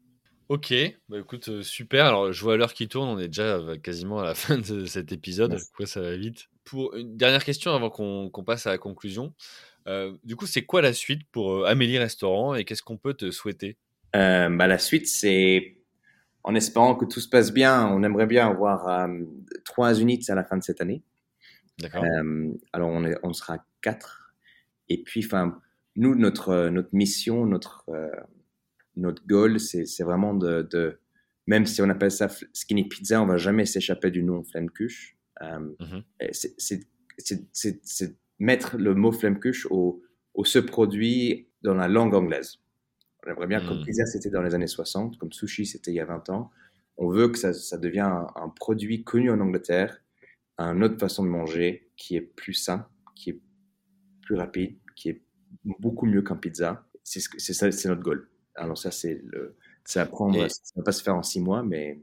Ok, 0.47 0.73
bah 1.09 1.19
écoute, 1.19 1.49
euh, 1.49 1.63
super. 1.63 2.05
Alors, 2.05 2.31
je 2.31 2.41
vois 2.43 2.55
l'heure 2.55 2.73
qui 2.73 2.87
tourne, 2.87 3.09
on 3.09 3.19
est 3.19 3.27
déjà 3.27 3.59
quasiment 3.81 4.19
à 4.19 4.23
la 4.25 4.35
fin 4.35 4.57
de 4.57 4.85
cet 4.85 5.11
épisode, 5.11 5.51
Merci. 5.51 5.71
quoi 5.75 5.85
ça 5.87 6.01
va 6.01 6.15
vite? 6.15 6.45
Pour 6.63 6.95
une 6.95 7.17
dernière 7.17 7.43
question 7.43 7.73
avant 7.73 7.89
qu'on 7.89 8.29
qu 8.29 8.43
passe 8.43 8.67
à 8.67 8.71
la 8.71 8.77
conclusion. 8.77 9.33
Euh, 9.87 10.15
du 10.23 10.35
coup, 10.35 10.45
c'est 10.47 10.63
quoi 10.63 10.81
la 10.81 10.93
suite 10.93 11.21
pour 11.31 11.51
euh, 11.51 11.65
Amélie 11.65 11.97
Restaurant 11.97 12.55
et 12.55 12.65
qu'est-ce 12.65 12.81
qu'on 12.83 12.97
peut 12.97 13.13
te 13.13 13.31
souhaiter? 13.31 13.77
Euh, 14.15 14.49
bah, 14.49 14.67
La 14.67 14.79
suite, 14.79 15.07
c'est 15.07 15.77
en 16.43 16.55
espérant 16.55 16.95
que 16.95 17.05
tout 17.05 17.19
se 17.19 17.29
passe 17.29 17.51
bien, 17.51 17.87
on 17.87 18.03
aimerait 18.03 18.27
bien 18.27 18.47
avoir 18.47 18.87
euh, 18.87 19.07
trois 19.63 19.99
unités 19.99 20.31
à 20.31 20.35
la 20.35 20.43
fin 20.43 20.57
de 20.57 20.63
cette 20.63 20.81
année. 20.81 21.01
D'accord. 21.79 22.05
alors, 22.71 22.89
on, 22.89 23.03
est, 23.03 23.17
on 23.23 23.33
sera 23.33 23.57
quatre. 23.81 24.33
Et 24.89 25.01
puis, 25.03 25.25
enfin, 25.25 25.59
nous, 25.95 26.15
notre, 26.15 26.69
notre 26.69 26.89
mission, 26.93 27.45
notre, 27.45 27.83
euh, 27.89 28.09
notre 28.97 29.25
goal, 29.27 29.59
c'est 29.59 30.03
vraiment 30.03 30.33
de, 30.33 30.61
de, 30.63 30.99
même 31.47 31.65
si 31.65 31.81
on 31.81 31.89
appelle 31.89 32.11
ça 32.11 32.29
skinny 32.53 32.87
pizza, 32.87 33.21
on 33.21 33.25
va 33.25 33.37
jamais 33.37 33.65
s'échapper 33.65 34.11
du 34.11 34.23
nom 34.23 34.43
Flammekuche. 34.43 35.17
Mm 35.41 35.75
-hmm. 35.79 36.03
C'est 37.53 38.15
mettre 38.39 38.77
le 38.77 38.93
mot 38.93 39.11
Flammekuche 39.11 39.67
au, 39.69 40.01
au 40.33 40.45
ce 40.45 40.59
produit 40.59 41.47
dans 41.61 41.75
la 41.75 41.87
langue 41.87 42.13
anglaise. 42.13 42.57
On 43.25 43.31
aimerait 43.31 43.47
bien, 43.47 43.61
mmh. 43.61 43.67
comme 43.67 43.83
pizza, 43.83 44.05
c'était 44.05 44.29
dans 44.29 44.41
les 44.43 44.53
années 44.53 44.67
60, 44.67 45.17
comme 45.17 45.31
sushi, 45.31 45.65
c'était 45.65 45.91
il 45.91 45.95
y 45.95 45.99
a 45.99 46.05
20 46.05 46.29
ans. 46.29 46.51
On 46.97 47.09
veut 47.09 47.29
que 47.29 47.37
ça, 47.37 47.53
ça 47.53 47.77
devienne 47.77 48.05
un, 48.05 48.27
un, 48.35 48.49
produit 48.49 49.03
connu 49.03 49.29
en 49.31 49.39
Angleterre, 49.39 50.01
une 50.57 50.83
autre 50.83 50.99
façon 50.99 51.23
de 51.23 51.29
manger 51.29 51.89
qui 51.97 52.15
est 52.15 52.21
plus 52.21 52.53
sain, 52.53 52.87
qui 53.15 53.31
est 53.31 53.41
plus 54.21 54.35
rapide, 54.35 54.77
qui 54.95 55.09
est 55.09 55.21
beaucoup 55.79 56.05
mieux 56.05 56.21
qu'un 56.21 56.37
pizza. 56.37 56.87
C'est 57.03 57.19
c'est 57.19 57.87
notre 57.87 58.01
goal. 58.01 58.27
Alors 58.55 58.77
ça, 58.77 58.91
c'est 58.91 59.21
le, 59.23 59.55
c'est 59.83 59.99
à 59.99 60.05
prendre. 60.05 60.43
Et... 60.43 60.49
Ça 60.49 60.73
va 60.75 60.83
pas 60.83 60.91
se 60.91 61.03
faire 61.03 61.15
en 61.15 61.23
six 61.23 61.39
mois, 61.39 61.63
mais 61.63 61.99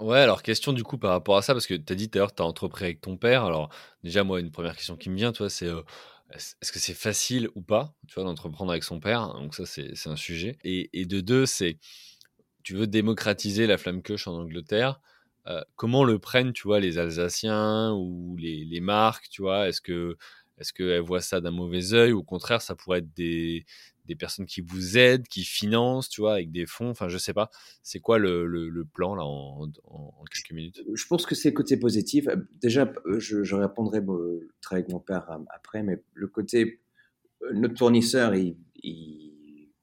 Ouais, 0.00 0.18
alors 0.18 0.42
question 0.42 0.72
du 0.72 0.82
coup 0.82 0.98
par 0.98 1.12
rapport 1.12 1.36
à 1.36 1.42
ça, 1.42 1.52
parce 1.52 1.68
que 1.68 1.74
tu 1.74 1.92
as 1.92 1.96
dit 1.96 2.10
tout 2.10 2.18
à 2.18 2.20
l'heure 2.20 2.30
que 2.32 2.36
tu 2.36 2.42
as 2.42 2.46
entrepris 2.46 2.84
avec 2.86 3.00
ton 3.00 3.16
père. 3.16 3.44
Alors 3.44 3.72
déjà, 4.02 4.24
moi, 4.24 4.40
une 4.40 4.50
première 4.50 4.74
question 4.74 4.96
qui 4.96 5.10
me 5.10 5.16
vient, 5.16 5.30
toi, 5.32 5.48
c'est 5.48 5.68
euh, 5.68 5.82
est-ce 6.30 6.72
que 6.72 6.80
c'est 6.80 6.94
facile 6.94 7.48
ou 7.54 7.62
pas, 7.62 7.94
tu 8.08 8.14
vois, 8.14 8.24
d'entreprendre 8.24 8.72
avec 8.72 8.82
son 8.82 8.98
père? 8.98 9.32
Donc 9.34 9.54
ça, 9.54 9.64
c'est 9.64 10.06
un 10.06 10.16
sujet. 10.16 10.58
Et, 10.64 10.90
et 11.00 11.06
de 11.06 11.20
deux, 11.20 11.46
c'est 11.46 11.78
tu 12.64 12.74
veux 12.74 12.86
démocratiser 12.86 13.66
la 13.66 13.78
flamme 13.78 14.02
queuche 14.02 14.26
en 14.26 14.34
Angleterre. 14.34 15.00
Euh, 15.46 15.62
comment 15.76 16.04
le 16.04 16.18
prennent, 16.18 16.52
tu 16.52 16.64
vois, 16.64 16.80
les 16.80 16.98
Alsaciens 16.98 17.92
ou 17.92 18.36
les, 18.38 18.64
les 18.64 18.80
marques, 18.80 19.28
tu 19.30 19.42
vois? 19.42 19.68
Est-ce 19.68 19.80
que 19.80 20.16
est-ce 20.58 20.72
qu'elles 20.72 21.00
voient 21.00 21.20
ça 21.20 21.40
d'un 21.40 21.50
mauvais 21.50 21.92
œil 21.92 22.12
ou 22.12 22.20
au 22.20 22.22
contraire, 22.22 22.62
ça 22.62 22.74
pourrait 22.76 22.98
être 22.98 23.12
des, 23.14 23.64
des 24.06 24.16
personnes 24.16 24.46
qui 24.46 24.60
vous 24.60 24.98
aident, 24.98 25.26
qui 25.28 25.44
financent, 25.44 26.08
tu 26.08 26.20
vois, 26.20 26.34
avec 26.34 26.50
des 26.50 26.66
fonds. 26.66 26.90
Enfin, 26.90 27.08
je 27.08 27.18
sais 27.18 27.32
pas. 27.32 27.50
C'est 27.82 28.00
quoi 28.00 28.18
le, 28.18 28.46
le, 28.46 28.84
plan 28.84 29.14
là 29.14 29.24
en, 29.24 29.70
en, 29.84 30.24
quelques 30.32 30.52
minutes? 30.52 30.82
Je 30.92 31.06
pense 31.06 31.24
que 31.24 31.34
c'est 31.34 31.50
le 31.50 31.54
côté 31.54 31.76
positif. 31.76 32.26
Déjà, 32.60 32.92
je, 33.18 33.42
je 33.42 33.54
répondrai 33.54 34.00
bon, 34.00 34.40
avec 34.70 34.88
mon 34.88 35.00
père 35.00 35.30
après, 35.54 35.82
mais 35.82 36.02
le 36.14 36.26
côté 36.26 36.80
notre 37.52 37.76
fournisseur, 37.76 38.34
il, 38.34 38.56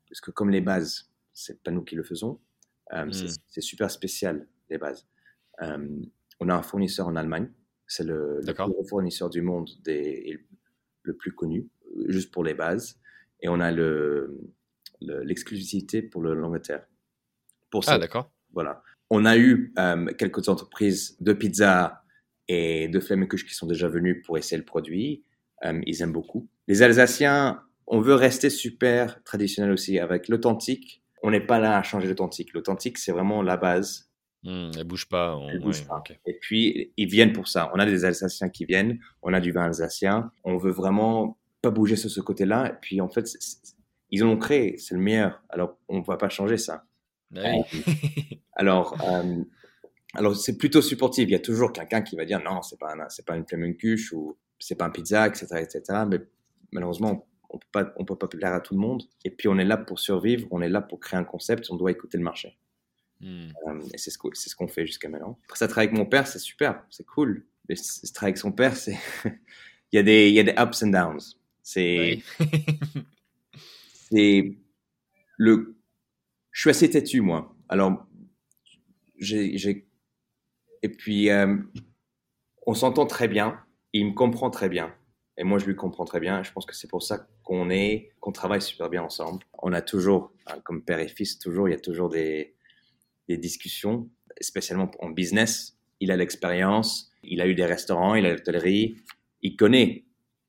parce 0.10 0.22
que 0.22 0.32
comme 0.32 0.50
les 0.50 0.62
bases, 0.62 1.10
c'est 1.34 1.62
pas 1.62 1.72
nous 1.72 1.84
qui 1.84 1.96
le 1.96 2.04
faisons. 2.04 2.40
Euh, 2.94 3.06
hmm. 3.06 3.28
C'est 3.48 3.62
super 3.62 3.92
spécial 3.92 4.48
les 4.70 4.78
bases. 4.78 5.08
Euh, 5.62 6.02
on 6.40 6.50
a 6.50 6.56
un 6.56 6.62
fournisseur 6.62 7.08
en 7.08 7.16
Allemagne. 7.16 7.50
C'est 7.88 8.04
le, 8.04 8.42
le 8.42 8.84
fournisseur 8.88 9.30
du 9.30 9.42
monde 9.42 9.70
des, 9.84 10.40
le 11.04 11.16
plus 11.16 11.34
connu, 11.34 11.68
juste 12.08 12.32
pour 12.32 12.44
les 12.44 12.54
bases 12.54 13.00
et 13.42 13.50
on 13.50 13.60
a 13.60 13.72
l'exclusivité 15.02 16.02
le, 16.02 16.10
pour 16.10 16.22
l'Angleterre. 16.22 16.86
Pour 17.70 17.84
ça, 17.84 17.94
ah, 17.94 18.00
d'accord. 18.00 18.32
Voilà. 18.54 18.82
On 19.10 19.26
a 19.26 19.38
eu 19.38 19.74
euh, 19.78 20.06
quelques 20.18 20.50
entreprises 20.50 21.18
de 21.20 21.34
pizza 21.34 22.04
et 22.48 22.88
de 22.88 23.00
flamencuche 23.00 23.46
qui 23.46 23.54
sont 23.54 23.68
déjà 23.68 23.88
venues 23.88 24.22
pour 24.22 24.38
essayer 24.38 24.58
le 24.58 24.66
produit. 24.66 25.24
Euh, 25.66 25.82
ils 25.86 26.02
aiment 26.02 26.14
beaucoup. 26.14 26.48
Les 26.68 26.82
Alsaciens, 26.82 27.62
on 27.88 28.02
veut 28.02 28.16
rester 28.16 28.50
super 28.50 29.24
traditionnel 29.24 29.72
aussi 29.72 30.00
avec 30.00 30.28
l'authentique. 30.28 31.04
On 31.22 31.32
n'est 31.32 31.46
pas 31.46 31.60
là 31.60 31.78
à 31.78 31.84
changer 31.84 32.08
l'authentique. 32.08 32.54
L'authentique, 32.54 32.98
c'est 32.98 33.12
vraiment 33.12 33.42
la 33.42 33.58
base. 33.58 34.10
Mmh, 34.44 34.72
elle 34.78 34.84
bouge 34.86 35.10
pas. 35.10 35.38
Elle 35.50 35.60
bouge 35.60 35.86
pas. 35.86 36.02
Et 36.26 36.34
puis, 36.40 36.94
ils 36.96 37.10
viennent 37.10 37.34
pour 37.34 37.48
ça. 37.48 37.72
On 37.74 37.80
a 37.80 37.86
des 37.86 38.06
Alsaciens 38.06 38.50
qui 38.50 38.66
viennent. 38.66 39.00
On 39.22 39.34
a 39.34 39.40
du 39.40 39.52
vin 39.52 39.64
alsacien. 39.64 40.32
On 40.44 40.58
veut 40.58 40.72
vraiment 40.72 41.38
pas 41.62 41.72
bouger 41.72 41.96
sur 41.96 42.10
ce 42.10 42.22
côté-là. 42.22 42.68
Et 42.68 42.76
puis, 42.82 43.02
en 43.02 43.10
fait, 43.10 43.28
ils 44.12 44.24
ont 44.24 44.38
créé, 44.38 44.78
c'est 44.78 44.96
le 44.96 45.02
meilleur. 45.02 45.42
Alors, 45.50 45.78
on 45.88 46.00
ne 46.00 46.04
va 46.04 46.18
pas 46.18 46.30
changer 46.30 46.58
ça. 46.58 46.86
Ah 47.36 47.40
euh, 47.40 47.62
alors, 48.54 48.98
euh, 49.08 49.44
alors 50.16 50.36
c'est 50.36 50.58
plutôt 50.58 50.82
supportif. 50.82 51.26
Il 51.28 51.32
y 51.32 51.36
a 51.36 51.40
toujours 51.40 51.72
quelqu'un 51.72 52.02
qui 52.02 52.16
va 52.16 52.26
dire 52.26 52.42
non, 52.44 52.64
c'est 52.64 52.80
pas 52.80 52.96
c'est 53.10 53.26
pas 53.26 53.36
une 53.36 53.46
flamencuche 53.46 54.12
ou 54.14 54.36
c'est 54.58 54.76
pas 54.76 54.86
un 54.86 54.90
pizza, 54.90 55.28
etc., 55.28 55.46
etc. 55.60 55.82
Mais 56.10 56.18
malheureusement, 56.72 57.28
on 57.52 57.60
peut 57.60 57.68
pas, 57.72 57.94
on 57.98 58.06
peut 58.06 58.16
pas 58.16 58.28
plaire 58.28 58.54
à 58.54 58.62
tout 58.62 58.74
le 58.74 58.80
monde. 58.80 59.04
Et 59.26 59.32
puis, 59.32 59.48
on 59.48 59.58
est 59.58 59.66
là 59.66 59.78
pour 59.78 60.00
survivre. 60.00 60.48
On 60.52 60.62
est 60.62 60.70
là 60.70 60.82
pour 60.82 61.00
créer 61.00 61.20
un 61.20 61.24
concept. 61.24 61.70
On 61.70 61.76
doit 61.76 61.92
écouter 61.92 62.18
le 62.18 62.24
marché. 62.24 62.58
Hmm. 63.22 63.50
Euh, 63.68 63.82
et 63.94 63.98
c'est 63.98 64.12
ce 64.12 64.18
qu'on 64.18 64.30
ce 64.34 64.56
qu'on 64.56 64.68
fait 64.68 64.86
jusqu'à 64.86 65.10
maintenant. 65.10 65.38
Après, 65.46 65.58
ça 65.58 65.68
travaille 65.68 65.88
avec 65.88 65.98
mon 65.98 66.06
père, 66.06 66.26
c'est 66.26 66.40
super, 66.40 66.84
c'est 66.90 67.06
cool. 67.06 67.46
Mais 67.68 67.76
travailler 67.76 68.32
avec 68.32 68.38
son 68.38 68.52
père, 68.52 68.76
c'est 68.76 68.98
il 69.92 69.96
y 69.96 69.98
a 69.98 70.04
des 70.04 70.30
il 70.30 70.36
y 70.36 70.40
a 70.40 70.44
des 70.44 70.56
ups 70.58 70.84
and 70.84 70.88
downs. 70.88 71.39
C'est. 71.70 72.24
c'est. 73.94 74.58
Le. 75.38 75.76
Je 76.52 76.62
suis 76.62 76.70
assez 76.72 76.90
têtu, 76.90 77.22
moi. 77.22 77.56
Alors, 77.68 78.08
j'ai. 79.20 79.86
Et 80.82 80.90
puis, 80.90 81.30
euh, 81.30 81.58
on 82.66 82.74
s'entend 82.74 83.06
très 83.06 83.28
bien. 83.28 83.60
Il 83.94 84.08
me 84.08 84.14
comprend 84.14 84.50
très 84.50 84.68
bien. 84.68 84.96
Et 85.38 85.44
moi, 85.44 85.60
je 85.60 85.68
lui 85.68 85.76
comprends 85.76 86.06
très 86.06 86.20
bien. 86.20 86.42
Je 86.42 86.52
pense 86.52 86.66
que 86.66 86.76
c'est 86.76 86.90
pour 86.90 87.04
ça 87.04 87.28
qu'on 87.44 87.70
est, 87.70 88.14
qu'on 88.20 88.32
travaille 88.32 88.64
super 88.64 88.90
bien 88.90 89.04
ensemble. 89.04 89.46
On 89.62 89.72
a 89.72 89.84
toujours, 89.84 90.34
hein, 90.48 90.60
comme 90.64 90.84
père 90.84 91.00
et 91.00 91.08
fils, 91.08 91.38
toujours, 91.38 91.68
il 91.68 91.72
y 91.72 91.76
a 91.76 91.80
toujours 91.80 92.10
des, 92.10 92.56
des 93.28 93.38
discussions, 93.38 94.10
spécialement 94.42 94.90
en 95.02 95.10
business. 95.12 95.78
Il 96.00 96.12
a 96.12 96.18
l'expérience, 96.18 97.12
il 97.22 97.42
a 97.42 97.48
eu 97.48 97.54
des 97.54 97.66
restaurants, 97.66 98.16
il 98.16 98.26
a 98.26 98.32
l'hôtellerie, 98.34 98.98
il 99.44 99.56
connaît, 99.56 100.06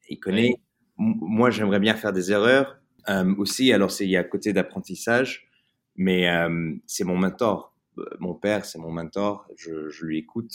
il 0.09 0.19
connaît 0.19 0.57
moi, 1.01 1.51
j'aimerais 1.51 1.81
bien 1.81 1.95
faire 1.95 2.13
des 2.13 2.31
erreurs 2.31 2.79
euh, 3.09 3.35
aussi. 3.37 3.73
Alors, 3.73 3.91
il 4.01 4.11
y 4.11 4.17
a 4.17 4.23
côté 4.23 4.53
d'apprentissage, 4.53 5.49
mais 5.97 6.29
euh, 6.29 6.75
c'est 6.87 7.05
mon 7.05 7.17
mentor. 7.17 7.75
Euh, 7.99 8.05
mon 8.19 8.35
père, 8.35 8.67
c'est 8.67 8.79
mon 8.79 8.91
mentor. 8.91 9.49
Je, 9.57 9.89
je, 9.89 10.05
lui 10.05 10.19
écoute 10.19 10.53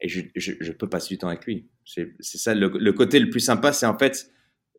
et 0.00 0.08
je, 0.08 0.22
je, 0.34 0.52
je, 0.58 0.72
peux 0.72 0.88
passer 0.88 1.08
du 1.08 1.18
temps 1.18 1.28
avec 1.28 1.44
lui. 1.44 1.68
C'est 1.84 2.14
ça 2.20 2.54
le, 2.54 2.68
le, 2.68 2.92
côté 2.92 3.18
le 3.18 3.28
plus 3.28 3.40
sympa, 3.40 3.72
c'est 3.72 3.86
en 3.86 3.98
fait 3.98 4.30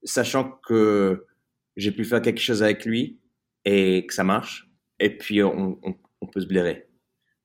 sachant 0.03 0.59
que 0.67 1.25
j'ai 1.77 1.91
pu 1.91 2.03
faire 2.03 2.21
quelque 2.21 2.41
chose 2.41 2.63
avec 2.63 2.83
lui 2.83 3.19
et 3.65 4.05
que 4.07 4.13
ça 4.13 4.23
marche. 4.23 4.69
Et 4.99 5.15
puis 5.15 5.43
on, 5.43 5.79
on, 5.83 5.95
on 6.21 6.27
peut 6.27 6.41
se 6.41 6.47
blairer. 6.47 6.87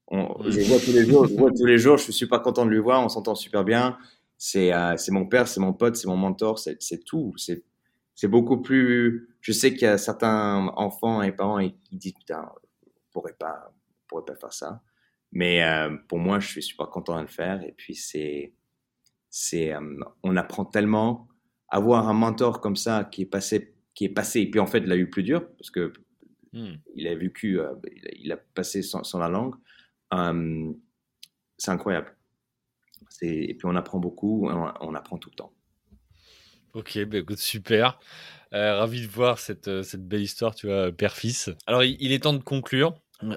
On, 0.08 0.42
je 0.48 0.60
vois 0.60 0.78
tous 0.78 0.92
les 0.92 1.04
jours, 1.04 1.26
je 1.26 1.34
vois 1.34 1.50
tous 1.50 1.66
les 1.66 1.78
jours. 1.78 1.98
Je 1.98 2.04
suis 2.04 2.12
super 2.12 2.40
content 2.40 2.64
de 2.64 2.70
lui 2.70 2.80
voir. 2.80 3.04
On 3.04 3.08
s'entend 3.08 3.34
super 3.34 3.62
bien 3.62 3.98
c'est 4.38 4.72
euh, 4.72 4.94
mon 5.10 5.26
père, 5.26 5.48
c'est 5.48 5.60
mon 5.60 5.72
pote, 5.72 5.96
c'est 5.96 6.06
mon 6.06 6.16
mentor, 6.16 6.60
c'est 6.60 7.04
tout. 7.04 7.34
C'est 7.36 8.28
beaucoup 8.28 8.62
plus. 8.62 9.28
Je 9.40 9.52
sais 9.52 9.72
qu'il 9.72 9.82
y 9.82 9.86
a 9.86 9.98
certains 9.98 10.72
enfants 10.76 11.22
et 11.22 11.32
parents 11.32 11.58
qui 11.58 11.96
disent 11.96 12.14
putain, 12.14 12.48
on 12.86 12.90
pourrait 13.10 13.36
pas, 13.36 13.74
pourrait 14.06 14.24
pas 14.24 14.36
faire 14.36 14.52
ça. 14.52 14.80
Mais 15.32 15.62
euh, 15.64 15.96
pour 16.08 16.18
moi, 16.18 16.38
je 16.38 16.46
suis 16.46 16.62
super 16.62 16.88
content 16.88 17.16
de 17.16 17.22
le 17.22 17.26
faire. 17.26 17.62
Et 17.64 17.72
puis 17.72 17.96
c'est 17.96 18.54
c'est 19.28 19.74
euh, 19.74 20.00
on 20.22 20.36
apprend 20.36 20.64
tellement. 20.64 21.28
Avoir 21.70 22.08
un 22.08 22.14
mentor 22.14 22.62
comme 22.62 22.76
ça 22.76 23.04
qui 23.04 23.22
est 23.22 23.26
passé 23.26 23.74
qui 23.94 24.06
est 24.06 24.08
passé 24.08 24.40
et 24.40 24.50
puis 24.50 24.58
en 24.58 24.66
fait 24.66 24.78
il 24.78 24.90
a 24.90 24.96
eu 24.96 25.10
plus 25.10 25.22
dur 25.22 25.46
parce 25.58 25.70
que 25.70 25.92
hmm. 26.54 26.76
il 26.94 27.06
a 27.06 27.14
vécu 27.14 27.60
il, 28.16 28.32
a, 28.32 28.38
passé 28.38 28.80
sans, 28.80 29.04
sans 29.04 29.18
la 29.18 29.28
langue. 29.28 29.54
c'est 31.58 31.70
incroyable. 31.70 32.16
Et 33.22 33.54
puis 33.54 33.66
on 33.66 33.76
apprend 33.76 33.98
beaucoup, 33.98 34.48
on, 34.48 34.94
apprend 34.94 35.18
tout 35.18 35.30
le 35.30 35.36
temps. 35.36 35.52
Ok, 36.74 36.98
bah 37.06 37.18
écoute, 37.18 37.38
super. 37.38 37.98
Euh, 38.52 38.78
ravi 38.78 39.02
de 39.02 39.06
voir 39.06 39.38
cette, 39.38 39.68
euh, 39.68 39.82
cette, 39.82 40.06
belle 40.06 40.22
histoire, 40.22 40.54
tu 40.54 40.66
vois, 40.66 40.90
père-fils. 40.92 41.50
Alors, 41.66 41.84
il, 41.84 42.12
est 42.12 42.22
temps 42.22 42.32
de 42.32 42.42
conclure. 42.42 42.94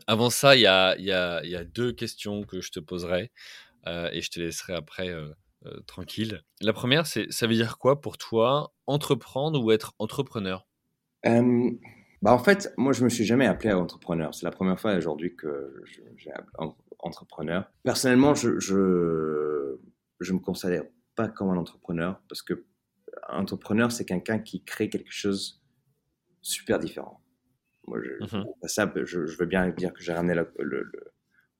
Avant 0.08 0.30
ça, 0.30 0.56
il 0.56 0.62
y 0.62 0.68
a, 0.68 0.96
y, 0.98 1.12
a, 1.12 1.44
y 1.44 1.56
a, 1.56 1.64
deux 1.64 1.92
questions 1.92 2.44
que 2.44 2.62
je 2.62 2.72
te 2.72 2.80
poserai 2.80 3.32
euh, 3.88 4.10
et 4.12 4.22
je 4.22 4.30
te 4.30 4.40
laisserai 4.40 4.74
après 4.74 5.14
tranquille. 5.86 6.42
La 6.60 6.74
première, 6.74 7.06
c'est 7.06 7.32
ça 7.32 7.46
veut 7.46 7.54
dire 7.54 7.78
quoi 7.78 8.02
pour 8.02 8.18
toi 8.18 8.74
entreprendre 8.88 9.62
ou 9.62 9.72
être 9.72 9.94
entrepreneur? 10.00 10.66
Bah 12.22 12.34
en 12.34 12.40
fait, 12.40 12.72
moi, 12.78 12.94
je 12.94 13.04
me 13.04 13.10
suis 13.10 13.26
jamais 13.26 13.48
appelé 13.48 13.74
entrepreneur. 13.74 14.34
C'est 14.34 14.46
la 14.46 14.52
première 14.52 14.80
fois 14.80 14.96
aujourd'hui 14.96 15.36
que 15.36 15.84
j'ai 16.18 16.32
entrepreneur. 17.00 17.70
Personnellement, 17.84 18.36
je, 18.36 18.60
je, 18.60 19.78
je 20.20 20.34
me 20.34 20.40
considère 20.40 20.84
pas 21.16 21.28
comme 21.28 21.50
un 21.50 21.58
entrepreneur 21.58 22.22
parce 22.30 22.42
que 22.42 22.66
un 23.30 23.42
entrepreneur, 23.42 23.92
c'est 23.92 24.06
quelqu'un 24.06 24.40
qui 24.40 24.64
crée 24.64 24.90
quelque 24.90 25.12
chose 25.12 25.62
super 26.42 26.80
différent. 26.80 27.22
Moi, 27.88 28.00
je, 28.04 28.38
mhm. 28.38 28.46
ça, 28.64 28.92
je, 29.04 29.20
veux 29.20 29.46
bien 29.46 29.70
dire 29.70 29.94
que 29.94 30.02
j'ai 30.02 30.14
ramené 30.14 30.36
le, 30.36 30.92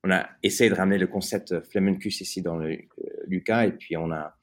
on 0.04 0.12
a 0.12 0.30
essayé 0.44 0.70
de 0.70 0.76
ramener 0.76 0.98
le 0.98 1.08
concept 1.08 1.60
Flamencus 1.72 2.22
ici 2.22 2.42
dans 2.42 2.58
le, 2.58 2.78
Lucas 3.28 3.66
et 3.66 3.72
puis 3.72 3.98
on 3.98 4.12
a, 4.12 4.36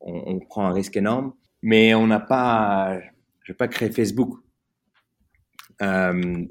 on, 0.00 0.38
prend 0.40 0.66
un 0.66 0.72
risque 0.72 0.96
énorme, 0.96 1.34
mais 1.62 1.94
on 1.94 2.06
n'a 2.06 2.20
pas, 2.20 3.00
je 3.42 3.52
vais 3.52 3.56
pas 3.56 3.68
créer 3.68 3.90
Facebook. 3.90 4.43
Euh, 5.82 6.44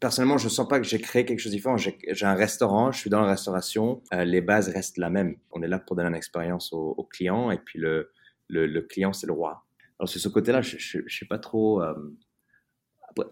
personnellement, 0.00 0.38
je 0.38 0.44
ne 0.44 0.50
sens 0.50 0.68
pas 0.68 0.80
que 0.80 0.86
j'ai 0.86 1.00
créé 1.00 1.24
quelque 1.24 1.38
chose 1.38 1.52
de 1.52 1.56
différent. 1.56 1.76
J'ai 1.76 2.26
un 2.26 2.34
restaurant, 2.34 2.92
je 2.92 2.98
suis 2.98 3.10
dans 3.10 3.20
la 3.20 3.30
restauration, 3.30 4.02
euh, 4.12 4.24
les 4.24 4.40
bases 4.40 4.68
restent 4.68 4.98
la 4.98 5.10
même. 5.10 5.36
On 5.50 5.62
est 5.62 5.68
là 5.68 5.78
pour 5.78 5.96
donner 5.96 6.08
une 6.08 6.14
expérience 6.14 6.72
au, 6.72 7.04
client 7.04 7.50
et 7.50 7.58
puis 7.58 7.78
le, 7.78 8.10
le, 8.48 8.80
client, 8.82 9.12
c'est 9.12 9.26
le 9.26 9.32
roi. 9.32 9.64
Alors, 9.98 10.08
sur 10.08 10.20
ce 10.20 10.28
côté-là, 10.28 10.62
je 10.62 10.98
ne 10.98 11.08
sais 11.08 11.26
pas 11.26 11.38
trop. 11.38 11.82
Euh, 11.82 11.94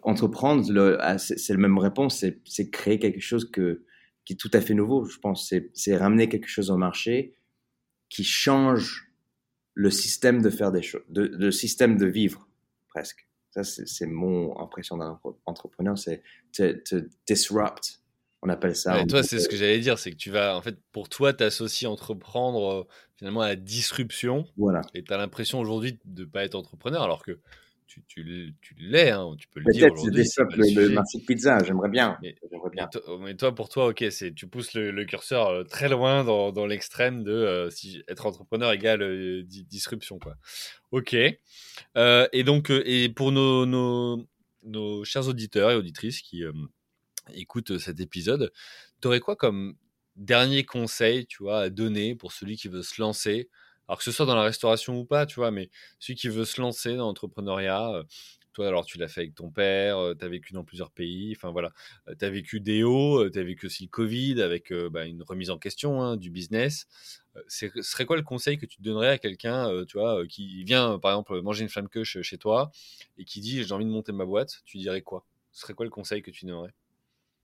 entreprendre, 0.02 0.98
ah, 1.00 1.18
c'est 1.18 1.52
la 1.52 1.58
même 1.58 1.78
réponse, 1.78 2.24
c'est 2.44 2.70
créer 2.70 2.98
quelque 2.98 3.20
chose 3.20 3.50
que, 3.50 3.84
qui 4.24 4.34
est 4.34 4.36
tout 4.36 4.50
à 4.52 4.60
fait 4.60 4.74
nouveau, 4.74 5.04
je 5.04 5.18
pense. 5.18 5.52
C'est 5.74 5.96
ramener 5.96 6.28
quelque 6.28 6.48
chose 6.48 6.70
au 6.70 6.76
marché 6.76 7.34
qui 8.08 8.24
change 8.24 9.10
le 9.74 9.90
système 9.90 10.42
de 10.42 10.50
faire 10.50 10.72
des 10.72 10.82
choses, 10.82 11.02
le 11.08 11.50
système 11.52 11.96
de 11.96 12.06
vivre, 12.06 12.47
presque. 12.88 13.28
Ça, 13.50 13.64
c'est 13.64 14.06
mon 14.06 14.58
impression 14.60 14.98
d'un 14.98 15.18
entrepreneur, 15.46 15.96
c'est 15.96 16.22
te, 16.52 17.08
disrupt. 17.26 18.00
On 18.42 18.48
appelle 18.50 18.76
ça. 18.76 19.00
Et 19.00 19.06
toi, 19.06 19.22
c'est 19.22 19.40
ce 19.40 19.48
que 19.48 19.56
j'allais 19.56 19.80
dire, 19.80 19.98
c'est 19.98 20.12
que 20.12 20.16
tu 20.16 20.30
vas, 20.30 20.56
en 20.56 20.62
fait, 20.62 20.76
pour 20.92 21.08
toi, 21.08 21.32
t'associes 21.32 21.86
entreprendre 21.86 22.72
euh, 22.72 22.86
finalement 23.16 23.40
à 23.40 23.48
la 23.48 23.56
disruption. 23.56 24.46
Voilà. 24.56 24.82
Et 24.94 25.02
tu 25.02 25.12
as 25.12 25.16
l'impression 25.16 25.58
aujourd'hui 25.58 25.98
de 26.04 26.22
ne 26.22 26.28
pas 26.28 26.44
être 26.44 26.54
entrepreneur, 26.54 27.02
alors 27.02 27.24
que 27.24 27.40
tu, 27.88 28.04
tu, 28.06 28.54
tu 28.60 28.74
l'es, 28.78 29.10
hein, 29.10 29.34
tu 29.38 29.48
peux 29.48 29.60
le 29.60 29.72
dire. 29.72 29.88
Peut-être 29.92 30.56
le, 30.56 30.88
le, 30.88 30.88
marché 30.90 31.18
de 31.18 31.24
pizza, 31.24 31.58
j'aimerais 31.64 31.88
bien. 31.88 32.18
Mais, 32.22 32.36
bien. 32.70 32.88
Mais, 33.18 33.34
toi, 33.34 33.54
pour 33.54 33.70
toi, 33.70 33.88
ok, 33.88 34.04
c'est 34.10 34.34
tu 34.34 34.46
pousses 34.46 34.74
le, 34.74 35.04
curseur 35.06 35.48
euh, 35.48 35.64
très 35.64 35.88
loin 35.88 36.22
dans, 36.22 36.52
dans 36.52 36.66
l'extrême 36.66 37.24
de 37.24 37.32
euh, 37.32 37.70
si 37.70 38.02
être 38.06 38.26
entrepreneur 38.26 38.70
égale 38.72 39.02
euh, 39.02 39.42
disruption, 39.42 40.18
quoi. 40.18 40.36
Ok. 40.92 41.14
et 41.14 42.44
donc, 42.44 42.70
et 42.70 43.08
pour 43.08 43.32
nos, 43.32 43.64
nos, 43.64 44.28
nos, 44.64 45.04
chers 45.04 45.26
auditeurs 45.26 45.70
et 45.70 45.74
auditrices 45.74 46.20
qui 46.20 46.44
écoutent 47.32 47.78
cet 47.78 48.00
épisode, 48.00 48.52
tu 49.00 49.08
aurais 49.08 49.20
quoi 49.20 49.34
comme 49.34 49.76
dernier 50.16 50.64
conseil, 50.64 51.26
tu 51.26 51.42
vois, 51.42 51.60
à 51.60 51.70
donner 51.70 52.14
pour 52.16 52.32
celui 52.32 52.56
qui 52.56 52.68
veut 52.68 52.82
se 52.82 53.00
lancer 53.00 53.48
alors 53.88 53.98
que 53.98 54.04
ce 54.04 54.12
soit 54.12 54.26
dans 54.26 54.36
la 54.36 54.42
restauration 54.42 54.98
ou 54.98 55.04
pas, 55.04 55.26
tu 55.26 55.36
vois, 55.36 55.50
mais 55.50 55.70
celui 55.98 56.14
qui 56.14 56.28
veut 56.28 56.44
se 56.44 56.60
lancer 56.60 56.94
dans 56.96 57.06
l'entrepreneuriat, 57.06 58.04
toi, 58.52 58.68
alors 58.68 58.84
tu 58.84 58.98
l'as 58.98 59.08
fait 59.08 59.22
avec 59.22 59.34
ton 59.34 59.50
père, 59.50 59.98
tu 60.18 60.24
as 60.24 60.28
vécu 60.28 60.52
dans 60.52 60.64
plusieurs 60.64 60.90
pays, 60.90 61.32
enfin 61.36 61.50
voilà, 61.50 61.72
tu 62.18 62.24
as 62.24 62.30
vécu 62.30 62.60
des 62.60 62.82
hauts, 62.82 63.28
tu 63.30 63.38
as 63.38 63.42
vécu 63.42 63.66
aussi 63.66 63.84
le 63.84 63.88
Covid 63.88 64.42
avec 64.42 64.72
bah, 64.90 65.06
une 65.06 65.22
remise 65.22 65.50
en 65.50 65.58
question 65.58 66.02
hein, 66.02 66.16
du 66.16 66.30
business. 66.30 66.86
ce 67.46 67.68
serait 67.82 68.04
quoi 68.04 68.16
le 68.16 68.22
conseil 68.22 68.58
que 68.58 68.66
tu 68.66 68.82
donnerais 68.82 69.08
à 69.08 69.18
quelqu'un, 69.18 69.84
tu 69.86 69.96
vois, 69.96 70.26
qui 70.26 70.64
vient 70.64 70.98
par 70.98 71.12
exemple 71.12 71.40
manger 71.40 71.62
une 71.62 71.68
flamme 71.68 71.88
queue 71.88 72.04
chez 72.04 72.38
toi 72.38 72.70
et 73.16 73.24
qui 73.24 73.40
dit 73.40 73.62
j'ai 73.62 73.72
envie 73.72 73.86
de 73.86 73.90
monter 73.90 74.12
ma 74.12 74.24
boîte, 74.24 74.60
tu 74.64 74.76
dirais 74.78 75.02
quoi? 75.02 75.24
Ce 75.52 75.62
serait 75.62 75.74
quoi 75.74 75.86
le 75.86 75.90
conseil 75.90 76.20
que 76.22 76.30
tu 76.30 76.44
donnerais? 76.44 76.74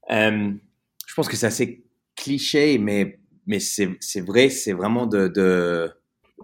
Je 0.09 1.13
pense 1.15 1.27
que 1.27 1.37
c'est 1.37 1.47
assez 1.47 1.85
cliché, 2.15 2.77
mais, 2.77 3.19
mais 3.47 3.59
c'est 3.59 4.21
vrai, 4.21 4.49
c'est 4.49 4.73
vraiment 4.73 5.07
de 5.07 5.91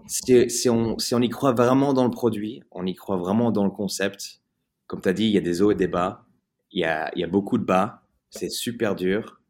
si, 0.06 0.68
on, 0.68 0.98
si 0.98 1.14
on 1.14 1.20
y 1.20 1.28
croit 1.28 1.52
vraiment 1.52 1.92
dans 1.92 2.04
le 2.04 2.10
produit, 2.10 2.62
on 2.70 2.86
y 2.86 2.94
croit 2.94 3.16
vraiment 3.16 3.50
dans 3.50 3.64
le 3.64 3.70
concept, 3.70 4.40
comme 4.86 5.00
tu 5.00 5.08
as 5.08 5.12
dit, 5.12 5.24
il 5.24 5.30
y 5.32 5.38
a 5.38 5.42
des 5.42 5.62
hauts 5.62 5.70
et 5.70 5.74
des 5.74 5.88
bas, 5.88 6.26
il 6.70 6.80
y 6.80 6.84
a, 6.84 7.10
y 7.16 7.24
a 7.24 7.26
beaucoup 7.26 7.58
de 7.58 7.64
bas, 7.64 8.02
c'est 8.30 8.50
super 8.50 8.94
dur, 8.94 9.40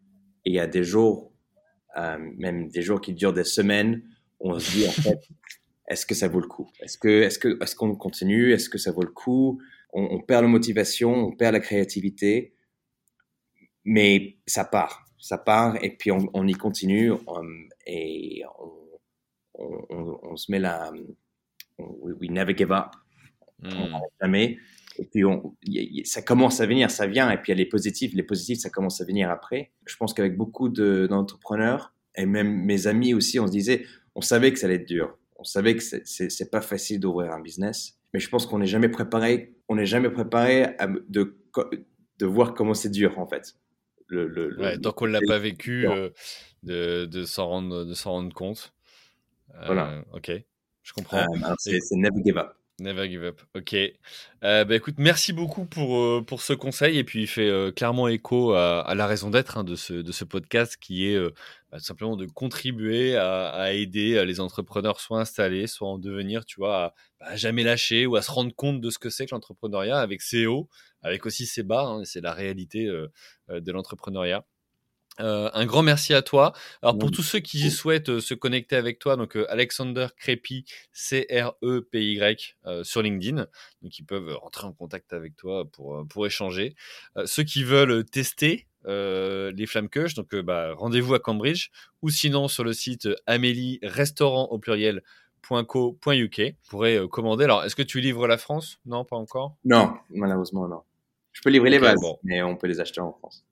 et 0.44 0.50
il 0.50 0.54
y 0.54 0.60
a 0.60 0.66
des 0.66 0.84
jours, 0.84 1.32
euh, 1.96 2.18
même 2.36 2.68
des 2.68 2.82
jours 2.82 3.00
qui 3.00 3.12
durent 3.12 3.32
des 3.32 3.44
semaines, 3.44 4.02
on 4.40 4.58
se 4.58 4.70
dit 4.72 4.86
en 4.86 4.90
fait, 4.90 5.20
est-ce 5.88 6.06
que 6.06 6.14
ça 6.14 6.28
vaut 6.28 6.40
le 6.40 6.48
coup? 6.48 6.68
Est-ce 6.80 6.98
que 6.98 7.28
que 7.38 7.62
est-ce 7.62 7.76
qu'on 7.76 7.94
continue? 7.94 8.52
Est-ce 8.52 8.68
que 8.68 8.78
ça 8.78 8.92
vaut 8.92 9.02
le 9.02 9.10
coup? 9.10 9.60
On, 9.94 10.22
perd 10.22 10.42
la 10.42 10.48
motivation, 10.48 11.12
on 11.12 11.32
perd 11.32 11.52
la 11.52 11.60
créativité, 11.60 12.54
mais 13.84 14.38
ça 14.46 14.64
part, 14.64 15.04
ça 15.18 15.36
part, 15.36 15.76
et 15.84 15.90
puis 15.90 16.10
on, 16.10 16.30
on 16.32 16.48
y 16.48 16.54
continue, 16.54 17.12
et 17.86 18.42
on, 18.58 18.81
on, 19.54 20.36
se 20.36 20.50
met 20.50 20.58
là, 20.58 20.90
we, 21.78 22.30
never 22.30 22.56
give 22.56 22.72
up, 22.72 22.94
on 23.62 23.68
hmm. 23.68 24.00
jamais. 24.20 24.58
Et 24.98 25.06
puis 25.06 25.24
on, 25.24 25.56
ça 26.04 26.22
commence 26.22 26.60
à 26.60 26.66
venir, 26.66 26.90
ça 26.90 27.06
vient, 27.06 27.30
et 27.30 27.36
puis 27.36 27.52
il 27.52 27.56
y 27.56 27.60
a 27.60 27.64
les 27.64 27.68
positifs, 27.68 28.12
les 28.14 28.22
positifs, 28.22 28.58
ça 28.58 28.70
commence 28.70 29.00
à 29.00 29.04
venir 29.04 29.30
après. 29.30 29.72
Je 29.86 29.96
pense 29.96 30.12
qu'avec 30.12 30.36
beaucoup 30.36 30.68
d'entrepreneurs, 30.68 31.94
et 32.14 32.26
même 32.26 32.64
mes 32.64 32.86
amis 32.86 33.14
aussi, 33.14 33.40
on 33.40 33.46
se 33.46 33.52
disait, 33.52 33.86
on 34.14 34.20
savait 34.20 34.52
que 34.52 34.58
ça 34.58 34.66
allait 34.66 34.76
être 34.76 34.88
dur, 34.88 35.16
on 35.36 35.44
savait 35.44 35.76
que 35.76 35.82
c'est 35.82 36.50
pas 36.50 36.60
facile 36.60 37.00
d'ouvrir 37.00 37.32
un 37.32 37.40
business, 37.40 37.98
mais 38.12 38.20
je 38.20 38.28
pense 38.28 38.46
qu'on 38.46 38.58
n'est 38.58 38.66
jamais 38.66 38.90
préparé, 38.90 39.54
on 39.68 39.76
n'est 39.76 39.86
jamais 39.86 40.10
préparé 40.10 40.76
de, 41.08 41.38
de 42.18 42.26
voir 42.26 42.54
comment 42.54 42.74
c'est 42.74 42.90
dur 42.90 43.18
en 43.18 43.26
fait. 43.26 43.54
Le, 44.08 44.28
le, 44.28 44.60
ouais, 44.60 44.78
tant 44.78 44.92
qu'on 44.92 45.06
l'a 45.06 45.20
pas 45.26 45.38
vécu, 45.38 45.88
euh, 45.88 46.10
de, 46.62 47.06
de 47.06 47.24
s'en 47.24 47.46
rendre, 47.48 47.90
rendre 48.04 48.34
compte. 48.34 48.74
Voilà. 49.66 49.90
Euh, 49.90 50.02
ok, 50.12 50.32
je 50.82 50.92
comprends. 50.92 51.18
Euh, 51.18 51.54
c'est 51.58 51.78
never 51.92 52.22
give 52.24 52.38
up. 52.38 52.54
Never 52.78 53.08
give 53.08 53.22
up. 53.22 53.40
Ok. 53.54 53.74
Euh, 53.74 54.64
bah, 54.64 54.74
écoute, 54.74 54.94
merci 54.98 55.32
beaucoup 55.32 55.66
pour, 55.66 56.24
pour 56.24 56.42
ce 56.42 56.52
conseil. 56.52 56.98
Et 56.98 57.04
puis, 57.04 57.22
il 57.22 57.26
fait 57.26 57.72
clairement 57.76 58.08
écho 58.08 58.54
à, 58.54 58.92
la 58.96 59.06
raison 59.06 59.30
d'être 59.30 59.58
hein, 59.58 59.64
de, 59.64 59.76
ce, 59.76 59.92
de 59.92 60.10
ce 60.10 60.24
podcast 60.24 60.76
qui 60.80 61.06
est 61.06 61.18
bah, 61.70 61.78
tout 61.78 61.84
simplement 61.84 62.16
de 62.16 62.26
contribuer 62.26 63.14
à, 63.16 63.72
aider 63.72 64.24
les 64.24 64.40
entrepreneurs 64.40 65.00
soit 65.00 65.20
installés, 65.20 65.66
soit 65.66 65.86
en 65.86 65.98
devenir, 65.98 66.44
tu 66.44 66.56
vois, 66.58 66.84
à, 66.84 66.94
bah, 67.20 67.36
jamais 67.36 67.62
lâcher 67.62 68.06
ou 68.06 68.16
à 68.16 68.22
se 68.22 68.30
rendre 68.32 68.54
compte 68.54 68.80
de 68.80 68.90
ce 68.90 68.98
que 68.98 69.10
c'est 69.10 69.26
que 69.26 69.34
l'entrepreneuriat 69.34 70.00
avec 70.00 70.22
ses 70.22 70.46
hauts, 70.46 70.68
avec 71.02 71.24
aussi 71.26 71.46
ses 71.46 71.62
bas. 71.62 71.84
Hein, 71.84 72.04
c'est 72.04 72.22
la 72.22 72.32
réalité 72.32 72.86
de 72.86 73.72
l'entrepreneuriat. 73.72 74.44
Euh, 75.20 75.50
un 75.52 75.66
grand 75.66 75.82
merci 75.82 76.14
à 76.14 76.22
toi. 76.22 76.52
Alors 76.80 76.98
pour 76.98 77.10
tous 77.10 77.22
ceux 77.22 77.40
qui 77.40 77.70
souhaitent 77.70 78.08
euh, 78.08 78.20
se 78.20 78.34
connecter 78.34 78.76
avec 78.76 78.98
toi, 78.98 79.16
donc 79.16 79.36
euh, 79.36 79.44
Alexander 79.50 80.06
Crépy, 80.16 80.64
C-R-E-P-Y 80.92 82.56
sur 82.82 83.02
LinkedIn, 83.02 83.46
donc 83.82 83.98
ils 83.98 84.04
peuvent 84.04 84.34
rentrer 84.36 84.66
en 84.66 84.72
contact 84.72 85.12
avec 85.12 85.36
toi 85.36 85.64
pour, 85.70 86.06
pour 86.08 86.26
échanger. 86.26 86.74
ceux 87.26 87.42
qui 87.42 87.64
veulent 87.64 88.04
tester 88.04 88.66
les 88.86 89.66
flammes 89.66 89.88
queues, 89.88 90.08
donc 90.16 90.34
bah, 90.36 90.72
rendez-vous 90.74 91.14
à 91.14 91.20
Cambridge 91.20 91.68
ou 92.00 92.10
sinon 92.10 92.48
sur 92.48 92.64
le 92.64 92.72
site 92.72 93.08
Amélie 93.26 93.78
Restaurant 93.82 94.46
au 94.46 94.58
pluriel 94.58 95.02
.co.uk 95.42 96.54
pourrez 96.70 97.00
commander. 97.10 97.44
Alors, 97.44 97.64
est-ce 97.64 97.74
que 97.74 97.82
tu 97.82 98.00
livres 98.00 98.28
la 98.28 98.38
France? 98.38 98.78
Non, 98.86 99.04
pas 99.04 99.16
encore? 99.16 99.56
Non, 99.64 99.94
malheureusement 100.10 100.68
non. 100.68 100.82
Je 101.32 101.40
peux 101.42 101.50
livrer 101.50 101.70
les 101.70 101.78
bases, 101.78 101.98
mais 102.22 102.42
on 102.42 102.56
peut 102.56 102.68
les 102.68 102.80
acheter 102.80 103.00
en 103.00 103.12
France. 103.12 103.44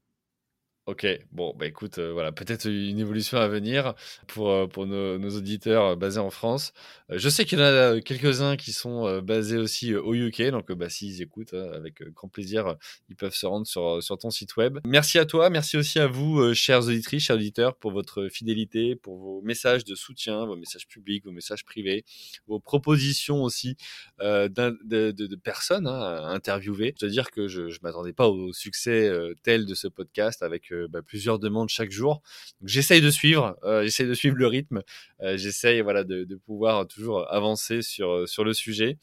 Ok, 0.87 1.07
bon, 1.31 1.55
bah 1.57 1.67
écoute, 1.67 1.99
euh, 1.99 2.11
voilà, 2.13 2.33
peut-être 2.33 2.65
une 2.65 2.99
évolution 2.99 3.37
à 3.37 3.47
venir 3.49 3.95
pour, 4.27 4.51
euh, 4.51 4.67
pour 4.67 4.87
nos, 4.87 5.31
auditeurs 5.37 5.85
euh, 5.85 5.95
basés 5.95 6.19
en 6.21 6.31
France. 6.31 6.73
je 7.11 7.29
sais 7.29 7.45
qu'il 7.45 7.59
y 7.59 7.63
en 7.63 7.65
a 7.65 8.01
quelques-uns 8.01 8.57
qui 8.57 8.73
sont 8.73 9.21
basés 9.21 9.59
aussi 9.59 9.95
au 9.95 10.15
UK, 10.15 10.51
donc 10.51 10.73
bah, 10.73 10.89
s'ils 10.89 11.21
écoutent, 11.21 11.53
hein, 11.53 11.71
avec 11.75 12.03
grand 12.15 12.29
plaisir, 12.29 12.77
ils 13.11 13.15
peuvent 13.15 13.35
se 13.35 13.47
rendre 13.47 13.67
sur, 13.67 14.03
sur 14.03 14.17
ton 14.17 14.31
site 14.31 14.57
web. 14.57 14.79
Merci 14.85 15.19
à 15.19 15.27
toi, 15.27 15.51
merci 15.51 15.77
aussi 15.77 15.99
à 15.99 16.07
vous, 16.07 16.55
chers 16.55 16.87
auditrices, 16.87 17.25
chers 17.25 17.37
auditeurs, 17.37 17.77
pour 17.77 17.93
votre 17.93 18.29
fidélité, 18.29 18.97
pour 18.97 19.19
vos 19.19 19.43
messages 19.43 19.85
de 19.85 19.95
soutien, 19.95 20.47
vos 20.47 20.57
messages 20.57 20.89
publics, 20.89 21.25
vos 21.25 21.33
messages 21.33 21.65
privés, 21.65 22.05
vos 22.47 22.59
propositions 22.59 23.43
aussi 23.43 23.77
de, 24.19 25.37
personnes 25.37 25.87
hein, 25.87 26.01
à 26.01 26.29
interviewer. 26.31 26.95
Je 26.99 27.07
veux 27.07 27.13
dire 27.13 27.31
que 27.31 27.49
je 27.49 27.63
ne 27.63 27.79
m'attendais 27.83 28.15
pas 28.15 28.29
au 28.29 28.53
succès 28.53 29.13
tel 29.43 29.67
de 29.67 29.75
ce 29.75 29.87
podcast 29.87 30.43
avec 30.43 30.70
bah, 30.91 31.01
plusieurs 31.03 31.39
demandes 31.39 31.69
chaque 31.69 31.91
jour. 31.91 32.23
J'essaye 32.65 33.01
de 33.01 33.11
suivre, 33.11 33.57
euh, 33.65 33.83
j'essaye 33.83 34.07
de 34.07 34.15
suivre 34.15 34.37
le 34.37 34.47
rythme, 34.47 34.83
euh, 35.23 35.37
j'essaye 35.37 35.81
voilà 35.81 36.05
de, 36.05 36.27
pouvoir 36.47 36.87
toujours 36.87 37.31
avancer 37.33 37.83
sur 37.83 38.11
euh, 38.11 38.27
sur 38.27 38.45
le 38.45 38.53
sujet. 38.53 38.99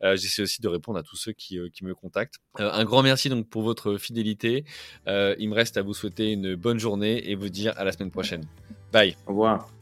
j'essaie 0.00 0.42
aussi 0.42 0.60
de 0.60 0.68
répondre 0.68 0.98
à 0.98 1.02
tous 1.02 1.16
ceux 1.16 1.32
qui, 1.32 1.58
qui 1.72 1.84
me 1.84 1.94
contactent. 1.94 2.36
un 2.58 2.84
grand 2.84 3.02
merci 3.02 3.28
donc 3.28 3.48
pour 3.48 3.62
votre 3.62 3.96
fidélité. 3.96 4.64
il 5.06 5.48
me 5.48 5.54
reste 5.54 5.76
à 5.76 5.82
vous 5.82 5.94
souhaiter 5.94 6.32
une 6.32 6.54
bonne 6.54 6.78
journée 6.78 7.30
et 7.30 7.34
vous 7.34 7.48
dire 7.48 7.72
à 7.76 7.84
la 7.84 7.92
semaine 7.92 8.10
prochaine. 8.10 8.44
Bye. 8.92 9.16
Au 9.26 9.30
revoir. 9.30 9.81